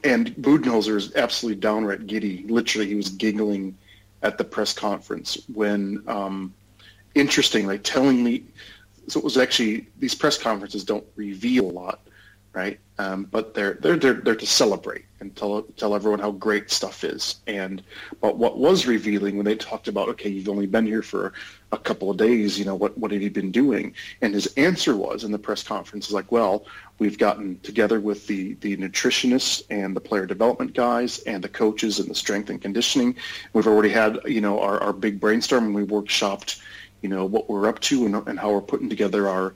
and 0.03 0.35
Budenholzer 0.35 0.95
is 0.95 1.15
absolutely 1.15 1.61
downright 1.61 2.07
giddy. 2.07 2.45
Literally, 2.47 2.87
he 2.87 2.95
was 2.95 3.09
giggling 3.09 3.77
at 4.23 4.37
the 4.37 4.43
press 4.43 4.73
conference 4.73 5.37
when, 5.53 6.03
um, 6.07 6.53
interestingly, 7.13 7.77
telling 7.77 8.23
me. 8.23 8.43
So 9.07 9.19
it 9.19 9.23
was 9.23 9.37
actually 9.37 9.87
these 9.99 10.15
press 10.15 10.37
conferences 10.37 10.83
don't 10.83 11.05
reveal 11.15 11.69
a 11.69 11.71
lot 11.71 11.99
right? 12.55 12.79
Um, 12.97 13.25
but 13.25 13.53
they're 13.53 13.73
they're 13.81 13.97
they're 13.97 14.13
they're 14.13 14.35
to 14.35 14.45
celebrate 14.45 15.03
and 15.19 15.35
tell 15.35 15.63
tell 15.75 15.93
everyone 15.93 16.19
how 16.19 16.31
great 16.31 16.71
stuff 16.71 17.03
is. 17.03 17.35
And 17.45 17.83
but 18.21 18.37
what 18.37 18.57
was 18.57 18.87
revealing 18.87 19.35
when 19.35 19.45
they 19.45 19.57
talked 19.57 19.89
about, 19.89 20.07
okay, 20.09 20.29
you've 20.29 20.47
only 20.47 20.65
been 20.65 20.85
here 20.85 21.01
for 21.01 21.33
a 21.73 21.77
couple 21.77 22.09
of 22.09 22.15
days, 22.15 22.57
you 22.57 22.63
know, 22.63 22.73
what 22.73 22.97
what 22.97 23.11
have 23.11 23.21
you 23.21 23.29
been 23.29 23.51
doing? 23.51 23.93
And 24.21 24.33
his 24.33 24.47
answer 24.55 24.95
was 24.95 25.25
in 25.25 25.33
the 25.33 25.37
press 25.37 25.61
conference 25.61 26.07
is 26.07 26.13
like, 26.13 26.31
well, 26.31 26.65
we've 26.97 27.17
gotten 27.17 27.59
together 27.59 27.99
with 27.99 28.25
the 28.27 28.53
the 28.61 28.77
nutritionists 28.77 29.63
and 29.69 29.93
the 29.93 30.01
player 30.01 30.25
development 30.25 30.73
guys 30.73 31.19
and 31.19 31.43
the 31.43 31.49
coaches 31.49 31.99
and 31.99 32.09
the 32.09 32.15
strength 32.15 32.49
and 32.49 32.61
conditioning. 32.61 33.17
We've 33.51 33.67
already 33.67 33.89
had 33.89 34.19
you 34.25 34.39
know 34.39 34.61
our 34.61 34.81
our 34.81 34.93
big 34.93 35.19
brainstorm 35.19 35.65
and 35.65 35.75
we 35.75 35.83
workshopped 35.83 36.61
you 37.01 37.09
know 37.09 37.25
what 37.25 37.49
we're 37.49 37.67
up 37.67 37.79
to 37.81 38.05
and, 38.05 38.15
and 38.27 38.39
how 38.39 38.51
we're 38.53 38.61
putting 38.61 38.89
together 38.89 39.27
our 39.27 39.53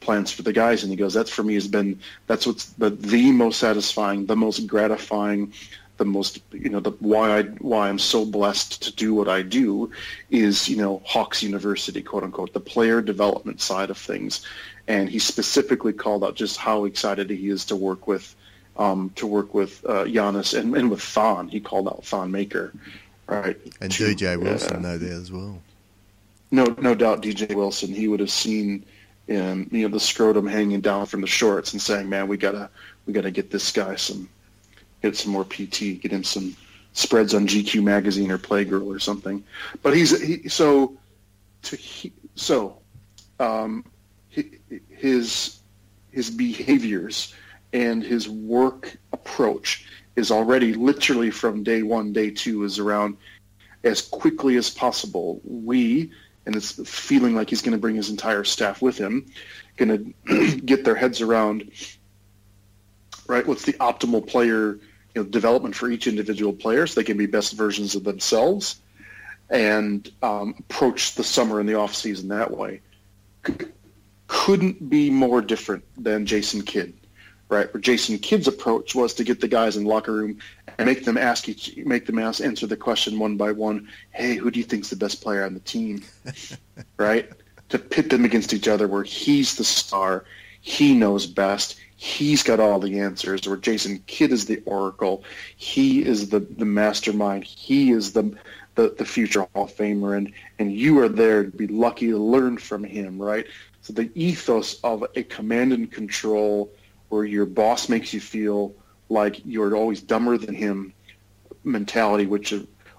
plans 0.00 0.32
for 0.32 0.42
the 0.42 0.52
guys 0.52 0.82
and 0.82 0.90
he 0.90 0.96
goes 0.96 1.14
that's 1.14 1.30
for 1.30 1.42
me 1.42 1.54
has 1.54 1.68
been 1.68 1.98
that's 2.26 2.46
what's 2.46 2.66
the, 2.70 2.90
the 2.90 3.30
most 3.30 3.58
satisfying 3.58 4.26
the 4.26 4.36
most 4.36 4.66
gratifying 4.66 5.52
the 5.96 6.04
most 6.04 6.40
you 6.52 6.68
know 6.68 6.80
the 6.80 6.90
why 7.00 7.38
I 7.38 7.42
why 7.42 7.88
I'm 7.88 7.98
so 7.98 8.24
blessed 8.26 8.82
to 8.82 8.92
do 8.92 9.14
what 9.14 9.28
I 9.28 9.42
do 9.42 9.90
is 10.30 10.68
you 10.68 10.76
know 10.76 11.00
Hawks 11.04 11.42
University 11.42 12.02
quote 12.02 12.24
unquote 12.24 12.52
the 12.52 12.60
player 12.60 13.00
development 13.00 13.60
side 13.60 13.90
of 13.90 13.96
things. 13.96 14.42
And 14.88 15.08
he 15.08 15.18
specifically 15.18 15.92
called 15.92 16.22
out 16.22 16.36
just 16.36 16.58
how 16.58 16.84
excited 16.84 17.30
he 17.30 17.48
is 17.48 17.64
to 17.66 17.76
work 17.76 18.06
with 18.06 18.36
um, 18.76 19.10
to 19.16 19.26
work 19.26 19.54
with 19.54 19.84
uh, 19.86 20.04
Giannis 20.04 20.56
and, 20.56 20.76
and 20.76 20.90
with 20.90 21.00
Thon. 21.00 21.48
He 21.48 21.60
called 21.60 21.88
out 21.88 22.04
Thon 22.04 22.30
Maker 22.30 22.72
right? 23.26 23.56
And 23.80 23.92
to, 23.92 24.04
DJ 24.04 24.40
Wilson 24.40 24.76
uh, 24.76 24.80
no 24.80 24.98
there 24.98 25.12
as 25.12 25.30
well. 25.32 25.60
No 26.50 26.64
no 26.80 26.94
doubt 26.94 27.22
DJ 27.22 27.54
Wilson. 27.54 27.92
He 27.92 28.08
would 28.08 28.20
have 28.20 28.30
seen 28.30 28.84
and 29.28 29.68
you 29.72 29.82
know 29.82 29.92
the 29.92 30.00
scrotum 30.00 30.46
hanging 30.46 30.80
down 30.80 31.06
from 31.06 31.20
the 31.20 31.26
shorts 31.26 31.72
and 31.72 31.82
saying, 31.82 32.08
"Man, 32.08 32.28
we 32.28 32.36
gotta 32.36 32.70
we 33.06 33.12
gotta 33.12 33.30
get 33.30 33.50
this 33.50 33.70
guy 33.72 33.96
some 33.96 34.28
get 35.02 35.16
some 35.16 35.32
more 35.32 35.44
PT, 35.44 36.00
get 36.00 36.12
him 36.12 36.24
some 36.24 36.56
spreads 36.92 37.34
on 37.34 37.46
GQ 37.46 37.82
magazine 37.82 38.30
or 38.30 38.38
Playgirl 38.38 38.86
or 38.86 38.98
something." 38.98 39.42
But 39.82 39.96
he's 39.96 40.20
he, 40.20 40.48
so 40.48 40.96
to 41.62 41.76
he, 41.76 42.12
so 42.34 42.78
um, 43.40 43.84
his 44.88 45.60
his 46.10 46.30
behaviors 46.30 47.34
and 47.72 48.02
his 48.02 48.28
work 48.28 48.96
approach 49.12 49.86
is 50.14 50.30
already 50.30 50.72
literally 50.72 51.30
from 51.30 51.62
day 51.62 51.82
one, 51.82 52.12
day 52.12 52.30
two 52.30 52.64
is 52.64 52.78
around 52.78 53.16
as 53.84 54.02
quickly 54.02 54.56
as 54.56 54.70
possible. 54.70 55.40
We 55.44 56.10
and 56.46 56.54
it's 56.54 56.72
feeling 56.88 57.34
like 57.34 57.50
he's 57.50 57.60
going 57.60 57.72
to 57.72 57.78
bring 57.78 57.96
his 57.96 58.08
entire 58.08 58.44
staff 58.44 58.80
with 58.80 58.96
him, 58.96 59.26
going 59.76 60.14
to 60.26 60.56
get 60.64 60.84
their 60.84 60.94
heads 60.94 61.20
around, 61.20 61.70
right? 63.26 63.46
What's 63.46 63.64
the 63.64 63.74
optimal 63.74 64.26
player 64.26 64.78
you 65.14 65.22
know, 65.22 65.24
development 65.24 65.74
for 65.74 65.90
each 65.90 66.06
individual 66.06 66.52
player 66.52 66.86
so 66.86 67.00
they 67.00 67.04
can 67.04 67.16
be 67.16 67.26
best 67.26 67.54
versions 67.54 67.94
of 67.94 68.04
themselves, 68.04 68.80
and 69.50 70.10
um, 70.22 70.54
approach 70.58 71.14
the 71.14 71.24
summer 71.24 71.60
and 71.60 71.68
the 71.68 71.74
off 71.74 71.94
season 71.94 72.28
that 72.28 72.50
way. 72.50 72.80
Couldn't 74.28 74.88
be 74.88 75.10
more 75.10 75.40
different 75.40 75.84
than 75.96 76.26
Jason 76.26 76.62
Kidd 76.62 76.94
right? 77.48 77.72
Where 77.72 77.80
Jason 77.80 78.18
Kidd's 78.18 78.48
approach 78.48 78.94
was 78.94 79.14
to 79.14 79.24
get 79.24 79.40
the 79.40 79.48
guys 79.48 79.76
in 79.76 79.84
locker 79.84 80.12
room 80.12 80.38
make 80.78 81.04
them 81.04 81.16
ask 81.16 81.48
each, 81.48 81.76
make 81.76 82.06
them 82.06 82.18
ask, 82.18 82.42
answer 82.42 82.66
the 82.66 82.76
question 82.76 83.18
one 83.18 83.36
by 83.36 83.52
one. 83.52 83.88
Hey, 84.10 84.36
who 84.36 84.50
do 84.50 84.58
you 84.58 84.64
think's 84.64 84.90
the 84.90 84.96
best 84.96 85.22
player 85.22 85.44
on 85.44 85.54
the 85.54 85.60
team? 85.60 86.02
right? 86.96 87.30
To 87.70 87.78
pit 87.78 88.10
them 88.10 88.24
against 88.24 88.52
each 88.52 88.68
other, 88.68 88.86
where 88.86 89.02
he's 89.02 89.56
the 89.56 89.64
star, 89.64 90.24
he 90.60 90.94
knows 90.94 91.26
best, 91.26 91.76
he's 91.96 92.42
got 92.42 92.60
all 92.60 92.78
the 92.78 93.00
answers. 93.00 93.46
Where 93.46 93.56
Jason 93.56 94.02
Kidd 94.06 94.32
is 94.32 94.46
the 94.46 94.62
oracle, 94.66 95.24
he 95.56 96.04
is 96.04 96.28
the 96.28 96.40
the 96.40 96.64
mastermind, 96.64 97.44
he 97.44 97.90
is 97.90 98.12
the 98.12 98.36
the, 98.76 98.94
the 98.96 99.04
future 99.04 99.48
Hall 99.54 99.64
of 99.64 99.74
Famer, 99.74 100.16
and 100.16 100.32
and 100.58 100.72
you 100.72 101.00
are 101.00 101.08
there 101.08 101.44
to 101.44 101.50
be 101.50 101.66
lucky 101.66 102.08
to 102.08 102.18
learn 102.18 102.58
from 102.58 102.84
him, 102.84 103.20
right? 103.20 103.46
So 103.82 103.92
the 103.92 104.10
ethos 104.14 104.80
of 104.82 105.04
a 105.14 105.22
command 105.22 105.72
and 105.72 105.90
control 105.90 106.70
where 107.08 107.24
your 107.24 107.46
boss 107.46 107.88
makes 107.88 108.12
you 108.12 108.20
feel 108.20 108.74
like 109.08 109.40
you're 109.44 109.76
always 109.76 110.00
dumber 110.00 110.36
than 110.38 110.54
him 110.54 110.92
mentality, 111.64 112.26
which 112.26 112.54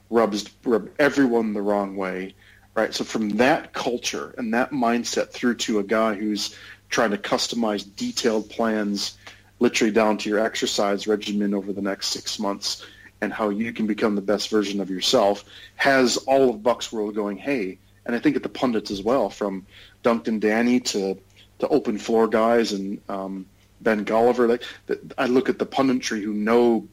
rubs 0.09 0.49
rub 0.63 0.89
everyone 0.99 1.53
the 1.53 1.61
wrong 1.61 1.95
way, 1.95 2.35
right? 2.75 2.93
So 2.93 3.03
from 3.03 3.29
that 3.37 3.73
culture 3.73 4.33
and 4.37 4.53
that 4.53 4.71
mindset 4.71 5.31
through 5.31 5.55
to 5.55 5.79
a 5.79 5.83
guy 5.83 6.15
who's 6.15 6.55
trying 6.89 7.11
to 7.11 7.17
customize 7.17 7.83
detailed 7.95 8.49
plans, 8.49 9.17
literally 9.59 9.91
down 9.91 10.17
to 10.19 10.29
your 10.29 10.39
exercise 10.39 11.07
regimen 11.07 11.53
over 11.53 11.73
the 11.73 11.81
next 11.81 12.07
six 12.07 12.39
months, 12.39 12.85
and 13.21 13.33
how 13.33 13.49
you 13.49 13.73
can 13.73 13.87
become 13.87 14.15
the 14.15 14.21
best 14.21 14.49
version 14.49 14.79
of 14.79 14.89
yourself, 14.89 15.43
has 15.75 16.17
all 16.17 16.49
of 16.49 16.63
Bucks 16.63 16.91
World 16.91 17.15
going, 17.15 17.37
hey, 17.37 17.79
and 18.05 18.15
I 18.15 18.19
think 18.19 18.35
at 18.35 18.43
the 18.43 18.49
pundits 18.49 18.91
as 18.91 19.01
well, 19.01 19.29
from 19.29 19.65
Duncan 20.03 20.39
Danny 20.39 20.79
to 20.81 21.17
to 21.59 21.67
open 21.69 21.97
floor 21.97 22.27
guys 22.27 22.71
and 22.71 23.01
um, 23.09 23.45
Ben 23.81 24.05
Golliver. 24.05 24.47
Like 24.47 24.63
I 25.17 25.25
look 25.27 25.49
at 25.49 25.59
the 25.59 25.65
punditry 25.65 26.21
who 26.21 26.33
know 26.33 26.87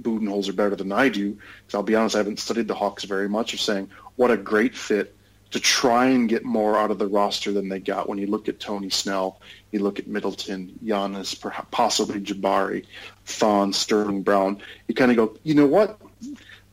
Budenholzer 0.00 0.54
better 0.54 0.76
than 0.76 0.92
I 0.92 1.08
do. 1.08 1.32
Because 1.32 1.74
I'll 1.74 1.82
be 1.82 1.94
honest, 1.94 2.14
I 2.14 2.18
haven't 2.18 2.38
studied 2.38 2.68
the 2.68 2.74
Hawks 2.74 3.04
very 3.04 3.28
much. 3.28 3.54
Of 3.54 3.60
saying 3.60 3.90
what 4.16 4.30
a 4.30 4.36
great 4.36 4.76
fit 4.76 5.14
to 5.50 5.60
try 5.60 6.06
and 6.06 6.28
get 6.28 6.44
more 6.44 6.76
out 6.76 6.90
of 6.90 6.98
the 6.98 7.06
roster 7.06 7.52
than 7.52 7.68
they 7.68 7.80
got. 7.80 8.08
When 8.08 8.18
you 8.18 8.26
look 8.26 8.48
at 8.48 8.60
Tony 8.60 8.90
Snell, 8.90 9.40
you 9.70 9.80
look 9.80 9.98
at 9.98 10.06
Middleton, 10.06 10.78
Giannis, 10.84 11.34
possibly 11.70 12.20
Jabari, 12.20 12.84
Thon, 13.24 13.72
Sterling 13.72 14.22
Brown. 14.22 14.60
You 14.88 14.94
kind 14.94 15.10
of 15.10 15.16
go, 15.16 15.38
you 15.44 15.54
know 15.54 15.66
what? 15.66 15.98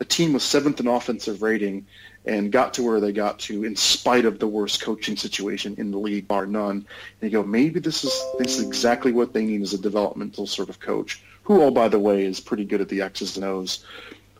A 0.01 0.05
team 0.05 0.33
with 0.33 0.43
seventh 0.43 0.81
in 0.81 0.87
offensive 0.87 1.41
rating 1.41 1.85
and 2.27 2.51
got 2.51 2.73
to 2.73 2.83
where 2.83 2.99
they 2.99 3.11
got 3.11 3.39
to 3.39 3.63
in 3.63 3.75
spite 3.75 4.25
of 4.25 4.39
the 4.39 4.47
worst 4.47 4.81
coaching 4.81 5.15
situation 5.15 5.75
in 5.77 5.91
the 5.91 5.97
league, 5.97 6.27
bar 6.27 6.45
none. 6.45 6.85
And 7.21 7.21
you 7.21 7.29
go, 7.29 7.43
maybe 7.43 7.79
this 7.79 8.03
is 8.03 8.23
this 8.39 8.57
is 8.57 8.65
exactly 8.65 9.11
what 9.11 9.33
they 9.33 9.45
need 9.45 9.61
as 9.61 9.73
a 9.73 9.77
developmental 9.77 10.47
sort 10.47 10.69
of 10.69 10.79
coach, 10.79 11.21
who, 11.43 11.61
oh 11.61 11.71
by 11.71 11.87
the 11.87 11.99
way, 11.99 12.25
is 12.25 12.39
pretty 12.39 12.65
good 12.65 12.81
at 12.81 12.89
the 12.89 13.01
X's 13.01 13.35
and 13.35 13.45
O's. 13.45 13.85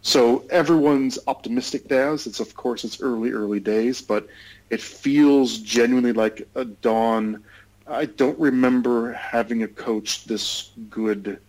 So 0.02 0.46
everyone's 0.52 1.18
optimistic, 1.28 1.88
Daz. 1.88 2.28
It's 2.28 2.40
of 2.40 2.56
course 2.56 2.84
it's 2.84 3.02
early, 3.02 3.32
early 3.32 3.60
days, 3.60 4.02
but 4.02 4.28
it 4.70 4.82
feels 4.82 5.58
genuinely 5.60 6.14
like 6.14 6.48
a 6.56 6.66
dawn. 6.66 7.44
I 7.88 8.06
don't 8.06 8.38
remember 8.40 9.14
having 9.14 9.64
a 9.64 9.68
coach 9.68 10.26
this 10.26 10.72
good 10.90 11.40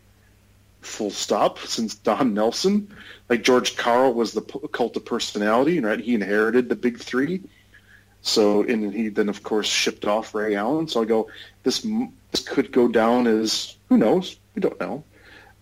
full 0.87 1.11
stop 1.11 1.59
since 1.59 1.95
Don 1.95 2.35
Nelson. 2.35 2.95
Like 3.29 3.43
George 3.43 3.77
Karl 3.77 4.15
was 4.15 4.33
the 4.33 4.43
cult 4.73 4.97
of 4.97 5.05
personality, 5.05 5.81
right? 5.81 6.01
He 6.01 6.15
inherited 6.15 6.69
the 6.69 6.77
big 6.77 6.99
three. 6.99 7.43
So, 8.23 8.63
and 8.63 8.93
he 8.93 9.09
then 9.09 9.29
of 9.29 9.43
course 9.43 9.67
shipped 9.67 10.05
off 10.05 10.35
Ray 10.35 10.57
Allen. 10.57 10.89
So 10.89 11.03
I 11.03 11.05
go, 11.05 11.29
this 11.63 11.87
this 12.31 12.43
could 12.47 12.73
go 12.73 12.89
down 12.89 13.27
as 13.27 13.77
who 13.89 13.97
knows? 13.97 14.39
We 14.55 14.61
don't 14.61 14.81
know, 14.81 15.05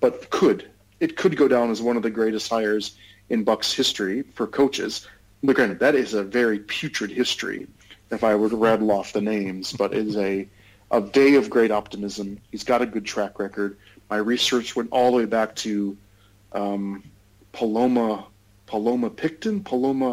but 0.00 0.30
could 0.30 0.70
it 1.00 1.16
could 1.16 1.36
go 1.36 1.48
down 1.48 1.70
as 1.70 1.82
one 1.82 1.96
of 1.96 2.02
the 2.02 2.10
greatest 2.10 2.48
hires 2.48 2.96
in 3.28 3.44
Bucks 3.44 3.72
history 3.72 4.22
for 4.22 4.46
coaches. 4.46 5.06
But 5.42 5.56
granted, 5.56 5.80
that 5.80 5.94
is 5.94 6.14
a 6.14 6.22
very 6.22 6.58
putrid 6.58 7.10
history. 7.10 7.66
If 8.10 8.22
I 8.24 8.34
were 8.34 8.48
to 8.48 8.56
rattle 8.56 8.92
off 8.92 9.12
the 9.12 9.20
names, 9.20 9.72
but 9.72 9.92
it 9.92 10.06
is 10.06 10.16
a 10.16 10.48
a 10.90 11.00
day 11.00 11.34
of 11.34 11.50
great 11.50 11.70
optimism. 11.70 12.38
He's 12.50 12.64
got 12.64 12.82
a 12.82 12.86
good 12.86 13.04
track 13.04 13.38
record 13.38 13.76
my 14.10 14.16
research 14.16 14.76
went 14.76 14.90
all 14.92 15.10
the 15.10 15.16
way 15.18 15.24
back 15.24 15.54
to 15.56 15.96
um, 16.52 17.02
Paloma, 17.52 18.26
Paloma 18.66 19.10
Picton, 19.10 19.62
Paloma. 19.64 20.12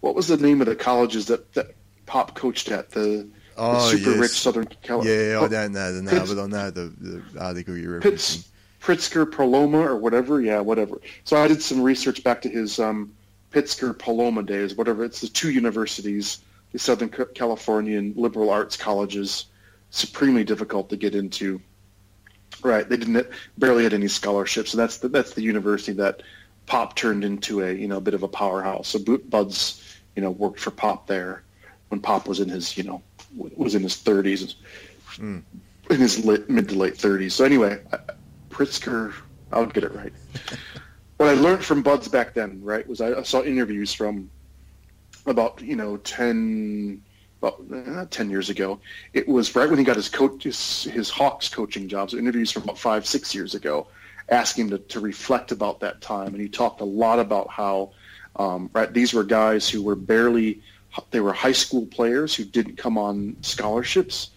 What 0.00 0.14
was 0.14 0.28
the 0.28 0.36
name 0.36 0.60
of 0.60 0.66
the 0.66 0.76
colleges 0.76 1.26
that, 1.26 1.52
that 1.54 1.74
Pop 2.06 2.34
coached 2.34 2.70
at? 2.70 2.90
The, 2.90 3.28
oh, 3.56 3.74
the 3.74 3.80
super 3.98 4.10
yes. 4.10 4.20
rich 4.20 4.32
Southern 4.32 4.66
California. 4.82 5.30
Yeah, 5.30 5.40
I 5.40 5.48
don't 5.48 5.72
know 5.72 5.92
the 5.92 6.02
name, 6.02 6.26
but 6.26 6.38
I 6.38 6.46
know 6.46 6.70
the, 6.70 6.92
the 7.00 7.40
article 7.40 7.76
you're 7.76 8.00
referencing. 8.00 8.46
Pritzker 8.80 9.30
Paloma 9.30 9.78
or 9.78 9.96
whatever. 9.96 10.40
Yeah, 10.40 10.60
whatever. 10.60 11.00
So 11.24 11.36
I 11.36 11.48
did 11.48 11.60
some 11.60 11.82
research 11.82 12.22
back 12.22 12.42
to 12.42 12.48
his 12.48 12.78
um, 12.78 13.12
Pritzker 13.50 13.98
Paloma 13.98 14.42
days, 14.42 14.74
whatever. 14.74 15.04
It's 15.04 15.20
the 15.20 15.28
two 15.28 15.50
universities, 15.50 16.40
the 16.72 16.78
Southern 16.78 17.08
Californian 17.34 18.12
liberal 18.16 18.50
arts 18.50 18.76
colleges, 18.76 19.46
supremely 19.90 20.44
difficult 20.44 20.88
to 20.90 20.96
get 20.96 21.14
into. 21.14 21.60
Right. 22.66 22.88
They 22.88 22.96
didn't 22.96 23.28
barely 23.58 23.84
had 23.84 23.94
any 23.94 24.08
scholarships, 24.08 24.72
so 24.72 24.76
that's 24.76 24.98
the, 24.98 25.06
that's 25.06 25.34
the 25.34 25.40
university 25.40 25.92
that 25.92 26.24
Pop 26.66 26.96
turned 26.96 27.22
into 27.22 27.62
a 27.62 27.72
you 27.72 27.86
know 27.86 27.98
a 27.98 28.00
bit 28.00 28.12
of 28.12 28.24
a 28.24 28.28
powerhouse. 28.28 28.88
So 28.88 28.98
Buds, 28.98 30.00
you 30.16 30.22
know, 30.22 30.30
worked 30.30 30.58
for 30.58 30.72
Pop 30.72 31.06
there 31.06 31.44
when 31.90 32.00
Pop 32.00 32.26
was 32.26 32.40
in 32.40 32.48
his 32.48 32.76
you 32.76 32.82
know 32.82 33.02
was 33.36 33.76
in 33.76 33.84
his 33.84 33.94
30s, 33.94 34.56
mm. 35.14 35.44
in 35.90 35.96
his 35.96 36.24
mid 36.24 36.68
to 36.68 36.74
late 36.74 36.94
30s. 36.94 37.30
So 37.30 37.44
anyway, 37.44 37.78
Pritzker, 38.50 39.14
I'll 39.52 39.66
get 39.66 39.84
it 39.84 39.94
right. 39.94 40.12
what 41.18 41.28
I 41.28 41.34
learned 41.34 41.64
from 41.64 41.84
Buds 41.84 42.08
back 42.08 42.34
then, 42.34 42.60
right, 42.64 42.84
was 42.88 43.00
I, 43.00 43.20
I 43.20 43.22
saw 43.22 43.44
interviews 43.44 43.92
from 43.92 44.28
about 45.24 45.62
you 45.62 45.76
know 45.76 45.98
10 45.98 47.00
about 47.46 47.88
uh, 47.88 48.06
10 48.10 48.30
years 48.30 48.50
ago. 48.50 48.80
It 49.12 49.28
was 49.28 49.54
right 49.54 49.68
when 49.68 49.78
he 49.78 49.84
got 49.84 49.96
his 49.96 50.08
coach, 50.08 50.44
his, 50.44 50.84
his 50.84 51.10
Hawks 51.10 51.48
coaching 51.48 51.88
jobs, 51.88 52.14
interviews 52.14 52.50
from 52.50 52.64
about 52.64 52.78
five, 52.78 53.06
six 53.06 53.34
years 53.34 53.54
ago, 53.54 53.88
asking 54.28 54.66
him 54.66 54.70
to, 54.70 54.78
to 54.78 55.00
reflect 55.00 55.52
about 55.52 55.80
that 55.80 56.00
time. 56.00 56.28
And 56.28 56.40
he 56.40 56.48
talked 56.48 56.80
a 56.80 56.84
lot 56.84 57.18
about 57.18 57.48
how, 57.48 57.92
um, 58.36 58.70
right, 58.72 58.92
these 58.92 59.12
were 59.12 59.24
guys 59.24 59.68
who 59.68 59.82
were 59.82 59.96
barely, 59.96 60.62
they 61.10 61.20
were 61.20 61.32
high 61.32 61.52
school 61.52 61.86
players 61.86 62.34
who 62.34 62.44
didn't 62.44 62.76
come 62.76 62.98
on 62.98 63.36
scholarships 63.42 64.30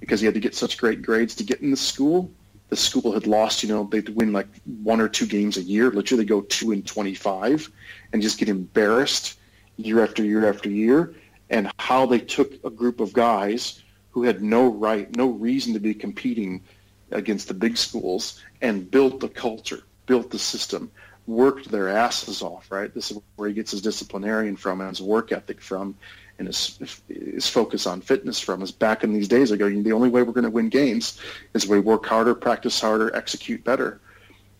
because 0.00 0.20
he 0.20 0.26
had 0.26 0.34
to 0.34 0.40
get 0.40 0.54
such 0.54 0.78
great 0.78 1.02
grades 1.02 1.34
to 1.36 1.44
get 1.44 1.60
in 1.60 1.70
the 1.70 1.76
school. 1.76 2.30
The 2.68 2.76
school 2.76 3.12
had 3.12 3.28
lost, 3.28 3.62
you 3.62 3.68
know, 3.68 3.84
they'd 3.84 4.08
win 4.08 4.32
like 4.32 4.48
one 4.82 5.00
or 5.00 5.08
two 5.08 5.26
games 5.26 5.56
a 5.56 5.62
year, 5.62 5.90
literally 5.90 6.24
go 6.24 6.40
two 6.40 6.72
and 6.72 6.84
25 6.84 7.70
and 8.12 8.20
just 8.20 8.38
get 8.38 8.48
embarrassed 8.48 9.38
year 9.76 10.02
after 10.02 10.24
year 10.24 10.48
after 10.48 10.68
year 10.68 11.14
and 11.50 11.70
how 11.78 12.06
they 12.06 12.18
took 12.18 12.52
a 12.64 12.70
group 12.70 13.00
of 13.00 13.12
guys 13.12 13.82
who 14.10 14.22
had 14.22 14.42
no 14.42 14.68
right, 14.68 15.14
no 15.16 15.28
reason 15.28 15.74
to 15.74 15.80
be 15.80 15.94
competing 15.94 16.62
against 17.10 17.48
the 17.48 17.54
big 17.54 17.76
schools 17.76 18.42
and 18.62 18.90
built 18.90 19.20
the 19.20 19.28
culture, 19.28 19.82
built 20.06 20.30
the 20.30 20.38
system, 20.38 20.90
worked 21.26 21.70
their 21.70 21.88
asses 21.88 22.42
off, 22.42 22.70
right? 22.70 22.94
This 22.94 23.10
is 23.10 23.18
where 23.36 23.48
he 23.48 23.54
gets 23.54 23.72
his 23.72 23.82
disciplinarian 23.82 24.56
from 24.56 24.80
and 24.80 24.90
his 24.90 25.02
work 25.02 25.32
ethic 25.32 25.60
from 25.60 25.96
and 26.38 26.48
his, 26.48 27.02
his 27.08 27.48
focus 27.48 27.86
on 27.86 28.00
fitness 28.00 28.38
from 28.38 28.62
is 28.62 28.70
back 28.70 29.04
in 29.04 29.12
these 29.12 29.28
days 29.28 29.50
ago, 29.50 29.68
the 29.68 29.92
only 29.92 30.08
way 30.08 30.22
we're 30.22 30.32
going 30.32 30.44
to 30.44 30.50
win 30.50 30.68
games 30.68 31.20
is 31.54 31.66
we 31.66 31.80
work 31.80 32.04
harder, 32.04 32.34
practice 32.34 32.80
harder, 32.80 33.14
execute 33.14 33.64
better. 33.64 34.00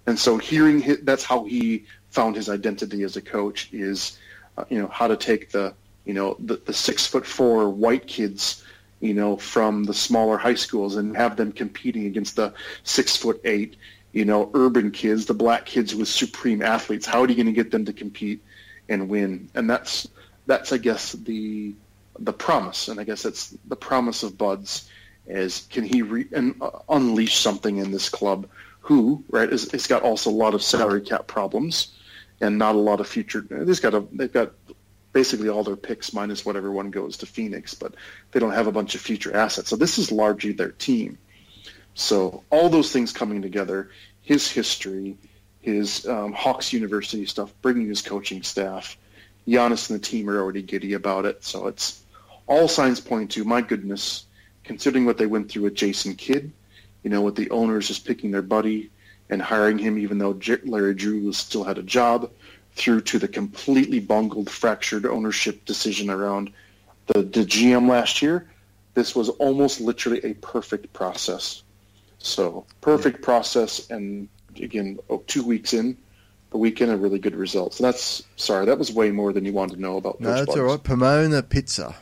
And 0.06 0.18
so 0.18 0.38
hearing 0.38 0.80
his, 0.80 1.00
that's 1.02 1.24
how 1.24 1.44
he 1.44 1.84
found 2.10 2.36
his 2.36 2.48
identity 2.48 3.02
as 3.02 3.16
a 3.16 3.20
coach 3.20 3.68
is, 3.72 4.18
uh, 4.56 4.64
you 4.70 4.78
know, 4.78 4.88
how 4.88 5.06
to 5.06 5.16
take 5.16 5.50
the 5.50 5.74
you 6.06 6.14
know, 6.14 6.36
the, 6.38 6.56
the 6.64 6.72
six 6.72 7.06
foot 7.06 7.26
four 7.26 7.68
white 7.68 8.06
kids, 8.06 8.64
you 9.00 9.12
know, 9.12 9.36
from 9.36 9.84
the 9.84 9.92
smaller 9.92 10.38
high 10.38 10.54
schools 10.54 10.96
and 10.96 11.16
have 11.16 11.36
them 11.36 11.52
competing 11.52 12.06
against 12.06 12.36
the 12.36 12.54
six 12.84 13.16
foot 13.16 13.40
eight, 13.44 13.76
you 14.12 14.24
know, 14.24 14.50
urban 14.54 14.90
kids, 14.90 15.26
the 15.26 15.34
black 15.34 15.66
kids 15.66 15.94
with 15.94 16.08
supreme 16.08 16.62
athletes. 16.62 17.04
How 17.04 17.20
are 17.20 17.28
you 17.28 17.34
going 17.34 17.46
to 17.46 17.52
get 17.52 17.70
them 17.70 17.84
to 17.84 17.92
compete 17.92 18.42
and 18.88 19.08
win? 19.08 19.50
And 19.54 19.68
that's, 19.68 20.08
that's, 20.46 20.72
I 20.72 20.78
guess, 20.78 21.12
the, 21.12 21.74
the 22.18 22.32
promise. 22.32 22.88
And 22.88 22.98
I 22.98 23.04
guess 23.04 23.22
that's 23.22 23.54
the 23.66 23.76
promise 23.76 24.22
of 24.22 24.38
Buds 24.38 24.88
is 25.26 25.66
can 25.70 25.84
he 25.84 26.02
re- 26.02 26.28
and, 26.32 26.54
uh, 26.62 26.70
unleash 26.88 27.36
something 27.36 27.78
in 27.78 27.90
this 27.90 28.08
club 28.08 28.48
who, 28.80 29.24
right, 29.30 29.52
is, 29.52 29.74
it's 29.74 29.88
got 29.88 30.02
also 30.02 30.30
a 30.30 30.32
lot 30.32 30.54
of 30.54 30.62
salary 30.62 31.00
cap 31.00 31.26
problems 31.26 31.92
and 32.40 32.56
not 32.56 32.76
a 32.76 32.78
lot 32.78 33.00
of 33.00 33.08
future. 33.08 33.40
They've 33.40 33.82
got 33.82 33.94
a, 33.94 34.04
they've 34.12 34.32
got 34.32 34.52
basically 35.16 35.48
all 35.48 35.64
their 35.64 35.76
picks 35.76 36.12
minus 36.12 36.44
whatever 36.44 36.70
one 36.70 36.90
goes 36.90 37.16
to 37.16 37.24
Phoenix, 37.24 37.72
but 37.72 37.94
they 38.32 38.38
don't 38.38 38.52
have 38.52 38.66
a 38.66 38.70
bunch 38.70 38.94
of 38.94 39.00
future 39.00 39.34
assets. 39.34 39.70
So 39.70 39.74
this 39.74 39.96
is 39.96 40.12
largely 40.12 40.52
their 40.52 40.72
team. 40.72 41.16
So 41.94 42.44
all 42.50 42.68
those 42.68 42.92
things 42.92 43.14
coming 43.14 43.40
together, 43.40 43.88
his 44.20 44.50
history, 44.50 45.16
his 45.62 46.06
um, 46.06 46.34
Hawks 46.34 46.70
University 46.70 47.24
stuff, 47.24 47.50
bringing 47.62 47.88
his 47.88 48.02
coaching 48.02 48.42
staff, 48.42 48.98
Giannis 49.48 49.88
and 49.88 49.98
the 49.98 50.04
team 50.04 50.28
are 50.28 50.38
already 50.38 50.60
giddy 50.60 50.92
about 50.92 51.24
it. 51.24 51.42
So 51.42 51.66
it's 51.66 52.02
all 52.46 52.68
signs 52.68 53.00
point 53.00 53.30
to, 53.30 53.44
my 53.44 53.62
goodness, 53.62 54.26
considering 54.64 55.06
what 55.06 55.16
they 55.16 55.24
went 55.24 55.50
through 55.50 55.62
with 55.62 55.74
Jason 55.76 56.14
Kidd, 56.14 56.52
you 57.02 57.08
know, 57.08 57.22
with 57.22 57.36
the 57.36 57.48
owners 57.48 57.88
just 57.88 58.04
picking 58.04 58.32
their 58.32 58.42
buddy 58.42 58.90
and 59.30 59.40
hiring 59.40 59.78
him 59.78 59.96
even 59.96 60.18
though 60.18 60.38
Larry 60.64 60.92
Drew 60.92 61.32
still 61.32 61.64
had 61.64 61.78
a 61.78 61.82
job, 61.82 62.30
through 62.76 63.00
to 63.00 63.18
the 63.18 63.26
completely 63.26 64.00
bungled, 64.00 64.50
fractured 64.50 65.06
ownership 65.06 65.64
decision 65.64 66.10
around 66.10 66.52
the, 67.06 67.22
the 67.22 67.44
GM 67.44 67.88
last 67.88 68.22
year, 68.22 68.48
this 68.94 69.14
was 69.14 69.28
almost 69.30 69.80
literally 69.80 70.20
a 70.24 70.34
perfect 70.34 70.92
process. 70.92 71.62
So 72.18 72.66
perfect 72.80 73.22
process, 73.22 73.90
and 73.90 74.28
again, 74.56 74.98
oh, 75.10 75.22
two 75.26 75.42
weeks 75.42 75.72
in, 75.72 75.96
a 76.52 76.58
weekend 76.58 76.90
a 76.90 76.96
really 76.96 77.18
good 77.18 77.36
result. 77.36 77.78
And 77.78 77.84
that's 77.84 78.22
sorry, 78.36 78.66
that 78.66 78.78
was 78.78 78.92
way 78.92 79.10
more 79.10 79.32
than 79.32 79.44
you 79.44 79.52
wanted 79.52 79.76
to 79.76 79.80
know 79.80 79.96
about. 79.96 80.20
No, 80.20 80.32
that's 80.32 80.56
all 80.56 80.62
right. 80.64 80.82
Pomona 80.82 81.42
Pizza. 81.42 81.94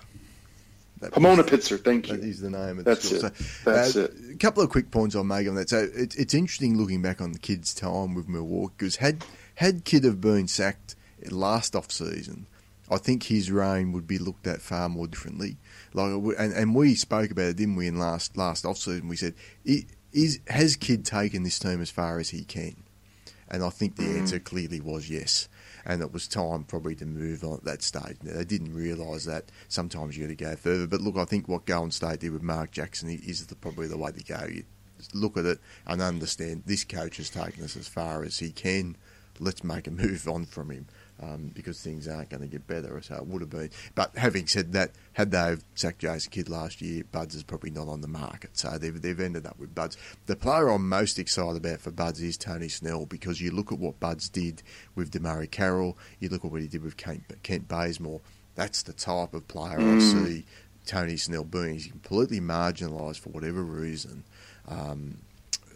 That 1.00 1.12
Pomona 1.12 1.42
Pizza, 1.42 1.76
thank 1.76 2.08
you. 2.08 2.16
That 2.16 2.24
is 2.24 2.40
the 2.40 2.50
name 2.50 2.78
of 2.78 2.84
That's 2.84 3.04
school. 3.06 3.26
it. 3.26 3.36
So, 3.36 3.70
That's 3.70 3.96
uh, 3.96 4.04
it. 4.04 4.34
A 4.34 4.36
couple 4.36 4.62
of 4.62 4.70
quick 4.70 4.90
points 4.90 5.14
I'll 5.14 5.24
make 5.24 5.46
on 5.48 5.54
that. 5.56 5.68
So 5.68 5.78
it, 5.78 6.14
it's 6.16 6.32
interesting 6.32 6.78
looking 6.78 7.02
back 7.02 7.20
on 7.20 7.32
the 7.32 7.38
Kidd's 7.38 7.74
time 7.74 8.14
with 8.14 8.28
Milwaukee 8.28 8.74
because 8.78 8.96
had 8.96 9.24
had 9.54 9.84
Kidd 9.84 10.04
have 10.04 10.20
been 10.20 10.48
sacked 10.48 10.96
last 11.30 11.74
off 11.76 11.90
season, 11.90 12.46
I 12.90 12.98
think 12.98 13.24
his 13.24 13.50
reign 13.50 13.92
would 13.92 14.06
be 14.06 14.18
looked 14.18 14.46
at 14.46 14.60
far 14.60 14.88
more 14.88 15.06
differently. 15.06 15.56
Like, 15.92 16.10
and, 16.38 16.52
and 16.52 16.74
we 16.74 16.94
spoke 16.94 17.30
about 17.30 17.46
it, 17.46 17.56
didn't 17.56 17.76
we? 17.76 17.86
In 17.86 17.98
last 17.98 18.36
last 18.36 18.66
off 18.66 18.78
season, 18.78 19.08
we 19.08 19.16
said, 19.16 19.34
"Is 19.64 20.40
has 20.48 20.76
Kidd 20.76 21.04
taken 21.04 21.42
this 21.42 21.58
team 21.58 21.80
as 21.80 21.90
far 21.90 22.18
as 22.18 22.30
he 22.30 22.44
can?" 22.44 22.84
And 23.48 23.62
I 23.62 23.70
think 23.70 23.96
the 23.96 24.04
mm. 24.04 24.18
answer 24.18 24.38
clearly 24.38 24.80
was 24.80 25.08
yes. 25.08 25.48
And 25.86 26.00
it 26.00 26.12
was 26.12 26.26
time 26.26 26.64
probably 26.64 26.94
to 26.96 27.04
move 27.04 27.44
on 27.44 27.58
at 27.58 27.64
that 27.64 27.82
stage. 27.82 28.16
They 28.22 28.44
didn't 28.44 28.74
realise 28.74 29.26
that 29.26 29.50
sometimes 29.68 30.16
you 30.16 30.24
got 30.24 30.30
to 30.30 30.44
go 30.44 30.56
further. 30.56 30.86
But 30.86 31.02
look, 31.02 31.18
I 31.18 31.26
think 31.26 31.46
what 31.46 31.66
Golden 31.66 31.90
State 31.90 32.20
did 32.20 32.32
with 32.32 32.42
Mark 32.42 32.70
Jackson 32.70 33.10
is 33.10 33.46
the, 33.46 33.54
probably 33.54 33.86
the 33.86 33.98
way 33.98 34.10
to 34.12 34.24
go. 34.24 34.46
You 34.50 34.64
look 35.12 35.36
at 35.36 35.44
it 35.44 35.58
and 35.86 36.00
understand 36.00 36.62
this 36.64 36.84
coach 36.84 37.18
has 37.18 37.28
taken 37.28 37.62
us 37.64 37.76
as 37.76 37.86
far 37.86 38.24
as 38.24 38.38
he 38.38 38.50
can 38.50 38.96
let's 39.40 39.64
make 39.64 39.86
a 39.86 39.90
move 39.90 40.28
on 40.28 40.46
from 40.46 40.70
him 40.70 40.86
um, 41.22 41.50
because 41.54 41.80
things 41.80 42.08
aren't 42.08 42.30
going 42.30 42.42
to 42.42 42.48
get 42.48 42.66
better 42.66 42.96
as 42.98 43.10
it 43.10 43.26
would 43.26 43.40
have 43.40 43.50
been. 43.50 43.70
But 43.94 44.16
having 44.16 44.46
said 44.46 44.72
that, 44.72 44.92
had 45.12 45.30
they 45.30 45.56
sacked 45.74 46.00
Jason 46.00 46.30
Kidd 46.30 46.48
last 46.48 46.80
year, 46.80 47.04
Buds 47.10 47.34
is 47.34 47.42
probably 47.42 47.70
not 47.70 47.88
on 47.88 48.00
the 48.00 48.08
market. 48.08 48.56
So 48.56 48.76
they've, 48.78 49.00
they've 49.00 49.20
ended 49.20 49.46
up 49.46 49.58
with 49.58 49.74
Buds. 49.74 49.96
The 50.26 50.36
player 50.36 50.68
I'm 50.68 50.88
most 50.88 51.18
excited 51.18 51.64
about 51.64 51.80
for 51.80 51.90
Buds 51.90 52.20
is 52.20 52.36
Tony 52.36 52.68
Snell 52.68 53.06
because 53.06 53.40
you 53.40 53.50
look 53.50 53.72
at 53.72 53.78
what 53.78 54.00
Buds 54.00 54.28
did 54.28 54.62
with 54.94 55.10
DeMarre 55.10 55.50
Carroll, 55.50 55.96
you 56.20 56.28
look 56.28 56.44
at 56.44 56.50
what 56.50 56.60
he 56.60 56.68
did 56.68 56.82
with 56.82 56.96
Kent, 56.96 57.22
Kent 57.42 57.68
Bazemore. 57.68 58.20
That's 58.54 58.82
the 58.82 58.92
type 58.92 59.34
of 59.34 59.48
player 59.48 59.78
mm. 59.78 59.96
I 59.96 59.98
see 59.98 60.44
Tony 60.86 61.16
Snell 61.16 61.44
being. 61.44 61.74
He's 61.74 61.86
completely 61.86 62.40
marginalised 62.40 63.18
for 63.18 63.30
whatever 63.30 63.62
reason. 63.62 64.24
Um, 64.68 65.18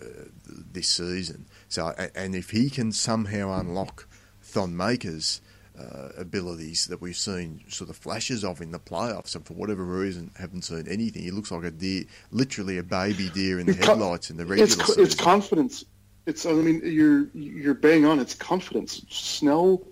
uh, 0.01 0.25
this 0.73 0.89
season. 0.89 1.47
So, 1.69 1.95
and 2.15 2.35
if 2.35 2.51
he 2.51 2.71
can 2.71 2.93
somehow 2.93 3.59
unlock 3.59 4.09
Thon 4.43 4.77
Maker's 4.77 5.41
uh, 5.79 6.09
abilities 6.17 6.87
that 6.87 7.01
we've 7.01 7.17
seen 7.17 7.63
sort 7.69 7.91
of 7.91 7.97
flashes 7.97 8.45
of 8.45 8.61
in 8.61 8.73
the 8.73 8.79
playoffs, 8.79 9.37
and 9.37 9.47
for 9.47 9.55
whatever 9.55 9.85
reason 9.85 10.31
haven't 10.37 10.63
seen 10.63 10.87
anything. 10.89 11.23
He 11.23 11.31
looks 11.31 11.51
like 11.51 11.65
a 11.65 11.71
deer, 11.71 12.05
literally 12.33 12.79
a 12.79 12.83
baby 12.83 13.29
deer 13.31 13.61
in 13.61 13.67
the 13.67 13.75
headlights 13.75 14.31
in 14.31 14.37
the 14.37 14.45
regular 14.45 14.65
it's, 14.65 14.87
season. 14.87 15.05
It's 15.05 15.15
confidence. 15.15 15.85
It's 16.27 16.47
I 16.47 16.53
mean 16.53 16.81
you're 16.85 17.29
you're 17.33 17.75
bang 17.75 18.05
on. 18.05 18.19
It's 18.19 18.35
confidence. 18.35 19.05
Snell 19.09 19.83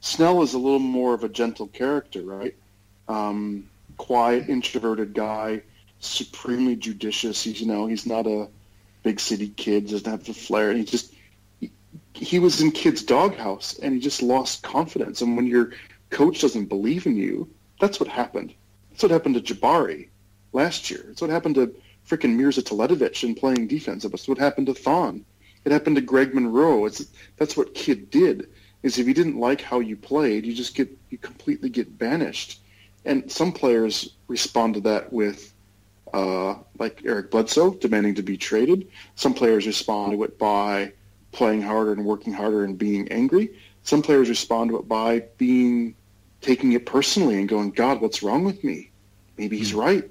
Snell 0.00 0.42
is 0.42 0.54
a 0.54 0.58
little 0.58 0.78
more 0.78 1.14
of 1.14 1.24
a 1.24 1.28
gentle 1.28 1.68
character, 1.68 2.22
right? 2.22 2.54
Um, 3.06 3.68
quiet, 3.96 4.48
introverted 4.48 5.14
guy, 5.14 5.62
supremely 6.00 6.76
judicious. 6.76 7.42
He's 7.42 7.60
you 7.60 7.66
know 7.68 7.86
he's 7.86 8.06
not 8.06 8.26
a 8.26 8.48
big 9.02 9.20
city 9.20 9.48
kid, 9.48 9.88
doesn't 9.88 10.10
have 10.10 10.24
the 10.24 10.34
flair, 10.34 10.72
he 10.72 10.84
just 10.84 11.12
he, 12.18 12.38
was 12.38 12.60
in 12.60 12.72
Kidd's 12.72 13.02
doghouse, 13.02 13.78
and 13.78 13.94
he 13.94 14.00
just 14.00 14.22
lost 14.22 14.62
confidence. 14.62 15.20
And 15.20 15.36
when 15.36 15.46
your 15.46 15.72
coach 16.10 16.40
doesn't 16.40 16.66
believe 16.66 17.06
in 17.06 17.16
you, 17.16 17.48
that's 17.80 18.00
what 18.00 18.08
happened. 18.08 18.54
That's 18.90 19.02
what 19.02 19.12
happened 19.12 19.34
to 19.34 19.54
Jabari 19.54 20.08
last 20.52 20.90
year. 20.90 21.06
It's 21.10 21.20
what 21.20 21.30
happened 21.30 21.54
to 21.56 21.74
freaking 22.08 22.36
Mirza 22.36 22.62
Teletovic 22.62 23.22
in 23.22 23.34
playing 23.34 23.68
defense. 23.68 24.04
It's 24.04 24.28
what 24.28 24.38
happened 24.38 24.66
to 24.66 24.74
Thon. 24.74 25.24
It 25.64 25.72
happened 25.72 25.96
to 25.96 26.02
Greg 26.02 26.34
Monroe. 26.34 26.86
It's 26.86 27.06
that's 27.36 27.56
what 27.56 27.74
Kidd 27.74 28.10
did. 28.10 28.48
Is 28.82 28.98
if 28.98 29.06
he 29.06 29.12
didn't 29.12 29.38
like 29.38 29.60
how 29.60 29.80
you 29.80 29.96
played, 29.96 30.46
you 30.46 30.54
just 30.54 30.74
get 30.74 30.88
you 31.10 31.18
completely 31.18 31.68
get 31.68 31.98
banished. 31.98 32.60
And 33.04 33.30
some 33.30 33.52
players 33.52 34.14
respond 34.28 34.74
to 34.74 34.80
that 34.82 35.12
with 35.12 35.52
uh, 36.14 36.56
like 36.78 37.02
Eric 37.04 37.30
Bledsoe 37.30 37.74
demanding 37.74 38.14
to 38.14 38.22
be 38.22 38.36
traded. 38.36 38.88
Some 39.14 39.34
players 39.34 39.66
respond 39.66 40.12
to 40.12 40.24
it 40.24 40.38
by 40.38 40.92
playing 41.38 41.62
harder 41.62 41.92
and 41.92 42.04
working 42.04 42.32
harder 42.32 42.64
and 42.64 42.76
being 42.76 43.06
angry. 43.12 43.48
Some 43.84 44.02
players 44.02 44.28
respond 44.28 44.72
by 44.88 45.20
being 45.38 45.94
taking 46.40 46.72
it 46.72 46.84
personally 46.84 47.38
and 47.38 47.48
going, 47.48 47.70
God, 47.70 48.00
what's 48.00 48.24
wrong 48.24 48.42
with 48.42 48.64
me? 48.64 48.90
Maybe 49.36 49.56
he's 49.56 49.70
hmm. 49.70 49.78
right. 49.78 50.10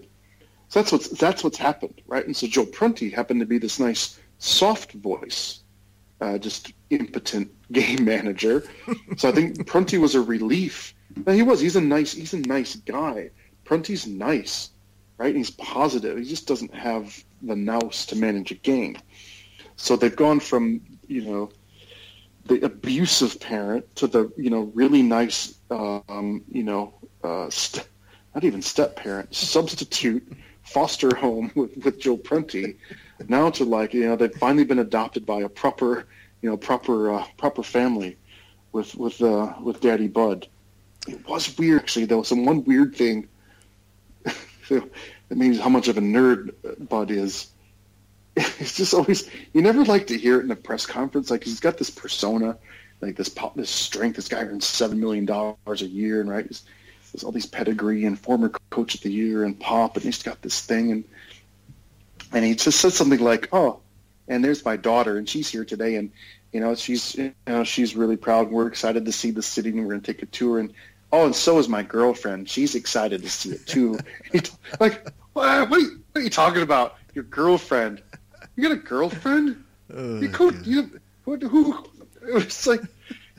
So 0.70 0.80
that's 0.80 0.92
what's 0.92 1.10
that's 1.10 1.44
what's 1.44 1.58
happened, 1.58 2.02
right? 2.08 2.26
And 2.26 2.36
so 2.36 2.48
Joe 2.48 2.66
Prunty 2.66 3.10
happened 3.10 3.42
to 3.42 3.46
be 3.46 3.58
this 3.58 3.78
nice 3.80 4.18
soft 4.40 4.94
voice, 4.94 5.64
uh, 6.22 6.38
just 6.38 6.74
impotent 6.90 7.52
game 7.72 8.06
manager. 8.06 8.64
so 9.18 9.30
I 9.30 9.34
think 9.34 9.68
Prunty 9.74 9.98
was 9.98 10.16
a 10.16 10.22
relief. 10.22 10.94
Now, 11.26 11.34
he 11.34 11.44
was. 11.44 11.60
He's 11.60 11.76
a 11.76 11.82
nice. 11.82 12.14
He's 12.14 12.34
a 12.34 12.40
nice 12.40 12.76
guy. 12.78 13.32
Prunty's 13.66 14.08
nice 14.08 14.72
right? 15.18 15.36
he's 15.36 15.50
positive. 15.50 16.18
He 16.18 16.24
just 16.24 16.48
doesn't 16.48 16.74
have 16.76 17.24
the 17.42 17.56
nous 17.56 18.06
to 18.06 18.16
manage 18.16 18.52
a 18.52 18.56
game. 18.56 18.98
So 19.76 19.96
they've 19.96 20.16
gone 20.16 20.40
from 20.40 20.82
you 21.08 21.22
know 21.22 21.50
the 22.46 22.62
abusive 22.66 23.40
parent 23.40 23.84
to 23.96 24.08
the 24.08 24.32
you 24.38 24.50
know 24.50 24.72
really 24.74 25.02
nice 25.02 25.56
um, 25.70 26.44
you 26.50 26.64
know 26.64 26.94
uh, 27.24 27.50
st- 27.50 27.88
not 28.38 28.44
even 28.44 28.62
step 28.62 28.96
parent, 28.96 29.34
substitute 29.34 30.32
foster 30.62 31.16
home 31.16 31.52
with, 31.56 31.76
with 31.84 32.00
Joe 32.00 32.18
Prunty, 32.18 32.78
now 33.28 33.50
to 33.50 33.64
like 33.64 33.94
you 33.94 34.06
know 34.06 34.16
they've 34.16 34.34
finally 34.36 34.64
been 34.64 34.80
adopted 34.80 35.26
by 35.26 35.42
a 35.42 35.50
proper 35.50 36.06
you 36.42 36.50
know 36.50 36.56
proper 36.58 37.12
uh, 37.14 37.26
proper 37.38 37.64
family 37.64 38.18
with 38.72 38.94
with 38.96 39.22
uh, 39.22 39.54
with 39.62 39.82
Daddy 39.82 40.08
Bud. 40.08 40.48
It 41.08 41.28
was 41.28 41.58
weird 41.58 41.82
actually. 41.82 42.06
There 42.06 42.18
was 42.18 42.28
some 42.28 42.46
one 42.46 42.64
weird 42.66 42.96
thing. 42.96 43.28
that 44.70 44.90
means 45.32 45.60
how 45.60 45.70
much 45.70 45.88
of 45.88 45.98
a 45.98 46.02
nerd 46.02 46.52
Bud 46.90 47.12
is. 47.12 47.48
It's 48.60 48.76
just 48.76 48.94
always 48.94 49.30
you 49.54 49.62
never 49.62 49.84
like 49.84 50.08
to 50.08 50.18
hear 50.18 50.40
it 50.40 50.46
in 50.46 50.52
a 50.52 50.56
press 50.56 50.86
conference. 50.86 51.32
Like 51.32 51.44
he's 51.44 51.60
got 51.60 51.78
this 51.78 51.90
persona, 51.90 52.58
like 53.02 53.16
this 53.16 53.30
pop, 53.30 53.56
this 53.56 53.70
strength. 53.70 54.16
This 54.16 54.28
guy 54.28 54.40
earns 54.42 54.66
seven 54.66 55.00
million 55.00 55.26
dollars 55.26 55.82
a 55.82 55.88
year, 55.88 56.22
and 56.22 56.30
right, 56.30 56.46
there's 56.46 57.24
all 57.24 57.32
these 57.32 57.48
pedigree 57.48 58.06
and 58.06 58.20
former 58.20 58.50
coach 58.70 58.94
of 58.94 59.02
the 59.02 59.12
year 59.12 59.44
and 59.44 59.60
pop, 59.60 59.96
and 59.96 60.06
he's 60.06 60.22
got 60.22 60.42
this 60.44 60.62
thing, 60.62 60.92
and 60.92 61.04
and 62.32 62.46
he 62.46 62.54
just 62.54 62.80
said 62.80 62.94
something 62.94 63.20
like, 63.20 63.50
"Oh, 63.52 63.80
and 64.28 64.44
there's 64.44 64.64
my 64.64 64.78
daughter, 64.78 65.18
and 65.18 65.28
she's 65.28 65.50
here 65.50 65.66
today, 65.66 65.96
and 65.96 66.12
you 66.52 66.60
know 66.60 66.76
she's 66.76 67.16
you 67.16 67.34
know 67.48 67.64
she's 67.64 67.96
really 67.96 68.18
proud. 68.18 68.48
And 68.48 68.56
we're 68.56 68.68
excited 68.68 69.06
to 69.06 69.12
see 69.12 69.32
the 69.32 69.42
city, 69.42 69.70
and 69.70 69.80
we're 69.80 69.90
going 69.90 70.02
to 70.02 70.14
take 70.14 70.22
a 70.22 70.28
tour, 70.28 70.60
and 70.60 70.74
oh, 71.12 71.26
and 71.26 71.36
so 71.36 71.58
is 71.58 71.68
my 71.68 71.84
girlfriend. 71.84 72.50
She's 72.50 72.76
excited 72.76 73.24
to 73.24 73.30
see 73.30 73.50
it 73.52 73.66
too. 73.66 73.98
like, 74.80 75.08
what, 75.34 75.70
what, 75.70 75.80
are 75.80 75.80
you, 75.80 76.04
what 76.12 76.22
are 76.22 76.24
you 76.24 76.30
talking 76.30 76.62
about? 76.62 76.96
Your 77.14 77.24
girlfriend? 77.24 78.02
You 78.58 78.64
got 78.64 78.72
a 78.72 78.82
girlfriend? 78.82 79.64
Oh, 79.94 80.20
you 80.20 80.30
could, 80.30 80.56
God. 80.56 80.68
you 80.68 81.00
who, 81.24 81.38
who? 81.38 81.86
It 82.28 82.34
was 82.34 82.68
like 82.68 82.82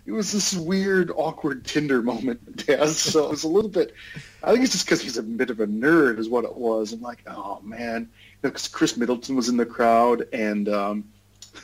it 0.06 0.12
was 0.12 0.32
this 0.32 0.54
weird, 0.54 1.10
awkward 1.14 1.66
Tinder 1.66 2.00
moment, 2.00 2.66
Daz. 2.66 2.98
So 2.98 3.26
it 3.26 3.30
was 3.30 3.44
a 3.44 3.48
little 3.48 3.68
bit. 3.68 3.94
I 4.42 4.52
think 4.52 4.64
it's 4.64 4.72
just 4.72 4.86
because 4.86 5.02
he's 5.02 5.18
a 5.18 5.22
bit 5.22 5.50
of 5.50 5.60
a 5.60 5.66
nerd, 5.66 6.18
is 6.18 6.28
what 6.28 6.44
it 6.44 6.56
was. 6.56 6.92
I'm 6.92 7.02
like, 7.02 7.24
oh 7.26 7.60
man, 7.62 8.08
because 8.40 8.68
Khris 8.68 8.96
Middleton 8.96 9.36
was 9.36 9.48
in 9.48 9.58
the 9.58 9.66
crowd 9.66 10.26
and 10.32 10.68
um, 10.68 11.04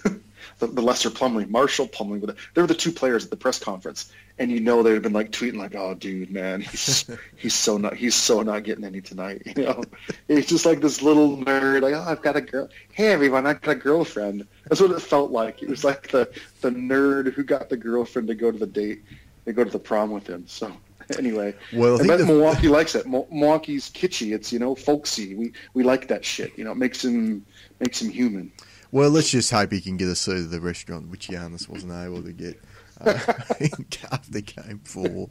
the, 0.58 0.66
the 0.66 0.82
Lester 0.82 1.10
Plumlee, 1.10 1.48
Marshall 1.48 1.88
Plumlee, 1.88 2.34
they 2.54 2.60
were 2.60 2.66
the 2.66 2.74
two 2.74 2.92
players 2.92 3.24
at 3.24 3.30
the 3.30 3.36
press 3.36 3.58
conference, 3.58 4.12
and 4.38 4.50
you 4.50 4.60
know 4.60 4.82
they'd 4.82 5.02
been 5.02 5.12
like 5.12 5.30
tweeting 5.30 5.56
like, 5.56 5.74
oh 5.74 5.94
dude, 5.94 6.30
man, 6.30 6.60
he's 6.60 7.08
he's 7.36 7.54
so 7.54 7.76
not 7.78 7.94
he's 7.96 8.14
so 8.14 8.42
not 8.42 8.64
getting 8.64 8.84
any 8.84 9.00
tonight. 9.00 9.42
You 9.56 9.64
know, 9.64 9.82
he's 10.28 10.46
just 10.46 10.66
like 10.66 10.80
this 10.80 11.02
little 11.02 11.36
nerd, 11.38 11.82
like, 11.82 11.94
oh, 11.94 12.04
I've 12.06 12.22
got 12.22 12.36
a 12.36 12.40
girl. 12.40 12.68
Hey 12.92 13.08
everyone, 13.12 13.46
I've 13.46 13.60
got 13.60 13.72
a 13.72 13.74
girlfriend. 13.76 14.46
That's 14.68 14.80
what 14.80 14.90
it 14.90 15.00
felt 15.00 15.30
like. 15.30 15.62
It 15.62 15.68
was 15.68 15.84
like 15.84 16.08
the 16.08 16.28
the 16.60 16.70
nerd 16.70 17.32
who 17.32 17.42
got 17.44 17.68
the 17.68 17.76
girlfriend 17.76 18.28
to 18.28 18.34
go 18.34 18.50
to 18.50 18.58
the 18.58 18.66
date, 18.66 19.02
to 19.46 19.52
go 19.52 19.64
to 19.64 19.70
the 19.70 19.78
prom 19.78 20.10
with 20.10 20.26
him. 20.26 20.44
So 20.46 20.72
anyway, 21.18 21.54
Well, 21.72 22.00
I 22.00 22.04
I 22.04 22.06
bet 22.06 22.18
the- 22.18 22.26
Milwaukee 22.26 22.68
likes 22.68 22.94
it. 22.94 23.06
Mo- 23.06 23.28
Milwaukee's 23.30 23.90
kitschy. 23.90 24.34
It's 24.34 24.52
you 24.52 24.58
know 24.58 24.74
folksy. 24.74 25.34
We 25.34 25.52
we 25.74 25.82
like 25.82 26.08
that 26.08 26.24
shit. 26.24 26.56
You 26.56 26.64
know, 26.64 26.72
it 26.72 26.78
makes 26.78 27.04
him 27.04 27.44
makes 27.80 28.00
him 28.00 28.08
human. 28.10 28.50
Well, 28.94 29.10
let's 29.10 29.28
just 29.28 29.50
hope 29.50 29.72
he 29.72 29.80
can 29.80 29.96
get 29.96 30.06
a 30.06 30.14
seat 30.14 30.44
at 30.44 30.50
the 30.52 30.60
restaurant, 30.60 31.08
which 31.08 31.26
Giannis 31.26 31.68
wasn't 31.68 31.94
able 31.94 32.22
to 32.22 32.32
get 32.32 32.62
uh, 33.00 33.18
after 34.12 34.40
game 34.40 34.82
four. 34.84 35.28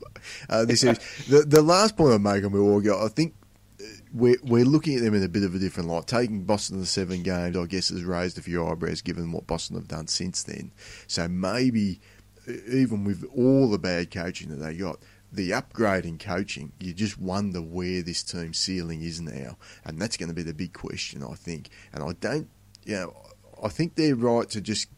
Uh, 0.50 0.66
this 0.66 0.84
is 0.84 1.00
the 1.30 1.44
the 1.44 1.62
last 1.62 1.96
point 1.96 2.14
I 2.14 2.18
make 2.18 2.44
on 2.44 2.52
Milwaukee. 2.52 2.90
I 2.90 3.08
think 3.08 3.36
uh, 3.80 3.86
we're 4.14 4.36
we're 4.44 4.66
looking 4.66 4.98
at 4.98 5.04
them 5.04 5.16
in 5.16 5.24
a 5.24 5.30
bit 5.30 5.46
of 5.46 5.56
a 5.56 5.60
different 5.60 5.88
light. 5.88 6.08
Taking 6.08 6.44
Boston 6.44 6.82
to 6.82 6.86
seven 6.86 7.24
games, 7.24 7.56
I 7.56 7.66
guess, 7.66 7.88
has 7.88 8.04
raised 8.04 8.38
a 8.38 8.42
few 8.42 8.68
eyebrows 8.68 9.02
given 9.02 9.32
what 9.32 9.48
Boston 9.48 9.78
have 9.78 9.88
done 9.88 10.08
since 10.08 10.44
then. 10.44 10.74
So 11.08 11.30
maybe 11.30 12.02
even 12.68 13.06
with 13.06 13.24
all 13.34 13.70
the 13.70 13.80
bad 13.80 14.12
coaching 14.12 14.50
that 14.50 14.58
they 14.58 14.76
got. 14.76 15.00
The 15.32 15.54
upgrade 15.54 16.06
in 16.06 16.20
coaching, 16.20 16.74
you 16.80 16.94
just 16.94 17.18
wonder 17.18 17.60
where 17.60 18.04
this 18.04 18.22
team's 18.22 18.60
ceiling 18.60 19.02
is 19.02 19.20
now, 19.20 19.58
and 19.84 20.00
that's 20.00 20.16
going 20.16 20.30
to 20.30 20.36
be 20.36 20.44
the 20.44 20.54
big 20.54 20.74
question, 20.74 21.24
I 21.24 21.34
think. 21.34 21.70
And 21.92 22.04
I 22.04 22.12
don't, 22.12 22.50
you 22.86 22.96
know, 22.98 23.16
I 23.64 23.70
think 23.70 23.96
they're 23.96 24.16
right 24.16 24.50
to 24.50 24.62
just 24.62 24.90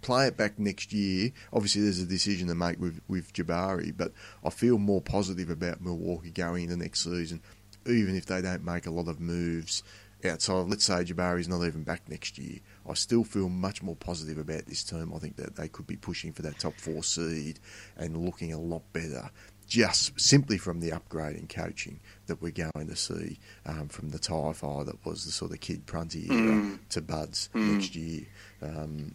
play 0.00 0.26
it 0.26 0.36
back 0.36 0.58
next 0.58 0.92
year. 0.92 1.32
Obviously, 1.52 1.82
there's 1.82 2.00
a 2.00 2.06
decision 2.06 2.48
to 2.48 2.54
make 2.54 2.80
with, 2.80 3.00
with 3.08 3.32
Jabari, 3.32 3.94
but 3.94 4.12
I 4.42 4.50
feel 4.50 4.78
more 4.78 5.02
positive 5.02 5.50
about 5.50 5.82
Milwaukee 5.82 6.30
going 6.30 6.64
into 6.64 6.76
next 6.76 7.04
season, 7.04 7.42
even 7.84 8.16
if 8.16 8.26
they 8.26 8.40
don't 8.40 8.64
make 8.64 8.86
a 8.86 8.90
lot 8.90 9.08
of 9.08 9.20
moves 9.20 9.82
outside. 10.24 10.68
Let's 10.68 10.84
say 10.84 11.04
Jabari's 11.04 11.48
not 11.48 11.64
even 11.66 11.82
back 11.82 12.08
next 12.08 12.38
year. 12.38 12.60
I 12.88 12.94
still 12.94 13.24
feel 13.24 13.48
much 13.48 13.82
more 13.82 13.96
positive 13.96 14.38
about 14.38 14.66
this 14.66 14.82
team. 14.82 15.12
I 15.14 15.18
think 15.18 15.36
that 15.36 15.56
they 15.56 15.68
could 15.68 15.86
be 15.86 15.96
pushing 15.96 16.32
for 16.32 16.42
that 16.42 16.58
top 16.58 16.74
four 16.78 17.02
seed 17.02 17.60
and 17.96 18.16
looking 18.16 18.52
a 18.52 18.60
lot 18.60 18.82
better. 18.92 19.30
Just 19.66 20.20
simply 20.20 20.58
from 20.58 20.80
the 20.80 20.92
upgrade 20.92 21.36
in 21.36 21.48
coaching 21.48 21.98
that 22.26 22.40
we're 22.40 22.52
going 22.52 22.86
to 22.88 22.94
see 22.96 23.38
um, 23.66 23.88
from 23.88 24.10
the 24.10 24.18
tie 24.18 24.52
fire 24.52 24.84
that 24.84 25.04
was 25.04 25.24
the 25.24 25.32
sort 25.32 25.50
of 25.52 25.60
Kidd 25.60 25.86
Prunty 25.86 26.28
era 26.30 26.78
to 26.90 27.00
Buds 27.02 27.48
next 27.54 27.96
year. 27.96 28.26
Um, 28.62 29.14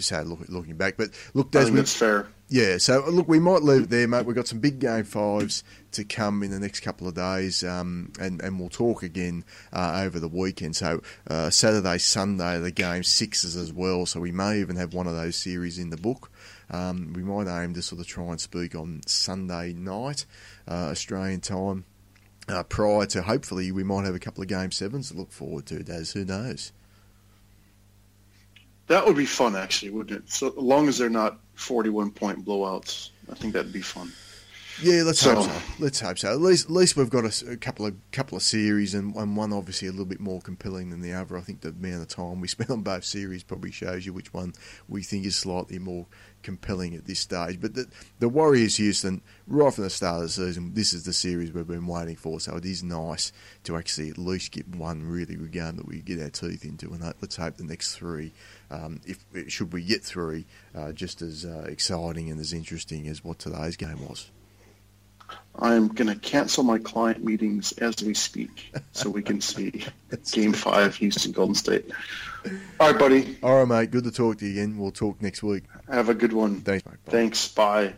so 0.00 0.22
look, 0.22 0.40
looking 0.48 0.76
back, 0.76 0.96
but 0.96 1.10
look, 1.34 1.54
I 1.54 1.60
think 1.64 1.74
we- 1.74 1.80
that's 1.80 1.94
fair. 1.94 2.26
yeah, 2.48 2.78
so 2.78 3.04
look, 3.08 3.28
we 3.28 3.38
might 3.38 3.62
leave 3.62 3.82
it 3.84 3.90
there, 3.90 4.08
mate. 4.08 4.26
We've 4.26 4.34
got 4.34 4.48
some 4.48 4.58
big 4.60 4.78
game 4.80 5.04
fives 5.04 5.62
to 5.92 6.04
come 6.04 6.42
in 6.42 6.50
the 6.50 6.58
next 6.58 6.80
couple 6.80 7.06
of 7.06 7.14
days, 7.14 7.62
um, 7.62 8.12
and, 8.18 8.42
and 8.42 8.58
we'll 8.58 8.68
talk 8.68 9.02
again 9.02 9.44
uh, 9.72 10.02
over 10.04 10.18
the 10.18 10.28
weekend. 10.28 10.74
So 10.76 11.00
uh, 11.30 11.50
Saturday, 11.50 11.98
Sunday, 11.98 12.58
the 12.58 12.70
game 12.72 13.02
sixes 13.04 13.56
as 13.56 13.72
well. 13.72 14.04
So 14.06 14.20
we 14.20 14.32
may 14.32 14.58
even 14.60 14.76
have 14.76 14.94
one 14.94 15.06
of 15.06 15.14
those 15.14 15.36
series 15.36 15.78
in 15.78 15.90
the 15.90 15.96
book. 15.96 16.30
Um, 16.70 17.12
we 17.14 17.22
might 17.22 17.46
aim 17.62 17.74
to 17.74 17.82
sort 17.82 18.00
of 18.00 18.06
try 18.06 18.24
and 18.24 18.40
speak 18.40 18.74
on 18.74 19.00
Sunday 19.06 19.72
night, 19.72 20.26
uh, 20.68 20.88
Australian 20.90 21.40
time. 21.40 21.84
Uh, 22.48 22.62
prior 22.62 23.06
to 23.06 23.22
hopefully 23.22 23.72
we 23.72 23.82
might 23.82 24.04
have 24.04 24.14
a 24.14 24.20
couple 24.20 24.40
of 24.42 24.48
game 24.48 24.70
sevens 24.70 25.10
to 25.10 25.16
look 25.16 25.32
forward 25.32 25.66
to, 25.66 25.82
Daz. 25.82 26.12
Who 26.12 26.24
knows? 26.24 26.72
That 28.88 29.04
would 29.04 29.16
be 29.16 29.26
fun, 29.26 29.56
actually, 29.56 29.90
wouldn't 29.90 30.24
it? 30.24 30.30
So 30.30 30.52
long 30.56 30.88
as 30.88 30.98
they're 30.98 31.10
not 31.10 31.40
forty-one 31.54 32.12
point 32.12 32.44
blowouts, 32.44 33.10
I 33.30 33.34
think 33.34 33.52
that'd 33.54 33.72
be 33.72 33.80
fun. 33.82 34.12
Yeah, 34.80 35.02
let's 35.04 35.20
So- 35.20 35.34
hope 35.34 35.46
so. 35.50 35.62
Let's 35.78 36.00
hope 36.00 36.18
so. 36.18 36.30
At 36.30 36.40
least, 36.40 36.66
at 36.66 36.70
least 36.70 36.96
we've 36.96 37.08
got 37.10 37.24
a 37.24 37.56
couple 37.56 37.86
of 37.86 37.94
couple 38.12 38.36
of 38.36 38.42
series, 38.44 38.94
and, 38.94 39.16
and 39.16 39.36
one 39.36 39.52
obviously 39.52 39.88
a 39.88 39.90
little 39.90 40.04
bit 40.06 40.20
more 40.20 40.40
compelling 40.40 40.90
than 40.90 41.00
the 41.00 41.14
other. 41.14 41.36
I 41.36 41.40
think 41.40 41.62
the 41.62 41.70
amount 41.70 42.02
of 42.02 42.08
time 42.08 42.40
we 42.40 42.46
spent 42.56 42.70
on 42.70 42.82
both 42.82 43.04
series 43.04 43.42
probably 43.42 43.72
shows 43.72 44.06
you 44.06 44.12
which 44.12 44.32
one 44.32 44.52
we 44.88 45.02
think 45.02 45.24
is 45.26 45.34
slightly 45.34 45.78
more 45.80 46.06
compelling 46.46 46.94
at 46.94 47.06
this 47.06 47.18
stage. 47.18 47.60
But 47.60 47.74
the, 47.74 47.88
the 48.20 48.28
Warriors 48.28 48.76
Houston, 48.76 49.20
right 49.48 49.74
from 49.74 49.82
the 49.82 49.90
start 49.90 50.18
of 50.18 50.22
the 50.22 50.28
season, 50.28 50.74
this 50.74 50.92
is 50.92 51.04
the 51.04 51.12
series 51.12 51.52
we've 51.52 51.66
been 51.66 51.88
waiting 51.88 52.14
for. 52.14 52.38
So 52.38 52.54
it 52.54 52.64
is 52.64 52.84
nice 52.84 53.32
to 53.64 53.76
actually 53.76 54.10
at 54.10 54.16
least 54.16 54.52
get 54.52 54.68
one 54.68 55.02
really 55.02 55.34
good 55.34 55.50
game 55.50 55.76
that 55.76 55.88
we 55.88 56.02
get 56.02 56.22
our 56.22 56.30
teeth 56.30 56.64
into, 56.64 56.92
and 56.92 57.02
let's 57.02 57.34
hope 57.34 57.56
the 57.56 57.64
next 57.64 57.96
three, 57.96 58.32
um, 58.70 59.00
if 59.04 59.24
should 59.50 59.72
we 59.72 59.82
get 59.82 60.04
three, 60.04 60.46
uh, 60.72 60.92
just 60.92 61.20
as 61.20 61.44
uh, 61.44 61.66
exciting 61.68 62.30
and 62.30 62.40
as 62.40 62.52
interesting 62.52 63.08
as 63.08 63.24
what 63.24 63.40
today's 63.40 63.76
game 63.76 64.06
was. 64.08 64.30
I'm 65.58 65.88
going 65.88 66.06
to 66.06 66.14
cancel 66.14 66.62
my 66.62 66.78
client 66.78 67.24
meetings 67.24 67.72
as 67.78 68.00
we 68.04 68.14
speak, 68.14 68.72
so 68.92 69.10
we 69.10 69.22
can 69.22 69.40
see 69.40 69.84
Game 70.30 70.52
Five, 70.52 70.94
Houston 70.94 71.32
Golden 71.32 71.56
State. 71.56 71.90
All 72.78 72.92
right, 72.92 72.98
buddy. 72.98 73.36
All 73.42 73.64
right, 73.64 73.80
mate. 73.80 73.90
Good 73.90 74.04
to 74.04 74.12
talk 74.12 74.38
to 74.38 74.46
you 74.46 74.52
again. 74.52 74.78
We'll 74.78 74.92
talk 74.92 75.20
next 75.20 75.42
week. 75.42 75.64
Have 75.88 76.08
a 76.08 76.14
good 76.14 76.32
one. 76.32 76.60
Thanks. 76.62 76.82
Bye. 76.84 76.96
Thanks. 77.06 77.48
Bye. 77.48 77.94